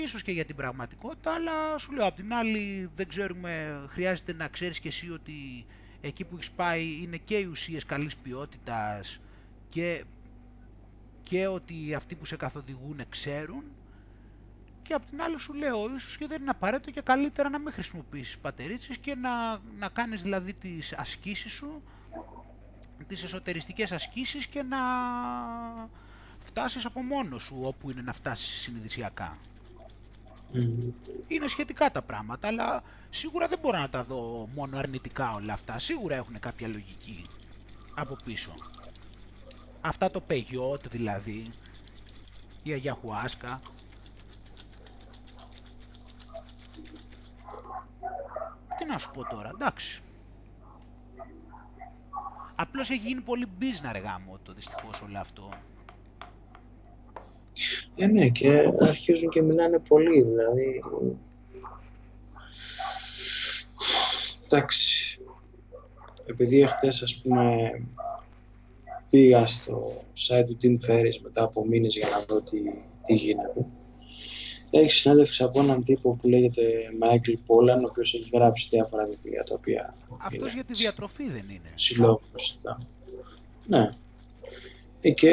ίσως 0.00 0.22
και 0.22 0.32
για 0.32 0.44
την 0.44 0.56
πραγματικότητα, 0.56 1.32
αλλά 1.34 1.78
σου 1.78 1.92
λέω 1.92 2.06
απ' 2.06 2.16
την 2.16 2.34
άλλη 2.34 2.90
δεν 2.94 3.08
ξέρουμε, 3.08 3.82
χρειάζεται 3.88 4.32
να 4.32 4.48
ξέρεις 4.48 4.80
και 4.80 4.88
εσύ 4.88 5.10
ότι 5.10 5.66
εκεί 6.00 6.24
που 6.24 6.34
έχεις 6.34 6.50
πάει 6.50 6.98
είναι 7.02 7.16
και 7.16 7.36
οι 7.36 7.44
ουσίες 7.44 7.84
καλής 7.84 8.16
ποιότητας 8.16 9.20
και, 9.68 10.04
και 11.22 11.46
ότι 11.46 11.94
αυτοί 11.94 12.14
που 12.14 12.24
σε 12.24 12.36
καθοδηγούν 12.36 13.00
ξέρουν 13.08 13.64
και 14.82 14.94
απ' 14.94 15.08
την 15.10 15.22
άλλη 15.22 15.40
σου 15.40 15.52
λέω, 15.54 15.94
ίσως 15.96 16.16
και 16.16 16.26
δεν 16.26 16.40
είναι 16.40 16.50
απαραίτητο 16.50 16.90
και 16.90 17.00
καλύτερα 17.00 17.48
να 17.48 17.58
μην 17.58 17.72
χρησιμοποιήσεις 17.72 18.38
πατερίτσες 18.38 18.98
και 18.98 19.14
να, 19.14 19.58
να 19.78 19.88
κάνεις 19.88 20.22
δηλαδή 20.22 20.52
τις 20.52 20.92
ασκήσεις 20.92 21.52
σου, 21.52 21.82
τις 23.06 23.22
εσωτεριστικές 23.22 23.92
ασκήσεις 23.92 24.46
και 24.46 24.62
να 24.62 24.78
φτάσεις 26.38 26.84
από 26.84 27.02
μόνος 27.02 27.42
σου 27.42 27.60
όπου 27.62 27.90
είναι 27.90 28.02
να 28.02 28.12
φτάσεις 28.12 28.60
συνειδησιακά. 28.60 29.36
Είναι 31.28 31.46
σχετικά 31.46 31.90
τα 31.90 32.02
πράγματα, 32.02 32.48
αλλά 32.48 32.82
σίγουρα 33.10 33.48
δεν 33.48 33.58
μπορώ 33.58 33.78
να 33.78 33.88
τα 33.88 34.04
δω 34.04 34.48
μόνο 34.54 34.78
αρνητικά 34.78 35.34
όλα 35.34 35.52
αυτά. 35.52 35.78
Σίγουρα 35.78 36.14
έχουν 36.14 36.38
κάποια 36.40 36.68
λογική 36.68 37.22
από 37.94 38.16
πίσω. 38.24 38.54
Αυτά 39.80 40.10
το 40.10 40.20
πεγιότ 40.20 40.88
δηλαδή, 40.88 41.44
η 42.62 42.72
αγιαχουάσκα. 42.72 43.60
Τι 48.78 48.84
να 48.84 48.98
σου 48.98 49.10
πω 49.10 49.24
τώρα, 49.24 49.48
εντάξει. 49.54 50.02
Απλώς 52.54 52.90
έχει 52.90 53.06
γίνει 53.06 53.20
πολύ 53.20 53.48
business 53.60 53.88
ρε 53.92 53.98
γάμο 53.98 54.38
το 54.42 54.52
δυστυχώς 54.52 55.00
όλο 55.02 55.18
αυτό. 55.18 55.48
Ε, 57.96 58.06
ναι, 58.06 58.28
και 58.28 58.72
αρχίζουν 58.80 59.28
και 59.28 59.42
μιλάνε 59.42 59.78
πολύ, 59.78 60.22
δηλαδή... 60.22 60.80
Εντάξει, 64.44 65.18
επειδή 66.26 66.60
εχθές, 66.60 67.02
ας 67.02 67.14
πούμε, 67.14 67.70
πήγα 69.10 69.46
στο 69.46 69.92
site 70.28 70.44
του 70.46 70.58
Tim 70.62 70.90
Ferriss 70.90 71.20
μετά 71.22 71.42
από 71.42 71.66
μήνες 71.66 71.94
για 71.94 72.08
να 72.08 72.24
δω 72.24 72.40
τι, 72.40 72.58
τι 73.04 73.14
γίνεται. 73.14 73.66
Έχει 74.70 74.90
συνέντευξη 74.90 75.42
από 75.42 75.60
έναν 75.60 75.84
τύπο 75.84 76.14
που 76.14 76.28
λέγεται 76.28 76.62
Michael 77.02 77.38
Pollan, 77.46 77.82
ο 77.82 77.86
οποίος 77.88 78.14
έχει 78.14 78.30
γράψει 78.32 78.68
διάφορα 78.70 79.06
βιβλία 79.06 79.42
τα 79.42 79.54
οποία 79.54 79.94
Αυτός 80.18 80.54
για 80.54 80.64
τη 80.64 80.72
διατροφή 80.72 81.24
δεν 81.24 81.44
είναι. 81.48 81.70
Συλλόγνωστα. 81.74 82.86
Ναι. 83.66 83.88
Ε, 85.00 85.10
και 85.10 85.30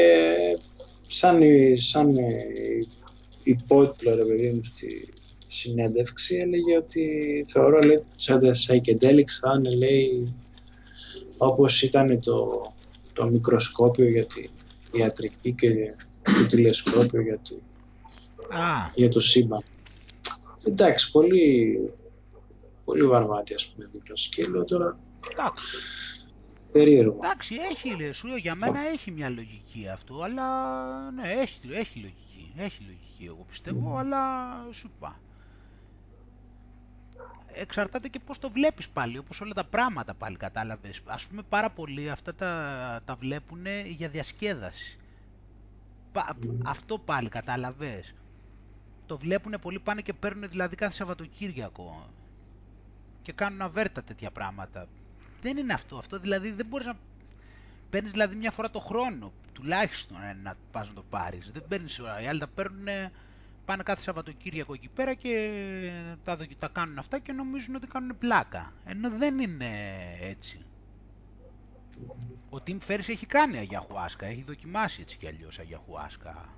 σαν, 1.12 1.42
σαν 1.76 2.16
υπότιτλο 3.44 4.16
ρε 4.16 4.24
παιδί 4.24 4.50
μου 4.50 4.62
στη 4.64 5.14
συνέντευξη 5.48 6.36
έλεγε 6.36 6.78
ότι 6.78 7.46
θεωρώ 7.48 7.82
λέει 7.82 8.04
σαν 8.14 8.40
τα 8.40 8.52
psychedelics 8.52 9.36
θα 9.42 9.54
είναι 9.58 9.76
λέει 9.76 10.34
όπως 11.38 11.82
ήταν 11.82 12.20
το, 12.20 12.62
το 13.14 13.26
μικροσκόπιο 13.26 14.08
για 14.10 14.26
τη 14.26 14.50
ιατρική 14.92 15.52
και 15.52 15.70
το 16.24 16.48
τηλεσκόπιο 16.50 17.22
για, 17.22 17.38
τη, 17.38 17.56
για 18.96 19.10
το 19.10 19.20
σύμπαν. 19.20 19.64
Εντάξει, 20.66 21.12
πολύ, 21.12 21.80
πολύ 22.86 23.04
βαρβάτη 23.04 23.54
ας 23.54 23.68
πούμε 23.68 23.90
δίπλωση 23.94 24.30
και 24.30 24.46
λέω 24.46 24.64
τώρα 24.64 25.00
Εντάξει. 25.32 25.64
Περίεργο. 26.72 27.20
Εντάξει, 27.24 27.56
έχει, 27.72 27.96
λέει, 27.96 28.12
σου 28.12 28.28
λέω, 28.28 28.38
για 28.38 28.56
μένα 28.56 28.80
έχει 28.80 29.12
μια 29.12 29.30
λογική 29.30 29.88
αυτό, 29.88 30.22
αλλά 30.22 31.12
ναι, 31.12 31.32
έχει, 31.32 31.60
έχει 31.74 32.00
λογική, 32.00 32.54
έχει 32.58 32.84
λογική 32.84 33.26
εγώ 33.26 33.46
πιστεύω, 33.48 33.98
αλλά 33.98 34.28
σου 34.72 34.92
είπα. 34.96 35.20
Εξαρτάται 37.54 38.08
και 38.08 38.20
πώς 38.20 38.40
το 38.40 38.50
βλέπεις 38.50 38.90
πάλι, 38.90 39.18
όπως 39.18 39.42
όλα 39.42 39.54
τα 39.54 39.64
πράγματα 39.64 40.14
πάλι 40.14 40.38
κατάλαβες. 40.38 41.02
Ας 41.06 41.28
πούμε 41.28 41.42
πάρα 41.50 41.70
πολλοί 41.70 42.10
αυτά 42.10 42.36
τα, 42.36 43.02
τα 43.06 43.16
βλέπουν 43.16 43.66
για 43.86 44.10
διασκέδαση. 44.10 44.98
Αυτό 46.66 47.00
πάλι 47.00 47.30
κατάλαβες. 47.30 48.14
Το 49.06 49.18
βλέπουν 49.18 49.56
πολύ, 49.62 49.80
πάνε 49.80 50.02
και 50.02 50.14
παίρνουν 50.14 50.50
δηλαδή 50.50 50.76
κάθε 50.76 50.94
Σαββατοκύριακο 50.94 52.10
και 53.22 53.32
κάνουν 53.32 53.62
αβέρτα 53.62 54.04
τέτοια 54.04 54.32
πράγματα. 54.32 54.88
Δεν 55.42 55.58
είναι 55.58 55.74
αυτό. 55.74 55.98
Αυτό 55.98 56.20
δηλαδή 56.20 56.52
δεν 56.52 56.66
μπορείς 56.66 56.86
να 56.86 56.98
παίρνεις 57.90 58.12
δηλαδή 58.12 58.36
μια 58.36 58.52
φορά 58.52 58.70
το 58.70 58.80
χρόνο 58.80 59.32
τουλάχιστον 59.54 60.18
ε, 60.24 60.34
να 60.44 60.56
πας 60.72 60.88
να 60.88 60.94
το 60.94 61.04
πάρεις. 61.10 61.52
Δεν 61.52 61.64
παίρνεις 61.68 62.00
ώρα. 62.00 62.22
Οι 62.22 62.28
άλλοι 62.28 62.40
τα 62.40 62.48
παίρνουν, 62.48 62.88
πάνε 63.66 63.84
κάθε 63.84 64.02
Σαββατοκύριακο 64.02 64.74
εκεί 64.74 64.90
πέρα 64.90 65.14
και 65.14 65.52
τα, 66.24 66.38
τα 66.60 66.68
κάνουν 66.68 66.98
αυτά 66.98 67.20
και 67.20 67.32
νομίζουν 67.32 67.76
ότι 67.76 67.88
κάνουν 67.88 68.18
πλάκα. 68.18 68.74
Ενώ 68.86 69.10
δεν 69.10 69.40
είναι 69.40 69.70
έτσι. 70.22 70.66
Ο 72.50 72.58
Tim 72.68 72.78
Ferriss 72.88 73.10
έχει 73.10 73.26
κάνει 73.26 73.58
αγιαχουάσκα, 73.58 74.26
έχει 74.26 74.44
δοκιμάσει 74.44 75.02
έτσι 75.02 75.18
κι 75.18 75.28
αλλιώς 75.28 75.60
αγιαχουάσκα. 75.60 76.50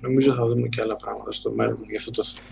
Νομίζω 0.00 0.34
θα 0.34 0.46
δούμε 0.46 0.68
και 0.68 0.80
άλλα 0.80 0.96
πράγματα 0.96 1.32
στο 1.32 1.50
μέλλον 1.50 1.82
για 1.84 1.98
αυτό 1.98 2.10
το 2.10 2.24
θέμα. 2.24 2.46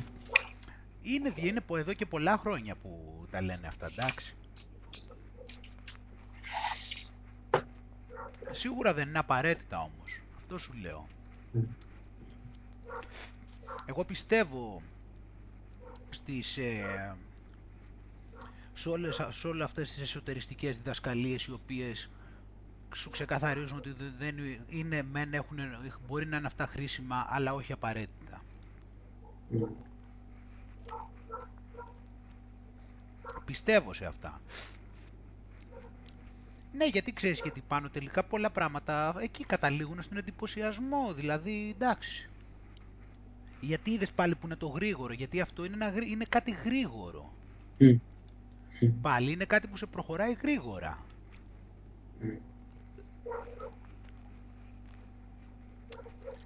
Είναι, 1.03 1.33
είναι 1.37 1.63
εδώ 1.69 1.93
και 1.93 2.07
πολλά 2.07 2.39
χρόνια 2.39 2.75
που 2.83 3.27
τα 3.31 3.43
λένε 3.43 3.67
αυτά, 3.67 3.87
εντάξει. 3.87 4.35
Σίγουρα 8.51 8.95
δεν 8.95 9.09
είναι 9.09 9.19
απαραίτητα 9.19 9.79
όμως. 9.79 10.21
Αυτό 10.37 10.59
σου 10.59 10.73
λέω. 10.83 11.09
Εγώ 13.87 14.05
πιστεύω 14.05 14.83
στις, 16.11 16.57
ε, 16.57 17.17
σε, 18.73 18.89
όλες, 18.89 19.21
σε 19.31 19.47
όλες 19.47 19.65
αυτές 19.65 19.91
τις 19.91 20.01
εσωτεριστικές 20.03 20.77
διδασκαλίες 20.77 21.45
οι 21.45 21.53
οποίες 21.53 22.11
σου 22.95 23.11
ξεκαθαρίζουν 23.11 23.79
ότι 23.79 23.95
δεν 24.19 24.37
είναι, 24.69 25.03
μεν 25.03 25.35
έχουν, 25.35 25.59
μπορεί 26.09 26.27
να 26.27 26.37
είναι 26.37 26.47
αυτά 26.47 26.67
χρήσιμα, 26.67 27.27
αλλά 27.29 27.55
όχι 27.55 27.73
απαραίτητα. 27.73 28.43
Πιστεύω 33.45 33.93
σε 33.93 34.05
αυτά. 34.07 34.41
Ναι, 36.73 36.87
γιατί 36.87 37.13
ξέρεις 37.13 37.41
γιατί 37.43 37.63
πάνω 37.69 37.89
τελικά 37.89 38.23
πολλά 38.23 38.51
πράγματα 38.51 39.15
εκεί 39.21 39.45
καταλήγουν 39.45 40.03
στον 40.03 40.17
εντυπωσιασμό, 40.17 41.13
δηλαδή 41.15 41.71
εντάξει. 41.75 42.29
Γιατί 43.61 43.91
είδες 43.91 44.13
πάλι 44.13 44.35
που 44.35 44.47
είναι 44.47 44.57
το 44.57 44.67
γρήγορο, 44.67 45.13
γιατί 45.13 45.41
αυτό 45.41 45.65
είναι, 45.65 45.75
ένα, 45.75 46.05
είναι 46.05 46.25
κάτι 46.29 46.59
γρήγορο. 46.65 47.33
Πάλι 49.01 49.33
είναι 49.33 49.45
κάτι 49.45 49.67
που 49.67 49.77
σε 49.77 49.87
προχωράει 49.87 50.33
γρήγορα. 50.33 50.99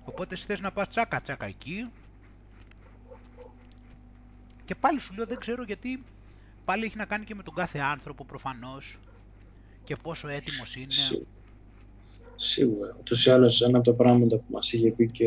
Οπότε 0.04 0.34
εσύ 0.34 0.44
θες 0.46 0.60
να 0.60 0.72
πας 0.72 0.88
τσάκα 0.88 1.20
τσάκα 1.20 1.46
εκεί 1.46 1.90
και 4.64 4.74
πάλι 4.74 5.00
σου 5.00 5.14
λέω 5.14 5.26
δεν 5.26 5.38
ξέρω 5.38 5.62
γιατί 5.62 6.04
πάλι 6.64 6.84
έχει 6.84 6.96
να 6.96 7.04
κάνει 7.06 7.24
και 7.24 7.34
με 7.34 7.42
τον 7.42 7.54
κάθε 7.54 7.78
άνθρωπο 7.78 8.24
προφανώς 8.24 8.98
και 9.84 9.96
πόσο 10.02 10.28
έτοιμος 10.28 10.76
είναι. 10.76 10.92
Σί... 10.92 11.26
Σίγουρα. 12.36 12.96
Ούτως 13.00 13.26
ή 13.26 13.30
άλλως 13.30 13.62
ένα 13.62 13.78
από 13.78 13.90
τα 13.90 13.96
πράγματα 13.96 14.36
που 14.36 14.44
μας 14.48 14.72
είχε 14.72 14.90
πει 14.92 15.10
και 15.10 15.26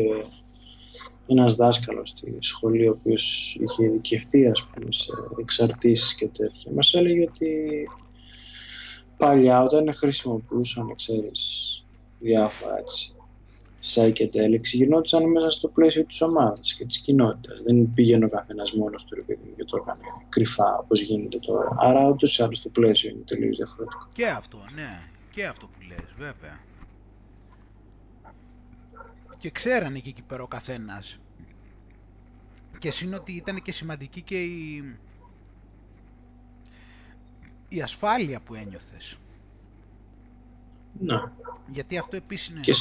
ένας 1.26 1.54
δάσκαλος 1.54 2.10
στη 2.10 2.36
σχολή 2.40 2.88
ο 2.88 2.96
οποίος 2.98 3.56
είχε 3.60 3.84
ειδικευτεί 3.84 4.46
ας 4.46 4.64
πούμε 4.64 4.92
σε 4.92 5.12
εξαρτήσεις 5.40 6.14
και 6.14 6.28
τέτοια 6.28 6.72
μας 6.72 6.94
έλεγε 6.94 7.22
ότι 7.22 7.50
παλιά 9.16 9.62
όταν 9.62 9.94
χρησιμοποιούσαν 9.94 10.94
ξέρεις 10.96 11.84
διάφορα 12.20 12.78
έτσι 12.78 13.12
psychedelics 13.82 14.70
γινόντουσαν 14.72 15.30
μέσα 15.30 15.50
στο 15.50 15.68
πλαίσιο 15.68 16.04
της 16.04 16.20
ομάδας 16.20 16.74
και 16.74 16.84
της 16.84 16.98
κοινότητας. 16.98 17.62
Δεν 17.62 17.92
πήγαινε 17.94 18.24
ο 18.24 18.28
καθένας 18.28 18.72
μόνος 18.72 19.04
του 19.04 19.14
ρε 19.14 19.34
και 19.56 19.64
το 19.64 19.76
έκανε 19.76 20.00
κρυφά 20.28 20.78
όπως 20.78 21.00
γίνεται 21.00 21.38
τώρα. 21.38 21.76
Άρα 21.78 22.08
ούτως 22.08 22.38
ή 22.38 22.42
άλλως 22.42 22.62
το 22.62 22.68
πλαίσιο 22.68 23.10
είναι 23.10 23.22
τελείως 23.24 23.56
διαφορετικό. 23.56 24.08
Και 24.12 24.26
αυτό, 24.26 24.58
ναι. 24.74 25.00
Και 25.30 25.46
αυτό 25.46 25.66
που 25.66 25.80
λες, 25.88 26.14
βέβαια. 26.18 26.60
Και 29.38 29.50
ξέρανε 29.50 29.98
και 29.98 30.08
εκεί 30.08 30.22
πέρα 30.22 30.42
ο 30.42 30.46
καθένας. 30.46 31.18
Και 32.78 32.90
σύν 32.90 33.14
ότι 33.14 33.32
ήταν 33.32 33.62
και 33.62 33.72
σημαντική 33.72 34.22
και 34.22 34.42
η, 34.42 34.96
η 37.68 37.82
ασφάλεια 37.82 38.40
που 38.40 38.54
ένιωθες. 38.54 39.18
Να. 41.00 41.32
Γιατί 41.72 41.98
αυτό 41.98 42.16
επίσης 42.16 42.48
είναι... 42.48 42.60
Και, 42.60 42.74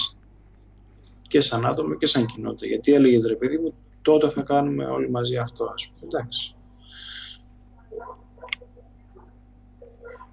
και 1.21 1.41
σαν 1.41 1.65
άτομο 1.65 1.93
και 1.93 2.05
σαν 2.05 2.25
κοινότητα. 2.25 2.67
Γιατί 2.67 2.93
έλεγε 2.93 3.27
ρε 3.27 3.35
παιδί 3.35 3.57
μου, 3.57 3.73
τότε 4.01 4.29
θα 4.29 4.41
κάνουμε 4.41 4.85
όλοι 4.85 5.09
μαζί 5.09 5.37
αυτό, 5.37 5.65
ας 5.65 5.87
πούμε. 5.87 6.11
Εντάξει. 6.11 6.55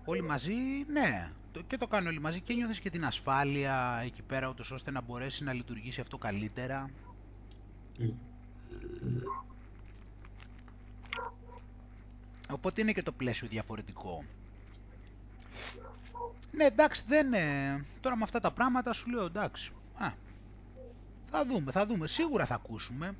Όλοι 0.04 0.22
μαζί, 0.22 0.54
ναι. 0.92 1.30
Και 1.66 1.76
το 1.76 1.86
κάνουν 1.86 2.08
όλοι 2.08 2.20
μαζί 2.20 2.40
και 2.40 2.54
νιώθεις 2.54 2.80
και 2.80 2.90
την 2.90 3.04
ασφάλεια 3.04 4.00
εκεί 4.04 4.22
πέρα, 4.22 4.48
ούτως 4.48 4.70
ώστε 4.70 4.90
να 4.90 5.00
μπορέσει 5.00 5.44
να 5.44 5.52
λειτουργήσει 5.52 6.00
αυτό 6.00 6.18
καλύτερα. 6.18 6.90
Οπότε 12.50 12.80
είναι 12.80 12.92
και 12.92 13.02
το 13.02 13.12
πλαίσιο 13.12 13.48
διαφορετικό. 13.48 14.24
Ναι, 16.52 16.64
εντάξει, 16.64 17.02
δεν 17.06 17.26
είναι... 17.26 17.84
Τώρα 18.00 18.16
με 18.16 18.22
αυτά 18.22 18.40
τα 18.40 18.50
πράγματα 18.50 18.92
σου 18.92 19.10
λέω, 19.10 19.24
εντάξει. 19.24 19.72
Α, 19.94 20.12
θα 21.36 21.44
δούμε, 21.44 21.72
θα 21.72 21.86
δούμε. 21.86 22.06
Σίγουρα 22.06 22.46
θα 22.46 22.54
ακούσουμε. 22.54 23.14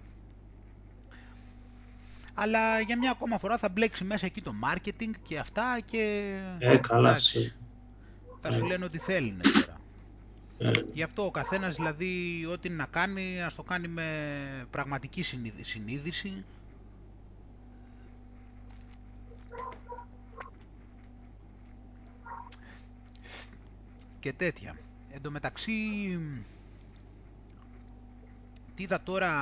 Αλλά 2.35 2.81
για 2.81 2.99
μια 2.99 3.11
ακόμα 3.11 3.39
φορά 3.39 3.59
θα 3.59 3.69
μπλέξει 3.69 4.05
μέσα 4.05 4.27
εκεί 4.27 4.43
το 4.43 4.53
marketing 4.65 5.11
και 5.23 5.39
αυτά 5.39 5.81
και... 5.85 5.99
Ε, 6.59 6.79
Θα 8.41 8.51
σου 8.51 8.65
ε. 8.65 8.67
λένε 8.67 8.85
ότι 8.85 8.99
θέλουν 8.99 9.41
τώρα. 9.41 9.81
Ε. 10.59 10.83
Γι' 10.93 11.03
αυτό 11.03 11.25
ο 11.27 11.31
καθένας 11.31 11.75
δηλαδή 11.77 12.45
ό,τι 12.53 12.69
να 12.69 12.87
κάνει 12.87 13.43
ας 13.43 13.55
το 13.55 13.63
κάνει 13.63 13.89
με 13.89 14.07
πραγματική 14.71 15.23
συνείδηση. 15.23 16.45
Και 24.21 24.33
τέτοια. 24.33 24.77
Εν 25.11 25.31
μεταξύ 25.31 25.73
είδα 28.83 29.03
τώρα 29.03 29.33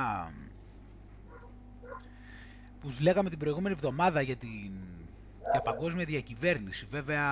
που 2.81 2.93
λέγαμε 2.99 3.29
την 3.29 3.39
προηγούμενη 3.39 3.75
εβδομάδα 3.75 4.21
για 4.21 4.35
την 4.35 4.71
για 5.51 5.61
παγκόσμια 5.61 6.05
διακυβέρνηση. 6.05 6.87
Βέβαια, 6.89 7.23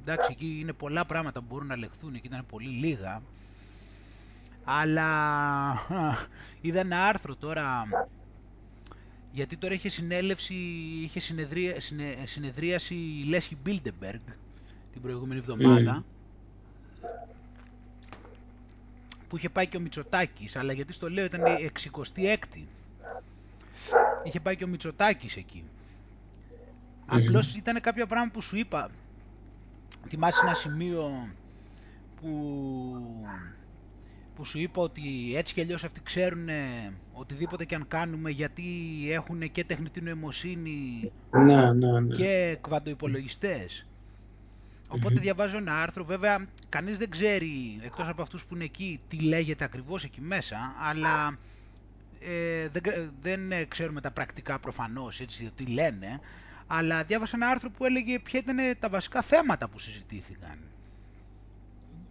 εντάξει, 0.00 0.28
εκεί 0.30 0.58
είναι 0.60 0.72
πολλά 0.72 1.04
πράγματα 1.04 1.40
που 1.40 1.46
μπορούν 1.48 1.66
να 1.66 1.76
λεχθούν, 1.76 2.14
εκεί 2.14 2.26
ήταν 2.26 2.46
πολύ 2.46 2.68
λίγα. 2.68 3.22
Αλλά 4.64 5.08
είδα 6.60 6.80
ένα 6.80 7.04
άρθρο 7.04 7.36
τώρα, 7.36 7.84
γιατί 9.32 9.56
τώρα 9.56 9.74
είχε 9.74 9.88
συνέλευση, 9.88 10.54
είχε 11.02 11.20
συνεδρία, 11.20 11.74
συνεδρίαση 12.24 12.94
η 12.94 13.24
Λέσχη 13.28 13.56
Μπίλντεμπεργκ 13.62 14.20
την 14.92 15.02
προηγούμενη 15.02 15.40
εβδομάδα, 15.40 16.04
που 19.32 19.38
είχε 19.38 19.48
πάει 19.48 19.66
και 19.66 19.76
ο 19.76 19.80
Μητσοτάκης, 19.80 20.56
αλλά 20.56 20.72
γιατί 20.72 20.92
στο 20.92 21.10
λέω 21.10 21.24
ήταν 21.24 21.40
η 21.46 21.70
66η. 21.82 22.64
Είχε 24.24 24.40
πάει 24.40 24.56
και 24.56 24.64
ο 24.64 24.66
Μητσοτάκης 24.66 25.36
εκεί. 25.36 25.64
Απλώς 27.06 27.54
ήταν 27.54 27.80
κάποια 27.80 28.06
πράγματα 28.06 28.32
που 28.32 28.40
σου 28.40 28.56
είπα. 28.56 28.90
Θυμάσαι 30.08 30.40
ένα 30.44 30.54
σημείο 30.54 31.28
που, 32.20 32.30
που 34.34 34.44
σου 34.44 34.58
είπα 34.58 34.82
ότι 34.82 35.36
έτσι 35.36 35.54
κι 35.54 35.60
αλλιώς 35.60 35.84
αυτοί 35.84 36.00
ξέρουν 36.02 36.48
οτιδήποτε 37.12 37.64
και 37.64 37.74
αν 37.74 37.88
κάνουμε 37.88 38.30
γιατί 38.30 38.64
έχουν 39.10 39.52
και 39.52 39.64
τεχνητή 39.64 40.00
νοημοσύνη 40.02 41.12
ναι, 41.30 41.72
ναι, 41.72 42.00
ναι. 42.00 42.14
και 42.14 42.58
κβαντοϋπολογιστές. 42.60 43.86
Οπότε 44.92 45.20
διαβάζω 45.20 45.56
ένα 45.56 45.82
άρθρο, 45.82 46.04
βέβαια 46.04 46.46
κανείς 46.68 46.98
δεν 46.98 47.10
ξέρει, 47.10 47.80
εκτός 47.82 48.08
από 48.08 48.22
αυτούς 48.22 48.44
που 48.44 48.54
είναι 48.54 48.64
εκεί, 48.64 49.00
τι 49.08 49.18
λέγεται 49.18 49.64
ακριβώς 49.64 50.04
εκεί 50.04 50.20
μέσα, 50.20 50.74
αλλά 50.80 51.38
ε, 52.20 52.68
δεν, 52.68 53.12
δεν 53.22 53.68
ξέρουμε 53.68 54.00
τα 54.00 54.10
πρακτικά 54.10 54.58
προφανώς, 54.58 55.20
έτσι, 55.20 55.50
τι 55.56 55.66
λένε, 55.66 56.20
αλλά 56.66 57.04
διάβασα 57.04 57.36
ένα 57.36 57.48
άρθρο 57.48 57.70
που 57.70 57.84
έλεγε 57.84 58.18
ποια 58.18 58.38
ήταν 58.40 58.56
τα 58.80 58.88
βασικά 58.88 59.22
θέματα 59.22 59.68
που 59.68 59.78
συζητήθηκαν. 59.78 60.58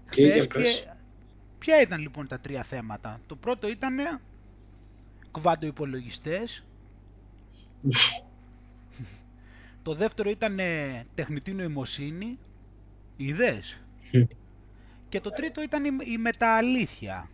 Και, 0.09 0.45
και 0.45 0.87
ποια 1.59 1.81
ήταν 1.81 2.01
λοιπόν 2.01 2.27
τα 2.27 2.39
τρία 2.39 2.63
θέματα; 2.63 3.19
Το 3.27 3.35
πρώτο 3.35 3.67
ήταν 3.69 4.19
κβαντοϋπολογιστές. 5.31 6.63
το 9.83 9.93
δεύτερο 9.93 10.29
ήταν 10.29 10.59
τεχνητή 11.15 11.53
νοημοσύνη. 11.53 12.37
Ιδέες. 13.27 13.81
και 15.09 15.19
το 15.19 15.29
τρίτο 15.29 15.61
ήταν 15.61 15.85
η, 15.85 15.89
η 16.05 16.17
μετααλήθεια. 16.17 17.29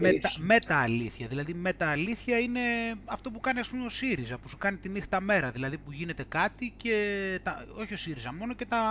Μετα, 0.00 0.30
μετα-αλήθεια. 0.38 1.26
Δηλαδή 1.28 1.54
μετα-αλήθεια 1.54 2.38
είναι 2.38 2.60
αυτό 3.04 3.30
που 3.30 3.40
κάνει 3.40 3.58
ας 3.58 3.68
πούμε 3.68 3.84
ο 3.84 3.88
ΣΥΡΙΖΑ, 3.88 4.38
που 4.38 4.48
σου 4.48 4.58
κάνει 4.58 4.76
τη 4.76 4.88
νύχτα 4.88 5.20
μέρα. 5.20 5.50
Δηλαδή 5.50 5.78
που 5.78 5.92
γίνεται 5.92 6.24
κάτι 6.28 6.72
και, 6.76 7.40
τα, 7.42 7.64
όχι 7.78 7.94
ο 7.94 7.96
ΣΥΡΙΖΑ, 7.96 8.34
μόνο 8.34 8.54
και 8.54 8.66
τα 8.66 8.82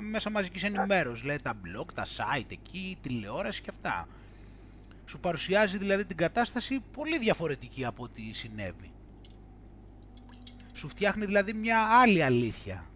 μέσα 0.00 0.30
μαζικής 0.30 0.62
ενημέρωσης. 0.62 1.20
Δηλαδή 1.20 1.42
τα 1.42 1.54
blog, 1.64 1.86
τα 1.94 2.04
site 2.04 2.46
εκεί, 2.48 2.78
η 2.78 2.98
τηλεόραση 3.02 3.62
και 3.62 3.70
αυτά. 3.70 4.08
Σου 5.06 5.20
παρουσιάζει 5.20 5.78
δηλαδή 5.78 6.04
την 6.04 6.16
κατάσταση 6.16 6.80
πολύ 6.92 7.18
διαφορετική 7.18 7.84
από 7.84 8.02
ό,τι 8.02 8.32
συνέβη. 8.32 8.90
Σου 10.72 10.88
φτιάχνει 10.88 11.24
δηλαδή 11.24 11.52
μια 11.52 11.78
άλλη 12.02 12.22
αλήθεια. 12.22 12.89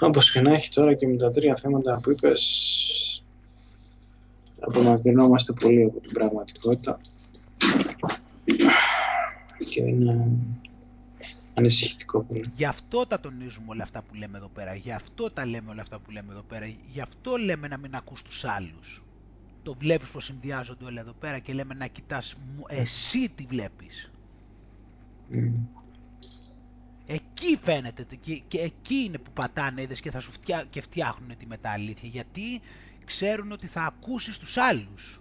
Όπως 0.00 0.32
και 0.32 0.40
να 0.40 0.54
έχει 0.54 0.70
τώρα 0.70 0.94
και 0.94 1.06
με 1.06 1.16
τα 1.16 1.30
τρία 1.30 1.54
θέματα 1.54 2.00
που 2.02 2.10
είπες, 2.10 3.22
απομακρυνόμαστε 4.60 5.52
πολύ 5.52 5.84
από 5.84 6.00
την 6.00 6.12
πραγματικότητα 6.12 7.00
και 9.70 9.82
είναι 9.82 10.30
ανησυχητικό 11.54 12.22
πολύ. 12.22 12.44
Γι' 12.54 12.64
αυτό 12.64 13.06
τα 13.06 13.20
τονίζουμε 13.20 13.66
όλα 13.68 13.82
αυτά 13.82 14.02
που 14.02 14.14
λέμε 14.14 14.38
εδώ 14.38 14.48
πέρα, 14.48 14.74
γι' 14.74 14.92
αυτό 14.92 15.30
τα 15.30 15.46
λέμε 15.46 15.70
όλα 15.70 15.82
αυτά 15.82 15.98
που 15.98 16.10
λέμε 16.10 16.32
εδώ 16.32 16.42
πέρα, 16.42 16.66
γι' 16.66 17.00
αυτό 17.00 17.36
λέμε 17.36 17.68
να 17.68 17.76
μην 17.76 17.94
ακούς 17.94 18.22
τους 18.22 18.44
άλλους. 18.44 19.02
Το 19.62 19.74
βλέπεις 19.78 20.08
πως 20.08 20.24
συνδυάζονται 20.24 20.84
όλα 20.84 21.00
εδώ 21.00 21.12
πέρα 21.12 21.38
και 21.38 21.52
λέμε 21.52 21.74
να 21.74 21.86
κοιτάς 21.86 22.36
εσύ 22.68 23.28
τι 23.28 23.44
βλέπεις. 23.48 24.10
Εκεί 27.10 27.58
φαίνεται 27.62 28.16
και, 28.16 28.38
και 28.48 28.58
εκεί 28.60 28.94
είναι 28.94 29.18
που 29.18 29.30
πατάνε 29.32 29.82
είδες 29.82 30.00
και 30.00 30.10
θα 30.10 30.20
σου 30.20 30.30
φτιά, 30.30 30.66
και 30.70 30.80
φτιάχνουν 30.80 31.36
τη 31.36 31.46
μεταλήθεια 31.46 32.08
γιατί 32.08 32.60
ξέρουν 33.04 33.52
ότι 33.52 33.66
θα 33.66 33.82
ακούσεις 33.82 34.38
τους 34.38 34.56
άλλους. 34.56 35.20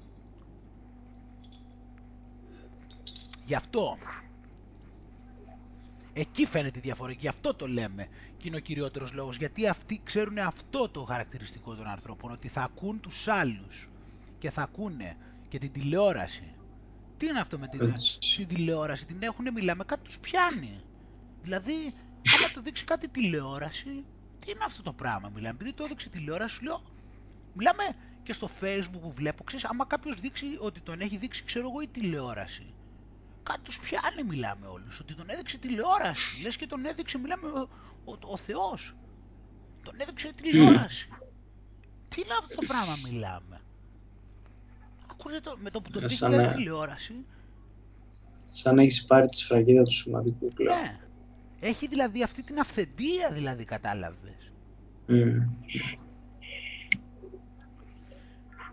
Γι' 3.45 3.55
αυτό. 3.55 3.97
Εκεί 6.13 6.45
φαίνεται 6.45 6.77
η 6.77 6.81
διαφορά 6.81 7.11
γι' 7.11 7.27
αυτό 7.27 7.53
το 7.53 7.67
λέμε 7.67 8.07
και 8.37 8.47
είναι 8.47 8.57
ο 8.57 8.59
κυριότερος 8.59 9.13
λόγος 9.13 9.37
γιατί 9.37 9.67
αυτοί 9.67 10.01
ξέρουν 10.03 10.37
αυτό 10.37 10.89
το 10.89 11.03
χαρακτηριστικό 11.03 11.75
των 11.75 11.87
ανθρώπων 11.87 12.31
ότι 12.31 12.47
θα 12.47 12.61
ακούν 12.61 12.99
τους 12.99 13.27
άλλους 13.27 13.89
και 14.39 14.49
θα 14.49 14.61
ακούνε 14.61 15.17
και 15.49 15.59
την 15.59 15.71
τηλεόραση. 15.71 16.53
Τι 17.17 17.25
είναι 17.27 17.39
αυτό 17.39 17.59
με 17.59 17.67
την, 17.67 17.93
την 18.35 18.47
τηλεόραση, 18.47 19.05
την 19.05 19.17
έχουνε 19.23 19.51
μιλάμε, 19.51 19.83
κάτι 19.83 20.03
τους 20.03 20.19
πιάνει. 20.19 20.81
Δηλαδή, 21.47 21.93
άμα 22.37 22.51
το 22.53 22.61
δείξει 22.61 22.85
κάτι 22.85 23.07
τηλεόραση, 23.09 24.05
τι 24.39 24.51
είναι 24.51 24.63
αυτό 24.65 24.81
το 24.81 24.93
πράγμα, 24.93 25.29
μιλάμε. 25.29 25.55
Επειδή 25.55 25.73
το 25.73 25.83
έδειξε 25.83 26.09
τηλεόραση, 26.09 26.55
σου 26.55 26.63
λέω, 26.63 26.81
μιλάμε 27.53 27.83
και 28.23 28.33
στο 28.33 28.49
facebook 28.61 28.99
που 29.01 29.11
βλέπω, 29.11 29.43
ξέρεις, 29.43 29.65
άμα 29.65 29.85
κάποιος 29.85 30.15
δείξει 30.15 30.45
ότι 30.59 30.81
τον 30.81 31.01
έχει 31.01 31.17
δείξει, 31.17 31.43
ξέρω 31.43 31.69
εγώ, 31.69 31.81
η 31.81 31.87
τηλεόραση. 31.87 32.73
Κάτι 33.43 33.61
τους 33.61 33.79
πιάνει, 33.79 34.23
μιλάμε 34.23 34.67
όλους, 34.67 34.99
ότι 34.99 35.13
τον 35.13 35.29
έδειξε 35.29 35.57
τηλεόραση. 35.57 36.41
Λες 36.41 36.55
και 36.55 36.67
τον 36.67 36.85
έδειξε, 36.85 37.17
μιλάμε, 37.17 37.47
ο, 37.47 37.69
ο, 38.05 38.17
ο 38.21 38.37
Θεός. 38.37 38.95
Τον 39.83 39.93
έδειξε 39.97 40.33
τηλεόραση. 40.33 41.09
Τι 42.07 42.21
είναι 42.21 42.33
αυτό 42.39 42.55
το 42.55 42.65
πράγμα, 42.67 42.95
μιλάμε. 43.03 43.61
Ακούστε 45.11 45.39
με 45.57 45.69
το 45.69 45.81
που 45.81 45.91
τον 45.91 46.01
δείξει 46.01 46.27
να... 46.27 46.47
τηλεόραση. 46.47 47.25
Σαν 48.45 48.75
να 48.75 48.81
έχεις 48.81 49.05
πάρει 49.05 49.27
τη 49.27 49.37
σφραγίδα 49.37 49.83
του 49.83 49.93
σημαντικού 49.93 50.47
πλέον. 50.53 50.79
Ναι. 50.79 50.99
Έχει 51.59 51.87
δηλαδή 51.87 52.23
αυτή 52.23 52.43
την 52.43 52.59
αυθεντία 52.59 53.31
δηλαδή 53.31 53.63
κατάλαβες. 53.63 54.51
Mm. 55.07 55.47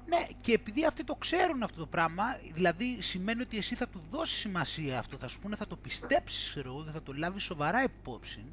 Ναι, 0.06 0.27
και 0.43 0.52
επειδή 0.52 0.85
αυτοί 0.85 1.05
το 1.05 1.15
ξέρουν 1.15 1.62
αυτό 1.62 1.81
το 1.81 1.86
πράγμα, 1.86 2.24
δηλαδή 2.52 3.01
σημαίνει 3.01 3.40
ότι 3.43 3.56
εσύ 3.56 3.74
θα 3.74 3.89
του 3.89 4.02
δώσεις 4.11 4.39
σημασία 4.39 4.98
αυτό, 4.98 5.16
θα 5.16 5.28
σου 5.28 5.40
πούνε 5.40 5.56
θα 5.56 5.66
το 5.66 5.77
πιστέψεις, 5.77 6.51
ξέρω 6.51 6.70
εγώ, 6.70 6.85
και 6.85 6.90
θα 6.90 7.02
το 7.02 7.12
λάβεις 7.12 7.43
σοβαρά 7.43 7.82
υπόψη. 7.82 8.44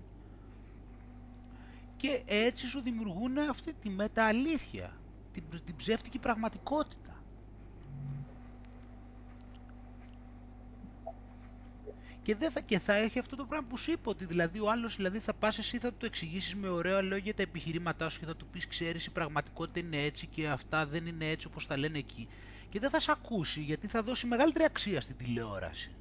Και 1.98 2.24
έτσι 2.26 2.68
σου 2.68 2.82
δημιουργούν 2.82 3.38
αυτή 3.38 3.74
τη 3.74 3.90
μεταλήθεια, 3.90 4.98
την, 5.34 5.44
την 5.66 5.76
ψεύτικη 5.76 6.20
πραγματικότητα. 6.20 7.01
Και, 12.24 12.36
δεν 12.36 12.52
θα, 12.52 12.60
και 12.60 12.80
θα 12.80 12.96
έχει 12.96 13.20
αυτό 13.20 13.36
το 13.36 13.46
πράγμα 13.46 13.68
που 13.68 13.78
σου 13.78 13.92
είπα, 13.92 14.12
ότι 14.12 14.26
δηλαδή 14.26 14.60
ο 14.60 14.70
άλλος 14.70 14.96
δηλαδή 14.96 15.20
θα 15.20 15.34
πας 15.34 15.58
εσύ 15.58 15.78
θα 15.78 15.94
του 15.94 16.06
εξηγήσεις 16.06 16.56
με 16.56 16.70
ωραία 16.70 17.02
λόγια 17.02 17.34
τα 17.34 17.42
επιχειρήματά 17.42 18.10
σου 18.10 18.20
και 18.20 18.26
θα 18.26 18.36
του 18.36 18.48
πεις 18.48 18.68
ξέρεις 18.68 19.06
η 19.06 19.12
πραγματικότητα 19.12 19.80
είναι 19.80 20.04
έτσι 20.04 20.28
και 20.28 20.48
αυτά 20.48 20.86
δεν 20.86 21.06
είναι 21.06 21.30
έτσι 21.30 21.48
όπως 21.48 21.68
τα 21.68 21.78
λένε 21.78 21.98
εκεί 21.98 22.28
και 22.70 22.80
δεν 22.80 22.90
θα 22.90 23.00
σε 23.00 23.12
ακούσει 23.12 23.62
γιατί 23.62 23.88
θα 23.88 24.04
δώσει 24.04 24.28
μεγαλύτερη 24.28 24.66
αξία 24.66 25.02
στην 25.02 25.18
τηλεόραση. 25.18 25.92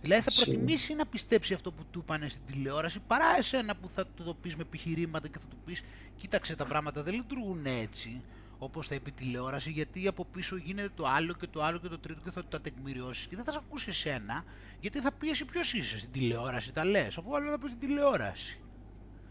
Δηλαδή 0.00 0.22
θα 0.22 0.44
προτιμήσει 0.44 0.94
να 0.94 1.06
πιστέψει 1.06 1.54
αυτό 1.54 1.72
που 1.72 1.84
του 1.90 1.98
είπανε 1.98 2.28
στην 2.28 2.42
τηλεόραση 2.46 3.00
παρά 3.06 3.36
εσένα 3.38 3.76
που 3.76 3.88
θα 3.88 4.06
του 4.06 4.24
το 4.24 4.34
πεις 4.34 4.56
με 4.56 4.62
επιχειρήματα 4.62 5.28
και 5.28 5.38
θα 5.38 5.46
του 5.46 5.56
πεις 5.64 5.82
κοίταξε 6.16 6.56
τα 6.56 6.64
πράγματα 6.66 7.02
δεν 7.02 7.14
λειτουργούν 7.14 7.66
έτσι 7.66 8.22
όπως 8.58 8.86
θα 8.86 8.94
είπε 8.94 9.10
τηλεόραση, 9.10 9.70
γιατί 9.70 10.06
από 10.06 10.24
πίσω 10.24 10.56
γίνεται 10.56 10.90
το 10.94 11.06
άλλο 11.06 11.34
και 11.34 11.46
το 11.46 11.62
άλλο 11.62 11.78
και 11.78 11.88
το 11.88 11.98
τρίτο 11.98 12.20
και 12.24 12.30
θα 12.30 12.44
τα 12.44 12.60
τεκμηριώσεις 12.60 13.26
και 13.26 13.36
δεν 13.36 13.44
θα 13.44 13.52
σε 13.52 13.58
ακούσει 13.66 13.88
εσένα, 13.88 14.44
γιατί 14.80 15.00
θα 15.00 15.12
πει 15.12 15.28
εσύ 15.28 15.44
ποιος 15.44 15.72
είσαι 15.72 15.98
στην 15.98 16.10
τηλεόραση, 16.10 16.72
τα 16.72 16.84
λες, 16.84 17.18
αφού 17.18 17.36
άλλο 17.36 17.50
θα 17.50 17.58
πεις 17.58 17.70
στην 17.70 17.88
τηλεόραση. 17.88 18.60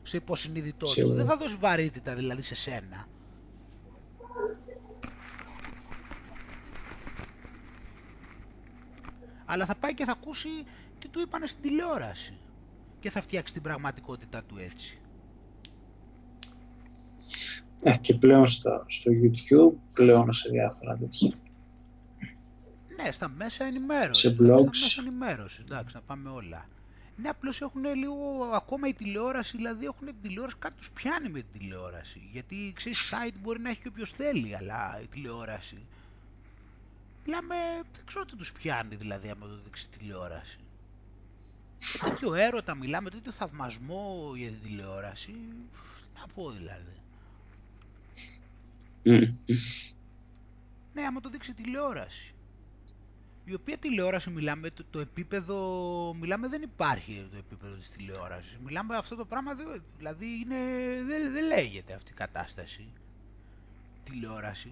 Σε 0.04 0.18
υποσυνείδητό 0.18 0.94
του. 0.94 1.14
Δεν 1.14 1.26
θα 1.26 1.38
δώσει 1.38 1.56
βαρύτητα 1.60 2.16
δηλαδή 2.16 2.42
σε 2.42 2.56
σένα. 2.56 3.08
Αλλά 9.46 9.66
θα 9.66 9.76
πάει 9.76 9.94
και 9.94 10.06
θα 10.06 10.12
ακούσει 10.12 10.50
τι 11.00 11.08
του 11.08 11.20
είπανε 11.20 11.48
στην 11.48 11.62
τηλεόραση. 11.62 12.38
Και 13.00 13.10
θα 13.10 13.22
φτιάξει 13.22 13.54
την 13.54 13.62
πραγματικότητά 13.62 14.44
του 14.44 14.56
έτσι. 14.58 15.00
Ε, 17.82 17.98
και 17.98 18.14
πλέον 18.14 18.48
στο, 18.48 18.86
στο 18.88 19.12
YouTube, 19.12 19.78
πλέον 19.94 20.34
σε 20.34 20.50
διάφορα 20.50 20.98
τέτοια. 20.98 21.32
Ναι, 22.96 23.12
στα 23.12 23.30
μέσα 23.30 23.66
ενημέρωσης. 23.66 24.22
Σε 24.22 24.30
blogs. 24.30 24.70
Στα 24.72 24.82
μέσα 24.82 25.02
ενημέρωσης, 25.02 25.60
εντάξει, 25.60 25.96
να 25.96 26.02
πάμε 26.02 26.30
όλα. 26.30 26.70
Ναι, 27.18 27.30
απλώς 27.30 27.62
έχουν 27.62 27.86
λίγο 27.96 28.50
ακόμα 28.54 28.88
η 28.88 28.94
τηλεόραση, 28.94 29.58
δηλαδή 29.58 29.86
έχουν 29.86 30.06
την 30.06 30.16
τηλεόραση, 30.22 30.56
κάτι 30.60 30.76
τους 30.76 30.92
πιάνει 30.92 31.30
με 31.30 31.40
την 31.40 31.60
τηλεόραση. 31.60 32.30
Γιατί 32.32 32.74
ξέρεις, 32.76 33.12
site 33.12 33.36
μπορεί 33.42 33.60
να 33.60 33.70
έχει 33.70 33.82
και 33.82 33.88
όποιος 33.88 34.12
θέλει, 34.12 34.56
αλλά 34.56 35.00
η 35.04 35.08
τηλεόραση. 35.08 35.86
Μιλάμε, 37.26 37.56
δεν 37.96 38.06
ξέρω 38.06 38.26
τι 38.26 38.36
τους 38.36 38.52
πιάνει 38.52 38.96
δηλαδή 38.96 39.30
άμα 39.30 39.48
το 39.48 39.60
δείξει 39.64 39.88
τηλεόραση. 39.98 40.60
Και 41.92 41.98
τέτοιο 42.04 42.34
έρωτα 42.34 42.76
μιλάμε, 42.76 43.10
τέτοιο 43.10 43.32
θαυμασμό 43.32 44.32
για 44.36 44.50
την 44.50 44.62
τηλεόραση. 44.62 45.32
Τι 45.32 46.20
να 46.20 46.28
πω 46.36 46.52
δηλαδή. 46.52 46.96
Ναι, 50.94 51.02
άμα 51.08 51.20
το 51.20 51.30
δείξει 51.30 51.54
τηλεόραση. 51.54 52.35
Η 53.46 53.54
οποία 53.54 53.78
τηλεόραση 53.78 54.30
μιλάμε, 54.30 54.70
το, 54.70 54.84
το 54.90 55.00
επίπεδο, 55.00 56.16
μιλάμε 56.20 56.48
δεν 56.48 56.62
υπάρχει 56.62 57.28
το 57.32 57.38
επίπεδο 57.38 57.76
της 57.76 57.90
τηλεόρασης. 57.90 58.58
Μιλάμε 58.64 58.96
αυτό 58.96 59.16
το 59.16 59.26
πράγμα, 59.26 59.56
δηλαδή 59.98 60.26
είναι, 60.26 60.56
δεν, 61.08 61.32
δεν 61.32 61.46
λέγεται 61.46 61.94
αυτή 61.94 62.12
η 62.12 62.16
κατάσταση. 62.16 62.88
Τηλεόραση. 64.04 64.72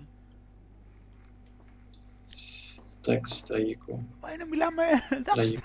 Εντάξει, 3.02 3.46
τραγικό. 3.46 4.04
Μα 4.22 4.32
είναι, 4.32 4.46
μιλάμε, 4.46 4.84
εντάξει. 5.10 5.60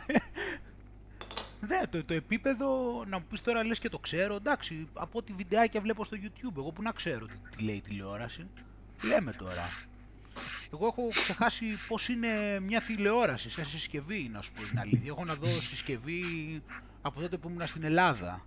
Δε, 1.61 1.87
το, 1.91 2.05
το 2.05 2.15
επίπεδο, 2.15 3.05
να 3.07 3.19
μου 3.19 3.25
πεις 3.31 3.41
τώρα 3.41 3.65
λες 3.65 3.79
και 3.79 3.89
το 3.89 3.99
ξέρω, 3.99 4.35
εντάξει, 4.35 4.89
από 4.93 5.19
ό,τι 5.19 5.33
βιντεάκια 5.33 5.81
βλέπω 5.81 6.05
στο 6.05 6.17
YouTube, 6.23 6.57
εγώ 6.57 6.73
που 6.73 6.83
να 6.83 6.93
ξέρω 6.93 7.27
τι, 7.27 7.35
τι 7.57 7.65
λέει 7.65 7.77
η 7.77 7.81
τηλεόραση. 7.81 8.47
Λέμε 9.03 9.33
τώρα. 9.33 9.88
Εγώ 10.73 10.86
έχω 10.86 11.09
ξεχάσει 11.09 11.65
πώς 11.89 12.09
είναι 12.09 12.61
μια 12.61 12.81
τηλεόραση 12.81 13.51
σε 13.51 13.65
συσκευή, 13.65 14.28
να 14.32 14.43
σου 14.43 14.53
πω 14.53 14.62
την 14.62 14.78
αλήθεια. 14.78 15.11
Έχω 15.11 15.24
να 15.24 15.35
δω 15.35 15.61
συσκευή 15.61 16.23
από 17.03 17.20
τότε 17.20 17.36
που 17.36 17.49
ήμουν 17.49 17.66
στην 17.66 17.85
Ελλάδα. 17.85 18.45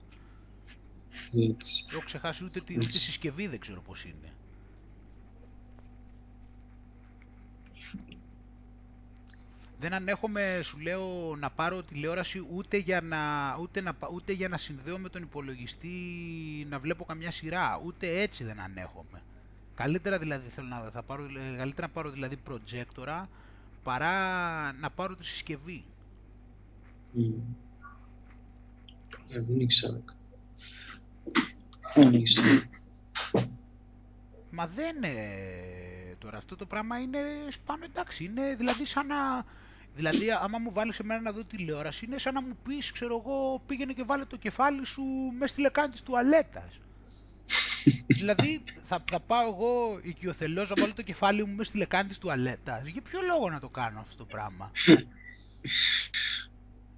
Έτσι. 1.49 1.85
Έχω 1.91 2.01
ξεχάσει 2.05 2.43
ούτε, 2.43 2.61
τη, 2.61 2.75
ούτε 2.75 2.91
συσκευή 2.91 3.47
δεν 3.47 3.59
ξέρω 3.59 3.81
πώς 3.81 4.03
είναι. 4.03 4.33
Δεν 9.79 9.93
ανέχομαι, 9.93 10.59
σου 10.63 10.79
λέω, 10.79 11.35
να 11.35 11.49
πάρω 11.49 11.83
τηλεόραση 11.83 12.45
ούτε 12.53 12.77
για 12.77 13.01
να, 13.01 13.19
ούτε 13.61 13.81
να, 13.81 13.97
ούτε 14.13 14.31
για 14.31 14.47
να 14.47 14.57
συνδέω 14.57 14.97
με 14.97 15.09
τον 15.09 15.21
υπολογιστή 15.21 15.89
να 16.69 16.79
βλέπω 16.79 17.05
καμιά 17.05 17.31
σειρά. 17.31 17.81
Ούτε 17.85 18.21
έτσι 18.21 18.43
δεν 18.43 18.59
ανέχομαι. 18.59 19.21
Καλύτερα 19.81 20.17
δηλαδή 20.17 20.49
θέλω 20.49 20.67
να, 20.67 20.89
θα 20.91 21.03
πάρω, 21.03 21.25
καλύτερα 21.57 21.87
να 21.87 21.93
πάρω 21.93 22.09
δηλαδή 22.09 22.37
προτζέκτορα 22.37 23.29
παρά 23.83 24.13
να 24.73 24.89
πάρω 24.89 25.15
τη 25.15 25.25
συσκευή. 25.25 25.83
Mm. 27.17 27.33
δεν 29.27 29.59
ήξερα. 29.59 30.03
Δεν 31.95 32.13
ήξερα. 32.13 32.69
Μα 34.51 34.67
δεν 34.67 34.95
είναι 34.95 35.15
τώρα 36.19 36.37
αυτό 36.37 36.55
το 36.55 36.65
πράγμα 36.65 36.99
είναι 36.99 37.19
σπάνω 37.49 37.83
εντάξει, 37.83 38.23
είναι 38.23 38.55
δηλαδή 38.55 38.85
σαν 38.85 39.07
να... 39.07 39.45
Δηλαδή 39.95 40.31
άμα 40.31 40.57
μου 40.57 40.71
βάλεις 40.73 40.99
εμένα 40.99 41.21
να 41.21 41.31
δω 41.31 41.43
τηλεόραση 41.43 42.05
είναι 42.05 42.17
σαν 42.17 42.33
να 42.33 42.41
μου 42.41 42.57
πεις 42.63 42.91
ξέρω 42.91 43.23
εγώ 43.25 43.61
πήγαινε 43.67 43.93
και 43.93 44.03
βάλε 44.03 44.25
το 44.25 44.37
κεφάλι 44.37 44.85
σου 44.85 45.03
μέσα 45.37 45.51
στη 45.51 45.61
λεκάνη 45.61 45.91
της 45.91 46.03
τουαλέτας. 46.03 46.79
Δηλαδή 48.07 48.63
θα, 48.83 49.03
θα 49.11 49.19
πάω 49.19 49.47
εγώ 49.47 49.99
οικειοθελώς 50.01 50.69
να 50.69 50.75
βάλω 50.81 50.93
το 50.93 51.01
κεφάλι 51.01 51.45
μου 51.45 51.55
μέσα 51.55 51.69
στη 51.69 51.77
λεκάνη 51.77 52.07
της 52.07 52.17
τουαλέτας. 52.17 52.87
Για 52.87 53.01
ποιο 53.01 53.19
λόγο 53.21 53.49
να 53.49 53.59
το 53.59 53.69
κάνω 53.69 53.99
αυτό 53.99 54.15
το 54.15 54.25
πράγμα; 54.25 54.71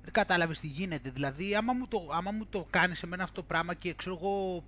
Δεν 0.01 0.11
κατάλαβες 0.11 0.59
τι 0.59 0.67
γίνεται. 0.67 1.09
Δηλαδή 1.09 1.55
άμα 1.55 1.73
μου 1.73 1.87
το, 1.87 2.09
άμα 2.11 2.31
μου 2.31 2.45
το 2.45 2.67
κάνεις 2.69 3.03
εμένα 3.03 3.23
αυτό 3.23 3.41
το 3.41 3.47
πράγμα 3.47 3.73
και 3.73 3.93
ξέρω 3.93 4.17
εγώ 4.21 4.63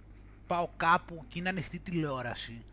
πάω 0.48 0.70
κάπου 0.78 1.26
και 1.28 1.40
είναι 1.40 1.50
ανοιχτή 1.50 1.80
τηλεόραση 1.80 2.66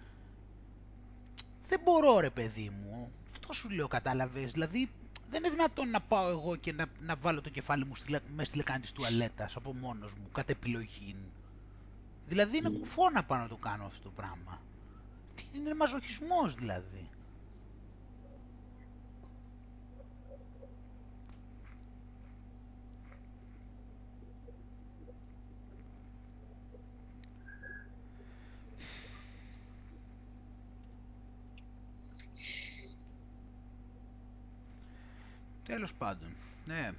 δεν 1.73 1.81
μπορώ 1.85 2.21
ρε 2.21 2.31
παιδί 2.31 2.71
μου. 2.71 3.13
Αυτό 3.31 3.53
σου 3.53 3.71
λέω 3.71 3.89
κατάλαβες. 3.89 4.53
Δηλαδή 4.53 4.91
δεν 5.31 5.45
είναι 5.45 5.55
δυνατόν 5.55 5.91
να 5.91 6.01
πάω 6.01 6.29
εγώ 6.29 6.57
και 6.57 6.73
να, 6.73 6.87
να 7.01 7.17
βάλω 7.17 7.41
το 7.41 7.51
κεφάλι 7.51 7.85
μου 7.85 7.95
στη, 7.95 8.11
μέσα 8.11 8.49
στη 8.49 8.57
λεκάνη 8.57 8.81
της 8.81 8.93
τουαλέτας 8.93 9.57
από 9.57 9.75
μόνος 9.75 10.13
μου, 10.13 10.29
κατ' 10.33 10.51
επιλογή. 10.51 11.17
Δηλαδή 12.33 12.57
είναι 12.57 12.69
κουφό 12.71 13.11
να 13.11 13.25
πάω 13.25 13.39
να 13.39 13.49
το 13.49 13.57
κάνω 13.57 13.85
αυτό 13.85 14.03
το 14.03 14.11
πράγμα. 14.11 14.61
Τι 15.35 15.45
είναι 15.55 15.75
μαζοχισμός 15.75 16.55
δηλαδή. 16.55 17.09
Τέλος 35.65 35.95
πάντων, 35.95 36.29
ναι. 36.65 36.91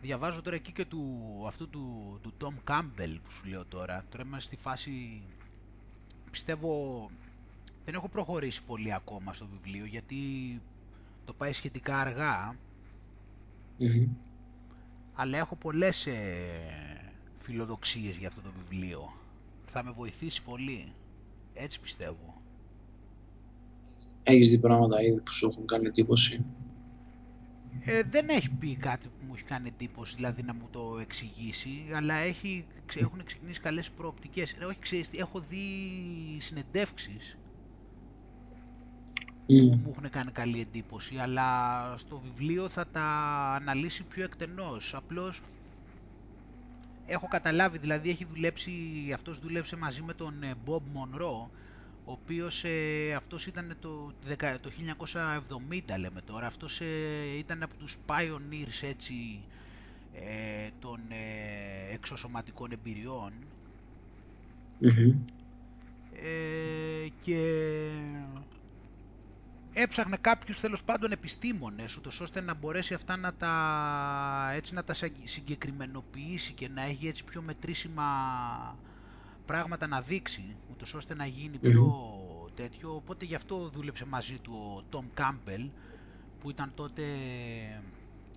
Διαβάζω 0.00 0.42
τώρα 0.42 0.56
εκεί 0.56 0.72
και 0.72 0.84
του, 0.84 1.02
αυτού 1.46 1.68
του, 1.68 2.18
του 2.22 2.32
Tom 2.40 2.70
Campbell 2.70 3.16
που 3.24 3.30
σου 3.30 3.46
λέω 3.48 3.64
τώρα. 3.64 4.04
Τώρα 4.10 4.24
είμαστε 4.26 4.54
στη 4.54 4.62
φάση, 4.62 5.22
πιστεύω, 6.30 7.10
δεν 7.84 7.94
έχω 7.94 8.08
προχωρήσει 8.08 8.64
πολύ 8.64 8.94
ακόμα 8.94 9.32
στο 9.32 9.46
βιβλίο 9.46 9.84
γιατί 9.84 10.16
το 11.24 11.32
πάει 11.32 11.52
σχετικά 11.52 11.98
αργά. 11.98 12.56
Αλλά 15.14 15.38
έχω 15.38 15.56
πολλές 15.56 16.06
ε, 16.06 16.14
φιλοδοξίες 17.38 18.16
για 18.16 18.28
αυτό 18.28 18.40
το 18.40 18.50
βιβλίο. 18.58 19.12
Θα 19.66 19.84
με 19.84 19.90
βοηθήσει 19.90 20.42
πολύ. 20.42 20.92
Έτσι 21.54 21.80
πιστεύω. 21.80 22.40
Έχεις 24.22 24.48
δει 24.48 24.58
πράγματα 24.58 25.02
ήδη 25.02 25.20
που 25.20 25.32
σου 25.32 25.46
έχουν 25.46 25.66
κάνει 25.66 25.86
εντύπωση; 25.86 26.44
Ε, 27.84 28.02
δεν 28.10 28.28
έχει 28.28 28.50
πει 28.50 28.76
κάτι 28.76 29.08
που 29.08 29.24
μου 29.26 29.32
έχει 29.34 29.44
κάνει 29.44 29.68
εντύπωση, 29.68 30.14
δηλαδή 30.16 30.42
να 30.42 30.54
μου 30.54 30.68
το 30.70 30.98
εξηγήσει, 31.00 31.84
αλλά 31.94 32.14
έχει, 32.14 32.66
έχουν 32.94 33.24
ξεκινήσει 33.24 33.60
καλές 33.60 33.90
προοπτικές. 33.90 34.52
Ε, 34.52 34.64
όχι, 34.64 34.78
ξέρεις, 34.78 35.10
έχω 35.12 35.40
δει 35.40 35.66
συνεντεύξεις 36.38 37.36
που 39.46 39.54
μου 39.54 39.90
έχουν 39.96 40.10
κάνει 40.10 40.30
καλή 40.30 40.60
εντύπωση, 40.60 41.16
αλλά 41.16 41.50
στο 41.96 42.18
βιβλίο 42.24 42.68
θα 42.68 42.86
τα 42.86 43.04
αναλύσει 43.60 44.02
πιο 44.02 44.24
εκτενώς. 44.24 44.94
Απλώς 44.94 45.42
έχω 47.06 47.28
καταλάβει, 47.28 47.78
δηλαδή 47.78 48.10
έχει 48.10 48.24
δουλέψει, 48.24 48.72
αυτός 49.14 49.38
δούλεψε 49.38 49.76
μαζί 49.76 50.02
με 50.02 50.14
τον 50.14 50.42
ε, 50.42 50.54
Bob 50.66 50.80
Monroe, 50.80 51.48
ο 52.08 52.12
οποίος 52.12 52.64
ε, 52.64 53.12
αυτός 53.14 53.46
ήταν 53.46 53.76
το, 53.80 54.12
το 54.60 54.70
1970 55.72 55.98
λέμε 55.98 56.20
τώρα, 56.20 56.46
αυτός 56.46 56.80
ε, 56.80 56.86
ήταν 57.38 57.62
από 57.62 57.74
τους 57.76 57.96
pioneers 58.06 58.82
έτσι 58.88 59.14
ε, 60.12 60.68
των 60.80 61.00
ε, 61.08 61.94
εξωσωματικών 61.94 62.72
εμπειριών. 62.72 63.32
Ε, 66.22 67.08
και 67.22 67.40
έψαχνε 69.72 70.16
κάποιους 70.20 70.60
τέλος 70.60 70.82
πάντων 70.82 71.12
επιστήμονες 71.12 71.96
ούτως 71.96 72.20
ώστε 72.20 72.40
να 72.40 72.54
μπορέσει 72.54 72.94
αυτά 72.94 73.16
να 73.16 73.34
τα, 73.34 74.50
έτσι, 74.54 74.74
να 74.74 74.84
τα 74.84 74.94
συγκεκριμενοποιήσει 75.24 76.52
και 76.52 76.68
να 76.68 76.82
έχει 76.82 77.08
έτσι 77.08 77.24
πιο 77.24 77.42
μετρήσιμα 77.42 78.04
πράγματα 79.46 79.86
να 79.86 80.00
δείξει, 80.00 80.56
ούτως 80.70 80.94
ώστε 80.94 81.14
να 81.14 81.26
γίνει 81.26 81.58
πιο 81.58 81.92
τέτοιο. 82.54 82.94
Οπότε 82.94 83.24
γι' 83.24 83.34
αυτό 83.34 83.68
δούλεψε 83.68 84.06
μαζί 84.06 84.38
του 84.38 84.52
ο 84.76 84.82
Τομ 84.88 85.06
Κάμπελ, 85.14 85.68
που 86.40 86.50
ήταν 86.50 86.72
τότε, 86.74 87.02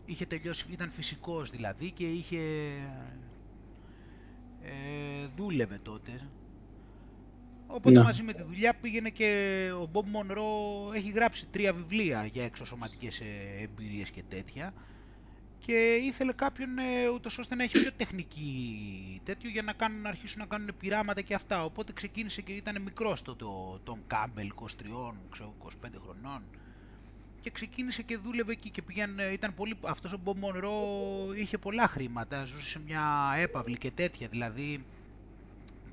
είχε 0.06 0.26
τελειώσει, 0.26 0.66
ήταν 0.72 0.90
φυσικός 0.92 1.50
δηλαδή 1.50 1.92
και 1.92 2.06
είχε, 2.08 2.40
ε, 4.62 5.28
δούλευε 5.36 5.80
τότε. 5.84 6.22
Οπότε 7.68 8.04
μαζί 8.04 8.24
με 8.24 8.34
τη 8.34 8.44
δουλειά 8.44 8.74
πήγαινε 8.76 9.10
και 9.10 9.72
ο 9.82 9.86
Μπομπ 9.86 10.08
Μονρό 10.08 10.48
έχει 10.94 11.10
γράψει 11.10 11.48
τρία 11.48 11.74
βιβλία 11.74 12.26
για 12.26 12.44
εξωσωματικές 12.44 13.20
ε, 13.20 13.62
εμπειρίες 13.62 14.10
και 14.10 14.24
τέτοια 14.30 14.74
και 15.70 15.96
ήθελε 15.96 16.34
κάποιον 16.34 16.78
ε, 16.78 17.08
ούτως 17.14 17.38
ώστε 17.38 17.56
να 17.56 17.64
έχει 17.64 17.82
πιο 17.82 17.92
τεχνική 17.98 19.22
τέτοιο 19.24 19.50
για 19.50 19.62
να, 19.62 19.74
κάνουν, 19.74 20.02
να 20.02 20.10
αρχίσουν 20.10 20.40
να 20.40 20.46
κάνουν 20.46 20.70
πειράματα 20.80 21.22
και 21.22 21.34
αυτά. 21.34 21.64
Οπότε 21.64 21.94
ξεκίνησε 21.94 22.42
και 22.42 22.52
ήταν 22.52 22.82
μικρός 22.82 23.22
τότε 23.22 23.46
ο 23.46 23.80
Τομ 23.84 24.00
Κάμπελ, 24.08 24.52
23, 24.62 24.66
ξέρω, 25.30 25.56
25 25.64 25.70
χρονών. 26.04 26.44
Και 27.42 27.50
ξεκίνησε 27.50 28.02
και 28.02 28.18
δούλευε 28.18 28.52
εκεί 28.52 28.70
και 28.70 28.82
πήγαινε, 28.82 29.24
ήταν 29.24 29.54
πολύ, 29.54 29.78
αυτός 29.88 30.14
ο 30.14 30.18
Μπομπ 30.18 30.38
Μονρό 30.38 30.82
είχε 31.36 31.58
πολλά 31.58 31.88
χρήματα, 31.88 32.46
ζούσε 32.46 32.70
σε 32.70 32.80
μια 32.86 33.34
έπαυλη 33.38 33.78
και 33.78 33.92
τέτοια, 33.92 34.28
δηλαδή 34.28 34.86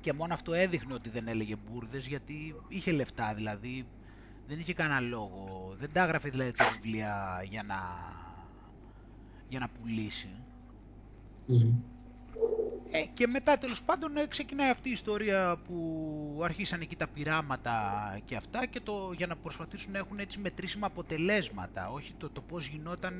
και 0.01 0.13
μόνο 0.13 0.33
αυτό 0.33 0.53
έδειχνε 0.53 0.93
ότι 0.93 1.09
δεν 1.09 1.27
έλεγε 1.27 1.55
μπουρδες 1.55 2.07
γιατί 2.07 2.55
είχε 2.67 2.91
λεφτά 2.91 3.33
δηλαδή, 3.33 3.85
δεν 4.47 4.59
είχε 4.59 4.73
κανένα 4.73 4.99
λόγο, 4.99 5.75
δεν 5.79 5.91
τα 5.93 6.03
έγραφε 6.03 6.29
δηλαδή 6.29 6.51
τα 6.51 6.69
βιβλία 6.81 7.43
για 7.49 7.63
να 7.63 7.75
για 9.49 9.59
να 9.59 9.69
πουλήσει. 9.69 10.29
Ε, 12.91 13.05
και 13.13 13.27
μετά 13.27 13.57
τέλος 13.57 13.83
πάντων 13.83 14.17
ε, 14.17 14.25
ξεκινάει 14.25 14.69
αυτή 14.69 14.89
η 14.89 14.91
ιστορία 14.91 15.59
που 15.67 16.39
αρχίσαν 16.43 16.81
εκεί 16.81 16.95
τα 16.95 17.07
πειράματα 17.07 17.73
και 18.25 18.35
αυτά 18.35 18.65
και 18.65 18.79
το, 18.79 19.11
για 19.17 19.27
να 19.27 19.35
προσπαθήσουν 19.35 19.91
να 19.91 19.97
έχουν 19.97 20.19
έτσι 20.19 20.39
μετρήσιμα 20.39 20.87
αποτελέσματα. 20.87 21.89
Όχι 21.89 22.13
το, 22.17 22.29
το 22.29 22.41
πώς 22.41 22.67
γινόταν, 22.67 23.17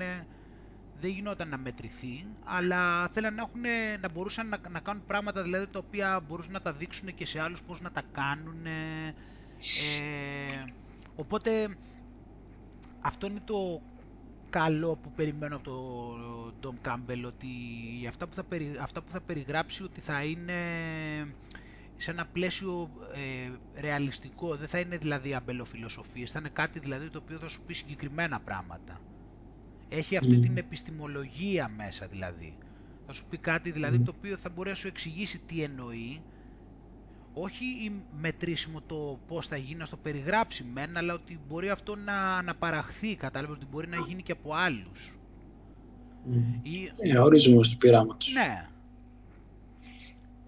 δεν 1.00 1.12
γινόταν 1.12 1.50
να 1.50 1.58
μετρηθεί, 1.58 2.26
αλλά 2.44 3.08
θέλαν 3.08 3.34
να, 3.34 3.42
έχουν, 3.42 3.62
να 4.02 4.12
μπορούσαν 4.12 4.48
να, 4.48 4.60
να 4.70 4.80
κάνουν 4.80 5.06
πράγματα 5.06 5.42
δηλαδή 5.42 5.68
τα 5.68 5.80
οποία 5.80 6.24
μπορούσαν 6.28 6.54
να 6.54 6.62
τα 6.62 6.74
δείξουν 6.74 7.16
και 7.16 7.26
σε 7.26 7.40
άλλους 7.40 7.62
πώς 7.62 7.82
να 7.82 7.92
τα 7.92 8.02
κάνουν. 8.12 8.66
Ε, 8.66 9.14
οπότε 11.16 11.78
αυτό 13.02 13.28
είναι 13.28 13.42
το 13.46 13.82
καλό 14.58 14.96
που 14.96 15.12
περιμένω 15.16 15.56
από 15.56 15.64
τον 15.66 16.54
Ντόμ 16.60 16.76
Κάμπελ 16.82 17.26
ότι 17.26 17.48
αυτά 18.08 18.28
που, 18.28 18.36
θα 18.36 18.46
αυτά 18.82 19.02
που 19.02 19.12
θα 19.12 19.22
περιγράψει 19.22 19.84
ότι 19.84 20.02
θα 20.02 20.24
είναι 20.24 20.54
σε 21.98 22.12
ένα 22.12 22.26
πλαίσιο 22.26 22.90
ε, 23.14 23.82
ρεαλιστικό, 23.82 24.56
δεν 24.56 24.68
θα 24.68 24.80
είναι 24.80 24.98
δηλαδή 24.98 25.34
αμπελοφιλοσοφίες, 25.34 26.32
θα 26.32 26.40
είναι 26.40 26.50
κάτι 26.50 26.80
δηλαδή 26.80 27.10
το 27.10 27.20
οποίο 27.24 27.38
θα 27.38 27.48
σου 27.48 27.62
πει 27.66 27.74
συγκεκριμένα 27.74 28.40
πράγματα. 28.40 29.02
Έχει 29.90 30.18
αυτή 30.18 30.40
την 30.40 30.58
επιστημολογία 30.58 31.68
μέσα 31.78 32.08
δηλαδή. 32.08 32.58
Θα 33.08 33.14
σου 33.14 33.26
πει 33.30 33.38
κάτι 33.38 33.72
δηλαδή 33.72 34.00
το 34.00 34.14
οποίο 34.18 34.38
θα 34.38 34.50
μπορεί 34.50 34.70
να 34.70 34.76
σου 34.76 34.88
εξηγήσει 34.88 35.40
τι 35.40 35.62
εννοεί 35.62 36.22
όχι 37.42 37.92
μετρήσιμο 38.20 38.82
το 38.82 39.20
πώς 39.28 39.48
θα 39.48 39.58
γίνει, 39.58 39.80
να 39.80 39.86
στο 39.86 39.98
περιγράψει 39.98 40.64
μεν, 40.64 40.98
αλλά 40.98 41.14
ότι 41.14 41.40
μπορεί 41.48 41.70
αυτό 41.70 41.96
να, 41.96 42.42
να 42.42 42.56
παραχθεί, 42.56 43.16
κατάλαβες 43.16 43.56
ότι 43.56 43.66
μπορεί 43.72 43.88
να 43.88 43.98
γίνει 43.98 44.24
και 44.24 44.32
από 44.32 44.54
άλλους. 44.54 45.20
Mm. 46.32 46.60
Ή... 46.62 46.92
Ε, 46.98 47.18
ορισμός 47.18 47.70
του 47.70 47.78
πειράματος. 47.78 48.34
Ναι. 48.34 48.68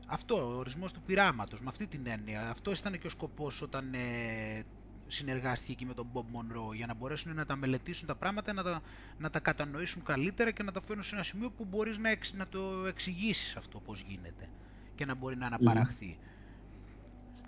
Αυτό, 0.08 0.36
ο 0.36 0.58
ορισμός 0.58 0.94
του 0.94 1.02
πειράματος, 1.02 1.62
με 1.62 1.70
αυτή 1.70 1.88
την 1.88 2.08
έννοια. 2.08 2.50
Αυτό 2.50 2.72
ήταν 2.72 3.00
και 3.00 3.08
ο 3.08 3.10
σκοπός 3.10 3.62
όταν 3.62 3.94
ε, 3.94 4.64
συνεργάστηκε 5.08 5.72
εκεί 5.72 5.86
με 5.86 5.94
τον 5.94 6.08
Bob 6.14 6.20
Monroe, 6.20 6.76
για 6.76 6.86
να 6.86 6.94
μπορέσουν 6.94 7.36
να 7.36 7.46
τα 7.46 7.56
μελετήσουν 7.56 8.08
τα 8.08 8.16
πράγματα, 8.16 8.54
να 8.54 8.64
τα, 8.64 8.82
να 9.18 9.30
τα 9.30 9.40
κατανοήσουν 9.40 10.04
καλύτερα 10.04 10.52
και 10.52 10.64
να 10.64 10.72
τα 10.72 10.82
φέρουν 10.82 11.04
σε 11.04 11.16
ένα 11.16 11.24
σημείο 11.24 11.50
που 11.52 11.66
μπορείς 11.70 11.98
να, 11.98 12.10
να 12.38 12.48
το 12.48 12.86
εξηγήσεις 12.88 13.56
αυτό 13.56 13.80
πώς 13.80 14.04
γίνεται 14.08 14.50
και 14.96 15.06
να 15.06 15.16
μπορεί 15.16 15.36
να 15.36 15.46
αναπαραχθεί. 15.46 16.18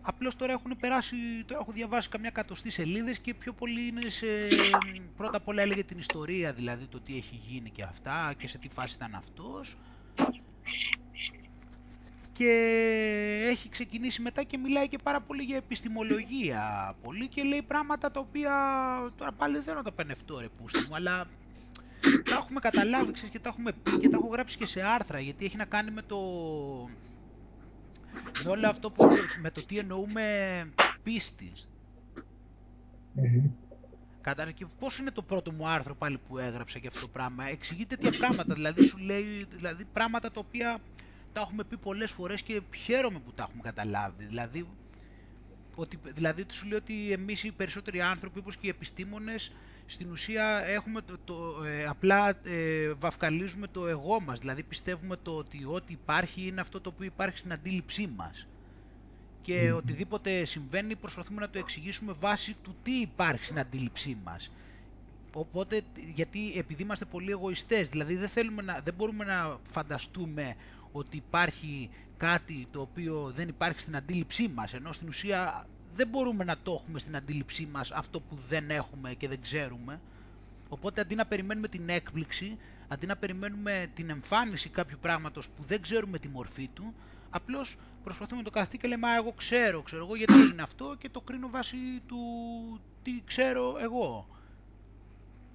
Απλώς 0.02 0.36
τώρα 0.36 0.52
έχουν 0.52 0.78
περάσει, 0.80 1.16
τώρα 1.46 1.62
έχω 1.62 1.72
διαβάσει 1.72 2.10
καμιά 2.10 2.30
κατοστή 2.30 2.70
σελίδες 2.70 3.20
και 3.20 3.34
πιο 3.34 3.54
πολύ 3.54 3.88
είναι 3.88 4.10
σε... 4.10 4.28
Πρώτα 5.18 5.38
απ' 5.38 5.48
όλα 5.48 5.62
έλεγε 5.62 5.84
την 5.84 5.98
ιστορία, 5.98 6.54
δηλαδή 6.54 6.86
το 6.86 7.00
τι 7.00 7.16
έχει 7.18 7.42
γίνει 7.48 7.70
και 7.70 7.84
αυτά 7.84 8.34
και 8.38 8.48
σε 8.48 8.58
τι 8.58 8.70
φάση 8.70 8.96
ήταν 8.96 9.16
αυτός. 9.16 9.78
Και 12.34 12.50
έχει 13.50 13.70
ξεκινήσει 13.70 14.22
μετά 14.22 14.44
και 14.44 14.58
μιλάει 14.58 14.88
και 14.88 14.98
πάρα 15.04 15.22
πολύ 15.22 15.44
για 15.44 15.58
επιστημολογία 15.58 16.96
πολύ 17.04 17.28
και 17.28 17.44
λέει 17.44 17.62
πράγματα 17.62 18.12
τα 18.12 18.20
οποία 18.20 18.52
τώρα 19.18 19.32
πάλι 19.32 19.54
δεν 19.54 19.64
θέλω 19.64 19.76
να 19.76 19.84
τα 19.84 19.92
πενευτώ 19.92 20.40
ρε 20.40 20.48
πούστη 20.48 20.88
μου, 20.88 20.96
αλλά 20.96 21.28
τα 22.30 22.36
έχουμε 22.36 22.60
καταλάβει 22.60 23.12
ξέρεις, 23.12 23.32
και 23.32 23.40
τα 23.40 23.50
έχουμε 23.50 23.72
πει 23.72 23.98
και 24.00 24.10
τα 24.10 24.18
έχω 24.18 24.28
γράψει 24.28 24.58
και 24.58 24.66
σε 24.66 24.82
άρθρα 24.82 25.20
γιατί 25.20 25.46
έχει 25.46 25.58
να 25.58 25.66
κάνει 25.66 25.92
με 25.92 26.02
το 26.02 26.18
με 28.44 28.50
όλο 28.50 28.68
αυτό 28.68 28.92
που, 28.92 29.08
με 29.42 29.52
το 29.52 29.66
τι 29.66 29.78
εννοούμε 29.78 30.24
πίστη. 31.04 31.52
Mm-hmm. 33.16 34.54
και 34.54 34.66
πώς 34.80 34.98
είναι 34.98 35.12
το 35.12 35.22
πρώτο 35.22 35.52
μου 35.52 35.68
άρθρο 35.68 35.96
πάλι 35.96 36.18
που 36.28 36.38
έγραψα 36.38 36.80
και 36.80 36.88
αυτό 36.88 37.00
το 37.02 37.08
πράγμα. 37.08 37.48
Εξηγεί 37.48 37.86
τέτοια 37.86 38.12
πράγματα, 38.12 38.54
δηλαδή 38.54 38.84
σου 38.84 38.98
λέει 38.98 39.46
δηλαδή, 39.50 39.86
πράγματα 39.94 40.32
τα 40.32 40.40
οποία 40.40 40.80
τα 41.34 41.42
έχουμε 41.42 41.64
πει 41.64 41.78
πολλές 41.78 42.12
φορές 42.12 42.42
και 42.42 42.62
χαίρομαι 42.76 43.20
που 43.20 43.32
τα 43.34 43.44
έχουμε 43.48 43.62
καταλάβει. 43.64 44.26
Δηλαδή, 44.26 44.68
ότι, 45.82 46.00
δηλαδή 46.04 46.46
σου 46.52 46.68
λέει 46.68 46.78
ότι 46.78 47.12
εμείς 47.12 47.44
οι 47.44 47.52
περισσότεροι 47.52 48.02
άνθρωποι, 48.02 48.40
όπως 48.40 48.56
και 48.58 48.68
οι 48.68 48.70
επιστήμονες, 48.70 49.52
στην 49.86 50.12
ουσία 50.12 50.64
έχουμε 50.68 51.02
το, 51.02 51.18
το 51.26 51.64
ε, 51.66 51.86
απλά 51.86 52.30
ε, 52.44 52.94
βαφκαλίζουμε 52.94 53.68
το 53.68 53.88
εγώ 53.88 54.20
μας, 54.22 54.40
δηλαδή 54.40 54.64
πιστεύουμε 54.64 55.18
το 55.22 55.32
ότι 55.32 55.66
ό,τι 55.66 55.94
υπάρχει 55.94 56.48
είναι 56.48 56.62
αυτό 56.62 56.82
το 56.82 56.90
οποίο 56.90 57.06
υπάρχει 57.06 57.38
στην 57.38 57.52
αντίληψή 57.52 58.10
μας. 58.16 58.48
Και 59.42 59.72
οτιδήποτε 59.72 60.46
συμβαίνει 60.46 60.96
προσπαθούμε 60.96 61.42
να 61.42 61.50
το 61.50 61.60
εξηγήσουμε 61.60 62.14
βάσει 62.20 62.56
του 62.64 62.76
τι 62.84 62.92
υπάρχει 62.92 63.46
στην 63.46 63.60
αντίληψή 63.60 64.18
μας. 64.24 64.52
Οπότε, 65.34 65.82
γιατί 66.16 66.54
επειδή 66.58 66.82
είμαστε 66.84 67.06
πολύ 67.06 67.32
εγωιστές, 67.32 67.90
δηλαδή 67.90 68.16
δεν, 68.16 68.30
θέλουμε 68.30 68.62
να, 68.62 68.80
δεν 68.84 68.94
μπορούμε 68.94 69.26
να 69.26 69.58
φανταστούμε 69.72 70.56
ότι 70.92 71.18
υπάρχει 71.18 71.90
κάτι 72.22 72.68
το 72.72 72.82
οποίο 72.82 73.32
δεν 73.36 73.48
υπάρχει 73.48 73.80
στην 73.80 73.96
αντίληψή 73.96 74.48
μας, 74.48 74.74
ενώ 74.74 74.94
στην 74.94 75.08
ουσία 75.08 75.68
δεν 75.96 76.08
μπορούμε 76.08 76.44
να 76.44 76.58
το 76.64 76.80
έχουμε 76.82 77.00
στην 77.00 77.16
αντίληψή 77.16 77.68
μας 77.72 77.92
αυτό 77.92 78.20
που 78.20 78.38
δεν 78.50 78.70
έχουμε 78.70 79.14
και 79.14 79.28
δεν 79.28 79.42
ξέρουμε. 79.42 80.02
Οπότε 80.70 81.02
αντί 81.02 81.16
να 81.16 81.26
περιμένουμε 81.26 81.68
την 81.68 81.90
έκπληξη, 81.90 82.58
αντί 82.88 83.06
να 83.06 83.16
περιμένουμε 83.16 83.92
την 83.94 84.10
εμφάνιση 84.10 84.70
κάποιου 84.70 84.98
πράγματος 85.02 85.50
που 85.50 85.64
δεν 85.64 85.82
ξέρουμε 85.82 86.20
τη 86.20 86.28
μορφή 86.28 86.68
του, 86.74 86.94
απλώς 87.30 87.78
προσπαθούμε 88.04 88.38
να 88.38 88.46
το 88.46 88.52
καθιστεί 88.52 88.78
και 88.78 88.88
λέμε 88.88 89.08
«Α, 89.08 89.16
εγώ 89.16 89.32
ξέρω, 89.32 89.82
ξέρω 89.82 90.06
εγώ 90.06 90.16
γιατί 90.16 90.34
είναι 90.34 90.62
αυτό» 90.62 90.96
και 91.00 91.10
το 91.10 91.22
κρίνω 91.22 91.50
βάσει 91.50 91.78
του 92.08 92.20
τι 93.04 93.22
ξέρω 93.26 93.78
εγώ. 93.82 94.28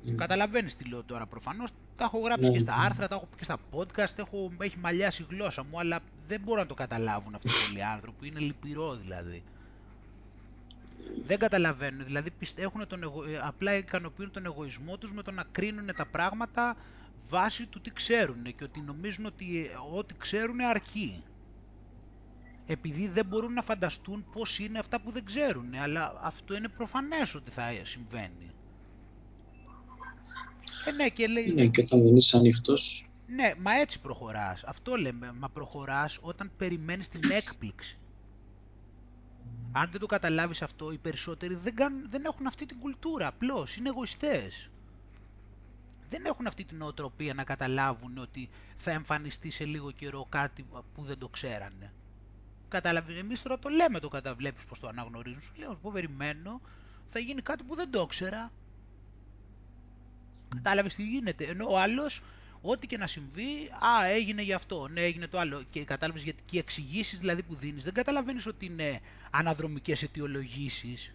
Mm. 0.07 0.15
Καταλαβαίνεις 0.15 0.77
τι 0.77 0.85
λέω 0.89 1.03
τώρα 1.03 1.27
προφανώς. 1.27 1.71
Τα 1.97 2.05
έχω 2.05 2.19
γράψει 2.19 2.51
και 2.51 2.59
στα 2.59 2.75
άρθρα, 2.75 3.09
τα 3.09 3.15
έχω 3.15 3.29
και 3.37 3.45
στα 3.45 3.59
podcast, 3.73 4.19
έχω, 4.19 4.51
έχει 4.59 4.79
μαλλιάσει 4.79 5.23
η 5.23 5.27
γλώσσα 5.31 5.65
μου, 5.65 5.79
αλλά 5.79 6.01
δεν 6.27 6.41
μπορούν 6.41 6.61
να 6.61 6.67
το 6.67 6.75
καταλάβουν 6.75 7.35
αυτοί 7.35 7.49
πολλοί 7.67 7.85
άνθρωποι, 7.85 8.27
είναι 8.27 8.41
λυπηρό 8.41 8.95
δηλαδή 8.95 9.43
δεν 11.27 11.39
καταλαβαίνουν, 11.39 12.05
δηλαδή 12.05 12.31
έχουν 12.57 12.87
τον 12.87 13.03
εγω... 13.03 13.25
Ε, 13.25 13.41
απλά 13.43 13.77
ικανοποιούν 13.77 14.31
τον 14.31 14.45
εγωισμό 14.45 14.99
τους 14.99 15.13
με 15.13 15.23
το 15.23 15.31
να 15.31 15.45
κρίνουν 15.53 15.91
τα 15.97 16.07
πράγματα 16.07 16.77
βάσει 17.29 17.67
του 17.67 17.81
τι 17.81 17.91
ξέρουν 17.91 18.43
και 18.43 18.65
ότι 18.65 18.81
νομίζουν 18.81 19.27
ότι 19.27 19.71
ε, 19.73 19.97
ό,τι 19.97 20.15
ξέρουν 20.15 20.61
αρκεί. 20.61 21.23
Επειδή 22.67 23.09
δεν 23.09 23.27
μπορούν 23.27 23.53
να 23.53 23.63
φανταστούν 23.63 24.25
πώς 24.33 24.59
είναι 24.59 24.79
αυτά 24.79 25.01
που 25.01 25.11
δεν 25.11 25.25
ξέρουν, 25.25 25.75
αλλά 25.75 26.21
αυτό 26.23 26.57
είναι 26.57 26.69
προφανές 26.69 27.35
ότι 27.35 27.51
θα 27.51 27.63
συμβαίνει. 27.83 28.51
Ε, 30.87 30.91
ναι, 30.91 31.09
και 31.09 31.27
λέει... 31.27 31.53
Ναι, 31.53 31.67
και 31.67 31.81
όταν 31.81 32.03
δεν 32.03 32.17
είσαι 32.17 32.37
ανοιχτός... 32.37 33.09
Ναι, 33.27 33.53
μα 33.59 33.73
έτσι 33.81 34.01
προχωράς. 34.01 34.65
Αυτό 34.65 34.97
λέμε, 34.97 35.33
μα 35.33 35.49
προχωράς 35.49 36.19
όταν 36.21 36.51
περιμένεις 36.57 37.09
την 37.09 37.31
έκπληξη. 37.31 37.99
Αν 39.73 39.89
δεν 39.91 40.01
το 40.01 40.07
καταλάβεις 40.07 40.63
αυτό, 40.63 40.93
οι 40.93 40.99
περισσότεροι 40.99 41.55
δεν, 41.55 41.75
δεν 42.11 42.25
έχουν 42.25 42.47
αυτή 42.47 42.67
την 42.67 42.79
κουλτούρα, 42.79 43.27
απλώς, 43.27 43.77
είναι 43.77 43.89
εγωιστές. 43.89 44.71
Δεν 46.09 46.25
έχουν 46.25 46.47
αυτή 46.47 46.65
την 46.65 46.83
οτροπία 46.83 47.35
να 47.35 47.45
καταλάβουν 47.45 48.19
ότι 48.19 48.49
θα 48.77 48.91
εμφανιστεί 48.91 49.51
σε 49.51 49.65
λίγο 49.65 49.91
καιρό 49.91 50.27
κάτι 50.29 50.67
που 50.95 51.03
δεν 51.03 51.19
το 51.19 51.29
ξέρανε. 51.29 51.93
Καταλαβαίνεις, 52.69 53.21
εμείς 53.21 53.43
τώρα 53.43 53.59
το 53.59 53.69
λέμε 53.69 53.99
το 53.99 54.09
καταβλέπεις 54.09 54.65
πως 54.65 54.81
το 54.81 54.89
αναγνωρίζουν. 54.89 55.41
Σου 55.41 55.53
λέω, 55.57 55.79
πω 55.83 55.91
περιμένω, 55.93 56.61
θα 57.09 57.19
γίνει 57.19 57.43
κάτι 57.43 57.65
που 57.65 57.75
δεν 57.75 57.91
το 57.91 58.01
ήξερα. 58.01 58.53
Κατάλαβες 60.57 60.95
τι 60.95 61.03
γίνεται. 61.03 61.45
Ενώ 61.45 61.67
ο 61.71 61.79
άλλος 61.79 62.23
Ό,τι 62.69 62.87
και 62.87 62.97
να 62.97 63.07
συμβεί, 63.07 63.71
α, 63.71 64.07
έγινε 64.07 64.43
γι' 64.43 64.53
αυτό, 64.53 64.89
ναι, 64.89 65.01
έγινε 65.01 65.27
το 65.27 65.39
άλλο. 65.39 65.63
Και 65.71 65.85
κατάλαβες 65.85 66.23
γιατί 66.23 66.43
και 66.47 66.57
οι 66.57 66.59
εξηγήσεις 66.59 67.19
δηλαδή 67.19 67.43
που 67.43 67.55
δίνεις, 67.55 67.85
δεν 67.85 67.93
καταλαβαίνεις 67.93 68.47
ότι 68.47 68.67
είναι 68.67 69.01
αναδρομικές 69.31 70.03
αιτιολογήσεις. 70.03 71.15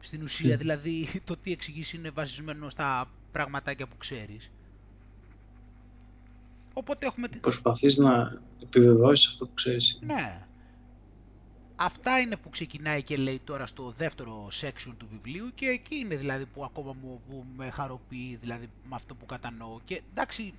Στην 0.00 0.22
ουσία, 0.22 0.56
δηλαδή, 0.56 1.22
το 1.24 1.36
τι 1.36 1.52
εξηγήσεις 1.52 1.92
είναι 1.92 2.10
βασισμένο 2.10 2.70
στα 2.70 3.10
πραγματάκια 3.32 3.86
που 3.86 3.96
ξέρεις. 3.96 4.50
Οπότε 6.72 7.06
έχουμε... 7.06 7.28
Προσπαθείς 7.28 7.96
να 7.96 8.40
επιβεβαιώσεις 8.62 9.26
αυτό 9.26 9.46
που 9.46 9.54
ξέρεις. 9.54 9.98
Ναι. 10.02 10.47
Αυτά 11.80 12.20
είναι 12.20 12.36
που 12.36 12.50
ξεκινάει 12.50 13.02
και 13.02 13.16
λέει 13.16 13.40
τώρα 13.44 13.66
στο 13.66 13.94
δεύτερο 13.96 14.48
section 14.60 14.92
του 14.96 15.08
βιβλίου 15.10 15.50
και 15.54 15.66
εκεί 15.66 15.96
είναι 15.96 16.16
δηλαδή 16.16 16.46
που 16.46 16.64
ακόμα 16.64 16.96
μου, 17.02 17.22
που 17.28 17.44
με 17.56 17.70
χαροποιεί 17.70 18.36
δηλαδή 18.40 18.68
με 18.88 18.94
αυτό 18.94 19.14
που 19.14 19.26
κατανοώ. 19.26 19.80
Και 19.84 20.02
εντάξει, 20.10 20.54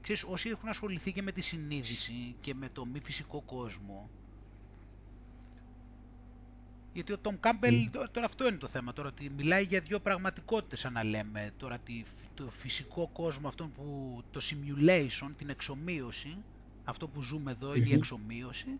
ξέρεις, 0.00 0.24
όσοι 0.24 0.48
έχουν 0.48 0.68
ασχοληθεί 0.68 1.12
και 1.12 1.22
με 1.22 1.32
τη 1.32 1.40
συνείδηση 1.40 2.34
και 2.40 2.54
με 2.54 2.68
το 2.72 2.84
μη 2.86 3.00
φυσικό 3.00 3.40
κόσμο 3.40 4.08
γιατί 6.92 7.12
ο 7.12 7.18
Τόμ 7.18 7.36
Κάμπελ, 7.40 7.90
τώρα 7.90 8.24
αυτό 8.26 8.48
είναι 8.48 8.56
το 8.56 8.66
θέμα, 8.66 8.92
τώρα 8.92 9.08
ότι 9.08 9.30
μιλάει 9.36 9.64
για 9.64 9.80
δύο 9.80 10.00
πραγματικότητες 10.00 10.78
σαν 10.80 10.92
να 10.92 11.04
λέμε, 11.04 11.50
τώρα 11.56 11.78
το 12.34 12.50
φυσικό 12.50 13.08
κόσμο, 13.12 13.48
αυτό 13.48 13.70
που, 13.76 14.18
το 14.30 14.40
simulation, 14.42 15.30
την 15.36 15.48
εξομοίωση, 15.48 16.36
αυτό 16.84 17.08
που 17.08 17.22
ζούμε 17.22 17.50
εδώ 17.50 17.74
είναι 17.74 17.88
η 17.88 17.92
εξομοίωση 17.92 18.78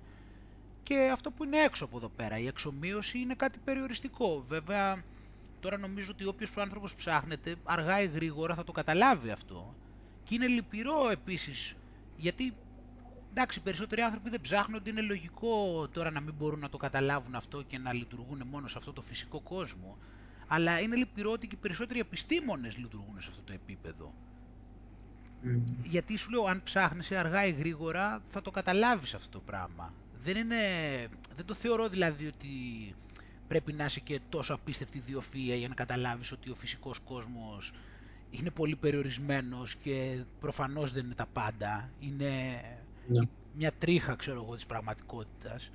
και 0.89 1.11
αυτό 1.13 1.31
που 1.31 1.45
είναι 1.45 1.59
έξω 1.59 1.85
από 1.85 1.97
εδώ 1.97 2.09
πέρα. 2.09 2.39
Η 2.39 2.47
εξομοίωση 2.47 3.19
είναι 3.19 3.35
κάτι 3.35 3.59
περιοριστικό. 3.65 4.45
Βέβαια, 4.49 5.03
τώρα 5.61 5.79
νομίζω 5.79 6.11
ότι 6.13 6.25
όποιος 6.25 6.57
άνθρωπος 6.57 6.95
ψάχνεται, 6.95 7.55
αργά 7.65 8.03
ή 8.03 8.07
γρήγορα 8.07 8.55
θα 8.55 8.65
το 8.65 8.73
καταλάβει 8.73 9.31
αυτό. 9.31 9.75
Και 10.25 10.35
είναι 10.35 10.47
λυπηρό 10.47 11.11
επίσης, 11.11 11.75
γιατί 12.17 12.57
εντάξει, 13.31 13.59
οι 13.59 13.63
περισσότεροι 13.63 14.01
άνθρωποι 14.01 14.31
δεν 14.31 14.41
ψάχνονται, 14.41 14.91
είναι 14.91 15.01
λογικό 15.01 15.89
τώρα 15.93 16.11
να 16.11 16.21
μην 16.21 16.35
μπορούν 16.39 16.59
να 16.59 16.69
το 16.69 16.77
καταλάβουν 16.77 17.35
αυτό 17.35 17.63
και 17.63 17.79
να 17.79 17.93
λειτουργούν 17.93 18.43
μόνο 18.51 18.69
σε 18.69 18.79
αυτό 18.79 18.93
το 18.93 19.01
φυσικό 19.03 19.41
κόσμο. 19.41 19.99
Αλλά 20.47 20.81
είναι 20.81 20.97
λυπηρό 20.97 21.31
ότι 21.31 21.47
και 21.47 21.55
οι 21.55 21.59
περισσότεροι 21.61 22.01
επιστήμονες 22.01 22.77
λειτουργούν 22.77 23.21
σε 23.23 23.29
αυτό 23.31 23.43
το 23.43 23.53
επίπεδο. 23.53 24.15
Γιατί 25.83 26.17
σου 26.17 26.31
λέω, 26.31 26.45
αν 26.45 26.63
ψάχνεσαι 26.63 27.17
αργά 27.17 27.47
ή 27.47 27.51
γρήγορα, 27.53 28.23
θα 28.29 28.43
το 28.43 28.51
καταλάβεις 28.51 29.15
αυτό 29.15 29.29
το 29.29 29.41
πράγμα. 29.47 29.93
Δεν, 30.33 30.37
είναι, 30.37 30.57
δεν 31.37 31.45
το 31.47 31.55
θεωρώ 31.55 31.89
δηλαδή 31.89 32.27
ότι 32.27 32.49
πρέπει 33.49 33.73
να 33.73 33.85
είσαι 33.85 34.01
και 34.01 34.21
τόσο 34.29 34.55
απίστευτη 34.55 35.03
ιδιοφυΐα 35.07 35.57
για 35.59 35.69
να 35.69 35.75
καταλάβεις 35.75 36.33
ότι 36.33 36.51
ο 36.51 36.55
φυσικός 36.55 36.99
κόσμος 36.99 37.73
είναι 38.31 38.51
πολύ 38.51 38.77
περιορισμένος 38.77 39.75
και 39.75 40.25
προφανώς 40.41 40.93
δεν 40.93 41.05
είναι 41.05 41.15
τα 41.15 41.27
πάντα. 41.33 41.91
Είναι 42.01 42.61
Ναι. 43.07 43.29
μια 43.55 43.73
τρίχα, 43.73 44.15
ξέρω 44.15 44.43
εγώ, 44.43 44.55
της 44.55 44.67
πραγματικότητας. 44.67 45.71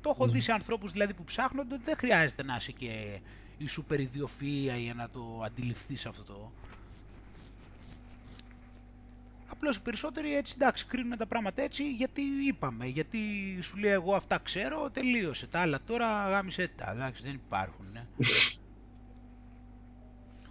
Το 0.00 0.10
έχω 0.10 0.26
Ναι. 0.26 0.32
δει 0.32 0.40
σε 0.40 0.52
ανθρώπους 0.52 0.92
δηλαδή 0.92 1.14
που 1.14 1.24
ψάχνονται, 1.24 1.78
δεν 1.84 1.96
χρειάζεται 1.96 2.42
να 2.42 2.56
είσαι 2.56 2.72
και 2.72 3.20
η 3.58 3.66
σούπερ 3.66 4.00
ιδιοφυΐα 4.00 4.76
για 4.78 4.94
να 4.94 5.10
το 5.10 5.42
αντιληφθείς 5.44 6.06
αυτό. 6.06 6.52
Απλώς 9.64 9.78
οι 9.78 9.82
περισσότεροι 9.82 10.36
έτσι 10.36 10.52
εντάξει 10.56 10.86
κρίνουν 10.86 11.16
τα 11.18 11.26
πράγματα 11.26 11.62
έτσι 11.62 11.90
γιατί 11.92 12.22
είπαμε, 12.48 12.86
γιατί 12.86 13.18
σου 13.62 13.76
λέει 13.76 13.90
εγώ 13.90 14.14
αυτά 14.14 14.38
ξέρω, 14.38 14.90
τελείωσε. 14.90 15.46
Τα 15.46 15.60
άλλα 15.60 15.80
τώρα 15.84 16.28
γάμισε 16.28 16.70
τα, 16.76 16.90
εντάξει 16.92 17.22
δεν 17.22 17.34
υπάρχουν. 17.34 17.86
ναι. 17.92 18.06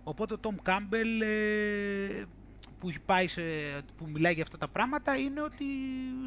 Οπότε 0.04 0.34
ο 0.34 0.38
Τόμ 0.38 0.56
Κάμπελ 0.62 1.22
ε, 1.22 2.26
που, 2.80 2.90
έχει 2.90 3.00
πάει 3.00 3.28
σε, 3.28 3.42
που 3.98 4.10
μιλάει 4.10 4.34
για 4.34 4.44
αυτά 4.44 4.58
τα 4.58 4.68
πράγματα 4.68 5.18
είναι 5.18 5.42
ότι 5.42 5.66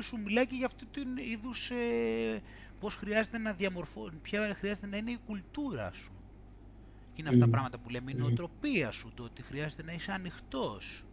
σου 0.00 0.20
μιλάει 0.20 0.46
και 0.46 0.54
για 0.54 0.66
αυτού 0.66 0.86
του 0.90 1.00
είδους 1.32 1.70
ε, 1.70 2.42
πώς 2.80 2.94
χρειάζεται 2.94 3.38
να 3.38 3.52
διαμορφώ, 3.52 4.10
ποια 4.22 4.54
χρειάζεται 4.58 4.86
να 4.86 4.96
είναι 4.96 5.10
η 5.10 5.18
κουλτούρα 5.26 5.92
σου. 5.92 6.12
Και 7.12 7.20
είναι 7.20 7.28
αυτά 7.28 7.40
τα 7.40 7.46
Μμμ. 7.46 7.52
πράγματα 7.52 7.78
που 7.78 7.88
λέμε, 7.90 8.10
η 8.10 8.14
Μμμ. 8.14 8.20
νοοτροπία 8.22 8.90
σου, 8.90 9.12
το 9.14 9.22
ότι 9.22 9.42
χρειάζεται 9.42 9.82
να 9.82 9.92
είσαι 9.92 10.12
ανοιχτός. 10.12 11.04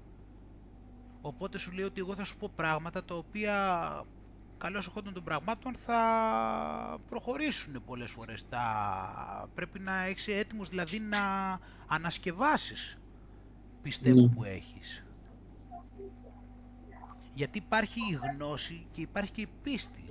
Οπότε 1.25 1.57
σου 1.57 1.71
λέει 1.71 1.85
ότι 1.85 1.99
εγώ 1.99 2.15
θα 2.15 2.23
σου 2.23 2.37
πω 2.37 2.51
πράγματα 2.55 3.03
τα 3.03 3.15
οποία 3.15 3.55
καλώς 4.57 4.87
εχόντων 4.87 5.13
των 5.13 5.23
πραγμάτων 5.23 5.75
θα 5.75 5.99
προχωρήσουν 7.09 7.83
πολλές 7.85 8.11
φορές. 8.11 8.49
Τα... 8.49 9.49
Πρέπει 9.55 9.79
να 9.79 10.03
έχεις 10.03 10.27
έτοιμος 10.27 10.69
δηλαδή 10.69 10.99
να 10.99 11.19
ανασκευάσεις 11.87 12.97
πιστεύω 13.81 14.21
Ναι. 14.21 14.27
που 14.27 14.43
έχεις. 14.43 15.05
Γιατί 17.33 17.57
υπάρχει 17.57 17.99
η 17.99 18.19
γνώση 18.31 18.85
και 18.91 19.01
υπάρχει 19.01 19.31
και 19.31 19.41
η 19.41 19.49
πίστη. 19.63 20.05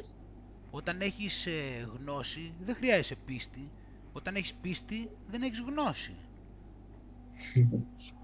Όταν 0.70 1.00
έχεις 1.00 1.46
ε, 1.46 1.88
γνώση 1.98 2.54
δεν 2.64 2.74
χρειάζεσαι 2.74 3.16
πίστη. 3.16 3.70
Όταν 4.12 4.34
έχεις 4.34 4.54
πίστη 4.54 5.10
δεν 5.30 5.42
έχεις 5.42 5.60
γνώση. 5.60 6.14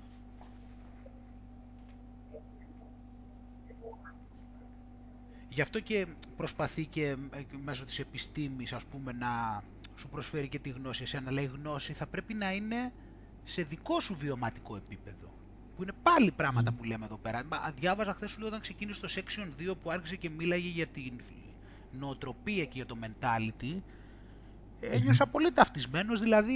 Γι' 5.49 5.61
αυτό 5.61 5.81
και 5.81 6.07
προσπαθεί 6.37 6.85
και 6.85 7.07
ε, 7.07 7.17
μέσω 7.65 7.85
της 7.85 7.99
επιστήμης 7.99 8.73
ας 8.73 8.85
πούμε 8.85 9.13
να 9.13 9.63
σου 9.97 10.09
προσφέρει 10.09 10.49
και 10.49 10.59
τη 10.59 10.69
γνώση 10.69 11.03
εσένα, 11.03 11.29
αλλά 11.29 11.41
η 11.41 11.51
γνώση 11.55 11.93
θα 11.93 12.07
πρέπει 12.07 12.35
να 12.35 12.53
είναι 12.53 12.93
σε 13.45 13.63
δικό 13.63 14.01
σου 14.01 14.17
βιωματικό 14.17 14.77
επίπεδο. 14.77 15.33
Που 15.77 15.83
είναι 15.83 15.93
πάλι 16.03 16.31
πράγματα 16.33 16.73
που 16.73 16.85
λέμε 16.85 17.05
εδώ 17.05 17.17
πέρα. 17.17 17.45
Μα, 17.45 17.73
Διάβαζα 17.77 18.15
χθες 18.15 18.31
σου 18.31 18.39
λέω 18.39 18.49
όταν 18.49 18.61
ξεκίνησε 18.61 19.01
το 19.01 19.09
section 19.15 19.71
2 19.71 19.73
που 19.83 19.91
άρχισε 19.91 20.17
και 20.17 20.31
μίλαγε 20.31 20.69
για 20.69 20.87
την 20.87 21.21
νοοτροπία 21.91 22.65
και 22.65 22.73
για 22.75 22.87
το 22.87 22.97
mentality. 23.03 23.81
Ένιωσα 24.81 25.27
πολύ 25.27 25.53
ταυτισμένος, 25.53 26.21
δηλαδή 26.21 26.55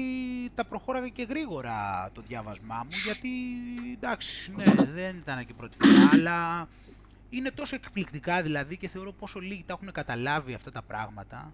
τα 0.55 0.65
προχώραγα 0.65 1.09
και 1.09 1.27
γρήγορα 1.29 2.11
το 2.13 2.21
διάβασμά 2.21 2.77
μου, 2.85 2.97
γιατί 3.05 3.29
εντάξει, 3.95 4.53
ναι, 4.57 4.65
δεν 4.75 5.17
ήταν 5.17 5.47
και 5.47 5.55
πρώτη 5.55 5.77
φορά, 5.81 6.09
αλλά 6.13 6.69
είναι 7.37 7.51
τόσο 7.51 7.75
εκπληκτικά 7.75 8.43
δηλαδή 8.43 8.77
και 8.77 8.89
θεωρώ 8.89 9.13
πόσο 9.13 9.41
λίγοι 9.41 9.65
τα 9.65 9.73
έχουν 9.73 9.93
καταλάβει 9.93 10.55
αυτά 10.55 10.71
τα 10.73 10.83
πράγματα. 10.83 11.53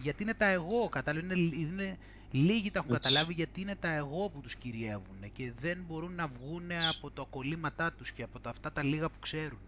Γιατί 0.00 0.22
είναι 0.22 0.34
τα 0.34 0.44
εγώ, 0.46 0.88
κατάλαβε, 0.88 1.24
είναι, 1.38 1.56
είναι, 1.56 1.98
λίγοι 2.30 2.70
τα 2.70 2.78
έχουν 2.78 2.94
Έτσι. 2.94 3.02
καταλάβει 3.08 3.32
γιατί 3.32 3.60
είναι 3.60 3.76
τα 3.76 3.88
εγώ 3.92 4.28
που 4.28 4.40
τους 4.40 4.54
κυριεύουν 4.56 5.32
και 5.32 5.52
δεν 5.60 5.84
μπορούν 5.88 6.14
να 6.14 6.26
βγουν 6.26 6.70
από 6.90 7.10
τα 7.10 7.26
κολλήματά 7.30 7.92
τους 7.92 8.10
και 8.12 8.22
από 8.22 8.40
τα, 8.40 8.50
αυτά 8.50 8.72
τα 8.72 8.82
λίγα 8.82 9.08
που 9.08 9.18
ξέρουν. 9.20 9.58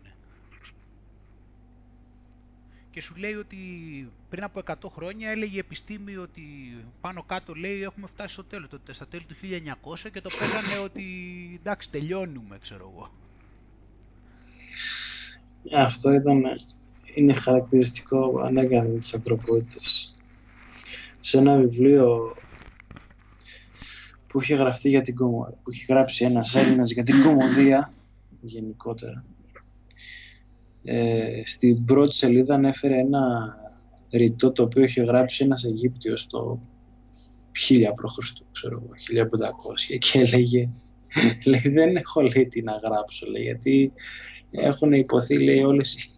Και 2.91 3.01
σου 3.01 3.15
λέει 3.17 3.35
ότι 3.35 3.59
πριν 4.29 4.43
από 4.45 4.63
100 4.67 4.75
χρόνια 4.95 5.31
έλεγε 5.31 5.57
η 5.57 5.59
επιστήμη 5.59 6.17
ότι 6.17 6.43
πάνω 7.01 7.23
κάτω 7.23 7.55
λέει 7.55 7.83
έχουμε 7.83 8.07
φτάσει 8.07 8.33
στο 8.33 8.45
τέλος, 8.45 8.69
το- 8.69 8.93
στα 8.93 9.07
τέλη 9.07 9.25
του 9.25 9.35
1900 9.35 10.11
και 10.13 10.21
το 10.21 10.31
παίζανε 10.39 10.79
ότι 10.79 11.05
εντάξει 11.61 11.91
τελειώνουμε 11.91 12.59
ξέρω 12.59 12.91
εγώ. 12.95 13.11
Αυτό 15.77 16.13
ήταν, 16.13 16.43
είναι 17.15 17.33
χαρακτηριστικό 17.33 18.41
ανέκαθεν 18.45 19.01
της 19.01 19.15
ανθρωπότητας. 19.15 20.17
Σε 21.21 21.39
ένα 21.39 21.57
βιβλίο 21.57 22.35
που 24.27 24.41
είχε 24.41 24.55
γραφτεί 24.55 24.89
για 24.89 25.03
την 25.03 25.15
κομμω... 25.15 25.59
που 25.63 25.73
είχε 25.73 25.85
γράψει 25.89 26.25
ένας 26.25 26.55
Έλληνας 26.55 26.91
για 26.91 27.03
την 27.03 27.23
κομμωδία 27.23 27.93
γενικότερα 28.41 29.25
ε, 30.85 31.43
στην 31.45 31.85
πρώτη 31.85 32.15
σελίδα 32.15 32.55
ανέφερε 32.55 32.99
ένα 32.99 33.55
ρητό 34.13 34.53
το 34.53 34.63
οποίο 34.63 34.83
είχε 34.83 35.03
γράψει 35.03 35.45
ένας 35.45 35.65
Αιγύπτιος 35.65 36.27
το 36.27 36.61
1000 37.69 37.79
π.Χ. 37.95 38.29
ξέρω 38.53 38.83
εγώ, 38.83 39.27
1500 39.95 39.99
και 39.99 40.19
έλεγε 40.19 40.69
λέει, 41.45 41.69
δεν 41.69 41.97
έχω 41.97 42.21
λέει 42.21 42.47
τι 42.47 42.63
να 42.63 42.73
γράψω 42.73 43.27
λέει, 43.27 43.43
γιατί 43.43 43.93
έχουν 44.53 44.93
υποθεί 44.93 45.43
λέει 45.43 45.63
όλες 45.63 45.95
οι 45.95 46.11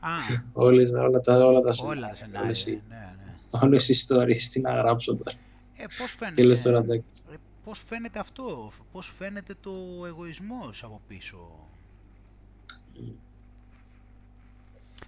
Α, 0.00 0.18
όλες, 0.52 0.90
όλα, 0.90 1.20
τα, 1.20 1.36
όλα 1.36 1.40
τα 1.40 1.46
όλα 1.46 1.60
τα 1.60 1.72
σενάρια, 1.72 2.40
όλες, 2.40 2.58
σενάρια, 2.58 2.62
οι, 2.66 2.82
ναι, 2.88 3.14
ναι. 3.24 3.60
όλες 3.62 3.88
οι 3.88 3.92
ιστορίες, 3.92 4.48
τι 4.48 4.60
να 4.60 4.74
γράψω 4.74 5.16
τώρα. 5.16 5.36
Ε, 5.76 5.84
πώς 5.98 6.18
Και 6.34 6.44
λες 6.44 6.62
τώρα, 6.62 6.76
φαίνεται, 6.76 6.94
εντάξει, 6.94 7.22
ε, 7.32 7.36
πώς 7.64 7.84
φαίνεται 7.86 8.18
αυτό, 8.18 8.72
πώς 8.92 9.12
φαίνεται 9.18 9.54
το 9.60 9.72
εγωισμός 10.06 10.84
από 10.84 11.00
πίσω; 11.08 11.68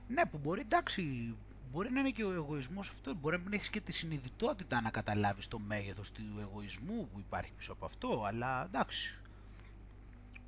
Ναι, 0.09 0.27
που 0.31 0.39
μπορεί, 0.43 0.61
εντάξει, 0.61 1.35
μπορεί 1.73 1.91
να 1.91 2.01
είναι 2.01 2.11
και 2.11 2.25
ο 2.25 2.33
εγωισμός 2.33 2.89
αυτό, 2.89 3.15
μπορεί 3.15 3.37
να 3.37 3.43
μην 3.43 3.53
έχεις 3.53 3.71
και 3.71 3.81
τη 3.81 3.93
συνειδητότητα 3.93 4.81
να 4.81 4.91
καταλάβεις 4.91 5.49
το 5.49 5.59
μέγεθος 5.59 6.13
του 6.13 6.23
εγωισμού 6.41 7.09
που 7.13 7.19
υπάρχει 7.19 7.53
πίσω 7.57 7.73
από 7.73 7.85
αυτό, 7.85 8.25
αλλά 8.27 8.65
εντάξει. 8.65 9.18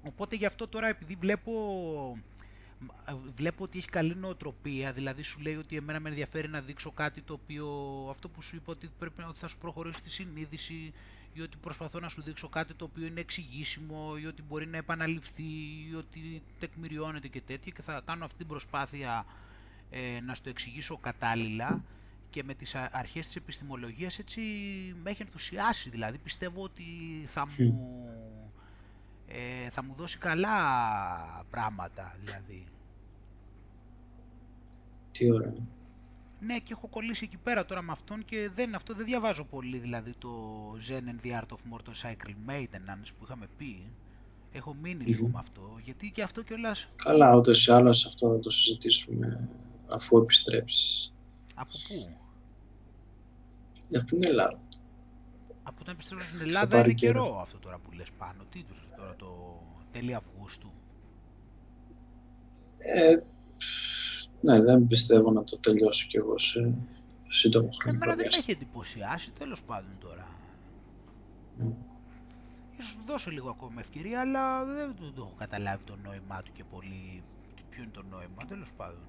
Οπότε 0.02 0.36
γι' 0.36 0.47
αυτό 0.47 0.68
τώρα 0.68 0.89
επειδή 0.89 1.14
βλέπω, 1.20 1.52
ε, 3.05 3.12
βλέπω 3.36 3.64
ότι 3.64 3.78
έχει 3.78 3.89
καλή 3.89 4.14
νοοτροπία, 4.14 4.93
δηλαδή 4.93 5.22
σου 5.22 5.40
λέει 5.40 5.56
ότι 5.56 5.77
εμένα 5.77 6.01
με 6.01 6.09
ενδιαφέρει 6.09 6.48
να 6.48 6.60
δείξω 6.60 6.90
κάτι 6.90 7.20
το 7.20 7.32
οποίο, 7.32 7.66
αυτό 8.10 8.28
που 8.28 8.43
σου 8.43 8.56
είπα 8.56 8.72
ότι 8.72 8.90
πρέπει 8.98 9.20
να 9.20 9.27
ότι 9.28 9.39
θα 9.39 9.48
σου 9.48 9.59
προχωρήσει 9.59 10.01
τη 10.02 10.10
συνείδηση 10.10 10.93
ή 11.32 11.40
ότι 11.40 11.56
προσπαθώ 11.56 12.01
να 12.01 12.09
σου 12.09 12.22
δείξω 12.22 12.48
κάτι 12.48 12.74
το 12.74 12.85
οποίο 12.85 13.06
είναι 13.06 13.20
εξηγήσιμο 13.20 14.16
ή 14.22 14.27
ότι 14.27 14.43
μπορεί 14.43 14.66
να 14.66 14.77
επαναληφθεί 14.77 15.43
ή 15.90 15.94
ότι 15.97 16.43
τεκμηριώνεται 16.59 17.28
και 17.28 17.40
τέτοια 17.40 17.72
και 17.77 17.82
θα 17.82 18.02
κάνω 18.06 18.24
αυτή 18.24 18.36
την 18.36 18.47
προσπάθεια 18.47 19.24
ε, 19.90 20.20
να 20.20 20.35
στο 20.35 20.48
εξηγήσω 20.48 20.97
κατάλληλα 20.97 21.85
και 22.31 22.44
με 22.44 22.55
τις 22.55 22.74
α- 22.74 22.89
αρχές 22.93 23.27
της 23.27 23.36
επιστημολογίας 23.36 24.18
έτσι 24.18 24.40
με 25.02 25.10
έχει 25.10 25.22
ενθουσιάσει 25.22 25.90
δηλαδή 25.90 26.18
πιστεύω 26.18 26.62
ότι 26.62 26.82
θα 27.27 27.47
μου 27.47 28.01
ε, 29.32 29.70
θα 29.70 29.82
μου 29.85 29.94
δώσει 29.94 30.19
καλά 30.19 30.51
πράγματα 31.51 32.16
δηλαδή 32.24 32.66
τι 35.12 35.31
ωραία. 35.32 35.55
ναι 36.39 36.59
και 36.59 36.73
έχω 36.73 36.86
κολλήσει 36.89 37.24
εκεί 37.24 37.36
πέρα 37.36 37.65
τώρα 37.65 37.82
με 37.82 37.93
αυτόν 37.93 38.24
και 38.24 38.51
δεν, 38.55 38.74
αυτό 38.74 38.94
δεν 38.94 39.05
διαβάζω 39.05 39.44
πολύ 39.44 39.78
δηλαδή 39.78 40.12
το 40.19 40.31
Zen 40.89 41.02
and 41.11 41.27
the 41.27 41.31
Art 41.40 41.48
of 41.48 41.77
Motorcycle 41.77 42.35
Maintenance 42.51 43.09
που 43.19 43.24
είχαμε 43.24 43.48
πει 43.57 43.93
έχω 44.52 44.74
μείνει 44.74 45.05
λίγο 45.05 45.27
Μμμ. 45.27 45.32
με 45.32 45.39
αυτό 45.39 45.78
γιατί 45.85 46.11
και 46.11 46.23
αυτό 46.23 46.43
κιόλας 46.43 46.89
Καλά, 46.97 47.36
ούτως 47.36 47.66
ή 47.66 47.70
άλλως 47.73 48.07
αυτό 48.07 48.28
θα 48.28 48.39
το 48.39 48.51
συζητήσουμε 48.51 49.48
αφού 49.89 50.19
επιστρέψεις. 50.19 51.12
από 51.55 51.70
πού; 51.89 52.16
Από 53.97 54.05
την 54.07 54.24
Ελλάδα. 54.24 54.59
Από 55.62 55.77
όταν 55.81 55.95
επιστρέψω 55.95 56.27
στην 56.28 56.39
Θα 56.39 56.45
Ελλάδα 56.45 56.66
πάρει 56.77 56.85
είναι 56.91 56.99
καιρό. 56.99 57.23
καιρό 57.24 57.41
αυτό 57.41 57.59
τώρα 57.59 57.78
που 57.78 57.93
λες 57.93 58.11
πάνω. 58.19 58.45
Τι 58.45 58.65
τους 58.65 58.89
τώρα 58.97 59.16
το 59.16 59.62
τέλη 59.93 60.15
Αυγούστου. 60.15 60.70
Ε, 62.78 63.16
ναι, 64.41 64.61
δεν 64.62 64.87
πιστεύω 64.87 65.31
να 65.32 65.45
το 65.45 65.59
τελειώσω 65.59 66.07
κι 66.07 66.16
εγώ 66.16 66.39
σε 66.39 66.74
σύντομο 67.28 67.69
χρονικό 67.73 68.05
Εμένα 68.05 68.15
δεν 68.16 68.27
με 68.31 68.37
έχει 68.37 68.43
διάστημα. 68.43 68.57
εντυπωσιάσει 68.61 69.32
τέλος 69.32 69.62
πάντων 69.62 69.99
τώρα. 70.01 70.27
Μμ. 71.57 71.70
Ίσως 72.78 72.97
του 72.97 73.03
δώσω 73.07 73.31
λίγο 73.31 73.51
ακόμα 73.51 73.81
ευκαιρία, 73.81 74.20
αλλά 74.20 74.65
δεν 74.65 74.95
του 74.97 75.12
το 75.12 75.23
έχω 75.23 75.35
καταλάβει 75.39 75.85
το 75.85 75.97
νόημά 75.97 76.43
του 76.43 76.53
και 76.53 76.65
πολύ. 76.65 77.23
ποιο 77.70 77.82
είναι 77.82 77.93
το 77.93 78.03
νόημα, 78.03 78.45
τέλος 78.49 78.73
πάντων. 78.73 79.09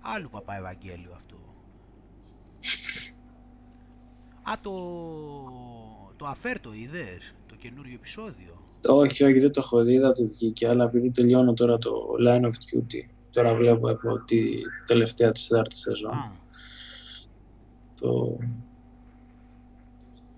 Άλλου 0.00 0.28
παπά 0.30 0.56
Ευαγγέλιο 0.56 1.12
αυτό. 1.14 1.36
Α, 4.42 4.52
το, 4.62 4.72
το 6.16 6.26
αφέρ 6.26 6.60
το 6.60 6.72
είδες, 6.72 7.34
το 7.48 7.56
καινούριο 7.56 7.94
επεισόδιο; 7.94 8.62
Όχι, 8.86 9.24
όχι, 9.24 9.38
δεν 9.38 9.52
το 9.52 9.60
έχω 9.64 9.82
δει, 9.82 9.98
δεν 9.98 10.14
το 10.14 10.26
βγήκε, 10.26 10.68
αλλά 10.68 10.84
επειδή 10.84 11.10
τελειώνω 11.10 11.54
τώρα 11.54 11.78
το 11.78 12.14
Line 12.26 12.44
of 12.44 12.48
Duty, 12.48 13.08
τώρα 13.30 13.54
βλέπω 13.54 13.90
από 13.90 14.18
τη, 14.24 14.54
τη 14.54 14.84
τελευταία 14.86 15.30
της 15.30 15.46
τέταρτη 15.46 15.76
σεζόν. 15.76 16.10
Α, 16.12 16.32
Το, 18.00 18.38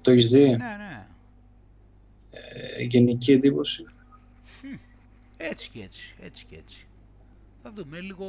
το 0.00 0.10
έχεις 0.10 0.28
δει, 0.28 0.48
ναι, 0.48 0.56
ναι. 0.56 1.06
ε, 2.30 2.82
γενική 2.82 3.32
εντύπωση. 3.32 3.84
Έτσι 5.36 5.70
και 5.70 5.82
έτσι, 5.82 6.14
έτσι 6.20 6.44
και 6.46 6.56
έτσι. 6.56 6.86
Θα 7.62 7.72
δούμε 7.72 8.00
λίγο, 8.00 8.24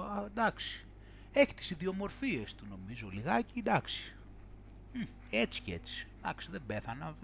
α, 0.00 0.26
εντάξει. 0.26 0.84
Έχει 1.32 1.54
τις 1.54 1.70
ιδιομορφίες 1.70 2.54
του 2.54 2.66
νομίζω 2.66 3.08
λιγάκι, 3.08 3.58
εντάξει. 3.58 4.16
Μμ, 4.92 5.02
Έτσι 5.30 5.62
και 5.62 5.74
έτσι. 5.74 6.06
Εντάξει, 6.18 6.50
δεν 6.50 6.66
πέθανα. 6.66 7.16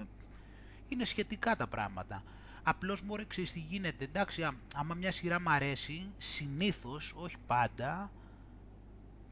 Είναι 0.89 1.05
σχετικά 1.05 1.57
τα 1.57 1.67
πράγματα. 1.67 2.23
Απλώς 2.63 3.03
μωρέ 3.03 3.25
ξέρεις 3.25 3.53
τι 3.53 3.59
γίνεται. 3.61 4.05
Εντάξει, 4.05 4.43
α- 4.45 4.61
άμα 4.75 4.95
μια 4.95 5.13
σειρά 5.13 5.41
μ' 5.41 5.49
αρέσει, 5.49 6.15
συνήθως, 6.19 7.13
όχι 7.17 7.37
πάντα, 7.47 8.13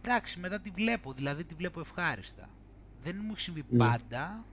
εντάξει, 0.01 0.38
μετά 0.38 0.60
τη 0.60 0.70
βλέπω, 0.70 1.12
δηλαδή 1.12 1.44
τη 1.44 1.55
βλέπω 1.55 1.80
ευχάριστα. 1.80 2.48
Δεν 3.01 3.16
μου 3.22 3.30
έχει 3.32 3.40
συμβεί 3.40 3.64
Ναι. 3.68 3.76
πάντα. 3.78 4.46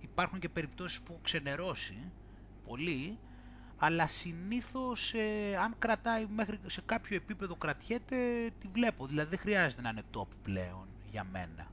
Υπάρχουν 0.00 0.38
και 0.40 0.48
περιπτώσεις 0.48 1.00
που 1.00 1.12
έχω 1.12 1.20
ξενερώσει, 1.22 2.12
πολύ, 2.62 3.18
αλλά 3.84 4.06
συνήθως 4.06 5.14
ε, 5.14 5.56
αν 5.64 5.74
κρατάει 5.78 6.26
μέχρι 6.34 6.58
σε 6.66 6.82
κάποιο 6.86 7.16
επίπεδο 7.16 7.54
κρατιέται, 7.54 8.16
τη 8.60 8.68
βλέπω. 8.72 9.06
Δηλαδή 9.06 9.28
δεν 9.30 9.38
χρειάζεται 9.38 9.82
να 9.82 9.88
είναι 9.88 10.02
top 10.16 10.26
πλέον 10.42 10.86
για 11.10 11.26
μένα. 11.32 11.66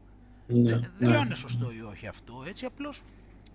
Ναι, 0.48 0.70
Δεν, 0.70 0.80
δεν 0.80 0.92
ναι. 0.98 1.08
λέω 1.08 1.20
αν 1.20 1.26
είναι 1.26 1.36
σωστό 1.36 1.72
ή 1.72 1.82
όχι 1.82 2.08
αυτό, 2.08 2.44
έτσι 2.48 2.66
απλώς, 2.66 3.02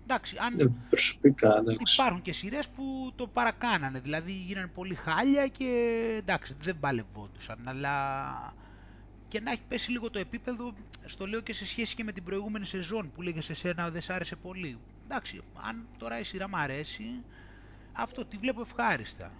εντάξει, 0.03 0.37
αν 0.39 0.59
Ε, 0.59 0.73
προσωπικά, 0.89 1.57
εντάξει. 1.57 1.83
υπάρχουν 1.93 2.21
και 2.21 2.33
σειρές 2.33 2.67
που 2.67 3.11
το 3.15 3.27
παρακάνανε, 3.27 3.99
δηλαδή 3.99 4.31
γίνανε 4.31 4.67
πολύ 4.67 4.95
χάλια 4.95 5.47
και 5.47 5.69
εντάξει, 6.17 6.55
δεν 6.61 6.79
παλευόντουσαν, 6.79 7.59
αλλά 7.65 8.53
και 9.27 9.39
να 9.39 9.51
έχει 9.51 9.61
πέσει 9.67 9.91
λίγο 9.91 10.09
το 10.09 10.19
επίπεδο, 10.19 10.73
στο 11.05 11.27
λέω 11.27 11.41
και 11.41 11.53
σε 11.53 11.65
σχέση 11.65 11.95
και 11.95 12.03
με 12.03 12.11
την 12.11 12.23
προηγούμενη 12.23 12.65
σεζόν 12.65 13.11
που 13.11 13.21
λέγε 13.21 13.41
σε 13.41 13.53
σένα 13.53 13.89
δεν 13.89 14.01
σ' 14.01 14.09
άρεσε 14.09 14.35
πολύ. 14.35 14.77
Εντάξει, 15.05 15.41
αν 15.67 15.87
τώρα 15.97 16.19
η 16.19 16.23
σειρά 16.23 16.49
μου 16.49 16.57
αρέσει, 16.57 17.05
αυτό 17.95 18.25
τη 18.25 18.37
βλέπω 18.37 18.61
ευχάριστα. 18.61 19.31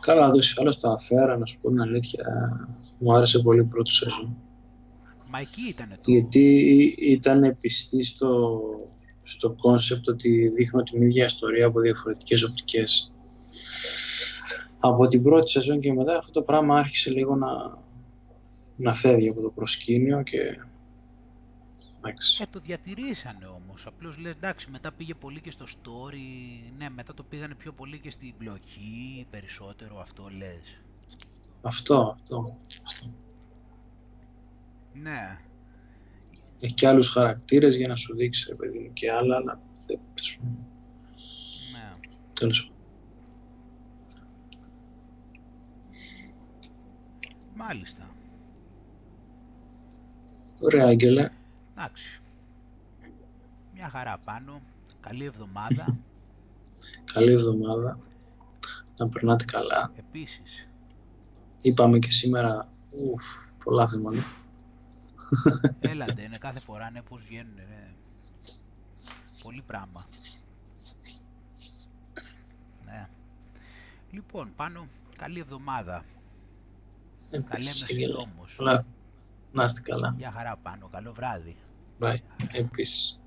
Καλά, 0.00 0.30
δώσει 0.30 0.54
άλλο 0.58 0.76
το 0.76 0.90
Affair, 0.90 1.36
να 1.36 1.46
σου 1.46 1.58
πω 1.60 1.68
την 1.68 1.80
αλήθεια. 1.80 2.24
Μου 2.98 3.14
άρεσε 3.14 3.38
πολύ 3.38 3.60
η 3.60 3.64
πρώτη 3.64 3.92
σεζόν. 3.92 4.36
Μα 5.30 5.38
εκεί 5.38 5.62
ήταν 5.68 5.88
το... 5.88 5.96
Γιατί 6.04 6.64
ήταν 6.98 7.56
πιστή 7.60 8.02
στο, 8.02 8.60
στο 9.22 9.50
concept 9.60 10.08
ότι 10.08 10.48
δείχνω 10.48 10.82
την 10.82 11.02
ίδια 11.02 11.24
ιστορία 11.24 11.66
από 11.66 11.80
διαφορετικές 11.80 12.42
οπτικές. 12.42 13.12
Από 14.78 15.08
την 15.08 15.22
πρώτη 15.22 15.50
σεζόν 15.50 15.80
και 15.80 15.92
μετά 15.92 16.18
αυτό 16.18 16.32
το 16.32 16.42
πράγμα 16.42 16.78
άρχισε 16.78 17.10
λίγο 17.10 17.36
να, 17.36 17.78
να 18.76 18.94
φεύγει 18.94 19.28
από 19.28 19.40
το 19.40 19.50
προσκήνιο 19.50 20.22
και... 20.22 20.38
Εντάξει. 22.08 22.42
Ε, 22.42 22.46
το 22.50 22.60
διατηρήσανε 22.60 23.46
όμως. 23.46 23.86
Απλώς 23.86 24.18
λες, 24.18 24.32
εντάξει, 24.32 24.70
μετά 24.70 24.92
πήγε 24.92 25.14
πολύ 25.14 25.40
και 25.40 25.50
στο 25.50 25.64
story. 25.64 26.70
Ναι, 26.78 26.88
μετά 26.90 27.14
το 27.14 27.22
πήγανε 27.22 27.54
πιο 27.54 27.72
πολύ 27.72 27.98
και 27.98 28.10
στην 28.10 28.34
πλοκή, 28.38 29.26
περισσότερο 29.30 30.00
αυτό 30.00 30.28
λες. 30.36 30.80
Αυτό, 31.62 32.16
αυτό. 32.20 32.56
αυτό. 32.86 33.10
Ναι. 34.92 35.38
Έχει 36.60 36.74
και 36.74 36.88
άλλους 36.88 37.08
χαρακτήρες 37.08 37.76
για 37.76 37.88
να 37.88 37.96
σου 37.96 38.14
δείξει, 38.16 38.46
ρε 38.48 38.54
παιδί 38.54 38.78
μου, 38.78 38.92
και 38.92 39.12
άλλα, 39.12 39.36
αλλά 39.36 39.60
δεν, 39.86 39.98
τέλος 40.14 40.38
πάντων. 40.38 40.68
Ναι. 41.72 41.92
τέλος 42.32 42.60
πάντων. 42.60 42.74
Μάλιστα. 47.54 48.10
Ωραία, 50.60 50.86
Άγγελε. 50.86 51.30
Εντάξει. 51.76 52.20
Μια 53.74 53.88
χαρά 53.88 54.18
πάνω. 54.18 54.60
Καλή 55.00 55.24
εβδομάδα. 55.24 55.96
Καλή 57.12 57.32
εβδομάδα. 57.32 57.98
Να 58.96 59.08
περνάτε 59.08 59.44
καλά. 59.44 59.92
Επίσης. 59.96 60.68
Είπαμε 61.62 61.98
και 61.98 62.10
σήμερα, 62.10 62.68
ουφ, 63.10 63.24
πολλά 63.64 63.88
θέματα. 63.88 64.22
Έλατε, 65.80 66.22
είναι 66.22 66.38
κάθε 66.38 66.60
φορά, 66.60 66.90
ναι, 66.90 67.02
πώς 67.02 67.22
βγαίνουν, 67.22 67.54
ναι. 67.54 67.94
Πολύ 69.42 69.62
πράγμα. 69.66 70.04
Ναι. 72.84 73.08
Λοιπόν, 74.10 74.52
πάνω, 74.56 74.86
καλή 75.18 75.38
εβδομάδα. 75.40 76.04
Τα 77.30 77.38
λέμε 77.38 77.48
Επίσης, 77.54 77.82
Άγγελε. 77.82 78.06
συντόμως. 78.06 78.54
Πολλά. 78.56 78.84
Να 79.52 79.64
είστε 79.64 79.80
καλά. 79.80 80.14
Γεια 80.18 80.30
χαρά 80.30 80.56
πάνω, 80.56 80.88
καλό 80.88 81.12
βράδυ. 81.12 81.56
Bye. 81.98 82.22
Επίσης. 82.52 83.20